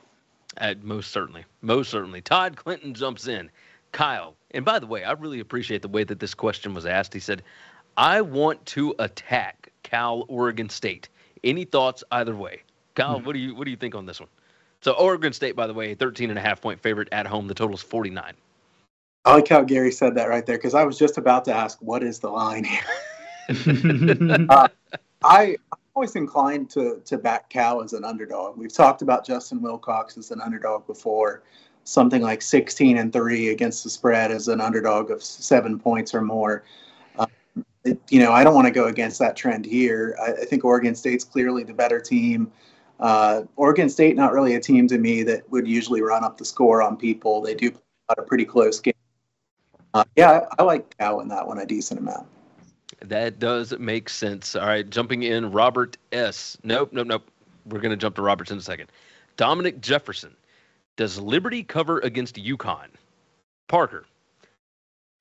Most 0.82 1.12
certainly, 1.12 1.46
most 1.62 1.90
certainly. 1.90 2.22
Todd 2.22 2.56
Clinton 2.56 2.94
jumps 2.94 3.28
in. 3.28 3.50
Kyle, 3.92 4.36
and 4.52 4.64
by 4.64 4.80
the 4.80 4.88
way, 4.88 5.04
I 5.04 5.12
really 5.12 5.42
appreciate 5.42 5.82
the 5.82 5.90
way 5.90 6.06
that 6.06 6.20
this 6.20 6.34
question 6.34 6.74
was 6.74 6.86
asked. 6.86 7.14
He 7.14 7.20
said, 7.20 7.44
"I 7.98 8.22
want 8.22 8.66
to 8.68 8.96
attack 9.00 9.71
Cal, 9.84 10.26
Oregon 10.28 10.70
State. 10.70 11.10
Any 11.44 11.66
thoughts 11.66 12.04
either 12.12 12.36
way? 12.36 12.62
Kyle, 12.96 13.20
hmm. 13.20 13.26
what 13.26 13.34
do 13.34 13.40
you 13.40 13.56
what 13.56 13.66
do 13.66 13.72
you 13.72 13.78
think 13.78 13.96
on 13.96 14.06
this 14.06 14.20
one? 14.20 14.30
So 14.82 14.94
Oregon 14.94 15.32
State, 15.32 15.56
by 15.56 15.68
the 15.68 15.74
way, 15.74 15.94
13 15.94 16.30
and 16.30 16.40
a 16.40 16.42
half 16.42 16.62
point 16.62 16.80
favorite 16.82 17.10
at 17.12 17.28
home. 17.28 17.48
The 17.48 17.54
total 17.54 17.76
is 17.76 17.82
49. 17.82 18.34
I 19.24 19.36
like 19.36 19.48
how 19.48 19.62
Gary 19.62 19.92
said 19.92 20.16
that 20.16 20.30
right 20.30 20.46
there 20.46 20.58
because 20.58 20.74
I 20.74 20.84
was 20.84 20.98
just 20.98 21.20
about 21.20 21.46
to 21.46 21.54
ask, 21.54 21.78
what 21.82 22.02
is 22.02 22.20
the 22.20 22.30
line 22.30 22.64
here? 22.64 22.82
uh, 24.50 24.68
I, 25.24 25.56
I'm 25.72 25.80
always 25.96 26.16
inclined 26.16 26.70
to 26.72 27.02
to 27.06 27.18
back 27.18 27.50
Cal 27.50 27.84
as 27.84 27.94
an 27.94 28.04
underdog. 28.04 28.58
We've 28.58 28.74
talked 28.74 29.02
about 29.02 29.26
Justin 29.26 29.62
Wilcox 29.62 30.18
as 30.18 30.32
an 30.32 30.42
underdog 30.42 30.88
before, 30.88 31.44
something 31.84 32.22
like 32.22 32.42
16 32.42 32.98
and 32.98 33.14
three 33.14 33.50
against 33.50 33.84
the 33.84 33.90
spread 33.90 34.32
as 34.32 34.48
an 34.48 34.60
underdog 34.60 35.12
of 35.12 35.22
seven 35.24 35.78
points 35.78 36.16
or 36.16 36.22
more 36.22 36.64
you 37.84 38.20
know, 38.20 38.32
I 38.32 38.44
don't 38.44 38.54
want 38.54 38.68
to 38.68 38.72
go 38.72 38.88
against 38.88 39.20
that 39.20 39.36
trend 39.36 39.66
here. 39.66 40.16
I, 40.22 40.34
I 40.34 40.46
think 40.46 40.64
Oregon 40.64 40.96
State's 40.96 41.24
clearly 41.24 41.64
the 41.64 41.74
better 41.74 42.00
team. 42.00 42.52
Uh, 43.00 43.44
Oregon 43.56 43.90
State, 43.90 44.16
not 44.16 44.32
really 44.32 44.56
a 44.56 44.60
team 44.60 44.88
to 44.88 44.98
me 44.98 45.24
that 45.24 45.50
would 45.50 45.68
usually 45.68 46.02
run 46.02 46.24
up 46.24 46.38
the 46.38 46.46
score 46.46 46.84
on 46.84 46.96
people. 46.96 47.42
They 47.42 47.56
do 47.56 47.72
play 47.72 47.82
a 48.18 48.22
pretty 48.22 48.46
close 48.46 48.80
game. 48.80 48.94
Uh, 49.94 50.04
yeah, 50.16 50.42
I, 50.52 50.62
I 50.62 50.64
like 50.64 50.96
Cal 50.98 51.20
in 51.22 51.28
that 51.30 51.48
one 51.48 51.58
a 51.58 51.66
decent 51.66 52.00
amount. 52.00 52.28
That 53.02 53.40
does 53.40 53.78
make 53.80 54.10
sense. 54.10 54.56
All 54.56 54.68
right, 54.68 54.88
jumping 54.88 55.24
in, 55.24 55.52
Robert 55.52 55.98
S. 56.12 56.58
Nope, 56.64 56.94
nope, 56.94 57.08
nope. 57.08 57.28
We're 57.66 57.80
going 57.80 57.92
to 57.92 57.98
jump 57.98 58.16
to 58.16 58.22
Roberts 58.22 58.52
in 58.52 58.58
a 58.58 58.62
second. 58.62 58.92
Dominic 59.38 59.82
Jefferson. 59.82 60.36
Does 60.98 61.20
Liberty 61.20 61.64
cover 61.64 62.00
against 62.00 62.36
UConn? 62.36 62.90
Parker, 63.68 64.06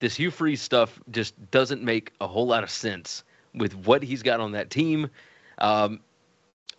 this 0.00 0.16
Hugh 0.16 0.30
Freeze 0.30 0.60
stuff 0.60 1.00
just 1.10 1.34
doesn't 1.50 1.82
make 1.82 2.12
a 2.20 2.26
whole 2.26 2.46
lot 2.46 2.64
of 2.64 2.70
sense 2.70 3.22
with 3.54 3.74
what 3.74 4.02
he's 4.02 4.22
got 4.22 4.40
on 4.40 4.52
that 4.52 4.70
team. 4.70 5.08
Um, 5.58 6.00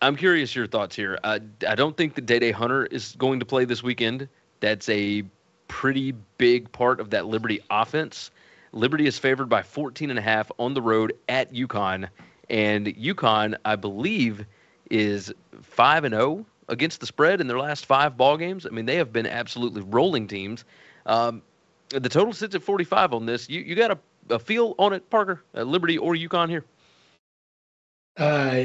I'm 0.00 0.16
curious 0.16 0.54
your 0.54 0.66
thoughts 0.66 0.96
here. 0.96 1.18
Uh, 1.22 1.38
I 1.66 1.76
don't 1.76 1.96
think 1.96 2.14
that 2.16 2.26
Dae 2.26 2.40
Dae 2.40 2.50
Hunter 2.50 2.86
is 2.86 3.14
going 3.16 3.38
to 3.40 3.46
play 3.46 3.64
this 3.64 3.82
weekend. 3.82 4.28
That's 4.60 4.88
a 4.88 5.22
pretty 5.68 6.12
big 6.38 6.70
part 6.72 7.00
of 7.00 7.10
that 7.10 7.26
Liberty 7.26 7.60
offense. 7.70 8.30
Liberty 8.72 9.06
is 9.06 9.18
favored 9.18 9.48
by 9.48 9.62
14 9.62 10.10
and 10.10 10.18
a 10.18 10.22
half 10.22 10.50
on 10.58 10.74
the 10.74 10.82
road 10.82 11.14
at 11.28 11.52
UConn, 11.52 12.08
and 12.50 12.86
UConn, 12.86 13.54
I 13.64 13.76
believe, 13.76 14.44
is 14.90 15.32
five 15.62 16.04
and 16.04 16.14
zero 16.14 16.44
against 16.68 17.00
the 17.00 17.06
spread 17.06 17.40
in 17.40 17.46
their 17.46 17.58
last 17.58 17.86
five 17.86 18.16
ball 18.16 18.36
games. 18.36 18.66
I 18.66 18.70
mean, 18.70 18.86
they 18.86 18.96
have 18.96 19.12
been 19.12 19.26
absolutely 19.26 19.82
rolling 19.82 20.26
teams. 20.26 20.64
Um, 21.06 21.42
the 21.98 22.08
total 22.08 22.32
sits 22.32 22.54
at 22.54 22.62
45 22.62 23.12
on 23.12 23.26
this. 23.26 23.48
You 23.48 23.60
you 23.60 23.74
got 23.74 23.90
a, 23.90 23.98
a 24.34 24.38
feel 24.38 24.74
on 24.78 24.92
it, 24.92 25.08
Parker? 25.10 25.42
Uh, 25.54 25.62
Liberty 25.62 25.98
or 25.98 26.14
UConn 26.14 26.48
here? 26.48 26.64
Uh, 28.16 28.64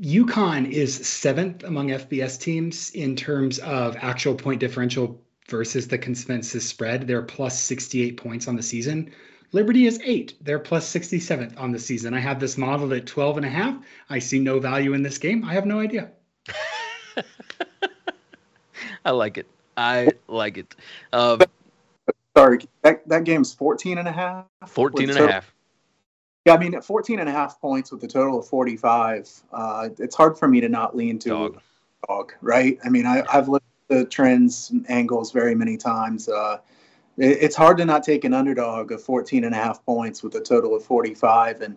UConn 0.00 0.70
is 0.70 0.94
seventh 0.94 1.64
among 1.64 1.88
FBS 1.88 2.40
teams 2.40 2.90
in 2.90 3.16
terms 3.16 3.58
of 3.60 3.96
actual 3.96 4.34
point 4.34 4.60
differential 4.60 5.20
versus 5.48 5.88
the 5.88 5.98
consensus 5.98 6.68
spread. 6.68 7.06
They're 7.06 7.22
plus 7.22 7.58
68 7.60 8.16
points 8.16 8.48
on 8.48 8.56
the 8.56 8.62
season. 8.62 9.12
Liberty 9.52 9.86
is 9.86 10.00
eight. 10.02 10.34
They're 10.40 10.58
plus 10.58 10.90
67th 10.90 11.58
on 11.58 11.72
the 11.72 11.78
season. 11.78 12.14
I 12.14 12.20
have 12.20 12.40
this 12.40 12.56
modeled 12.56 12.92
at 12.94 13.06
12 13.06 13.36
and 13.38 13.46
a 13.46 13.50
half. 13.50 13.76
I 14.08 14.18
see 14.18 14.38
no 14.38 14.58
value 14.58 14.94
in 14.94 15.02
this 15.02 15.18
game. 15.18 15.44
I 15.44 15.52
have 15.52 15.66
no 15.66 15.78
idea. 15.78 16.10
I 19.04 19.10
like 19.10 19.36
it. 19.36 19.46
I 19.76 20.08
like 20.28 20.56
it. 20.58 20.74
Uh, 21.12 21.38
Sorry, 22.36 22.60
that, 22.82 23.06
that 23.08 23.24
game's 23.24 23.52
14 23.52 23.98
and 23.98 24.08
a 24.08 24.12
half? 24.12 24.46
14 24.66 25.10
and 25.10 25.18
a 25.18 25.32
half. 25.32 25.54
Yeah, 26.46 26.54
I 26.54 26.58
mean, 26.58 26.74
at 26.74 26.84
14 26.84 27.20
and 27.20 27.28
a 27.28 27.32
half 27.32 27.60
points 27.60 27.92
with 27.92 28.02
a 28.02 28.08
total 28.08 28.40
of 28.40 28.48
45, 28.48 29.30
uh, 29.52 29.88
it's 29.98 30.16
hard 30.16 30.36
for 30.36 30.48
me 30.48 30.60
to 30.60 30.68
not 30.68 30.96
lean 30.96 31.18
to 31.20 31.28
dog, 31.28 31.60
dog 32.08 32.32
right? 32.40 32.78
I 32.84 32.88
mean, 32.88 33.06
I, 33.06 33.22
have 33.30 33.48
looked 33.48 33.66
at 33.90 33.96
the 33.96 34.04
trends 34.06 34.72
angles 34.88 35.30
very 35.30 35.54
many 35.54 35.76
times. 35.76 36.28
Uh, 36.28 36.58
it, 37.16 37.38
it's 37.42 37.54
hard 37.54 37.76
to 37.78 37.84
not 37.84 38.02
take 38.02 38.24
an 38.24 38.34
underdog 38.34 38.90
of 38.90 39.02
14 39.02 39.44
and 39.44 39.54
a 39.54 39.58
half 39.58 39.84
points 39.84 40.22
with 40.22 40.34
a 40.34 40.40
total 40.40 40.74
of 40.74 40.84
45. 40.84 41.60
And, 41.60 41.76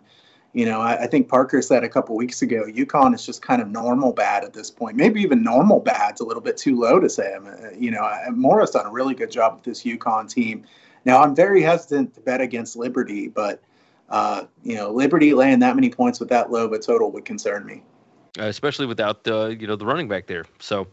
you 0.56 0.64
know, 0.64 0.80
I, 0.80 1.02
I 1.02 1.06
think 1.06 1.28
Parker 1.28 1.62
said 1.62 1.84
a 1.84 1.88
couple 1.88 2.16
weeks 2.16 2.42
ago, 2.42 2.64
UConn 2.64 3.14
is 3.14 3.24
just 3.24 3.42
kind 3.42 3.62
of 3.62 3.68
normal 3.68 4.12
bad 4.12 4.42
at 4.42 4.52
this 4.52 4.70
point. 4.70 4.96
Maybe 4.96 5.20
even 5.20 5.44
normal 5.44 5.80
bad's 5.80 6.20
a 6.20 6.24
little 6.24 6.42
bit 6.42 6.56
too 6.56 6.78
low 6.78 6.98
to 6.98 7.08
say. 7.08 7.36
Mean, 7.40 7.76
you 7.78 7.90
know, 7.90 8.10
Mora's 8.32 8.70
done 8.70 8.86
a 8.86 8.90
really 8.90 9.14
good 9.14 9.30
job 9.30 9.54
with 9.54 9.64
this 9.64 9.84
UConn 9.84 10.28
team. 10.28 10.64
Now, 11.04 11.22
I'm 11.22 11.36
very 11.36 11.62
hesitant 11.62 12.14
to 12.14 12.20
bet 12.20 12.40
against 12.40 12.76
Liberty, 12.76 13.28
but– 13.28 13.62
uh, 14.08 14.44
you 14.62 14.74
know, 14.74 14.90
Liberty 14.90 15.34
laying 15.34 15.58
that 15.60 15.74
many 15.74 15.90
points 15.90 16.20
with 16.20 16.28
that 16.28 16.50
low 16.50 16.66
of 16.66 16.72
a 16.72 16.78
total 16.78 17.10
would 17.12 17.24
concern 17.24 17.66
me. 17.66 17.82
Uh, 18.38 18.44
especially 18.44 18.86
without 18.86 19.24
the 19.24 19.56
you 19.58 19.66
know 19.66 19.76
the 19.76 19.86
running 19.86 20.08
back 20.08 20.26
there. 20.26 20.44
So, 20.58 20.86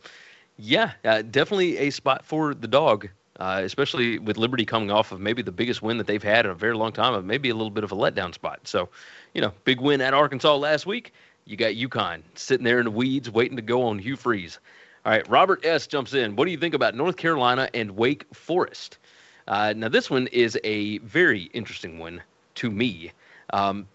yeah, 0.57 0.91
uh, 1.03 1.21
definitely 1.23 1.77
a 1.77 1.89
spot 1.89 2.25
for 2.25 2.53
the 2.53 2.67
dog. 2.67 3.09
Uh, 3.43 3.59
especially 3.65 4.19
with 4.19 4.37
Liberty 4.37 4.63
coming 4.63 4.89
off 4.89 5.11
of 5.11 5.19
maybe 5.19 5.41
the 5.41 5.51
biggest 5.51 5.81
win 5.81 5.97
that 5.97 6.07
they've 6.07 6.23
had 6.23 6.45
in 6.45 6.51
a 6.53 6.55
very 6.55 6.73
long 6.73 6.93
time, 6.93 7.13
of 7.13 7.25
maybe 7.25 7.49
a 7.49 7.53
little 7.53 7.69
bit 7.69 7.83
of 7.83 7.91
a 7.91 7.95
letdown 7.95 8.33
spot. 8.33 8.61
So, 8.63 8.87
you 9.33 9.41
know, 9.41 9.51
big 9.65 9.81
win 9.81 9.99
at 9.99 10.13
Arkansas 10.13 10.55
last 10.55 10.85
week. 10.85 11.11
You 11.43 11.57
got 11.57 11.73
UConn 11.73 12.21
sitting 12.35 12.63
there 12.63 12.79
in 12.79 12.85
the 12.85 12.91
weeds, 12.91 13.29
waiting 13.29 13.57
to 13.57 13.61
go 13.61 13.83
on 13.83 13.99
Hugh 13.99 14.15
Freeze. 14.15 14.59
All 15.05 15.11
right, 15.11 15.27
Robert 15.27 15.65
S 15.65 15.87
jumps 15.87 16.13
in. 16.13 16.37
What 16.37 16.45
do 16.45 16.51
you 16.51 16.57
think 16.57 16.73
about 16.73 16.95
North 16.95 17.17
Carolina 17.17 17.67
and 17.73 17.97
Wake 17.97 18.25
Forest? 18.33 18.97
Uh, 19.45 19.73
now, 19.75 19.89
this 19.89 20.09
one 20.09 20.27
is 20.27 20.57
a 20.63 20.99
very 20.99 21.49
interesting 21.53 21.99
one 21.99 22.23
to 22.55 22.71
me. 22.71 23.11
Um, 23.51 23.85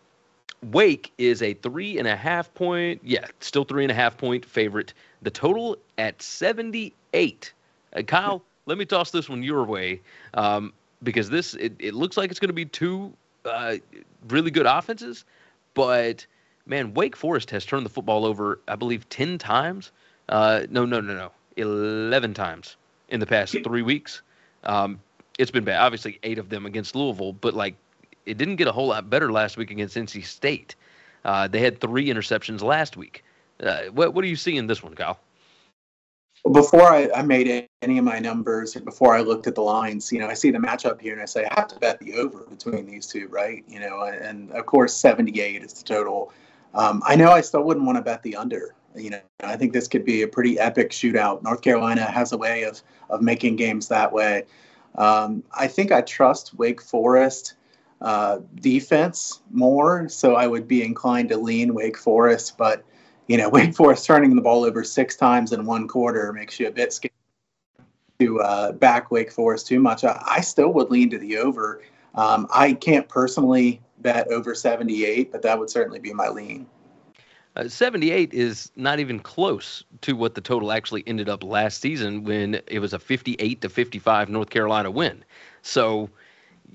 Wake 0.62 1.11
is 1.16 1.40
a 1.40 1.55
three 1.55 1.99
and 1.99 2.07
a 2.07 2.16
half 2.16 2.53
point, 2.53 3.01
yeah, 3.03 3.24
still 3.40 3.64
three 3.64 3.84
and 3.84 3.90
a 3.90 3.94
half 3.94 4.18
point 4.18 4.44
favorite. 4.44 4.92
The 5.22 5.30
total 5.30 5.78
at 5.96 6.20
78. 6.20 7.55
Uh, 7.96 8.03
Kyle, 8.03 8.42
let 8.69 8.77
me 8.77 8.85
toss 8.85 9.11
this 9.11 9.29
one 9.29 9.43
your 9.43 9.64
way 9.64 10.01
um, 10.35 10.73
because 11.03 11.31
this 11.31 11.55
it, 11.55 11.73
it 11.79 11.95
looks 11.95 12.16
like 12.16 12.31
it's 12.31 12.39
going 12.39 12.51
to 12.51 12.55
be 12.55 12.66
two 12.66 13.12
uh, 13.45 13.77
really 14.29 14.51
good 14.51 14.66
offenses, 14.66 15.25
but 15.75 16.27
man, 16.66 16.93
Wake 16.93 17.16
Forest 17.16 17.51
has 17.51 17.64
turned 17.64 17.87
the 17.87 17.91
football 17.91 18.27
over, 18.27 18.61
I 18.69 18.77
believe, 18.77 19.09
10 19.09 19.39
times. 19.39 19.91
Uh, 20.29 20.66
no, 20.71 20.85
no, 20.85 21.01
no, 21.01 21.14
no, 21.14 21.31
11 21.57 22.35
times 22.35 22.77
in 23.09 23.21
the 23.21 23.27
past 23.27 23.57
three 23.64 23.83
weeks. 23.83 24.21
Um, 24.64 25.01
it's 25.39 25.51
been 25.51 25.64
bad. 25.64 25.81
Obviously, 25.81 26.19
eight 26.23 26.39
of 26.39 26.51
them 26.51 26.66
against 26.66 26.95
Louisville, 26.95 27.33
but 27.33 27.55
like 27.55 27.75
it 28.27 28.37
didn't 28.37 28.57
get 28.57 28.69
a 28.69 28.73
whole 28.73 28.89
lot 28.89 29.09
better 29.09 29.33
last 29.33 29.57
week 29.57 29.71
against 29.71 29.97
NC 29.97 30.27
State. 30.27 30.75
Uh, 31.25 31.49
they 31.49 31.61
had 31.61 31.81
three 31.81 32.09
interceptions 32.09 32.62
last 32.62 32.97
week. 32.97 33.25
Uh, 33.61 33.85
what 33.95 34.12
what 34.12 34.23
do 34.23 34.29
you 34.29 34.37
see 34.37 34.57
in 34.57 34.66
this 34.66 34.83
one, 34.83 34.95
Kyle? 34.95 35.19
Before 36.53 36.82
I, 36.82 37.11
I 37.14 37.22
made 37.22 37.68
any 37.82 37.99
of 37.99 38.05
my 38.05 38.18
numbers, 38.18 38.76
and 38.76 38.84
before 38.84 39.14
I 39.14 39.20
looked 39.20 39.47
at 39.47 39.55
the 39.55 39.62
lines, 39.62 40.12
you 40.12 40.18
know, 40.18 40.28
I 40.28 40.34
see 40.34 40.51
the 40.51 40.59
matchup 40.59 41.01
here 41.01 41.12
and 41.12 41.20
I 41.20 41.24
say 41.24 41.45
I 41.45 41.55
have 41.55 41.68
to 41.68 41.78
bet 41.78 41.99
the 41.99 42.14
over 42.14 42.45
between 42.45 42.86
these 42.86 43.07
two, 43.07 43.28
right? 43.28 43.64
You 43.68 43.80
know, 43.80 44.03
and 44.05 44.51
of 44.53 44.66
course, 44.66 44.97
78 44.97 45.62
is 45.62 45.72
the 45.72 45.84
total. 45.84 46.32
Um, 46.74 47.03
I 47.07 47.16
know 47.16 47.30
I 47.30 47.41
still 47.41 47.62
wouldn't 47.64 47.84
want 47.84 47.97
to 47.97 48.03
bet 48.03 48.22
the 48.22 48.36
under. 48.36 48.74
You 48.95 49.11
know, 49.11 49.20
I 49.43 49.57
think 49.57 49.72
this 49.72 49.89
could 49.89 50.05
be 50.05 50.22
a 50.22 50.28
pretty 50.28 50.59
epic 50.59 50.91
shootout. 50.91 51.43
North 51.43 51.61
Carolina 51.61 52.03
has 52.03 52.32
a 52.32 52.39
way 52.39 52.62
of 52.62 52.82
of 53.11 53.22
making 53.22 53.57
games 53.57 53.89
that 53.89 54.12
way. 54.12 54.45
Um, 54.97 55.43
I 55.53 55.66
think 55.66 55.93
I 55.93 56.01
trust 56.03 56.55
Wake 56.55 56.82
Forest 56.82 57.55
uh, 58.01 58.39
defense 58.57 59.43
more, 59.51 60.09
so 60.09 60.34
I 60.34 60.47
would 60.47 60.68
be 60.68 60.82
inclined 60.82 61.28
to 61.30 61.36
lean 61.36 61.74
Wake 61.74 61.97
Forest. 61.97 62.57
But 62.59 62.84
you 63.29 63.37
know, 63.37 63.49
Wake 63.53 63.74
Forest 63.74 64.05
turning 64.05 64.35
the 64.35 64.43
ball 64.43 64.64
over 64.64 64.83
six 64.83 65.16
times 65.16 65.53
in 65.53 65.64
one 65.64 65.87
quarter 65.87 66.33
makes 66.33 66.59
you 66.59 66.66
a 66.66 66.72
bit 66.72 66.93
scared 66.93 67.12
to 68.18 68.41
uh, 68.41 68.72
back 68.72 69.11
Wake 69.11 69.31
Forest 69.31 69.68
too 69.68 69.79
much. 69.79 70.03
I, 70.03 70.20
I, 70.26 70.41
still 70.41 70.72
would 70.72 70.91
lean 70.91 71.09
to 71.11 71.18
the 71.18 71.39
over. 71.39 71.83
Um, 72.16 72.49
I 72.53 72.72
can't 72.72 73.09
personally 73.09 73.81
bet 74.01 74.26
over 74.29 74.55
78, 74.55 75.31
but 75.31 75.43
that 75.43 75.57
would 75.57 75.70
certainly 75.70 76.01
be 76.01 76.12
my 76.12 76.29
lean. 76.29 76.66
Uh, 77.55 77.68
78 77.68 78.33
is 78.35 78.70
not 78.76 78.99
even 78.99 79.20
close 79.20 79.85
to 80.01 80.14
what 80.14 80.35
the 80.35 80.41
total 80.41 80.72
actually 80.72 81.05
ended 81.07 81.29
up 81.29 81.43
last 81.43 81.81
season 81.81 82.24
when 82.24 82.61
it 82.66 82.81
was 82.81 82.93
a 82.93 82.99
58 82.99 83.61
to 83.61 83.68
55 83.68 84.29
North 84.29 84.51
Carolina 84.51 84.91
win. 84.91 85.24
So 85.62 86.11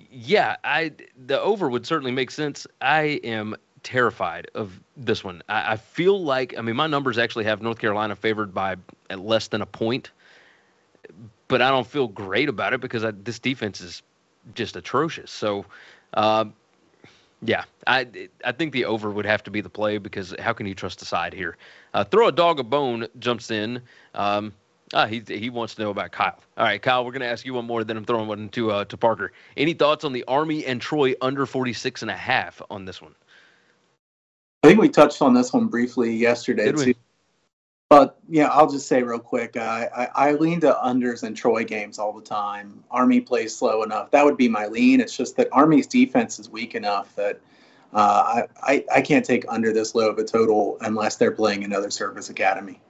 yeah, 0.09 0.55
I 0.63 0.91
the 1.25 1.39
over 1.39 1.69
would 1.69 1.85
certainly 1.85 2.11
make 2.11 2.31
sense. 2.31 2.65
I 2.81 3.21
am 3.23 3.55
terrified 3.83 4.47
of 4.55 4.81
this 4.95 5.23
one. 5.23 5.41
I, 5.49 5.73
I, 5.73 5.77
feel 5.77 6.21
like 6.21 6.55
I 6.57 6.61
mean 6.61 6.75
my 6.75 6.87
numbers 6.87 7.17
actually 7.17 7.45
have 7.45 7.61
North 7.61 7.79
Carolina 7.79 8.15
favored 8.15 8.53
by 8.53 8.75
at 9.09 9.19
less 9.19 9.47
than 9.47 9.61
a 9.61 9.65
point, 9.65 10.11
but 11.47 11.61
I 11.61 11.69
don't 11.69 11.87
feel 11.87 12.07
great 12.07 12.49
about 12.49 12.73
it 12.73 12.81
because 12.81 13.03
I, 13.03 13.11
this 13.11 13.39
defense 13.39 13.81
is 13.81 14.01
just 14.53 14.75
atrocious. 14.75 15.31
So, 15.31 15.65
uh, 16.13 16.45
yeah, 17.41 17.63
I 17.87 18.07
I 18.45 18.51
think 18.51 18.73
the 18.73 18.85
over 18.85 19.09
would 19.11 19.25
have 19.25 19.43
to 19.43 19.51
be 19.51 19.61
the 19.61 19.69
play 19.69 19.97
because 19.97 20.35
how 20.39 20.53
can 20.53 20.67
you 20.67 20.75
trust 20.75 20.99
the 20.99 21.05
side 21.05 21.33
here? 21.33 21.57
Uh, 21.93 22.03
throw 22.03 22.27
a 22.27 22.31
dog 22.31 22.59
a 22.59 22.63
bone 22.63 23.07
jumps 23.19 23.51
in. 23.51 23.81
Um, 24.13 24.53
Ah, 24.93 25.07
he 25.07 25.23
he 25.27 25.49
wants 25.49 25.73
to 25.75 25.81
know 25.81 25.89
about 25.89 26.11
Kyle. 26.11 26.37
All 26.55 26.65
right, 26.65 26.79
Kyle, 26.79 27.03
we're 27.03 27.11
going 27.11 27.21
to 27.21 27.27
ask 27.27 27.45
you 27.45 27.55
one 27.55 27.65
more, 27.65 27.83
then 27.83 27.97
I'm 27.97 28.05
throwing 28.05 28.27
one 28.27 28.49
to 28.49 28.71
uh, 28.71 28.85
to 28.85 28.95
Parker. 28.97 29.31
Any 29.57 29.73
thoughts 29.73 30.03
on 30.03 30.13
the 30.13 30.23
Army 30.25 30.65
and 30.65 30.79
Troy 30.79 31.15
under 31.19 31.47
46 31.47 32.03
and 32.03 32.11
a 32.11 32.15
half 32.15 32.61
on 32.69 32.85
this 32.85 33.01
one? 33.01 33.15
I 34.63 34.67
think 34.67 34.79
we 34.79 34.87
touched 34.89 35.21
on 35.21 35.33
this 35.33 35.51
one 35.51 35.67
briefly 35.67 36.15
yesterday. 36.15 36.71
We? 36.71 36.95
But 37.89 38.17
yeah, 38.29 38.47
I'll 38.47 38.71
just 38.71 38.87
say 38.87 39.03
real 39.03 39.19
quick. 39.19 39.57
I, 39.57 39.89
I, 39.95 40.29
I 40.29 40.31
lean 40.33 40.61
to 40.61 40.79
unders 40.83 41.23
and 41.23 41.35
Troy 41.35 41.65
games 41.65 41.99
all 41.99 42.13
the 42.13 42.21
time. 42.21 42.83
Army 42.89 43.19
plays 43.19 43.55
slow 43.55 43.83
enough. 43.83 44.09
That 44.11 44.23
would 44.23 44.37
be 44.37 44.47
my 44.47 44.67
lean. 44.67 45.01
It's 45.01 45.15
just 45.15 45.35
that 45.35 45.49
Army's 45.51 45.85
defense 45.85 46.39
is 46.39 46.49
weak 46.49 46.75
enough 46.75 47.13
that 47.15 47.39
uh, 47.93 48.45
I, 48.63 48.73
I 48.73 48.85
I 48.95 49.01
can't 49.01 49.23
take 49.23 49.45
under 49.49 49.71
this 49.71 49.93
low 49.93 50.09
of 50.09 50.17
a 50.17 50.23
total 50.23 50.77
unless 50.81 51.17
they're 51.17 51.31
playing 51.31 51.63
another 51.63 51.91
service 51.91 52.29
academy. 52.29 52.81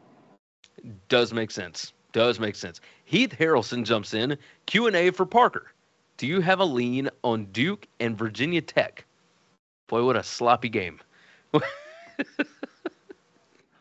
Does 1.09 1.33
make 1.33 1.51
sense. 1.51 1.91
Does 2.13 2.39
make 2.39 2.55
sense. 2.55 2.79
Heath 3.05 3.35
Harrelson 3.37 3.83
jumps 3.83 4.13
in. 4.13 4.37
Q 4.67 4.87
and 4.87 4.95
A 4.95 5.09
for 5.09 5.25
Parker. 5.25 5.73
Do 6.17 6.27
you 6.27 6.39
have 6.39 6.59
a 6.59 6.65
lean 6.65 7.09
on 7.23 7.45
Duke 7.45 7.87
and 7.99 8.17
Virginia 8.17 8.61
Tech? 8.61 9.03
Boy, 9.87 10.05
what 10.05 10.15
a 10.15 10.23
sloppy 10.23 10.69
game. 10.69 10.99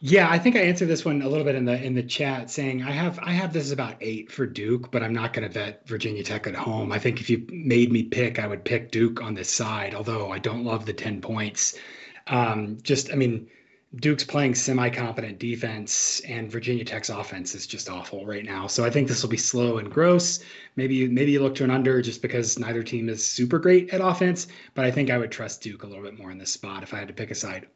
Yeah, 0.01 0.29
I 0.31 0.39
think 0.39 0.57
I 0.57 0.61
answered 0.61 0.89
this 0.89 1.05
one 1.05 1.23
a 1.23 1.29
little 1.29 1.45
bit 1.45 1.55
in 1.55 1.64
the 1.64 1.81
in 1.81 1.95
the 1.95 2.03
chat, 2.03 2.51
saying 2.51 2.83
I 2.83 2.91
have 2.91 3.18
I 3.20 3.31
have 3.33 3.53
this 3.53 3.70
about 3.70 3.97
eight 4.01 4.33
for 4.33 4.47
Duke, 4.47 4.91
but 4.91 5.03
I'm 5.03 5.14
not 5.14 5.33
going 5.33 5.49
to 5.49 5.55
bet 5.55 5.87
Virginia 5.87 6.25
Tech 6.25 6.47
at 6.47 6.55
home. 6.55 6.93
I 6.93 6.99
think 6.99 7.20
if 7.20 7.31
you 7.31 7.47
made 7.51 7.93
me 7.93 8.03
pick, 8.03 8.39
I 8.39 8.47
would 8.47 8.64
pick 8.64 8.91
Duke 8.91 9.23
on 9.23 9.35
this 9.35 9.51
side. 9.51 9.95
Although 9.95 10.33
I 10.33 10.39
don't 10.39 10.64
love 10.64 10.87
the 10.87 10.93
ten 10.93 11.20
points. 11.20 11.79
Um, 12.27 12.79
just 12.83 13.12
I 13.12 13.14
mean 13.14 13.49
Duke's 13.97 14.24
playing 14.24 14.54
semi-competent 14.54 15.38
defense, 15.38 16.21
and 16.21 16.50
Virginia 16.50 16.84
Tech's 16.84 17.11
offense 17.11 17.54
is 17.54 17.67
just 17.67 17.91
awful 17.91 18.25
right 18.25 18.45
now. 18.45 18.67
So 18.67 18.84
I 18.84 18.91
think 18.91 19.07
this 19.07 19.22
will 19.22 19.29
be 19.29 19.37
slow 19.37 19.79
and 19.79 19.91
gross. 19.91 20.41
Maybe 20.76 21.07
maybe 21.08 21.33
you 21.33 21.42
look 21.42 21.54
to 21.57 21.64
an 21.64 21.71
under 21.71 22.00
just 22.00 22.22
because 22.22 22.58
neither 22.58 22.83
team 22.83 23.11
is 23.11 23.25
super 23.25 23.58
great 23.58 23.91
at 23.91 24.00
offense. 24.00 24.46
But 24.75 24.87
I 24.87 24.91
think 24.91 25.11
I 25.11 25.18
would 25.18 25.30
trust 25.30 25.61
Duke 25.61 25.83
a 25.83 25.87
little 25.87 26.03
bit 26.03 26.18
more 26.18 26.30
in 26.30 26.38
this 26.38 26.50
spot 26.50 26.83
if 26.83 26.95
I 26.95 26.99
had 26.99 27.08
to 27.08 27.14
pick 27.14 27.30
a 27.30 27.34
side. 27.34 27.67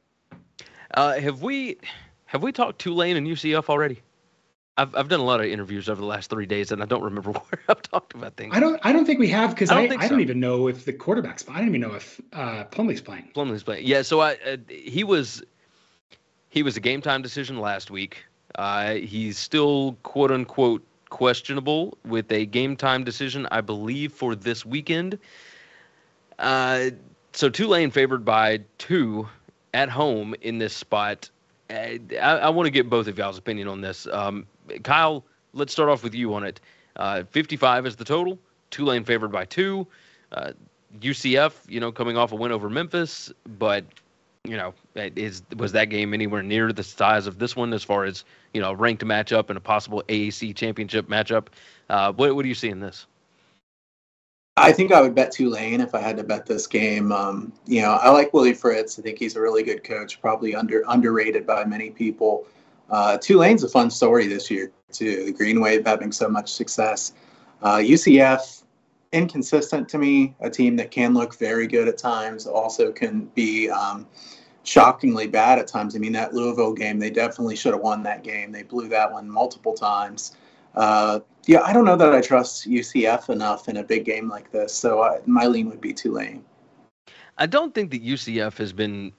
Uh, 0.95 1.21
have 1.21 1.43
we 1.43 1.79
have 2.27 2.43
we 2.43 2.51
talked 2.51 2.79
Tulane 2.79 3.19
and 3.19 3.27
UCF 3.27 3.69
already? 3.69 4.01
I've 4.79 4.95
I've 4.95 5.09
done 5.09 5.21
a 5.21 5.25
lot 5.25 5.41
of 5.41 5.47
interviews 5.47 5.91
over 5.91 6.01
the 6.01 6.07
last 6.07 6.31
three 6.31 6.47
days, 6.47 6.73
and 6.73 6.83
I 6.83 6.87
don't 6.87 7.03
remember 7.03 7.31
where 7.33 7.61
I've 7.69 7.83
talked 7.83 8.15
about 8.15 8.37
things. 8.37 8.55
I 8.57 8.61
don't 8.61 8.81
I 8.83 8.93
don't 8.93 9.05
think 9.05 9.19
we 9.19 9.29
have 9.29 9.51
because 9.51 9.71
I, 9.71 9.81
I, 9.81 9.87
don't 9.87 10.03
I, 10.03 10.09
don't 10.09 10.21
even 10.21 10.41
know 10.41 10.69
if 10.69 10.87
the 10.87 10.95
quarterback's. 10.95 11.45
I 11.49 11.59
don't 11.59 11.69
even 11.69 11.83
know 11.83 11.95
if 11.95 12.21
uh, 12.33 12.65
Plumlee's 12.65 13.03
playing. 13.03 13.31
Plumlee's 13.35 13.63
playing. 13.63 13.87
Yeah, 13.87 14.01
so 14.01 14.21
I 14.21 14.39
uh, 14.47 14.57
he 14.69 15.05
was 15.05 15.43
he 16.57 16.63
was 16.63 16.75
a 16.79 16.81
game 16.81 17.03
time 17.03 17.21
decision 17.21 17.61
last 17.61 17.91
week. 17.91 18.25
Uh, 18.55 18.95
he's 18.95 19.37
still 19.37 19.95
quote 20.05 20.31
unquote 20.31 20.83
questionable 21.11 21.99
with 22.07 22.33
a 22.33 22.47
game 22.47 22.77
time 22.77 23.05
decision, 23.05 23.47
I 23.51 23.61
believe, 23.61 24.11
for 24.11 24.35
this 24.35 24.65
weekend. 24.65 25.19
Uh, 26.39 26.93
so 27.35 27.51
Tulane 27.51 27.91
favored 27.91 28.25
by 28.25 28.61
two 28.79 29.29
at 29.75 29.91
home 29.91 30.35
in 30.41 30.57
this 30.57 30.73
spot. 30.73 31.29
Uh, 31.69 31.99
I, 32.23 32.39
I 32.39 32.49
want 32.49 32.65
to 32.67 32.71
get 32.71 32.89
both 32.89 33.07
of 33.07 33.19
y'all's 33.19 33.37
opinion 33.37 33.69
on 33.69 33.83
this. 33.83 34.07
Um, 34.07 34.47
Kyle, 34.83 35.27
let's 35.53 35.75
start 35.75 35.91
off 35.91 36.03
with 36.03 36.15
you 36.15 36.33
on 36.33 36.43
it. 36.43 36.59
Uh, 36.97 37.25
55 37.33 37.85
is 37.85 37.97
the 37.97 38.05
total. 38.07 38.39
Tulane 38.71 39.05
favored 39.05 39.31
by 39.31 39.45
two. 39.45 39.87
Uh, 40.33 40.53
UCF, 41.01 41.53
you 41.69 41.81
know, 41.81 41.93
coming 41.93 42.17
off 42.17 42.33
a 42.33 42.35
win 42.35 42.51
over 42.51 42.71
Memphis, 42.71 43.31
but 43.59 43.85
you 44.47 44.57
know, 44.57 44.75
is 44.95 45.43
was 45.57 45.73
that 45.73 45.87
game 45.87 46.15
anywhere 46.15 46.43
near 46.43 46.73
the 46.73 46.83
size 46.83 47.27
of 47.27 47.39
this 47.39 47.57
one 47.57 47.73
as 47.73 47.83
far 47.83 48.05
as 48.05 48.25
you 48.55 48.61
know, 48.61 48.73
ranked 48.73 49.05
matchup 49.05 49.49
and 49.49 49.57
a 49.57 49.61
possible 49.61 50.03
AAC 50.09 50.55
championship 50.55 51.09
matchup? 51.09 51.49
Uh, 51.89 52.13
what 52.13 52.35
what 52.35 52.43
do 52.43 52.49
you 52.49 52.55
see 52.55 52.69
in 52.69 52.81
this? 52.81 53.07
I 54.59 54.73
think 54.73 54.91
I 54.91 55.03
would 55.03 55.15
bet 55.15 55.33
Tulane 55.33 55.83
if 55.83 55.95
I 55.95 56.01
had 56.01 56.17
to 56.17 56.25
bet 56.25 56.47
this 56.47 56.67
game. 56.67 57.13
Um, 57.13 57.53
you 57.67 57.83
know, 57.83 57.93
I 57.93 58.09
like 58.11 58.33
Willie 58.33 58.55
Fritz. 58.55 58.99
I 58.99 59.03
think 59.03 59.19
he's 59.19 59.37
a 59.37 59.41
really 59.41 59.63
good 59.63 59.85
coach, 59.85 60.21
probably 60.21 60.55
under 60.55 60.83
underrated 60.89 61.47
by 61.47 61.65
many 61.65 61.91
people. 61.91 62.47
Uh, 62.89 63.19
Tulane's 63.19 63.65
a 63.65 63.69
fun 63.69 63.91
story 63.91 64.27
this 64.27 64.51
year 64.51 64.71
too. 64.93 65.27
The 65.27 65.33
Green 65.33 65.61
Wave 65.61 65.85
having 65.85 66.11
so 66.11 66.29
much 66.29 66.53
success. 66.53 67.13
Uh, 67.63 67.77
UCF 67.77 68.63
inconsistent 69.17 69.89
to 69.89 69.99
me. 69.99 70.35
A 70.41 70.51
team 70.51 70.77
that 70.77 70.91
can 70.91 71.15
look 71.15 71.37
very 71.37 71.67
good 71.67 71.89
at 71.89 71.99
times, 71.99 72.47
also 72.47 72.93
can 72.93 73.25
be 73.35 73.71
um, 73.71 74.07
shockingly 74.63 75.27
bad 75.27 75.59
at 75.59 75.67
times. 75.67 75.97
I 75.97 75.99
mean, 75.99 76.13
that 76.13 76.35
Louisville 76.35 76.75
game, 76.75 76.99
they 76.99 77.11
definitely 77.11 77.57
should 77.57 77.73
have 77.73 77.83
won 77.83 78.03
that 78.03 78.23
game. 78.23 78.53
They 78.53 78.63
blew 78.63 78.89
that 78.89 79.11
one 79.11 79.29
multiple 79.29 79.73
times. 79.73 80.37
Uh, 80.75 81.21
yeah, 81.47 81.63
I 81.63 81.73
don't 81.73 81.85
know 81.85 81.97
that 81.97 82.13
I 82.13 82.21
trust 82.21 82.69
UCF 82.69 83.31
enough 83.31 83.69
in 83.69 83.79
a 83.79 83.83
big 83.83 84.05
game 84.05 84.29
like 84.29 84.51
this. 84.51 84.75
So 84.75 85.03
I, 85.03 85.21
my 85.25 85.47
lean 85.47 85.71
would 85.71 85.81
be 85.81 85.93
Tulane. 85.93 86.45
I 87.39 87.47
don't 87.47 87.75
think 87.75 87.91
that 87.93 88.05
UCF 88.05 88.59
has 88.59 88.73
been 88.73 89.13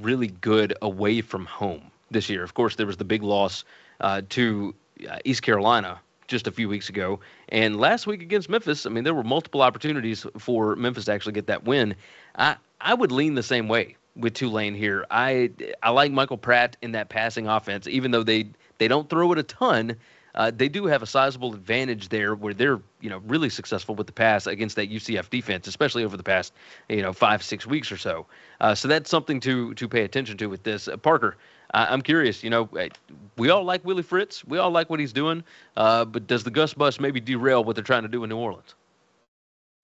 really 0.00 0.28
good 0.28 0.74
away 0.82 1.20
from 1.20 1.46
home 1.46 1.90
this 2.10 2.28
year. 2.28 2.44
Of 2.44 2.54
course, 2.54 2.76
there 2.76 2.86
was 2.86 2.96
the 2.96 3.04
big 3.04 3.22
loss 3.22 3.64
uh, 4.00 4.22
to 4.30 4.74
uh, 5.08 5.18
East 5.24 5.42
Carolina 5.42 6.00
just 6.32 6.48
a 6.48 6.50
few 6.50 6.68
weeks 6.68 6.88
ago, 6.88 7.20
and 7.50 7.78
last 7.78 8.06
week 8.08 8.22
against 8.22 8.48
Memphis. 8.48 8.86
I 8.86 8.88
mean, 8.88 9.04
there 9.04 9.14
were 9.14 9.22
multiple 9.22 9.62
opportunities 9.62 10.26
for 10.38 10.74
Memphis 10.74 11.04
to 11.04 11.12
actually 11.12 11.34
get 11.34 11.46
that 11.46 11.64
win. 11.64 11.94
I 12.34 12.56
I 12.80 12.94
would 12.94 13.12
lean 13.12 13.34
the 13.34 13.42
same 13.44 13.68
way 13.68 13.96
with 14.16 14.34
Tulane 14.34 14.74
here. 14.74 15.06
I 15.10 15.50
I 15.82 15.90
like 15.90 16.10
Michael 16.10 16.38
Pratt 16.38 16.76
in 16.82 16.92
that 16.92 17.08
passing 17.08 17.46
offense, 17.46 17.86
even 17.86 18.10
though 18.10 18.22
they 18.22 18.48
they 18.78 18.88
don't 18.88 19.08
throw 19.08 19.30
it 19.32 19.38
a 19.38 19.44
ton. 19.44 19.96
Uh, 20.34 20.50
they 20.50 20.68
do 20.68 20.86
have 20.86 21.02
a 21.02 21.06
sizable 21.06 21.52
advantage 21.52 22.08
there 22.08 22.34
where 22.34 22.54
they're 22.54 22.80
you 23.00 23.10
know 23.10 23.18
really 23.26 23.50
successful 23.50 23.94
with 23.94 24.06
the 24.06 24.12
pass 24.12 24.46
against 24.46 24.76
that 24.76 24.90
UCF 24.90 25.28
defense, 25.28 25.66
especially 25.66 26.04
over 26.04 26.16
the 26.16 26.22
past 26.22 26.54
you 26.88 27.02
know 27.02 27.12
five 27.12 27.42
six 27.42 27.66
weeks 27.66 27.92
or 27.92 27.98
so. 27.98 28.26
Uh, 28.60 28.74
so 28.74 28.88
that's 28.88 29.10
something 29.10 29.40
to 29.40 29.74
to 29.74 29.88
pay 29.88 30.02
attention 30.02 30.38
to 30.38 30.46
with 30.46 30.62
this. 30.62 30.88
Uh, 30.88 30.96
Parker, 30.96 31.36
I, 31.72 31.92
am 31.92 32.02
curious. 32.02 32.42
You 32.44 32.50
know, 32.50 32.68
eh, 32.78 32.88
we 33.36 33.50
all 33.50 33.64
like 33.64 33.84
Willie 33.84 34.02
Fritz. 34.02 34.44
We 34.44 34.58
all 34.58 34.70
like 34.70 34.90
what 34.90 35.00
he's 35.00 35.12
doing. 35.12 35.44
Uh, 35.76 36.04
but 36.04 36.26
does 36.26 36.44
the 36.44 36.50
Gus 36.50 36.74
Bus 36.74 37.00
maybe 37.00 37.20
derail 37.20 37.64
what 37.64 37.76
they're 37.76 37.84
trying 37.84 38.02
to 38.02 38.08
do 38.08 38.22
in 38.24 38.30
New 38.30 38.36
Orleans? 38.36 38.74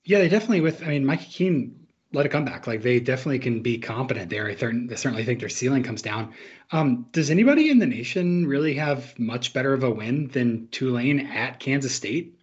Yeah, 0.04 0.18
they 0.18 0.28
definitely. 0.28 0.60
With 0.60 0.82
I 0.82 0.88
mean, 0.88 1.04
Mike 1.04 1.22
Keene 1.22 1.86
let 2.12 2.26
it 2.26 2.30
come 2.30 2.44
back. 2.44 2.66
Like 2.66 2.82
they 2.82 3.00
definitely 3.00 3.38
can 3.38 3.60
be 3.60 3.78
competent 3.78 4.30
there. 4.30 4.48
I 4.48 4.54
certainly 4.54 5.24
think 5.24 5.40
their 5.40 5.48
ceiling 5.48 5.82
comes 5.82 6.02
down. 6.02 6.32
Um, 6.72 7.06
does 7.12 7.30
anybody 7.30 7.70
in 7.70 7.78
the 7.78 7.86
nation 7.86 8.46
really 8.46 8.74
have 8.74 9.18
much 9.18 9.52
better 9.52 9.72
of 9.72 9.84
a 9.84 9.90
win 9.90 10.28
than 10.28 10.68
Tulane 10.68 11.26
at 11.26 11.60
Kansas 11.60 11.94
State? 11.94 12.34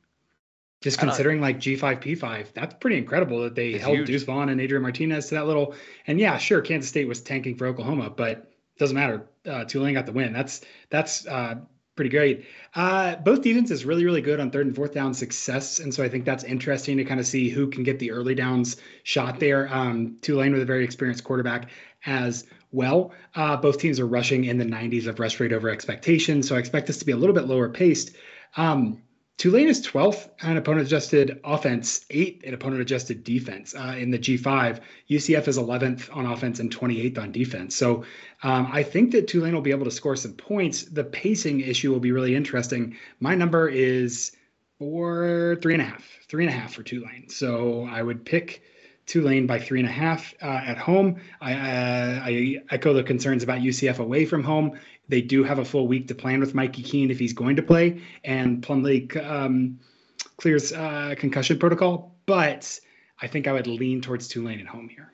Just 0.82 1.00
considering 1.00 1.42
like 1.42 1.58
G5 1.58 2.00
P5, 2.00 2.54
that's 2.54 2.76
pretty 2.76 2.98
incredible 2.98 3.42
that 3.42 3.56
they 3.56 3.80
held 3.80 3.98
huge. 3.98 4.08
Deuce 4.08 4.24
Vaughn 4.24 4.50
and 4.50 4.62
Adrian 4.62 4.84
Martinez 4.84 5.30
to 5.30 5.36
that 5.36 5.48
little. 5.48 5.74
And 6.06 6.20
yeah, 6.20 6.38
sure, 6.38 6.62
Kansas 6.62 6.90
State 6.90 7.08
was 7.08 7.22
tanking 7.22 7.56
for 7.56 7.66
Oklahoma, 7.66 8.12
but 8.12 8.52
doesn't 8.78 8.96
matter. 8.96 9.28
Uh, 9.46 9.66
Tulane 9.66 9.94
got 9.94 10.06
the 10.06 10.12
win. 10.12 10.34
That's 10.34 10.62
that's 10.90 11.26
uh, 11.28 11.56
pretty 11.96 12.10
great. 12.10 12.46
Uh, 12.74 13.16
both 13.18 13.42
defenses 13.42 13.86
really, 13.86 14.06
really 14.06 14.22
good 14.22 14.40
on 14.40 14.52
third 14.52 14.68
and 14.68 14.76
fourth 14.76 14.94
down 14.94 15.14
success, 15.14 15.80
and 15.80 15.94
so 15.94 16.04
I 16.04 16.10
think 16.10 16.26
that's 16.26 16.44
interesting 16.44 16.98
to 16.98 17.06
kind 17.06 17.20
of 17.20 17.26
see 17.26 17.50
who 17.50 17.68
can 17.68 17.84
get 17.84 18.00
the 18.00 18.12
early 18.12 18.36
downs 18.36 18.78
shot 19.04 19.40
there. 19.40 19.74
Um, 19.74 20.18
Tulane 20.22 20.54
with 20.54 20.62
a 20.62 20.66
very 20.66 20.84
experienced 20.84 21.24
quarterback 21.24 21.70
as 22.06 22.46
well. 22.72 23.14
Uh, 23.34 23.58
both 23.58 23.80
teams 23.80 24.00
are 24.00 24.08
rushing 24.08 24.46
in 24.46 24.58
the 24.58 24.66
90s 24.66 25.08
of 25.08 25.20
rush 25.20 25.40
rate 25.40 25.54
over 25.54 25.70
expectation, 25.70 26.44
so 26.44 26.56
I 26.56 26.60
expect 26.60 26.88
this 26.88 26.98
to 27.00 27.06
be 27.06 27.14
a 27.14 27.18
little 27.18 27.36
bit 27.36 27.46
lower 27.46 27.70
paced. 27.70 28.12
Um, 28.58 29.02
Tulane 29.38 29.68
is 29.68 29.86
12th 29.86 30.30
on 30.44 30.56
opponent 30.56 30.88
adjusted 30.88 31.42
offense, 31.44 32.06
8th 32.10 32.44
in 32.44 32.54
opponent 32.54 32.82
adjusted 32.82 33.24
defense 33.24 33.76
uh, 33.76 33.96
in 33.98 34.10
the 34.10 34.18
G5. 34.18 34.80
UCF 35.10 35.48
is 35.50 35.58
11th 35.58 36.16
on 36.16 36.26
offense 36.26 36.62
and 36.62 36.74
28th 36.74 37.18
on 37.18 37.32
defense. 37.34 37.76
So 37.76 38.06
um, 38.44 38.70
I 38.72 38.82
think 38.82 39.12
that 39.12 39.28
Tulane 39.28 39.54
will 39.54 39.62
be 39.62 39.72
able 39.72 39.86
to 39.86 39.92
score 39.92 40.16
some 40.16 40.34
points. 40.34 40.84
The 40.84 41.04
pacing 41.04 41.60
issue 41.60 41.92
will 41.92 42.00
be 42.00 42.14
really 42.14 42.34
interesting. 42.34 42.96
My 43.20 43.36
number 43.36 43.68
is 43.68 44.32
four, 44.80 45.58
three 45.62 45.74
and 45.74 45.82
a 45.82 45.86
half, 45.86 46.06
three 46.30 46.46
and 46.46 46.54
a 46.54 46.58
half 46.58 46.74
for 46.74 46.84
Tulane. 46.84 47.28
So 47.28 47.88
I 47.92 48.04
would 48.04 48.26
pick 48.26 48.62
Tulane 49.06 49.46
by 49.46 49.60
three 49.60 49.80
and 49.80 49.88
a 49.88 49.92
half 49.92 50.34
uh, 50.42 50.62
at 50.66 50.78
home. 50.78 51.18
I, 51.40 51.54
uh, 51.54 52.22
I 52.24 52.58
echo 52.72 52.94
the 52.94 53.04
concerns 53.04 53.44
about 53.44 53.60
UCF 53.60 54.00
away 54.00 54.26
from 54.26 54.44
home. 54.44 54.80
They 55.08 55.22
do 55.22 55.44
have 55.44 55.60
a 55.60 55.66
full 55.66 55.88
week 55.88 56.08
to 56.08 56.16
plan 56.16 56.40
with 56.40 56.54
Mikey 56.56 56.82
Keene 56.82 57.12
if 57.12 57.20
he's 57.20 57.34
going 57.34 57.56
to 57.56 57.62
play, 57.62 58.02
and 58.24 58.62
Plumlee 58.62 59.16
um, 59.26 59.80
clears 60.38 60.74
uh, 60.74 61.16
concussion 61.18 61.60
protocol. 61.60 62.16
But 62.26 62.80
I 63.22 63.28
think 63.28 63.48
I 63.48 63.54
would 63.54 63.68
lean 63.68 64.02
towards 64.02 64.28
Tulane 64.28 64.60
at 64.60 64.68
home 64.68 64.90
here. 64.90 65.12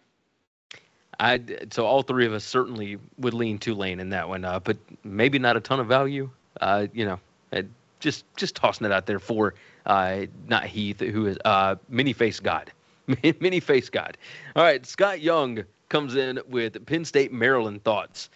I 1.20 1.40
so 1.72 1.86
all 1.86 2.02
three 2.02 2.26
of 2.26 2.34
us 2.34 2.44
certainly 2.44 2.98
would 3.18 3.34
lean 3.34 3.60
Tulane 3.60 4.00
in 4.00 4.10
that 4.10 4.28
one, 4.28 4.44
uh, 4.44 4.60
but 4.60 4.78
maybe 5.04 5.38
not 5.40 5.56
a 5.56 5.60
ton 5.60 5.80
of 5.80 5.88
value. 5.88 6.30
Uh, 6.60 6.88
you 6.94 7.06
know, 7.06 7.20
just 8.02 8.26
just 8.36 8.56
tossing 8.56 8.86
it 8.86 8.92
out 8.92 9.06
there 9.06 9.20
for 9.20 9.54
uh, 9.86 10.26
not 10.48 10.66
Heath, 10.66 11.00
who 11.00 11.28
is 11.28 11.38
uh, 11.46 11.76
mini 11.88 12.12
face 12.12 12.40
God, 12.40 12.72
mini 13.40 13.62
face 13.62 13.90
God. 13.90 14.18
All 14.56 14.64
right, 14.64 14.86
Scott 14.86 15.22
Young 15.22 15.64
comes 15.88 16.16
in 16.16 16.40
with 16.50 16.86
Penn 16.86 17.06
State 17.06 17.32
Maryland 17.32 17.84
thoughts. 17.84 18.30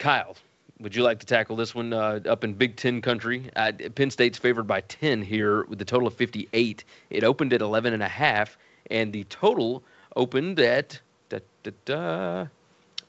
Kyle, 0.00 0.34
would 0.80 0.96
you 0.96 1.02
like 1.02 1.20
to 1.20 1.26
tackle 1.26 1.56
this 1.56 1.74
one 1.74 1.92
uh, 1.92 2.20
up 2.26 2.42
in 2.42 2.54
Big 2.54 2.74
Ten 2.76 3.02
country? 3.02 3.50
Uh, 3.54 3.70
Penn 3.94 4.10
State's 4.10 4.38
favored 4.38 4.66
by 4.66 4.80
10 4.80 5.20
here 5.20 5.64
with 5.64 5.80
a 5.82 5.84
total 5.84 6.08
of 6.08 6.14
58. 6.14 6.82
It 7.10 7.22
opened 7.22 7.52
at 7.52 7.60
11 7.60 7.92
and 7.92 8.02
a 8.02 8.08
half, 8.08 8.56
and 8.90 9.12
the 9.12 9.24
total 9.24 9.84
opened 10.16 10.58
at 10.58 10.98
da, 11.28 11.40
da, 11.62 11.72
da, 11.84 12.46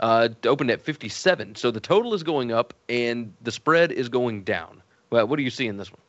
uh, 0.02 0.28
opened 0.44 0.70
at 0.70 0.82
57. 0.82 1.56
So 1.56 1.72
the 1.72 1.80
total 1.80 2.14
is 2.14 2.24
going 2.24 2.52
up, 2.52 2.74
and 2.90 3.34
the 3.42 3.54
spread 3.54 3.94
is 3.94 4.10
going 4.10 4.44
down. 4.44 4.84
Well, 5.12 5.26
what 5.28 5.38
do 5.38 5.44
you 5.44 5.50
see 5.50 5.68
in 5.68 5.78
this 5.78 5.92
one? 5.92 6.02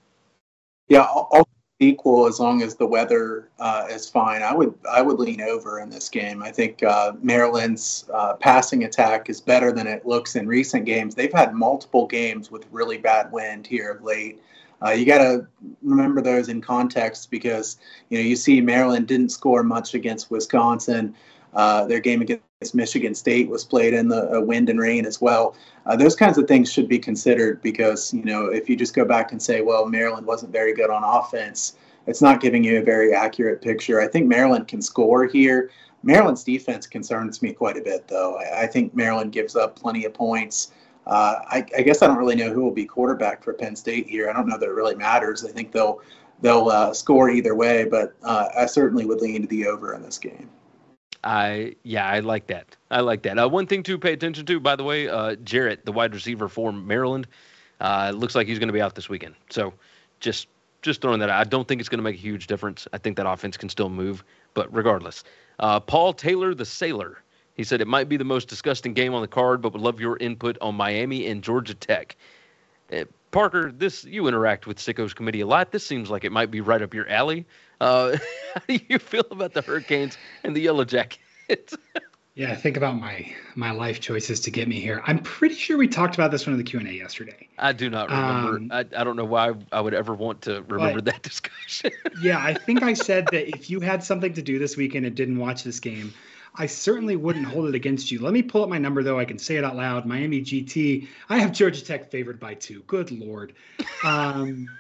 Yeah, 0.88 1.02
I'll, 1.02 1.46
equal 1.82 2.26
as 2.26 2.40
long 2.40 2.62
as 2.62 2.74
the 2.76 2.86
weather 2.86 3.48
uh, 3.59 3.86
is 3.90 4.09
fine. 4.09 4.42
I 4.42 4.54
would 4.54 4.74
I 4.90 5.02
would 5.02 5.18
lean 5.18 5.40
over 5.40 5.80
in 5.80 5.90
this 5.90 6.09
game. 6.09 6.42
I 6.42 6.50
think 6.50 6.82
uh, 6.82 7.12
Maryland's 7.22 8.09
uh, 8.12 8.34
passing 8.34 8.84
attack 8.84 9.28
is 9.28 9.40
better 9.40 9.72
than 9.72 9.86
it 9.86 10.06
looks 10.06 10.36
in 10.36 10.46
recent 10.46 10.84
games. 10.84 11.14
They've 11.14 11.32
had 11.32 11.54
multiple 11.54 12.06
games 12.06 12.50
with 12.50 12.66
really 12.70 12.98
bad 12.98 13.30
wind 13.32 13.66
here 13.66 13.92
of 13.92 14.02
late. 14.02 14.40
Uh, 14.84 14.90
you 14.90 15.06
got 15.06 15.18
to 15.18 15.46
remember 15.82 16.20
those 16.20 16.48
in 16.48 16.60
context 16.60 17.30
because 17.30 17.78
you 18.10 18.18
know 18.18 18.24
you 18.24 18.34
see 18.34 18.60
Maryland 18.60 19.06
didn't 19.06 19.30
score 19.30 19.62
much 19.62 19.94
against 19.94 20.30
Wisconsin. 20.30 21.14
Uh, 21.54 21.84
their 21.86 22.00
game 22.00 22.22
against 22.22 22.74
Michigan 22.74 23.14
State 23.14 23.48
was 23.48 23.64
played 23.64 23.92
in 23.92 24.08
the 24.08 24.38
uh, 24.38 24.40
wind 24.40 24.70
and 24.70 24.80
rain 24.80 25.04
as 25.04 25.20
well. 25.20 25.54
Uh, 25.84 25.96
those 25.96 26.16
kinds 26.16 26.38
of 26.38 26.48
things 26.48 26.72
should 26.72 26.88
be 26.88 26.98
considered 26.98 27.60
because 27.60 28.14
you 28.14 28.24
know 28.24 28.46
if 28.46 28.68
you 28.68 28.76
just 28.76 28.94
go 28.94 29.04
back 29.04 29.32
and 29.32 29.42
say, 29.42 29.60
well, 29.60 29.86
Maryland 29.86 30.26
wasn't 30.26 30.52
very 30.52 30.72
good 30.72 30.90
on 30.90 31.02
offense, 31.04 31.76
it's 32.06 32.22
not 32.22 32.40
giving 32.40 32.64
you 32.64 32.78
a 32.78 32.82
very 32.82 33.14
accurate 33.14 33.60
picture. 33.60 34.00
I 34.00 34.08
think 34.08 34.26
Maryland 34.26 34.68
can 34.68 34.80
score 34.80 35.26
here. 35.26 35.70
Maryland's 36.02 36.42
defense 36.42 36.86
concerns 36.86 37.42
me 37.42 37.52
quite 37.52 37.76
a 37.76 37.82
bit, 37.82 38.08
though. 38.08 38.38
I, 38.38 38.62
I 38.62 38.66
think 38.66 38.94
Maryland 38.94 39.32
gives 39.32 39.54
up 39.54 39.76
plenty 39.78 40.04
of 40.04 40.14
points. 40.14 40.72
Uh, 41.06 41.36
I, 41.48 41.66
I, 41.76 41.82
guess 41.82 42.00
I 42.00 42.06
don't 42.06 42.16
really 42.16 42.36
know 42.36 42.52
who 42.52 42.62
will 42.62 42.72
be 42.72 42.84
quarterback 42.84 43.42
for 43.42 43.52
Penn 43.52 43.74
State 43.74 44.08
here. 44.08 44.30
I 44.30 44.32
don't 44.32 44.46
know 44.46 44.56
that 44.56 44.68
it 44.68 44.72
really 44.72 44.94
matters. 44.94 45.44
I 45.44 45.50
think 45.50 45.72
they'll 45.72 46.00
they'll 46.40 46.68
uh, 46.68 46.92
score 46.92 47.28
either 47.30 47.54
way, 47.54 47.84
but 47.84 48.14
I 48.24 48.66
certainly 48.66 49.04
would 49.04 49.20
lean 49.20 49.42
to 49.42 49.48
the 49.48 49.66
over 49.66 49.94
in 49.94 50.02
this 50.02 50.18
game. 50.18 50.48
I 51.24 51.76
yeah, 51.84 52.06
I 52.06 52.20
like 52.20 52.46
that. 52.48 52.76
I 52.90 53.00
like 53.00 53.22
that. 53.22 53.38
Uh, 53.38 53.48
one 53.48 53.66
thing 53.66 53.82
to 53.84 53.98
pay 53.98 54.12
attention 54.12 54.44
to, 54.46 54.60
by 54.60 54.76
the 54.76 54.84
way, 54.84 55.08
uh, 55.08 55.36
Jarrett, 55.36 55.84
the 55.84 55.92
wide 55.92 56.14
receiver 56.14 56.48
for 56.48 56.72
Maryland, 56.72 57.26
Uh, 57.80 58.12
looks 58.14 58.34
like 58.36 58.46
he's 58.46 58.60
going 58.60 58.68
to 58.68 58.72
be 58.72 58.80
out 58.80 58.94
this 58.94 59.08
weekend. 59.08 59.34
So 59.50 59.74
just 60.20 60.46
just 60.82 61.00
throwing 61.00 61.20
that 61.20 61.30
out. 61.30 61.40
I 61.40 61.48
don't 61.48 61.66
think 61.66 61.80
it's 61.80 61.88
going 61.88 61.98
to 61.98 62.04
make 62.04 62.14
a 62.14 62.18
huge 62.18 62.46
difference. 62.46 62.86
I 62.92 62.98
think 62.98 63.16
that 63.16 63.26
offense 63.28 63.56
can 63.56 63.68
still 63.68 63.88
move, 63.88 64.22
but 64.54 64.72
regardless. 64.72 65.24
Uh, 65.58 65.80
Paul 65.80 66.12
Taylor, 66.12 66.54
the 66.54 66.64
Sailor, 66.64 67.22
he 67.54 67.64
said 67.64 67.80
it 67.80 67.88
might 67.88 68.08
be 68.08 68.16
the 68.16 68.24
most 68.24 68.48
disgusting 68.48 68.94
game 68.94 69.14
on 69.14 69.20
the 69.20 69.28
card, 69.28 69.62
but 69.62 69.72
would 69.72 69.82
love 69.82 70.00
your 70.00 70.16
input 70.18 70.56
on 70.60 70.74
Miami 70.76 71.26
and 71.26 71.42
Georgia 71.42 71.74
Tech. 71.74 72.16
Uh, 72.92 73.04
Parker, 73.30 73.72
this 73.72 74.04
you 74.04 74.28
interact 74.28 74.66
with 74.66 74.78
Sickos 74.78 75.14
Committee 75.14 75.40
a 75.40 75.46
lot. 75.46 75.72
This 75.72 75.86
seems 75.86 76.10
like 76.10 76.24
it 76.24 76.32
might 76.32 76.50
be 76.50 76.60
right 76.60 76.82
up 76.82 76.94
your 76.94 77.08
alley. 77.08 77.46
Uh, 77.82 78.16
how 78.54 78.62
do 78.68 78.78
you 78.88 78.98
feel 78.98 79.24
about 79.32 79.52
the 79.54 79.60
Hurricanes 79.60 80.16
and 80.44 80.54
the 80.54 80.60
Yellow 80.60 80.84
Jackets? 80.84 81.18
Yeah, 82.34 82.54
think 82.54 82.78
about 82.78 82.98
my 82.98 83.30
my 83.56 83.72
life 83.72 84.00
choices 84.00 84.40
to 84.40 84.50
get 84.50 84.66
me 84.66 84.80
here. 84.80 85.02
I'm 85.06 85.18
pretty 85.18 85.54
sure 85.54 85.76
we 85.76 85.86
talked 85.86 86.14
about 86.14 86.30
this 86.30 86.46
one 86.46 86.54
in 86.54 86.59
the 86.59 86.64
Q 86.64 86.78
and 86.78 86.88
A 86.88 86.94
yesterday. 86.94 87.46
I 87.59 87.74
do 87.74 87.90
not 87.90 88.09
remember. 88.09 88.56
Um, 88.56 88.68
I, 88.72 88.86
I 88.96 89.04
don't 89.04 89.16
know 89.16 89.24
why 89.26 89.52
I 89.70 89.82
would 89.82 89.92
ever 89.92 90.14
want 90.14 90.40
to 90.42 90.62
remember 90.62 91.02
that 91.02 91.20
discussion. 91.30 91.90
yeah, 92.22 92.38
I 92.38 92.54
think 92.54 92.82
I 92.82 92.94
said 92.94 93.26
that 93.32 93.54
if 93.54 93.68
you 93.68 93.80
had 93.80 94.02
something 94.02 94.32
to 94.32 94.40
do 94.40 94.59
this 94.59 94.78
weekend 94.78 95.04
and 95.04 95.14
didn't 95.14 95.36
watch 95.36 95.62
this 95.62 95.78
game, 95.78 96.10
I 96.54 96.64
certainly 96.64 97.16
wouldn't 97.16 97.44
hold 97.44 97.68
it 97.68 97.74
against 97.74 98.10
you. 98.10 98.20
Let 98.20 98.32
me 98.32 98.40
pull 98.40 98.62
up 98.62 98.70
my 98.70 98.78
number 98.78 99.02
though. 99.02 99.18
I 99.18 99.26
can 99.26 99.38
say 99.38 99.56
it 99.56 99.64
out 99.64 99.76
loud. 99.76 100.06
Miami 100.06 100.40
GT. 100.40 101.09
I 101.28 101.38
have 101.38 101.52
Georgia 101.52 101.84
Tech 101.84 102.10
favored 102.10 102.40
by 102.40 102.54
two. 102.54 102.80
Good 102.86 103.10
lord. 103.10 103.52
Um, 104.04 104.70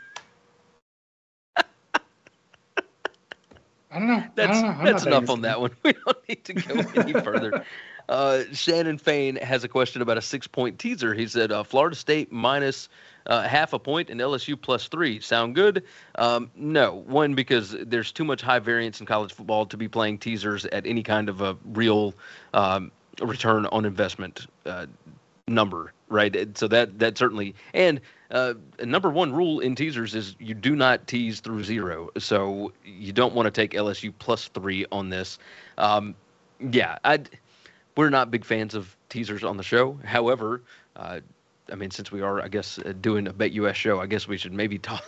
I 3.92 3.98
don't 3.98 4.08
know. 4.08 4.24
That's, 4.34 4.60
don't 4.60 4.78
know. 4.78 4.84
that's 4.84 5.06
enough 5.06 5.28
on 5.28 5.42
that 5.42 5.60
one. 5.60 5.70
We 5.82 5.92
don't 5.92 6.28
need 6.28 6.44
to 6.44 6.54
go 6.54 6.74
any 7.00 7.12
further. 7.24 7.64
Uh, 8.08 8.42
Shannon 8.52 8.98
Fain 8.98 9.36
has 9.36 9.64
a 9.64 9.68
question 9.68 10.02
about 10.02 10.18
a 10.18 10.22
six 10.22 10.46
point 10.46 10.78
teaser. 10.78 11.14
He 11.14 11.26
said 11.26 11.52
uh, 11.52 11.62
Florida 11.62 11.94
State 11.94 12.32
minus 12.32 12.88
uh, 13.26 13.42
half 13.42 13.72
a 13.72 13.78
point 13.78 14.10
and 14.10 14.20
LSU 14.20 14.60
plus 14.60 14.88
three. 14.88 15.20
Sound 15.20 15.54
good? 15.54 15.84
Um, 16.16 16.50
no. 16.56 16.94
One, 17.06 17.34
because 17.34 17.76
there's 17.80 18.10
too 18.12 18.24
much 18.24 18.42
high 18.42 18.58
variance 18.58 19.00
in 19.00 19.06
college 19.06 19.32
football 19.32 19.66
to 19.66 19.76
be 19.76 19.88
playing 19.88 20.18
teasers 20.18 20.64
at 20.66 20.86
any 20.86 21.02
kind 21.02 21.28
of 21.28 21.40
a 21.40 21.56
real 21.64 22.14
um, 22.54 22.90
return 23.20 23.66
on 23.66 23.84
investment 23.84 24.46
uh, 24.66 24.86
number, 25.46 25.92
right? 26.12 26.56
So 26.56 26.68
that 26.68 26.98
that 26.98 27.18
certainly 27.18 27.54
and 27.74 28.00
uh, 28.30 28.54
number 28.84 29.10
one 29.10 29.32
rule 29.32 29.60
in 29.60 29.74
teasers 29.74 30.14
is 30.14 30.36
you 30.38 30.54
do 30.54 30.76
not 30.76 31.06
tease 31.06 31.40
through 31.40 31.64
zero. 31.64 32.10
So 32.18 32.72
you 32.84 33.12
don't 33.12 33.34
want 33.34 33.46
to 33.46 33.50
take 33.50 33.72
LSU 33.72 34.12
plus 34.18 34.48
three 34.48 34.86
on 34.90 35.10
this. 35.10 35.38
Um, 35.76 36.14
yeah, 36.60 36.98
I 37.04 37.20
we're 37.96 38.10
not 38.10 38.30
big 38.30 38.44
fans 38.44 38.74
of 38.74 38.96
teasers 39.08 39.44
on 39.44 39.56
the 39.56 39.62
show. 39.62 39.98
However, 40.04 40.62
uh, 40.96 41.20
I 41.70 41.74
mean, 41.74 41.90
since 41.90 42.10
we 42.10 42.20
are, 42.20 42.40
I 42.40 42.48
guess, 42.48 42.78
uh, 42.78 42.92
doing 43.00 43.26
a 43.26 43.32
BetUS 43.32 43.74
show, 43.74 44.00
I 44.00 44.06
guess 44.06 44.26
we 44.26 44.36
should 44.36 44.52
maybe 44.52 44.78
toss, 44.78 45.02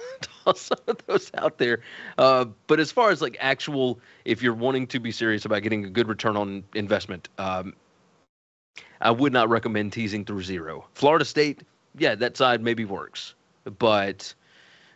toss 0.44 0.60
some 0.60 0.78
of 0.86 0.98
those 1.06 1.30
out 1.36 1.58
there. 1.58 1.80
Uh, 2.18 2.46
but 2.66 2.80
as 2.80 2.92
far 2.92 3.10
as 3.10 3.20
like 3.20 3.36
actual, 3.40 3.98
if 4.24 4.42
you're 4.42 4.54
wanting 4.54 4.86
to 4.88 5.00
be 5.00 5.12
serious 5.12 5.44
about 5.44 5.62
getting 5.62 5.84
a 5.84 5.90
good 5.90 6.08
return 6.08 6.36
on 6.36 6.64
investment, 6.74 7.28
um, 7.38 7.74
I 9.00 9.10
would 9.10 9.32
not 9.32 9.48
recommend 9.48 9.92
teasing 9.92 10.24
through 10.24 10.42
zero. 10.42 10.86
Florida 10.94 11.24
State, 11.24 11.62
yeah, 11.98 12.14
that 12.14 12.36
side 12.36 12.62
maybe 12.62 12.84
works, 12.84 13.34
but 13.78 14.34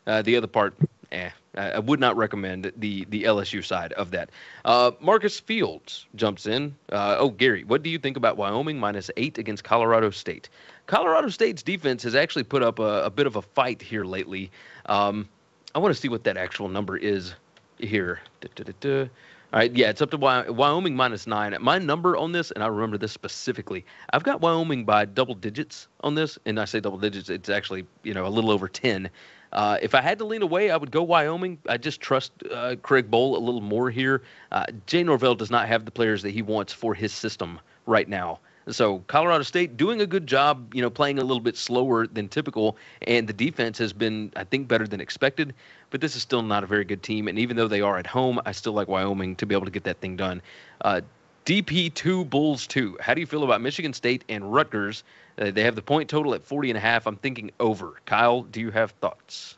uh, 0.07 0.23
the 0.23 0.37
other 0.37 0.47
part, 0.47 0.75
eh. 1.13 1.31
I 1.57 1.81
would 1.81 1.99
not 1.99 2.17
recommend 2.17 2.73
the 2.77 3.05
the 3.07 3.25
LSU 3.25 3.65
side 3.65 3.93
of 3.95 4.13
that. 4.13 4.31
Uh, 4.65 4.93
Marcus 5.01 5.41
Fields 5.41 6.07
jumps 6.15 6.47
in. 6.47 6.77
Uh, 6.93 7.17
oh, 7.19 7.31
Gary, 7.31 7.65
what 7.65 7.83
do 7.83 7.91
you 7.91 7.99
think 7.99 8.17
about 8.17 8.37
Wyoming 8.37 8.79
minus 8.79 9.11
eight 9.17 9.39
against 9.39 9.65
Colorado 9.65 10.11
State? 10.11 10.49
Colorado 10.87 11.29
State's 11.29 11.63
defense 11.63 12.05
has 12.05 12.15
actually 12.15 12.45
put 12.45 12.63
up 12.63 12.79
a, 12.79 13.05
a 13.05 13.11
bit 13.11 13.27
of 13.27 13.35
a 13.35 13.43
fight 13.43 13.83
here 13.83 14.05
lately. 14.05 14.53
Um, 14.87 15.29
I 15.75 15.81
want 15.81 15.95
to 15.95 16.01
see 16.01 16.09
what 16.09 16.25
that 16.25 16.37
actual 16.37 16.69
number 16.69 16.97
is 16.97 17.35
here. 17.79 18.21
Da, 18.41 18.49
da, 18.55 18.73
da, 18.81 19.09
all 19.51 19.61
right, 19.61 19.75
yeah, 19.75 19.89
it's 19.89 20.03
up 20.03 20.11
to 20.11 20.19
Wyoming 20.19 20.95
minus 20.95 21.27
nine. 21.27 21.57
My 21.61 21.79
number 21.79 22.19
on 22.19 22.33
this, 22.33 22.51
and 22.51 22.63
I 22.63 22.67
remember 22.67 22.99
this 22.99 23.13
specifically, 23.13 23.87
I've 24.13 24.23
got 24.23 24.43
Wyoming 24.43 24.85
by 24.85 25.07
double 25.07 25.35
digits 25.35 25.89
on 26.01 26.15
this, 26.15 26.39
and 26.45 26.61
I 26.61 26.67
say 26.67 26.81
double 26.81 26.99
digits, 26.99 27.31
it's 27.31 27.49
actually 27.49 27.87
you 28.03 28.13
know 28.13 28.27
a 28.27 28.29
little 28.29 28.51
over 28.51 28.69
ten. 28.69 29.09
Uh, 29.55 29.79
if 29.81 29.95
I 29.95 30.03
had 30.03 30.19
to 30.19 30.27
lean 30.27 30.43
away, 30.43 30.71
I 30.71 30.77
would 30.77 30.91
go 30.91 31.03
Wyoming. 31.03 31.57
I 31.67 31.79
just 31.79 32.03
trust 32.03 32.33
uh, 32.53 32.77
Craig 32.83 33.11
Bohl 33.11 33.37
a 33.37 33.41
little 33.41 33.63
more 33.63 33.91
here. 33.91 34.23
Uh, 34.53 34.67
Jay 34.87 35.03
Norvell 35.03 35.35
does 35.35 35.51
not 35.51 35.67
have 35.67 35.87
the 35.87 35.91
players 35.91 36.21
that 36.23 36.33
he 36.33 36.43
wants 36.43 36.75
for 36.75 36.93
his 36.93 37.15
system 37.15 37.59
right 37.87 38.07
now. 38.07 38.41
So 38.71 38.99
Colorado 39.07 39.43
State 39.43 39.77
doing 39.77 40.01
a 40.01 40.07
good 40.07 40.27
job, 40.27 40.75
you 40.75 40.83
know, 40.83 40.91
playing 40.91 41.19
a 41.19 41.23
little 41.23 41.41
bit 41.41 41.57
slower 41.57 42.07
than 42.07 42.29
typical, 42.29 42.77
and 43.03 43.27
the 43.27 43.33
defense 43.33 43.79
has 43.79 43.93
been, 43.93 44.33
I 44.37 44.45
think, 44.45 44.69
better 44.69 44.87
than 44.87 45.01
expected. 45.01 45.55
But 45.91 46.01
this 46.01 46.17
is 46.17 46.23
still 46.23 46.43
not 46.43 46.65
a 46.65 46.67
very 46.67 46.85
good 46.85 47.03
team, 47.03 47.29
and 47.29 47.39
even 47.39 47.57
though 47.57 47.69
they 47.69 47.81
are 47.81 47.99
at 47.99 48.07
home, 48.07 48.41
I 48.45 48.53
still 48.53 48.75
like 48.75 48.89
Wyoming 48.89 49.37
to 49.37 49.47
be 49.47 49.55
able 49.55 49.65
to 49.65 49.71
get 49.71 49.85
that 49.85 50.01
thing 50.01 50.17
done. 50.17 50.43
Uh, 50.83 51.01
DP 51.47 51.93
two 51.95 52.27
Bulls 52.27 52.67
two. 52.67 52.97
How 53.01 53.15
do 53.15 53.21
you 53.21 53.27
feel 53.27 53.45
about 53.45 53.63
Michigan 53.63 53.95
State 53.95 54.23
and 54.29 54.53
Rutgers? 54.53 55.03
Uh, 55.39 55.51
they 55.51 55.63
have 55.63 55.77
the 55.77 55.83
point 55.83 56.11
total 56.11 56.35
at 56.35 56.45
40 56.45 56.71
and 56.71 56.77
a 56.77 56.81
half. 56.81 57.07
I'm 57.07 57.17
thinking 57.17 57.51
over. 57.61 57.95
Kyle, 58.05 58.43
do 58.43 58.61
you 58.61 58.71
have 58.71 58.91
thoughts? 59.01 59.57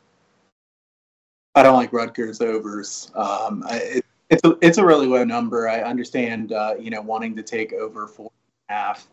I 1.55 1.63
don't 1.63 1.75
like 1.75 1.91
Rutgers 1.91 2.39
overs. 2.39 3.11
Um, 3.15 3.65
it, 3.69 4.05
it's 4.29 4.43
a, 4.45 4.57
it's 4.61 4.77
a 4.77 4.85
really 4.85 5.07
low 5.07 5.25
number. 5.25 5.67
I 5.67 5.81
understand, 5.81 6.53
uh, 6.53 6.75
you 6.79 6.89
know, 6.89 7.01
wanting 7.01 7.35
to 7.35 7.43
take 7.43 7.73
over 7.73 8.07
four 8.07 8.31
half. 8.71 9.07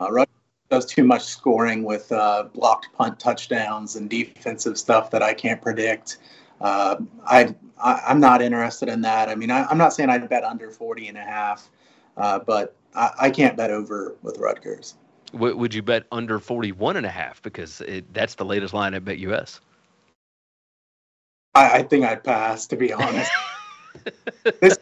Uh, 0.00 0.24
does 0.72 0.86
too 0.86 1.04
much 1.04 1.24
scoring 1.24 1.84
with 1.84 2.10
uh, 2.10 2.44
blocked 2.54 2.88
punt 2.96 3.20
touchdowns 3.20 3.96
and 3.96 4.08
defensive 4.08 4.78
stuff 4.78 5.10
that 5.10 5.22
I 5.22 5.34
can't 5.34 5.60
predict. 5.60 6.16
Uh, 6.62 6.96
I, 7.26 7.54
I 7.78 8.00
am 8.06 8.20
not 8.20 8.40
interested 8.40 8.88
in 8.88 9.02
that. 9.02 9.28
I 9.28 9.34
mean, 9.34 9.50
I, 9.50 9.70
am 9.70 9.76
not 9.76 9.92
saying 9.92 10.08
I'd 10.08 10.26
bet 10.30 10.44
under 10.44 10.70
40 10.70 11.08
and 11.08 11.18
a 11.18 11.22
half, 11.22 11.68
uh, 12.16 12.38
but 12.38 12.74
I, 12.94 13.10
I, 13.20 13.30
can't 13.30 13.54
bet 13.54 13.70
over 13.70 14.16
with 14.22 14.38
Rutgers. 14.38 14.94
W- 15.32 15.56
would 15.56 15.74
you 15.74 15.82
bet 15.82 16.04
under 16.10 16.38
41 16.38 16.96
and 16.96 17.04
a 17.04 17.10
half 17.10 17.42
because 17.42 17.82
it, 17.82 18.12
that's 18.14 18.36
the 18.36 18.44
latest 18.44 18.72
line 18.72 18.94
at 18.94 19.04
BetUS? 19.04 19.60
I, 21.54 21.78
I 21.78 21.82
think 21.82 22.06
I'd 22.06 22.24
pass, 22.24 22.66
to 22.68 22.76
be 22.76 22.94
honest. 22.94 23.30
this 24.60 24.78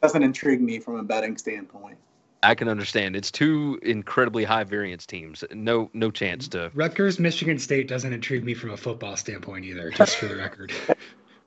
doesn't 0.00 0.22
intrigue 0.22 0.62
me 0.62 0.78
from 0.78 0.96
a 0.96 1.02
betting 1.02 1.36
standpoint. 1.36 1.98
I 2.42 2.54
can 2.54 2.68
understand. 2.68 3.14
It's 3.14 3.30
two 3.30 3.78
incredibly 3.82 4.44
high 4.44 4.64
variance 4.64 5.06
teams. 5.06 5.44
No, 5.52 5.90
no 5.92 6.10
chance 6.10 6.48
to. 6.48 6.70
Rutgers, 6.74 7.18
Michigan 7.18 7.58
State 7.58 7.86
doesn't 7.88 8.12
intrigue 8.12 8.44
me 8.44 8.54
from 8.54 8.70
a 8.70 8.76
football 8.76 9.16
standpoint 9.16 9.64
either. 9.64 9.90
Just 9.90 10.16
for 10.16 10.26
the 10.26 10.36
record. 10.36 10.72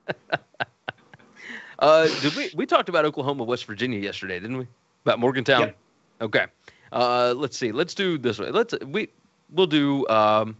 uh, 1.78 2.08
did 2.20 2.34
we 2.34 2.50
we 2.54 2.66
talked 2.66 2.88
about 2.88 3.04
Oklahoma, 3.04 3.44
West 3.44 3.66
Virginia 3.66 3.98
yesterday, 3.98 4.40
didn't 4.40 4.56
we? 4.56 4.66
About 5.04 5.18
Morgantown. 5.18 5.60
Yep. 5.60 5.76
Okay. 6.22 6.46
Uh, 6.92 7.34
let's 7.36 7.58
see. 7.58 7.72
Let's 7.72 7.94
do 7.94 8.16
this 8.16 8.38
way. 8.38 8.50
Let's 8.50 8.74
we 8.86 9.08
we'll 9.50 9.66
do. 9.66 10.06
Um, 10.08 10.56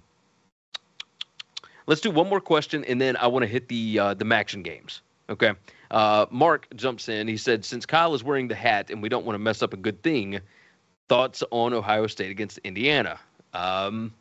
let's 1.87 2.01
do 2.01 2.11
one 2.11 2.29
more 2.29 2.41
question, 2.41 2.85
and 2.85 3.01
then 3.01 3.17
I 3.17 3.29
want 3.29 3.45
to 3.45 3.49
hit 3.49 3.69
the 3.69 3.99
uh, 3.99 4.15
the 4.15 4.25
MACtion 4.25 4.63
games. 4.63 5.01
Okay. 5.29 5.53
Uh, 5.91 6.27
Mark 6.31 6.69
jumps 6.75 7.09
in. 7.09 7.29
He 7.29 7.37
said, 7.37 7.65
since 7.65 7.87
Kyle 7.87 8.15
is 8.15 8.23
wearing 8.23 8.49
the 8.49 8.55
hat 8.55 8.91
and 8.91 9.03
we 9.03 9.09
don't 9.09 9.25
want 9.25 9.35
to 9.35 9.41
mess 9.41 9.63
up 9.63 9.73
a 9.73 9.77
good 9.77 10.03
thing, 10.03 10.41
thoughts 11.09 11.43
on 11.51 11.73
Ohio 11.73 12.07
State 12.07 12.31
against 12.31 12.59
Indiana? 12.59 13.19
Um, 13.53 14.13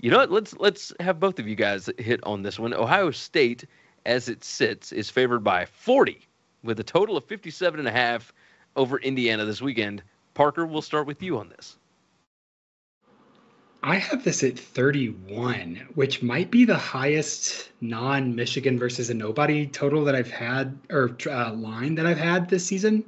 you 0.00 0.10
know 0.10 0.18
what? 0.18 0.30
Let's 0.30 0.54
let's 0.56 0.92
have 1.00 1.20
both 1.20 1.38
of 1.38 1.46
you 1.46 1.54
guys 1.54 1.88
hit 1.98 2.20
on 2.24 2.42
this 2.42 2.58
one. 2.58 2.74
Ohio 2.74 3.10
State, 3.10 3.64
as 4.04 4.28
it 4.28 4.44
sits, 4.44 4.92
is 4.92 5.08
favored 5.08 5.44
by 5.44 5.64
40 5.64 6.20
with 6.62 6.78
a 6.80 6.84
total 6.84 7.16
of 7.16 7.24
57 7.24 7.78
and 7.78 7.88
a 7.88 7.92
half 7.92 8.32
over 8.76 8.98
Indiana 8.98 9.44
this 9.44 9.62
weekend. 9.62 10.02
Parker, 10.34 10.66
we'll 10.66 10.82
start 10.82 11.06
with 11.06 11.22
you 11.22 11.38
on 11.38 11.48
this. 11.50 11.76
I 13.84 13.96
have 13.96 14.22
this 14.22 14.44
at 14.44 14.58
31, 14.58 15.88
which 15.94 16.22
might 16.22 16.50
be 16.52 16.64
the 16.64 16.78
highest 16.78 17.70
non 17.80 18.36
Michigan 18.36 18.78
versus 18.78 19.10
a 19.10 19.14
nobody 19.14 19.66
total 19.66 20.04
that 20.04 20.14
I've 20.14 20.30
had 20.30 20.78
or 20.88 21.16
uh, 21.28 21.52
line 21.52 21.96
that 21.96 22.06
I've 22.06 22.18
had 22.18 22.48
this 22.48 22.64
season. 22.64 23.04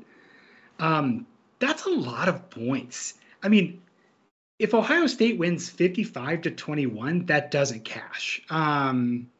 Um, 0.81 1.27
that's 1.61 1.85
a 1.85 1.91
lot 1.91 2.29
of 2.29 2.51
points. 2.51 3.15
I 3.41 3.49
mean, 3.49 3.83
if 4.59 4.75
Ohio 4.75 5.07
State 5.07 5.39
wins 5.39 5.69
55 5.69 6.43
to 6.43 6.51
21, 6.51 7.27
that 7.27 7.53
doesn't 7.53 7.85
cash. 7.85 8.43
Um, 8.51 9.31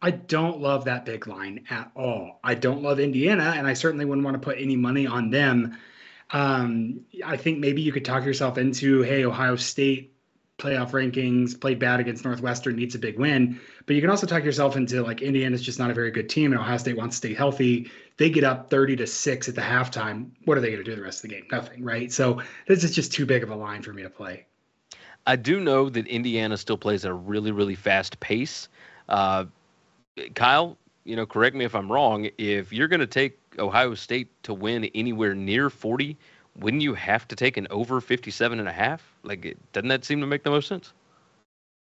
I 0.00 0.10
don't 0.10 0.60
love 0.60 0.86
that 0.86 1.04
big 1.04 1.26
line 1.26 1.64
at 1.68 1.90
all. 1.94 2.40
I 2.42 2.54
don't 2.54 2.82
love 2.82 2.98
Indiana, 2.98 3.54
and 3.56 3.66
I 3.66 3.74
certainly 3.74 4.06
wouldn't 4.06 4.24
want 4.24 4.36
to 4.36 4.44
put 4.44 4.58
any 4.58 4.76
money 4.76 5.06
on 5.06 5.30
them. 5.30 5.76
Um, 6.30 7.00
I 7.24 7.36
think 7.36 7.58
maybe 7.58 7.82
you 7.82 7.92
could 7.92 8.04
talk 8.04 8.24
yourself 8.24 8.56
into, 8.56 9.02
hey, 9.02 9.24
Ohio 9.24 9.56
State 9.56 10.15
playoff 10.58 10.92
rankings, 10.92 11.58
played 11.60 11.78
bad 11.78 12.00
against 12.00 12.24
Northwestern, 12.24 12.76
needs 12.76 12.94
a 12.94 12.98
big 12.98 13.18
win. 13.18 13.60
But 13.84 13.94
you 13.94 14.00
can 14.00 14.10
also 14.10 14.26
talk 14.26 14.44
yourself 14.44 14.76
into 14.76 15.02
like 15.02 15.22
Indiana's 15.22 15.62
just 15.62 15.78
not 15.78 15.90
a 15.90 15.94
very 15.94 16.10
good 16.10 16.28
team, 16.28 16.52
and 16.52 16.60
Ohio 16.60 16.78
State 16.78 16.96
wants 16.96 17.16
to 17.16 17.28
stay 17.28 17.34
healthy. 17.34 17.90
They 18.16 18.30
get 18.30 18.44
up 18.44 18.70
30 18.70 18.96
to 18.96 19.06
6 19.06 19.48
at 19.48 19.54
the 19.54 19.60
halftime. 19.60 20.30
What 20.44 20.56
are 20.56 20.60
they 20.60 20.70
going 20.70 20.82
to 20.82 20.90
do 20.90 20.96
the 20.96 21.02
rest 21.02 21.22
of 21.22 21.30
the 21.30 21.36
game? 21.36 21.46
Nothing, 21.50 21.84
right? 21.84 22.10
So 22.10 22.40
this 22.66 22.84
is 22.84 22.94
just 22.94 23.12
too 23.12 23.26
big 23.26 23.42
of 23.42 23.50
a 23.50 23.56
line 23.56 23.82
for 23.82 23.92
me 23.92 24.02
to 24.02 24.10
play. 24.10 24.46
I 25.26 25.36
do 25.36 25.60
know 25.60 25.90
that 25.90 26.06
Indiana 26.06 26.56
still 26.56 26.78
plays 26.78 27.04
at 27.04 27.10
a 27.10 27.14
really, 27.14 27.50
really 27.50 27.74
fast 27.74 28.18
pace. 28.20 28.68
Uh, 29.08 29.46
Kyle, 30.34 30.78
you 31.04 31.16
know, 31.16 31.26
correct 31.26 31.54
me 31.54 31.64
if 31.64 31.74
I'm 31.74 31.90
wrong. 31.90 32.28
If 32.38 32.72
you're 32.72 32.88
going 32.88 33.00
to 33.00 33.06
take 33.06 33.38
Ohio 33.58 33.94
State 33.94 34.30
to 34.44 34.54
win 34.54 34.84
anywhere 34.94 35.34
near 35.34 35.68
40, 35.68 36.16
wouldn't 36.58 36.82
you 36.82 36.94
have 36.94 37.28
to 37.28 37.36
take 37.36 37.56
an 37.56 37.66
over 37.70 38.00
57 38.00 38.58
and 38.58 38.68
a 38.68 38.72
half? 38.72 39.14
Like, 39.22 39.56
doesn't 39.72 39.88
that 39.88 40.04
seem 40.04 40.20
to 40.20 40.26
make 40.26 40.42
the 40.42 40.50
most 40.50 40.68
sense? 40.68 40.92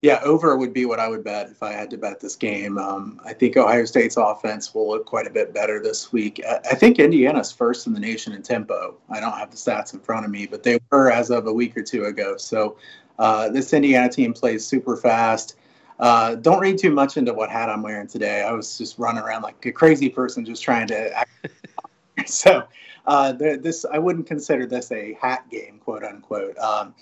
Yeah, 0.03 0.21
over 0.25 0.57
would 0.57 0.73
be 0.73 0.85
what 0.85 0.99
I 0.99 1.07
would 1.07 1.23
bet 1.23 1.51
if 1.51 1.63
I 1.63 1.71
had 1.71 1.89
to 1.91 1.97
bet 1.97 2.19
this 2.19 2.35
game. 2.35 2.77
Um, 2.77 3.21
I 3.25 3.33
think 3.33 3.57
Ohio 3.57 3.85
State's 3.85 4.17
offense 4.17 4.75
will 4.75 4.89
look 4.89 5.07
quite 5.07 5.29
a 5.29 5.31
bit 5.31 5.55
better 5.55 5.81
this 5.81 6.13
week. 6.13 6.43
I 6.45 6.75
think 6.75 6.99
Indiana's 6.99 7.53
first 7.53 7.87
in 7.87 7.93
the 7.93 8.01
nation 8.01 8.33
in 8.33 8.43
tempo. 8.43 8.97
I 9.11 9.21
don't 9.21 9.39
have 9.39 9.53
the 9.53 9.57
stats 9.57 9.95
in 9.95 10.01
front 10.01 10.25
of 10.25 10.33
me, 10.33 10.47
but 10.47 10.65
they 10.65 10.81
were 10.91 11.13
as 11.13 11.31
of 11.31 11.47
a 11.47 11.53
week 11.53 11.77
or 11.77 11.85
two 11.85 12.07
ago. 12.07 12.37
So 12.37 12.77
uh, 13.21 13.51
this 13.51 13.73
Indiana 13.73 14.09
team 14.09 14.33
plays 14.33 14.67
super 14.67 14.97
fast. 14.97 15.57
Uh, 16.01 16.35
don't 16.35 16.59
read 16.59 16.79
too 16.79 16.91
much 16.91 17.17
into 17.17 17.33
what 17.33 17.49
hat 17.49 17.71
I'm 17.71 17.83
wearing 17.83 18.09
today. 18.09 18.43
I 18.43 18.51
was 18.51 18.77
just 18.77 18.99
running 18.99 19.23
around 19.23 19.43
like 19.43 19.65
a 19.67 19.71
crazy 19.71 20.09
person, 20.09 20.45
just 20.45 20.63
trying 20.63 20.89
to. 20.89 21.25
So 22.27 22.65
uh, 23.07 23.33
this 23.33 23.85
I 23.85 23.99
wouldn't 23.99 24.27
consider 24.27 24.67
this 24.67 24.93
a 24.93 25.15
hat 25.21 25.49
game, 25.51 25.81
quote 25.85 26.05
unquote. 26.05 26.57
Um, 26.59 26.95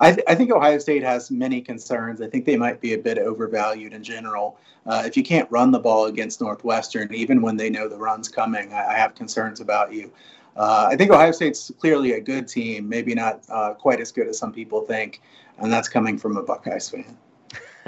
I, 0.00 0.12
th- 0.12 0.24
I, 0.26 0.34
think 0.34 0.50
Ohio 0.50 0.78
State 0.78 1.04
has 1.04 1.30
many 1.30 1.60
concerns. 1.60 2.20
I 2.20 2.28
think 2.28 2.44
they 2.44 2.56
might 2.56 2.80
be 2.80 2.94
a 2.94 2.98
bit 2.98 3.16
overvalued 3.16 3.92
in 3.92 4.02
general. 4.02 4.58
Uh, 4.86 5.04
if 5.06 5.16
you 5.16 5.22
can't 5.22 5.50
run 5.50 5.70
the 5.70 5.78
ball 5.78 6.06
against 6.06 6.40
Northwestern, 6.40 7.14
even 7.14 7.40
when 7.40 7.56
they 7.56 7.70
know 7.70 7.88
the 7.88 7.96
run's 7.96 8.28
coming, 8.28 8.72
I, 8.72 8.88
I 8.88 8.94
have 8.94 9.14
concerns 9.14 9.60
about 9.60 9.92
you. 9.92 10.10
Uh, 10.56 10.88
I 10.90 10.96
think 10.96 11.10
Ohio 11.10 11.32
State's 11.32 11.70
clearly 11.78 12.12
a 12.12 12.20
good 12.20 12.46
team, 12.46 12.88
maybe 12.88 13.14
not 13.14 13.44
uh, 13.48 13.74
quite 13.74 14.00
as 14.00 14.12
good 14.12 14.28
as 14.28 14.38
some 14.38 14.52
people 14.52 14.82
think, 14.82 15.20
and 15.58 15.72
that's 15.72 15.88
coming 15.88 16.18
from 16.18 16.36
a 16.36 16.42
Buckeyes 16.42 16.88
fan. 16.88 17.16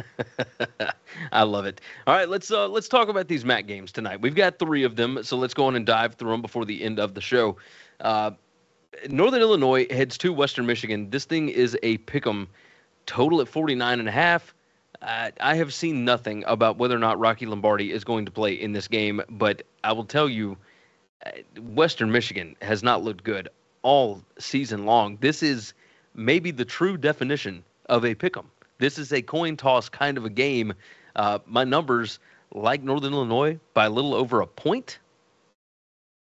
I 1.33 1.43
love 1.43 1.67
it. 1.67 1.81
All 2.07 2.15
right, 2.15 2.29
let's 2.29 2.51
uh, 2.51 2.69
let's 2.69 2.89
talk 2.89 3.09
about 3.09 3.29
these 3.29 3.45
MAC 3.45 3.67
games 3.67 3.93
tonight. 3.93 4.21
We've 4.21 4.35
got 4.35 4.59
three 4.59 4.85
of 4.85 4.97
them, 4.97 5.23
so 5.23 5.37
let's 5.37 5.55
go 5.55 5.67
on 5.67 5.77
and 5.77 5.87
dive 5.87 6.15
through 6.15 6.31
them 6.31 6.43
before 6.43 6.65
the 6.65 6.83
end 6.83 6.99
of 6.99 7.15
the 7.15 7.21
show. 7.21 7.57
Uh, 8.01 8.33
Northern 9.09 9.41
Illinois 9.41 9.87
heads 9.91 10.19
to 10.19 10.33
Western 10.33 10.67
Michigan. 10.67 11.11
This 11.11 11.25
thing 11.25 11.49
is 11.49 11.77
a 11.83 11.99
pick 11.99 12.27
'em 12.27 12.49
total 13.07 13.41
at 13.41 13.49
49 13.49 14.01
and 14.01 14.09
a 14.09 14.13
half. 14.13 14.55
Uh, 15.03 15.31
I 15.41 15.57
have 15.57 15.75
seen 15.75 16.05
nothing 16.05 16.43
about 16.47 16.79
whether 16.79 16.97
or 16.97 16.99
not 16.99 17.19
Rocky 17.19 17.47
Lombardi 17.47 17.93
is 17.93 18.05
going 18.05 18.25
to 18.25 18.31
play 18.33 18.55
in 18.55 18.73
this 18.73 18.89
game, 18.89 19.21
but 19.29 19.63
I 19.85 19.93
will 19.93 20.05
tell 20.05 20.29
you, 20.29 20.57
uh, 21.25 21.31
Western 21.61 22.11
Michigan 22.11 22.57
has 22.63 22.83
not 22.83 23.03
looked 23.03 23.23
good 23.23 23.49
all 23.83 24.23
season 24.39 24.87
long. 24.87 25.19
This 25.21 25.43
is 25.43 25.75
maybe 26.15 26.51
the 26.51 26.65
true 26.65 26.97
definition 26.97 27.63
of 27.89 28.05
a 28.05 28.15
pick 28.15 28.37
'em. 28.37 28.51
This 28.79 28.99
is 28.99 29.13
a 29.13 29.23
coin 29.23 29.57
toss 29.57 29.89
kind 29.89 30.19
of 30.19 30.25
a 30.25 30.31
game. 30.31 30.75
Uh, 31.15 31.39
my 31.47 31.65
numbers, 31.65 32.19
like 32.53 32.83
Northern 32.83 33.13
Illinois, 33.13 33.59
by 33.75 33.87
a 33.87 33.91
little 33.91 34.15
over 34.15 34.41
a 34.41 34.47
point. 34.47 34.99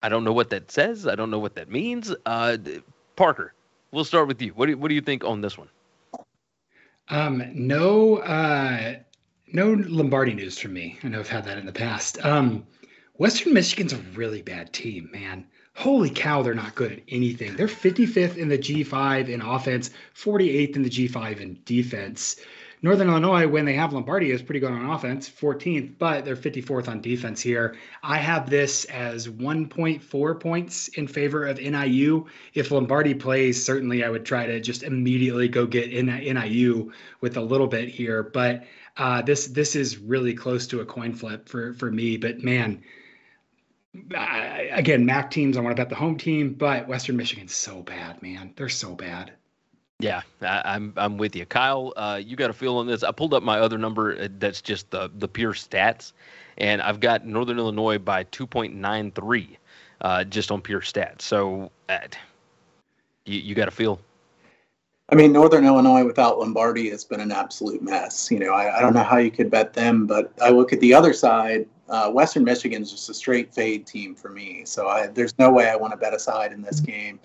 I 0.01 0.09
don't 0.09 0.23
know 0.23 0.33
what 0.33 0.49
that 0.49 0.71
says. 0.71 1.07
I 1.07 1.15
don't 1.15 1.31
know 1.31 1.39
what 1.39 1.55
that 1.55 1.69
means. 1.69 2.13
Uh, 2.25 2.57
Parker, 3.15 3.53
we'll 3.91 4.05
start 4.05 4.27
with 4.27 4.41
you. 4.41 4.51
What 4.51 4.67
do 4.67 4.77
what 4.77 4.89
do 4.89 4.95
you 4.95 5.01
think 5.01 5.23
on 5.23 5.41
this 5.41 5.57
one? 5.57 5.69
Um, 7.09 7.43
no, 7.53 8.17
uh, 8.17 8.95
no 9.51 9.73
Lombardi 9.73 10.33
news 10.33 10.57
from 10.59 10.73
me. 10.73 10.99
I 11.03 11.07
know 11.09 11.19
I've 11.19 11.29
had 11.29 11.45
that 11.45 11.57
in 11.57 11.65
the 11.65 11.71
past. 11.71 12.23
Um, 12.25 12.65
Western 13.15 13.53
Michigan's 13.53 13.93
a 13.93 13.97
really 14.15 14.41
bad 14.41 14.73
team, 14.73 15.09
man. 15.13 15.45
Holy 15.75 16.09
cow, 16.09 16.43
they're 16.43 16.53
not 16.53 16.75
good 16.75 16.91
at 16.91 16.99
anything. 17.07 17.55
They're 17.55 17.67
55th 17.67 18.37
in 18.37 18.47
the 18.47 18.57
G5 18.57 19.27
in 19.27 19.41
offense, 19.41 19.89
48th 20.15 20.75
in 20.75 20.83
the 20.83 20.89
G5 20.89 21.39
in 21.39 21.59
defense. 21.65 22.35
Northern 22.83 23.07
Illinois, 23.07 23.47
when 23.47 23.63
they 23.63 23.75
have 23.75 23.93
Lombardi, 23.93 24.29
is 24.29 24.41
pretty 24.41 24.59
good 24.59 24.71
on 24.71 24.89
offense, 24.89 25.29
14th, 25.29 25.97
but 25.97 26.25
they're 26.25 26.35
54th 26.35 26.89
on 26.89 26.99
defense 26.99 27.41
here. 27.41 27.77
I 28.03 28.17
have 28.17 28.49
this 28.49 28.83
as 28.85 29.29
1.4 29.29 30.39
points 30.39 30.89
in 30.89 31.07
favor 31.07 31.45
of 31.47 31.59
NIU. 31.59 32.27
If 32.53 32.71
Lombardi 32.71 33.13
plays, 33.13 33.63
certainly 33.63 34.03
I 34.03 34.09
would 34.09 34.25
try 34.25 34.45
to 34.45 34.59
just 34.59 34.83
immediately 34.83 35.47
go 35.47 35.65
get 35.65 35.93
in 35.93 36.07
NIU 36.07 36.91
with 37.21 37.37
a 37.37 37.41
little 37.41 37.67
bit 37.67 37.87
here. 37.87 38.21
But 38.21 38.65
uh, 38.97 39.21
this 39.21 39.47
this 39.47 39.77
is 39.77 39.97
really 39.97 40.33
close 40.33 40.67
to 40.67 40.81
a 40.81 40.85
coin 40.85 41.13
flip 41.13 41.47
for 41.47 41.73
for 41.73 41.89
me. 41.89 42.17
But 42.17 42.43
man, 42.43 42.83
I, 44.15 44.69
again, 44.71 45.05
MAC 45.05 45.29
teams, 45.31 45.55
I 45.55 45.61
want 45.61 45.75
to 45.75 45.81
bet 45.81 45.89
the 45.89 45.95
home 45.95 46.17
team, 46.17 46.53
but 46.53 46.87
Western 46.87 47.15
Michigan's 47.15 47.53
so 47.53 47.81
bad, 47.83 48.21
man. 48.21 48.53
They're 48.55 48.69
so 48.69 48.95
bad. 48.95 49.33
Yeah, 49.99 50.21
I, 50.41 50.45
am 50.45 50.61
I'm, 50.65 50.93
I'm 50.97 51.17
with 51.17 51.35
you, 51.35 51.45
Kyle. 51.45 51.93
Uh, 51.95 52.19
you 52.23 52.35
got 52.35 52.49
a 52.49 52.53
feel 52.53 52.77
on 52.77 52.87
this? 52.87 53.03
I 53.03 53.11
pulled 53.11 53.33
up 53.33 53.43
my 53.43 53.59
other 53.59 53.77
number 53.77 54.19
uh, 54.19 54.27
that's 54.37 54.61
just 54.61 54.89
the 54.89 55.09
the 55.17 55.27
pure 55.27 55.53
stats, 55.53 56.11
and 56.57 56.81
I've 56.81 56.99
got 56.99 57.25
Northern 57.25 57.57
Illinois 57.57 57.99
by 57.99 58.23
2.93, 58.25 59.57
uh, 60.01 60.23
just 60.25 60.51
on 60.51 60.61
pure 60.61 60.81
stats. 60.81 61.21
So, 61.21 61.71
uh, 61.87 61.99
you 63.25 63.39
you 63.39 63.55
got 63.55 63.67
a 63.67 63.71
feel? 63.71 63.99
I 65.09 65.15
mean, 65.15 65.31
Northern 65.31 65.65
Illinois 65.65 66.03
without 66.03 66.39
Lombardi 66.39 66.89
has 66.89 67.05
been 67.05 67.19
an 67.19 67.31
absolute 67.31 67.81
mess. 67.81 68.31
You 68.31 68.39
know, 68.39 68.51
I, 68.51 68.79
I 68.79 68.81
don't 68.81 68.93
know 68.93 69.03
how 69.03 69.17
you 69.17 69.29
could 69.29 69.51
bet 69.51 69.73
them, 69.73 70.07
but 70.07 70.33
I 70.41 70.49
look 70.49 70.73
at 70.73 70.79
the 70.79 70.93
other 70.93 71.13
side. 71.13 71.67
Uh, 71.89 72.09
Western 72.09 72.43
Michigan's 72.43 72.91
just 72.91 73.09
a 73.09 73.13
straight 73.13 73.53
fade 73.53 73.85
team 73.85 74.15
for 74.15 74.29
me. 74.29 74.63
So 74.65 74.87
I, 74.87 75.07
there's 75.07 75.37
no 75.37 75.51
way 75.51 75.69
I 75.69 75.75
want 75.75 75.91
to 75.91 75.97
bet 75.97 76.13
a 76.13 76.19
side 76.19 76.51
in 76.51 76.61
this 76.61 76.79
game. 76.79 77.19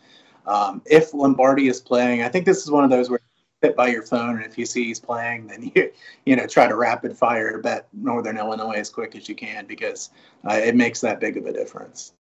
Um, 0.47 0.83
if 0.87 1.15
Lombardi 1.15 1.69
is 1.69 1.81
playing, 1.81 2.23
I 2.23 2.29
think 2.29 2.45
this 2.45 2.63
is 2.63 2.71
one 2.71 2.83
of 2.83 2.91
those 2.91 3.11
where 3.11 3.21
you 3.21 3.69
sit 3.69 3.77
by 3.77 3.89
your 3.89 4.03
phone, 4.03 4.37
and 4.37 4.45
if 4.45 4.59
you 4.59 4.67
see 4.67 4.85
he's 4.85 4.99
playing, 4.99 5.47
then 5.47 5.71
you 5.75 5.93
you 6.27 6.37
know 6.37 6.47
try 6.47 6.67
to 6.67 6.75
rapid 6.75 7.17
fire 7.17 7.59
bet 7.59 7.87
Northern 7.93 8.39
Illinois 8.39 8.77
as 8.77 8.91
quick 8.91 9.15
as 9.15 9.29
you 9.29 9.35
can 9.35 9.67
because 9.67 10.11
uh, 10.49 10.55
it 10.55 10.75
makes 10.75 11.01
that 11.01 11.21
big 11.21 11.37
of 11.37 11.47
a 11.47 11.53
difference. 11.53 12.15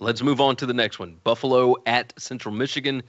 Let's 0.00 0.20
move 0.20 0.40
on 0.40 0.56
to 0.56 0.66
the 0.66 0.74
next 0.74 0.98
one. 0.98 1.18
Buffalo 1.22 1.76
at 1.86 2.12
Central 2.18 2.52
Michigan. 2.52 3.04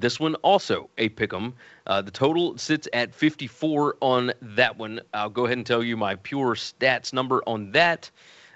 This 0.00 0.20
one 0.20 0.34
also 0.36 0.90
a 0.98 1.08
pick 1.08 1.32
'em. 1.32 1.54
Uh, 1.86 2.02
the 2.02 2.10
total 2.10 2.58
sits 2.58 2.88
at 2.92 3.14
54 3.14 3.96
on 4.00 4.32
that 4.42 4.76
one. 4.76 5.00
I'll 5.14 5.30
go 5.30 5.46
ahead 5.46 5.58
and 5.58 5.66
tell 5.66 5.82
you 5.82 5.96
my 5.96 6.16
pure 6.16 6.54
stats 6.54 7.12
number 7.12 7.42
on 7.46 7.72
that 7.72 8.10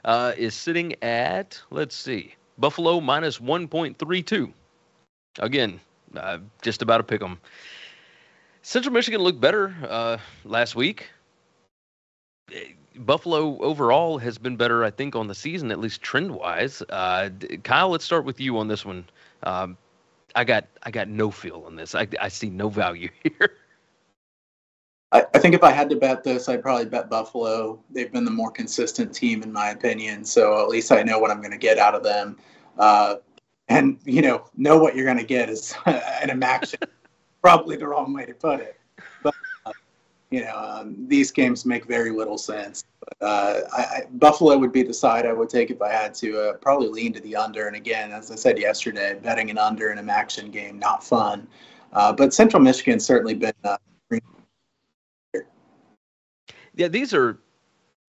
uh, 0.05 0.33
is 0.37 0.55
sitting 0.55 0.95
at 1.03 1.61
let's 1.71 1.97
see, 1.97 2.35
Buffalo 2.59 3.01
minus 3.01 3.39
1.32. 3.39 4.53
Again, 5.39 5.81
uh, 6.17 6.39
just 6.63 6.83
about 6.83 6.99
to 6.99 7.05
pick 7.05 7.21
them. 7.21 7.39
Central 8.63 8.93
Michigan 8.93 9.21
looked 9.21 9.41
better 9.41 9.75
uh, 9.89 10.19
last 10.45 10.77
week. 10.77 11.09
Buffalo 12.97 13.59
overall 13.61 14.19
has 14.19 14.37
been 14.37 14.57
better, 14.57 14.85
I 14.85 14.91
think, 14.91 15.15
on 15.17 15.29
the 15.29 15.35
season, 15.35 15.71
at 15.71 15.79
least 15.79 16.03
trend 16.03 16.33
wise. 16.33 16.83
Uh, 16.83 17.31
Kyle, 17.63 17.89
let's 17.89 18.05
start 18.05 18.25
with 18.25 18.41
you 18.41 18.59
on 18.59 18.69
this 18.69 18.85
one. 18.85 19.05
Um, 19.45 19.79
I 20.35 20.45
got 20.45 20.67
I 20.83 20.91
got 20.91 21.09
no 21.09 21.31
feel 21.31 21.65
on 21.67 21.77
this. 21.77 21.95
I, 21.95 22.07
I 22.21 22.29
see 22.29 22.51
no 22.51 22.69
value 22.69 23.11
here. 23.23 23.59
I, 25.13 25.25
I, 25.35 25.39
think 25.41 25.57
if 25.57 25.65
I 25.65 25.73
had 25.73 25.91
to 25.91 25.97
bet 25.97 26.23
this, 26.23 26.49
I'd 26.49 26.63
probably 26.63 26.85
bet 26.85 27.11
Buffalo. 27.11 27.81
They've 27.91 28.13
been 28.13 28.25
the 28.25 28.31
more 28.31 28.51
consistent 28.53 29.13
team, 29.13 29.43
in 29.43 29.53
my 29.53 29.71
opinion. 29.71 30.25
So 30.25 30.63
at 30.63 30.69
least 30.69 30.93
I 30.93 31.03
know 31.03 31.19
what 31.19 31.33
I'm 31.33 31.41
going 31.41 31.51
to 31.51 31.59
get 31.59 31.79
out 31.79 31.97
of 31.97 32.05
them. 32.05 32.37
Uh, 32.79 33.17
and 33.69 33.99
you 34.05 34.23
know 34.23 34.45
know 34.57 34.79
what 34.79 34.95
you're 34.95 35.07
going 35.07 35.19
to 35.19 35.25
get 35.25 35.49
is 35.49 35.75
an 35.87 36.43
action. 36.43 36.81
Probably 37.43 37.77
the 37.77 37.87
wrong 37.87 38.13
way 38.13 38.27
to 38.27 38.35
put 38.35 38.61
it, 38.61 38.79
but 39.23 39.35
you 40.31 40.45
know 40.45 40.57
um, 40.57 40.97
these 41.09 41.31
games 41.31 41.67
make 41.67 41.87
very 41.87 42.11
little 42.11 42.39
sense. 42.39 42.85
Uh, 43.21 43.61
I, 43.73 43.81
I, 43.81 44.03
Buffalo 44.13 44.57
would 44.59 44.73
be 44.73 44.83
the 44.83 44.95
side 44.95 45.27
I 45.27 45.33
would 45.33 45.49
take 45.49 45.71
if 45.71 45.83
I 45.83 45.91
had 45.91 46.15
to. 46.17 46.41
Uh, 46.41 46.53
probably 46.55 46.89
lean 46.89 47.13
to 47.15 47.21
the 47.21 47.35
under. 47.35 47.67
And 47.67 47.77
again, 47.77 48.13
as 48.13 48.31
I 48.31 48.37
said 48.37 48.59
yesterday, 48.59 49.19
betting 49.21 49.51
an 49.51 49.59
under 49.59 49.91
in 49.91 49.99
an 49.99 50.09
action 50.09 50.51
game 50.51 50.79
not 50.79 51.03
fun. 51.03 51.49
Uh, 51.93 52.13
but 52.13 52.33
Central 52.33 52.63
Michigan's 52.63 53.05
certainly 53.05 53.35
been. 53.35 53.53
Uh, 53.65 53.77
yeah, 56.75 56.89
these 56.89 57.13
are 57.13 57.39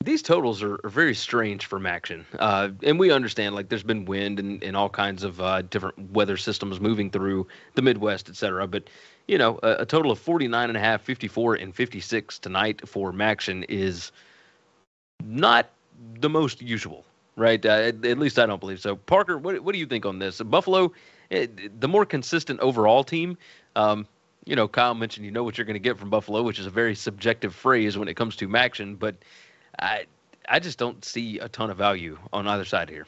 these 0.03 0.21
totals 0.21 0.63
are, 0.63 0.79
are, 0.83 0.89
very 0.89 1.13
strange 1.13 1.65
for 1.65 1.79
MACtion. 1.79 2.25
Uh, 2.39 2.69
and 2.83 2.99
we 2.99 3.11
understand 3.11 3.55
like 3.55 3.69
there's 3.69 3.83
been 3.83 4.05
wind 4.05 4.39
and, 4.39 4.63
and 4.63 4.75
all 4.75 4.89
kinds 4.89 5.23
of 5.23 5.39
uh, 5.39 5.61
different 5.63 6.11
weather 6.11 6.37
systems 6.37 6.79
moving 6.79 7.09
through 7.09 7.47
the 7.75 7.81
Midwest, 7.81 8.29
et 8.29 8.35
cetera. 8.35 8.67
But, 8.67 8.89
you 9.31 9.37
know, 9.37 9.59
a, 9.63 9.77
a 9.79 9.85
total 9.85 10.11
of 10.11 10.19
49 10.19 10.69
and 10.69 10.77
a 10.77 10.79
half, 10.79 11.01
54 11.01 11.55
and 11.55 11.75
56 11.75 12.39
tonight 12.39 12.87
for 12.87 13.11
MACtion 13.11 13.65
is 13.69 14.11
not 15.23 15.69
the 16.19 16.29
most 16.29 16.61
usual, 16.61 17.05
right? 17.35 17.65
Uh, 17.65 17.69
at, 17.69 18.05
at, 18.05 18.19
least 18.19 18.37
I 18.37 18.45
don't 18.45 18.59
believe 18.59 18.79
so. 18.79 18.95
Parker, 18.95 19.37
what, 19.37 19.59
what 19.61 19.73
do 19.73 19.79
you 19.79 19.85
think 19.85 20.05
on 20.05 20.19
this? 20.19 20.41
Buffalo, 20.41 20.91
it, 21.29 21.51
eh, 21.57 21.67
the 21.79 21.87
more 21.87 22.05
consistent 22.05 22.59
overall 22.59 23.03
team. 23.03 23.37
Um, 23.75 24.05
you 24.45 24.55
know, 24.55 24.67
Kyle 24.67 24.95
mentioned 24.95 25.25
you 25.25 25.31
know 25.31 25.43
what 25.43 25.57
you're 25.57 25.65
going 25.65 25.75
to 25.75 25.79
get 25.79 25.97
from 25.97 26.09
Buffalo, 26.09 26.43
which 26.43 26.59
is 26.59 26.65
a 26.65 26.71
very 26.71 26.95
subjective 26.95 27.55
phrase 27.55 27.97
when 27.97 28.07
it 28.07 28.15
comes 28.15 28.35
to 28.37 28.47
MACtion, 28.47 28.99
but– 28.99 29.15
I 29.79 30.05
I 30.47 30.59
just 30.59 30.77
don't 30.77 31.03
see 31.05 31.39
a 31.39 31.47
ton 31.47 31.69
of 31.69 31.77
value 31.77 32.17
on 32.33 32.47
either 32.47 32.65
side 32.65 32.89
here. 32.89 33.07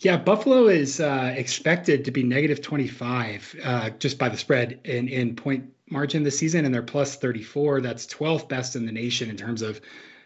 Yeah, 0.00 0.16
Buffalo 0.16 0.68
is 0.68 0.98
uh, 0.98 1.34
expected 1.36 2.06
to 2.06 2.10
be 2.10 2.22
negative 2.22 2.62
25 2.62 3.56
uh, 3.62 3.90
just 3.98 4.18
by 4.18 4.30
the 4.30 4.36
spread 4.38 4.80
in, 4.84 5.08
in 5.08 5.36
point 5.36 5.70
margin 5.90 6.22
this 6.22 6.38
season, 6.38 6.64
and 6.64 6.74
they're 6.74 6.82
plus 6.82 7.16
34. 7.16 7.82
That's 7.82 8.06
12th 8.06 8.48
best 8.48 8.76
in 8.76 8.86
the 8.86 8.92
nation 8.92 9.28
in 9.28 9.36
terms 9.36 9.60
of, 9.60 9.78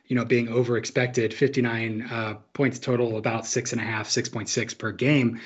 you 0.06 0.14
know, 0.14 0.24
being 0.24 0.48
over 0.48 0.76
expected. 0.76 1.34
59 1.34 2.02
uh, 2.02 2.34
points 2.52 2.78
total, 2.78 3.16
about 3.16 3.46
six 3.46 3.72
and 3.72 3.80
a 3.80 3.84
half, 3.84 4.09
6.6 4.09 4.78
per 4.78 4.92
game. 4.92 5.40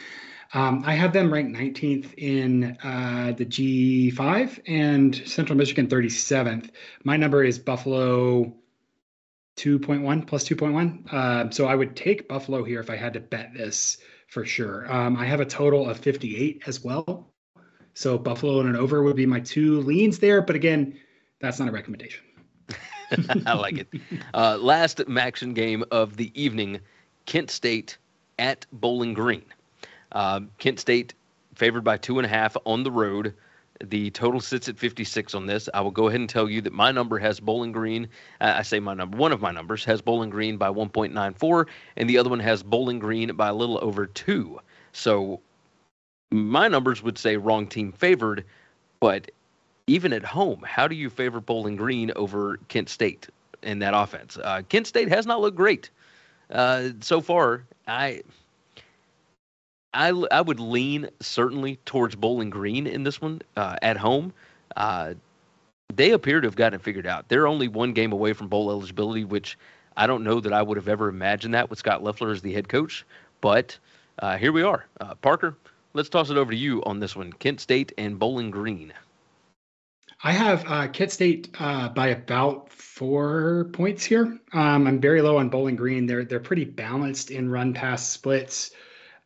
Um, 0.53 0.83
I 0.85 0.93
have 0.93 1.15
them 1.15 1.33
ranked 1.33 1.57
19th 1.57 2.13
in 2.19 2.77
uh, 2.83 3.33
the 3.35 3.47
G5 3.47 4.61
and 4.67 5.17
Central 5.27 5.57
Michigan 5.57 5.87
37th. 5.87 6.69
My 7.03 7.17
number 7.17 7.45
is 7.45 7.59
Buffalo 7.59 8.55
2.1 9.57 10.27
plus 10.27 10.47
2.1. 10.47 11.13
Uh, 11.13 11.51
so 11.51 11.67
I 11.67 11.75
would 11.75 11.97
take 11.97 12.29
Buffalo 12.29 12.63
here 12.63 12.81
if 12.81 12.91
I 12.91 12.97
had 12.97 13.15
to 13.15 13.21
bet 13.21 13.55
this 13.55 13.97
for 14.29 14.45
sure. 14.45 14.91
Um, 14.93 15.17
I 15.17 15.25
have 15.25 15.41
a 15.41 15.45
total 15.45 15.89
of 15.89 15.99
58 15.99 16.63
as 16.67 16.85
well. 16.85 17.33
So 17.95 18.17
Buffalo 18.17 18.61
and 18.61 18.69
an 18.69 18.77
over 18.77 19.03
would 19.03 19.17
be 19.17 19.27
my 19.27 19.41
two 19.41 19.81
leans 19.81 20.19
there. 20.21 20.41
But 20.41 20.55
again, 20.55 20.97
that's 21.41 21.59
not 21.59 21.69
a 21.69 21.73
recommendation. 21.73 22.25
I 23.47 23.55
like 23.55 23.79
it. 23.79 23.89
Uh, 24.35 24.59
last 24.59 24.99
MACtion 24.99 25.55
game 25.55 25.83
of 25.91 26.17
the 26.17 26.31
evening 26.41 26.79
Kent 27.27 27.51
State 27.51 27.97
at 28.39 28.67
Bowling 28.73 29.15
Green. 29.15 29.45
Uh, 30.13 30.41
Kent 30.59 30.79
State 30.79 31.15
favored 31.55 31.83
by 31.83 31.97
two 31.97 32.19
and 32.19 32.27
a 32.27 32.29
half 32.29 32.57
on 32.65 32.83
the 32.83 32.91
road. 32.91 33.35
The 33.85 34.11
total 34.11 34.41
sits 34.41 34.69
at 34.69 34.79
56 34.79 35.35
on 35.35 35.47
this. 35.47 35.69
I 35.73 35.81
will 35.81 35.93
go 35.93 36.09
ahead 36.09 36.21
and 36.21 36.29
tell 36.29 36.51
you 36.51 36.61
that 36.63 36.73
my 36.73 36.91
number 36.91 37.19
has 37.19 37.39
Bowling 37.39 37.71
Green. 37.71 38.09
Uh, 38.41 38.55
I 38.57 38.63
say 38.63 38.81
my 38.81 38.95
number, 38.95 39.17
one 39.17 39.33
of 39.33 39.41
my 39.41 39.53
numbers 39.53 39.85
has 39.85 40.01
Bowling 40.01 40.31
Green 40.31 40.57
by 40.57 40.69
1.94, 40.69 41.67
and 41.97 42.11
the 42.11 42.19
other 42.19 42.31
one 42.31 42.41
has 42.41 42.63
Bowling 42.63 42.99
Green 42.99 43.35
by 43.37 43.49
a 43.49 43.55
little 43.55 43.79
over 43.83 44.07
two. 44.07 44.61
So 44.93 45.41
my 46.31 46.67
numbers 46.67 47.03
would 47.03 47.19
say 47.19 47.37
wrong 47.37 47.67
team 47.67 47.93
favored, 47.93 48.45
but 48.99 49.31
even 49.87 50.13
at 50.13 50.25
home, 50.25 50.63
how 50.67 50.89
do 50.89 50.97
you 50.97 51.09
favor 51.09 51.41
Bowling 51.41 51.77
Green 51.77 52.11
over 52.17 52.59
Kent 52.69 52.89
State 52.89 53.29
in 53.63 53.79
that 53.79 53.95
offense? 53.95 54.37
Uh, 54.43 54.63
Kent 54.69 54.89
State 54.89 55.09
has 55.09 55.25
not 55.25 55.41
looked 55.41 55.57
great 55.57 55.91
uh, 56.51 56.91
so 57.01 57.21
far. 57.21 57.65
I 57.87 58.23
I, 59.99 60.11
I 60.31 60.41
would 60.41 60.61
lean 60.61 61.09
certainly 61.19 61.81
towards 61.85 62.15
Bowling 62.15 62.51
Green 62.51 62.87
in 62.87 63.03
this 63.03 63.21
one 63.21 63.43
uh, 63.57 63.75
at 63.83 63.97
home. 63.97 64.33
Uh, 64.77 65.15
they 65.93 66.13
appear 66.13 66.41
to 66.41 66.47
have 66.47 66.55
gotten 66.55 66.79
figured 66.79 67.07
out. 67.07 67.29
They're 67.29 67.49
only 67.49 67.67
one 67.67 67.95
game 67.95 68.13
away 68.13 68.33
from 68.33 68.47
bowl 68.47 68.71
eligibility, 68.71 69.25
which 69.25 69.59
I 69.97 70.07
don't 70.07 70.23
know 70.23 70.39
that 70.39 70.53
I 70.53 70.63
would 70.63 70.77
have 70.77 70.87
ever 70.87 71.09
imagined 71.09 71.55
that 71.55 71.69
with 71.69 71.81
Scot 71.81 72.05
Loeffler 72.05 72.31
as 72.31 72.43
the 72.43 72.53
head 72.53 72.69
coach. 72.69 73.05
But 73.41 73.77
uh, 74.21 74.37
here 74.37 74.53
we 74.53 74.63
are. 74.63 74.87
Uh, 75.01 75.17
Parker, 75.17 75.57
let's 75.95 76.09
toss 76.09 76.31
it 76.31 76.37
over 76.37 76.53
to 76.53 76.57
you 76.57 76.81
on 76.85 77.01
this 77.01 77.17
one 77.17 77.33
Kent 77.33 77.61
State 77.61 77.93
and 77.99 78.21
Bowling 78.21 78.53
Green. 78.53 78.93
I 80.23 80.31
have 80.31 80.65
uh, 80.69 80.87
Kent 80.87 81.11
State 81.11 81.51
uh, 81.59 81.89
by 81.89 82.09
about 82.09 82.71
four 82.71 83.69
points 83.73 84.05
here. 84.05 84.39
Um, 84.53 84.87
I'm 84.87 85.01
very 85.01 85.23
low 85.23 85.39
on 85.39 85.49
Bowling 85.49 85.75
Green. 85.75 86.07
They're 86.07 86.25
they're 86.25 86.39
pretty 86.39 86.67
balanced 86.67 87.33
in 87.33 87.51
run 87.51 87.75
pass 87.75 88.09
splits. 88.09 88.71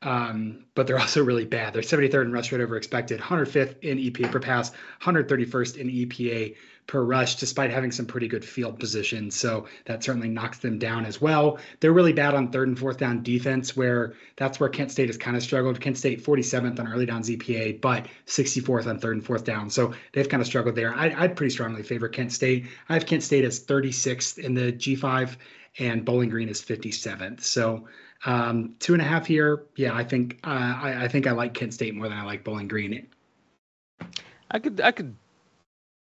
Um, 0.03 0.65
but 0.75 0.87
they're 0.87 0.99
also 1.01 1.25
really 1.25 1.45
bad. 1.45 1.73
They're 1.73 1.83
73rd 1.83 2.23
in 2.23 2.33
rush 2.33 2.53
rate 2.53 2.61
over 2.61 2.77
expected, 2.77 3.21
105th 3.21 3.81
in 3.83 3.99
EPA 3.99 4.31
per 4.31 4.41
pass, 4.41 4.73
131st 5.03 5.77
in 5.77 5.89
EPA 5.89 6.57
per 6.87 7.03
rush, 7.03 7.37
despite 7.37 7.71
having 7.71 7.93
some 7.93 8.07
pretty 8.07 8.27
good 8.27 8.45
field 8.45 8.79
position. 8.79 9.31
So 9.31 9.67
that 9.85 10.03
certainly 10.03 10.29
knocks 10.29 10.59
them 10.59 10.79
down 10.79 11.07
as 11.07 11.21
well. 11.21 11.59
They're 11.81 11.93
really 11.93 12.13
bad 12.13 12.35
on 12.35 12.51
third 12.51 12.69
and 12.69 12.79
fourth 12.79 12.99
down 12.99 13.23
defense, 13.23 13.77
where 13.77 14.15
that's 14.37 14.59
where 14.59 14.69
Kent 14.69 14.91
State 14.91 15.09
has 15.09 15.17
kind 15.17 15.37
of 15.37 15.43
struggled. 15.43 15.81
Kent 15.81 15.97
State 15.97 16.25
47th 16.25 16.81
on 16.81 16.93
early 16.93 17.07
downs 17.07 17.31
EPA, 17.31 17.81
but 17.81 18.07
64th 18.27 18.87
on 18.87 18.99
third 18.99 19.17
and 19.17 19.25
fourth 19.25 19.45
down. 19.45 19.71
So 19.71 19.95
they've 20.13 20.29
kind 20.29 20.41
of 20.41 20.47
struggled 20.47 20.75
there. 20.75 20.93
I, 20.93 21.23
would 21.23 21.37
pretty 21.37 21.53
strongly 21.53 21.85
favor 21.85 22.09
Kent 22.09 22.33
State. 22.33 22.67
I 22.89 22.95
have 22.95 23.07
Kent 23.07 23.23
State 23.23 23.45
as 23.45 23.65
36th 23.65 24.39
in 24.39 24.55
the 24.55 24.73
G5 24.73 25.37
and 25.79 26.05
Bowling 26.05 26.29
Green 26.29 26.49
is 26.49 26.61
57th. 26.61 27.43
So 27.43 27.89
um, 28.25 28.75
two 28.79 28.93
and 28.93 29.03
a 29.03 29.05
half 29.05 29.27
here. 29.27 29.65
Yeah, 29.77 29.95
I 29.95 30.05
think 30.05 30.39
uh, 30.45 30.79
I, 30.81 31.05
I, 31.05 31.09
think 31.09 31.27
I 31.27 31.33
like 31.33 31.55
Kent 31.55 31.75
State 31.75 31.95
more 31.95 32.09
than 32.09 32.19
I 32.19 32.25
like 32.25 32.45
Bowling 32.45 32.69
Green. 32.69 33.07
I 34.51 34.59
could 34.59 34.81
I 34.81 34.93
could 34.93 35.15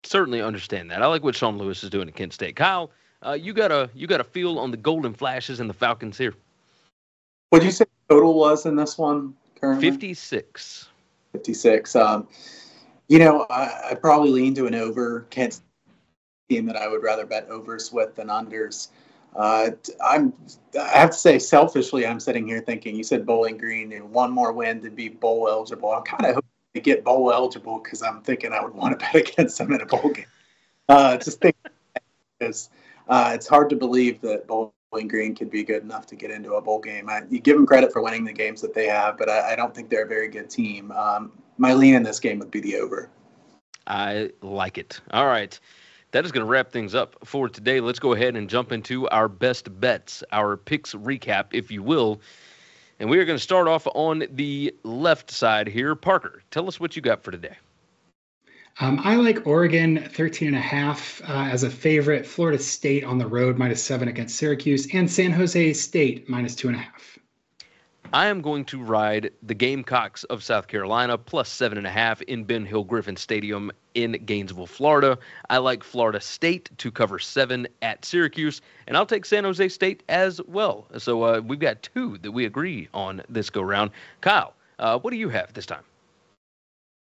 certainly 0.04 0.40
understand 0.40 0.90
that. 0.90 1.02
I 1.02 1.06
like 1.06 1.22
what 1.22 1.34
Sean 1.34 1.58
Lewis 1.58 1.82
is 1.82 1.90
doing 1.90 2.08
at 2.08 2.14
Kent 2.14 2.32
State. 2.32 2.56
Kyle, 2.56 2.90
uh, 3.22 3.32
you 3.32 3.52
got 3.52 3.72
a 3.72 3.90
you 3.94 4.06
got 4.06 4.20
a 4.20 4.24
feel 4.24 4.58
on 4.58 4.70
the 4.70 4.76
Golden 4.76 5.14
Flashes 5.14 5.60
and 5.60 5.68
the 5.68 5.74
Falcons 5.74 6.18
here. 6.18 6.34
What 7.50 7.60
did 7.60 7.66
you 7.66 7.72
say 7.72 7.84
total 8.08 8.34
was 8.34 8.66
in 8.66 8.76
this 8.76 8.96
one 8.96 9.34
currently? 9.60 9.90
Fifty 9.90 10.14
six. 10.14 10.88
Fifty 11.32 11.54
six. 11.54 11.96
Um, 11.96 12.28
you 13.08 13.18
know, 13.18 13.46
I, 13.50 13.90
I 13.90 13.94
probably 13.94 14.30
lean 14.30 14.54
to 14.54 14.66
an 14.66 14.74
over 14.74 15.26
Kent 15.30 15.60
team 16.48 16.66
that 16.66 16.76
I 16.76 16.88
would 16.88 17.02
rather 17.02 17.26
bet 17.26 17.48
overs 17.48 17.92
with 17.92 18.14
than 18.14 18.28
unders. 18.28 18.88
Uh, 19.34 19.70
I'm, 20.04 20.32
I 20.78 20.98
have 20.98 21.10
to 21.10 21.16
say, 21.16 21.38
selfishly, 21.38 22.06
I'm 22.06 22.20
sitting 22.20 22.46
here 22.46 22.60
thinking 22.60 22.94
you 22.94 23.04
said 23.04 23.24
Bowling 23.24 23.56
Green 23.56 23.92
and 23.92 24.10
one 24.10 24.30
more 24.30 24.52
win 24.52 24.82
to 24.82 24.90
be 24.90 25.08
bowl 25.08 25.48
eligible. 25.48 25.90
I'm 25.90 26.02
kind 26.02 26.26
of 26.26 26.34
hoping 26.34 26.50
to 26.74 26.80
get 26.80 27.04
bowl 27.04 27.32
eligible 27.32 27.78
because 27.78 28.02
I'm 28.02 28.20
thinking 28.22 28.52
I 28.52 28.62
would 28.62 28.74
want 28.74 28.98
to 28.98 29.06
bet 29.12 29.14
against 29.14 29.58
them 29.58 29.72
in 29.72 29.80
a 29.80 29.86
bowl 29.86 30.10
game. 30.10 30.26
Uh, 30.88 31.16
just 31.16 31.40
think 31.40 31.56
because 32.38 32.70
uh, 33.08 33.32
it's 33.34 33.46
hard 33.46 33.70
to 33.70 33.76
believe 33.76 34.20
that 34.20 34.46
Bowling 34.46 35.08
Green 35.08 35.34
could 35.34 35.50
be 35.50 35.64
good 35.64 35.82
enough 35.82 36.06
to 36.06 36.16
get 36.16 36.30
into 36.30 36.54
a 36.54 36.60
bowl 36.60 36.80
game. 36.80 37.08
I, 37.08 37.22
you 37.30 37.40
give 37.40 37.56
them 37.56 37.66
credit 37.66 37.92
for 37.92 38.02
winning 38.02 38.24
the 38.24 38.32
games 38.32 38.60
that 38.60 38.74
they 38.74 38.86
have, 38.86 39.16
but 39.16 39.30
I, 39.30 39.52
I 39.52 39.56
don't 39.56 39.74
think 39.74 39.88
they're 39.88 40.04
a 40.04 40.08
very 40.08 40.28
good 40.28 40.50
team. 40.50 40.90
Um, 40.92 41.32
my 41.56 41.72
lean 41.72 41.94
in 41.94 42.02
this 42.02 42.20
game 42.20 42.38
would 42.40 42.50
be 42.50 42.60
the 42.60 42.76
over. 42.76 43.08
I 43.86 44.30
like 44.42 44.76
it. 44.76 45.00
All 45.10 45.26
right 45.26 45.58
that 46.12 46.24
is 46.24 46.32
going 46.32 46.44
to 46.46 46.50
wrap 46.50 46.70
things 46.70 46.94
up 46.94 47.16
for 47.24 47.48
today. 47.48 47.80
Let's 47.80 47.98
go 47.98 48.12
ahead 48.12 48.36
and 48.36 48.48
jump 48.48 48.70
into 48.70 49.08
our 49.08 49.28
best 49.28 49.80
bets, 49.80 50.22
our 50.30 50.56
picks 50.56 50.94
recap, 50.94 51.46
if 51.52 51.70
you 51.70 51.82
will. 51.82 52.20
And 53.00 53.10
we 53.10 53.18
are 53.18 53.24
going 53.24 53.38
to 53.38 53.42
start 53.42 53.66
off 53.66 53.86
on 53.94 54.24
the 54.30 54.74
left 54.84 55.30
side 55.30 55.66
here. 55.66 55.94
Parker, 55.94 56.42
tell 56.50 56.68
us 56.68 56.78
what 56.78 56.94
you 56.94 57.02
got 57.02 57.24
for 57.24 57.30
today. 57.30 57.56
Um, 58.80 59.00
I 59.04 59.16
like 59.16 59.46
Oregon 59.46 60.08
13 60.12 60.48
and 60.48 60.56
a 60.56 60.60
half 60.60 61.20
uh, 61.28 61.48
as 61.50 61.62
a 61.62 61.70
favorite. 61.70 62.24
Florida 62.24 62.58
State 62.58 63.04
on 63.04 63.18
the 63.18 63.26
road 63.26 63.58
minus 63.58 63.82
seven 63.82 64.08
against 64.08 64.36
Syracuse, 64.36 64.88
and 64.94 65.10
San 65.10 65.30
Jose 65.30 65.72
State 65.74 66.28
minus 66.28 66.54
two 66.54 66.68
and 66.68 66.76
a 66.76 66.80
half. 66.80 67.18
I 68.14 68.26
am 68.26 68.42
going 68.42 68.66
to 68.66 68.82
ride 68.82 69.30
the 69.42 69.54
Gamecocks 69.54 70.24
of 70.24 70.44
South 70.44 70.68
Carolina 70.68 71.16
plus 71.16 71.48
seven 71.48 71.78
and 71.78 71.86
a 71.86 71.90
half 71.90 72.20
in 72.20 72.44
Ben 72.44 72.66
Hill 72.66 72.84
Griffin 72.84 73.16
Stadium 73.16 73.72
in 73.94 74.12
Gainesville, 74.26 74.66
Florida. 74.66 75.18
I 75.48 75.56
like 75.56 75.82
Florida 75.82 76.20
State 76.20 76.68
to 76.76 76.90
cover 76.90 77.18
seven 77.18 77.66
at 77.80 78.04
Syracuse, 78.04 78.60
and 78.86 78.98
I'll 78.98 79.06
take 79.06 79.24
San 79.24 79.44
Jose 79.44 79.66
State 79.70 80.02
as 80.10 80.42
well. 80.42 80.86
So 80.98 81.22
uh, 81.22 81.40
we've 81.40 81.58
got 81.58 81.82
two 81.82 82.18
that 82.18 82.32
we 82.32 82.44
agree 82.44 82.86
on 82.92 83.22
this 83.30 83.48
go 83.48 83.62
round. 83.62 83.92
Kyle, 84.20 84.52
uh, 84.78 84.98
what 84.98 85.10
do 85.10 85.16
you 85.16 85.30
have 85.30 85.54
this 85.54 85.64
time? 85.64 85.84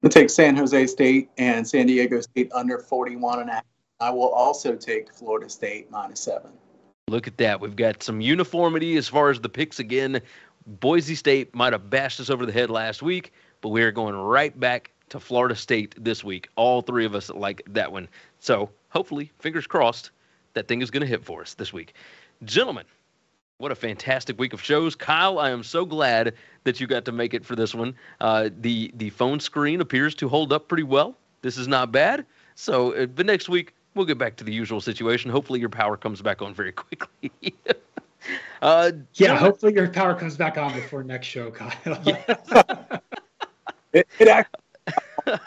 I'll 0.04 0.10
take 0.10 0.32
San 0.32 0.56
Jose 0.56 0.88
State 0.88 1.30
and 1.38 1.68
San 1.68 1.86
Diego 1.86 2.22
State 2.22 2.52
under 2.54 2.80
41 2.80 3.42
and 3.42 3.50
a 3.52 3.54
half. 3.54 3.66
I 4.00 4.10
will 4.10 4.30
also 4.30 4.76
take 4.76 5.14
Florida 5.14 5.48
State 5.48 5.92
minus 5.92 6.22
seven. 6.22 6.50
Look 7.10 7.26
at 7.26 7.38
that. 7.38 7.62
We've 7.62 7.74
got 7.74 8.04
some 8.04 8.20
uniformity 8.20 8.98
as 8.98 9.08
far 9.08 9.30
as 9.30 9.40
the 9.40 9.48
picks 9.48 9.80
again. 9.80 10.20
Boise 10.68 11.16
State 11.16 11.56
might 11.56 11.72
have 11.72 11.90
bashed 11.90 12.20
us 12.20 12.30
over 12.30 12.46
the 12.46 12.52
head 12.52 12.70
last 12.70 13.02
week, 13.02 13.32
but 13.62 13.70
we 13.70 13.82
are 13.84 13.92
going 13.92 14.16
right 14.16 14.58
back 14.60 14.92
to 15.10 15.20
Florida 15.20 15.56
State 15.56 15.96
this 15.98 16.26
week. 16.26 16.50
All 16.58 16.82
three 16.82 17.06
of 17.06 17.16
us 17.16 17.30
like 17.30 17.62
that 17.70 17.92
one. 17.92 18.10
So 18.40 18.70
hopefully, 18.90 19.32
fingers 19.40 19.66
crossed, 19.66 20.12
that 20.54 20.68
thing 20.68 20.82
is 20.82 20.92
going 20.92 21.02
to 21.02 21.08
hit 21.08 21.24
for 21.24 21.42
us 21.42 21.54
this 21.54 21.72
week. 21.72 21.94
Gentlemen, 22.44 22.84
what 23.60 23.72
a 23.72 23.76
fantastic 23.76 24.38
week 24.38 24.52
of 24.52 24.62
shows. 24.62 24.94
Kyle, 24.94 25.40
I 25.40 25.52
am 25.52 25.64
so 25.64 25.86
glad 25.86 26.34
that 26.66 26.82
you 26.82 26.88
got 26.88 27.06
to 27.06 27.14
make 27.14 27.34
it 27.34 27.46
for 27.46 27.56
this 27.56 27.74
one. 27.74 27.96
Uh, 28.20 28.50
the, 28.60 28.92
the 28.96 29.10
phone 29.12 29.40
screen 29.40 29.80
appears 29.80 30.16
to 30.16 30.28
hold 30.28 30.52
up 30.52 30.68
pretty 30.68 30.84
well. 30.84 31.16
This 31.44 31.58
is 31.58 31.70
not 31.70 31.94
bad. 31.94 32.26
So 32.56 32.94
uh, 32.94 33.08
the 33.16 33.24
next 33.24 33.48
week, 33.48 33.74
we'll 33.96 34.06
get 34.06 34.18
back 34.18 34.36
to 34.38 34.44
the 34.44 34.54
usual 34.54 34.82
situation. 34.82 35.32
Hopefully, 35.32 35.62
your 35.62 35.70
power 35.70 35.96
comes 35.96 36.22
back 36.22 36.42
on 36.42 36.54
very 36.54 36.72
quickly. 36.74 37.32
Uh, 38.62 38.92
yeah, 39.16 39.36
hopefully 39.36 39.74
your 39.74 39.88
power 39.90 40.16
comes 40.16 40.38
back 40.38 40.58
on 40.58 40.74
before 40.74 41.04
next 41.04 41.28
show, 41.28 41.52
Kyle. 41.52 41.72
it, 43.94 44.08
it 44.20 44.28
actually. 44.28 44.62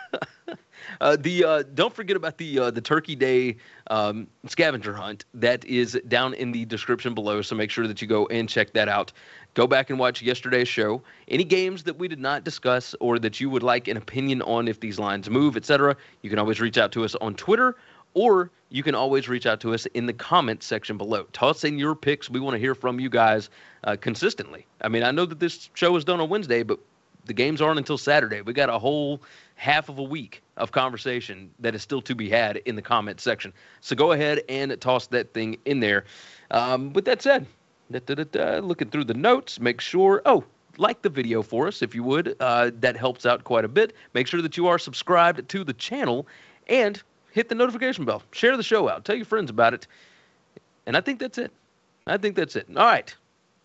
Uh, 1.00 1.16
the 1.18 1.44
uh, 1.44 1.62
don't 1.74 1.94
forget 1.94 2.14
about 2.14 2.36
the 2.36 2.58
uh, 2.58 2.70
the 2.70 2.80
Turkey 2.80 3.16
Day 3.16 3.56
um, 3.88 4.26
scavenger 4.46 4.92
hunt 4.92 5.24
that 5.32 5.64
is 5.64 5.98
down 6.08 6.34
in 6.34 6.52
the 6.52 6.66
description 6.66 7.14
below. 7.14 7.40
So 7.40 7.56
make 7.56 7.70
sure 7.70 7.86
that 7.86 8.02
you 8.02 8.08
go 8.08 8.26
and 8.26 8.48
check 8.48 8.74
that 8.74 8.88
out. 8.88 9.12
Go 9.54 9.66
back 9.66 9.88
and 9.88 9.98
watch 9.98 10.20
yesterday's 10.20 10.68
show. 10.68 11.02
Any 11.28 11.44
games 11.44 11.84
that 11.84 11.98
we 11.98 12.06
did 12.06 12.20
not 12.20 12.44
discuss 12.44 12.94
or 13.00 13.18
that 13.18 13.40
you 13.40 13.48
would 13.48 13.62
like 13.62 13.88
an 13.88 13.96
opinion 13.96 14.42
on 14.42 14.68
if 14.68 14.80
these 14.80 14.98
lines 14.98 15.28
move, 15.30 15.56
etc., 15.56 15.96
you 16.22 16.30
can 16.30 16.38
always 16.38 16.60
reach 16.60 16.76
out 16.76 16.92
to 16.92 17.04
us 17.04 17.14
on 17.16 17.34
Twitter 17.34 17.76
or 18.14 18.50
you 18.70 18.82
can 18.82 18.94
always 18.94 19.28
reach 19.28 19.46
out 19.46 19.60
to 19.60 19.74
us 19.74 19.86
in 19.86 20.06
the 20.06 20.12
comment 20.12 20.62
section 20.62 20.96
below. 20.96 21.24
Toss 21.32 21.64
in 21.64 21.78
your 21.78 21.94
picks. 21.94 22.30
We 22.30 22.40
want 22.40 22.54
to 22.54 22.58
hear 22.58 22.74
from 22.74 23.00
you 23.00 23.10
guys 23.10 23.50
uh, 23.84 23.96
consistently. 24.00 24.66
I 24.80 24.88
mean, 24.88 25.02
I 25.02 25.10
know 25.10 25.26
that 25.26 25.40
this 25.40 25.70
show 25.74 25.96
is 25.96 26.04
done 26.04 26.20
on 26.20 26.28
Wednesday, 26.28 26.62
but 26.62 26.78
the 27.24 27.32
games 27.32 27.60
aren't 27.60 27.78
until 27.78 27.98
Saturday. 27.98 28.40
We 28.42 28.52
got 28.52 28.70
a 28.70 28.78
whole 28.78 29.20
half 29.56 29.88
of 29.88 29.98
a 29.98 30.02
week 30.02 30.42
of 30.56 30.72
conversation 30.72 31.50
that 31.58 31.74
is 31.74 31.82
still 31.82 32.00
to 32.02 32.14
be 32.14 32.28
had 32.28 32.56
in 32.58 32.76
the 32.76 32.82
comment 32.82 33.20
section. 33.20 33.52
So 33.80 33.94
go 33.94 34.12
ahead 34.12 34.42
and 34.48 34.78
toss 34.80 35.06
that 35.08 35.34
thing 35.34 35.58
in 35.64 35.80
there. 35.80 36.04
Um, 36.50 36.92
with 36.92 37.04
that 37.06 37.22
said, 37.22 37.46
looking 37.90 38.90
through 38.90 39.04
the 39.04 39.14
notes, 39.14 39.60
make 39.60 39.80
sure. 39.80 40.22
Oh, 40.24 40.44
like 40.78 41.02
the 41.02 41.10
video 41.10 41.42
for 41.42 41.66
us 41.66 41.82
if 41.82 41.94
you 41.94 42.02
would. 42.04 42.36
Uh, 42.40 42.70
that 42.80 42.96
helps 42.96 43.26
out 43.26 43.44
quite 43.44 43.64
a 43.64 43.68
bit. 43.68 43.94
Make 44.14 44.26
sure 44.26 44.40
that 44.42 44.56
you 44.56 44.66
are 44.68 44.78
subscribed 44.78 45.48
to 45.48 45.64
the 45.64 45.74
channel 45.74 46.26
and 46.68 47.02
hit 47.32 47.48
the 47.48 47.54
notification 47.54 48.04
bell. 48.04 48.22
Share 48.32 48.56
the 48.56 48.62
show 48.62 48.88
out. 48.88 49.04
Tell 49.04 49.16
your 49.16 49.24
friends 49.24 49.50
about 49.50 49.74
it. 49.74 49.86
And 50.86 50.96
I 50.96 51.00
think 51.00 51.20
that's 51.20 51.38
it. 51.38 51.52
I 52.06 52.16
think 52.16 52.36
that's 52.36 52.56
it. 52.56 52.66
All 52.76 52.84
right. 52.86 53.14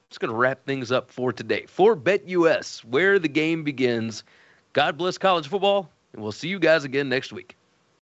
Just 0.10 0.20
going 0.20 0.32
to 0.32 0.38
wrap 0.38 0.66
things 0.66 0.92
up 0.92 1.10
for 1.10 1.34
today. 1.34 1.66
For 1.68 1.96
BetUS, 1.96 2.84
where 2.86 3.18
the 3.20 3.28
game 3.28 3.64
begins. 3.64 4.24
God 4.74 4.98
bless 4.98 5.18
college 5.18 5.48
football, 5.48 5.90
and 6.14 6.22
we'll 6.22 6.32
see 6.32 6.48
you 6.48 6.60
guys 6.60 6.84
again 6.84 7.10
next 7.10 7.34
week. 7.34 7.56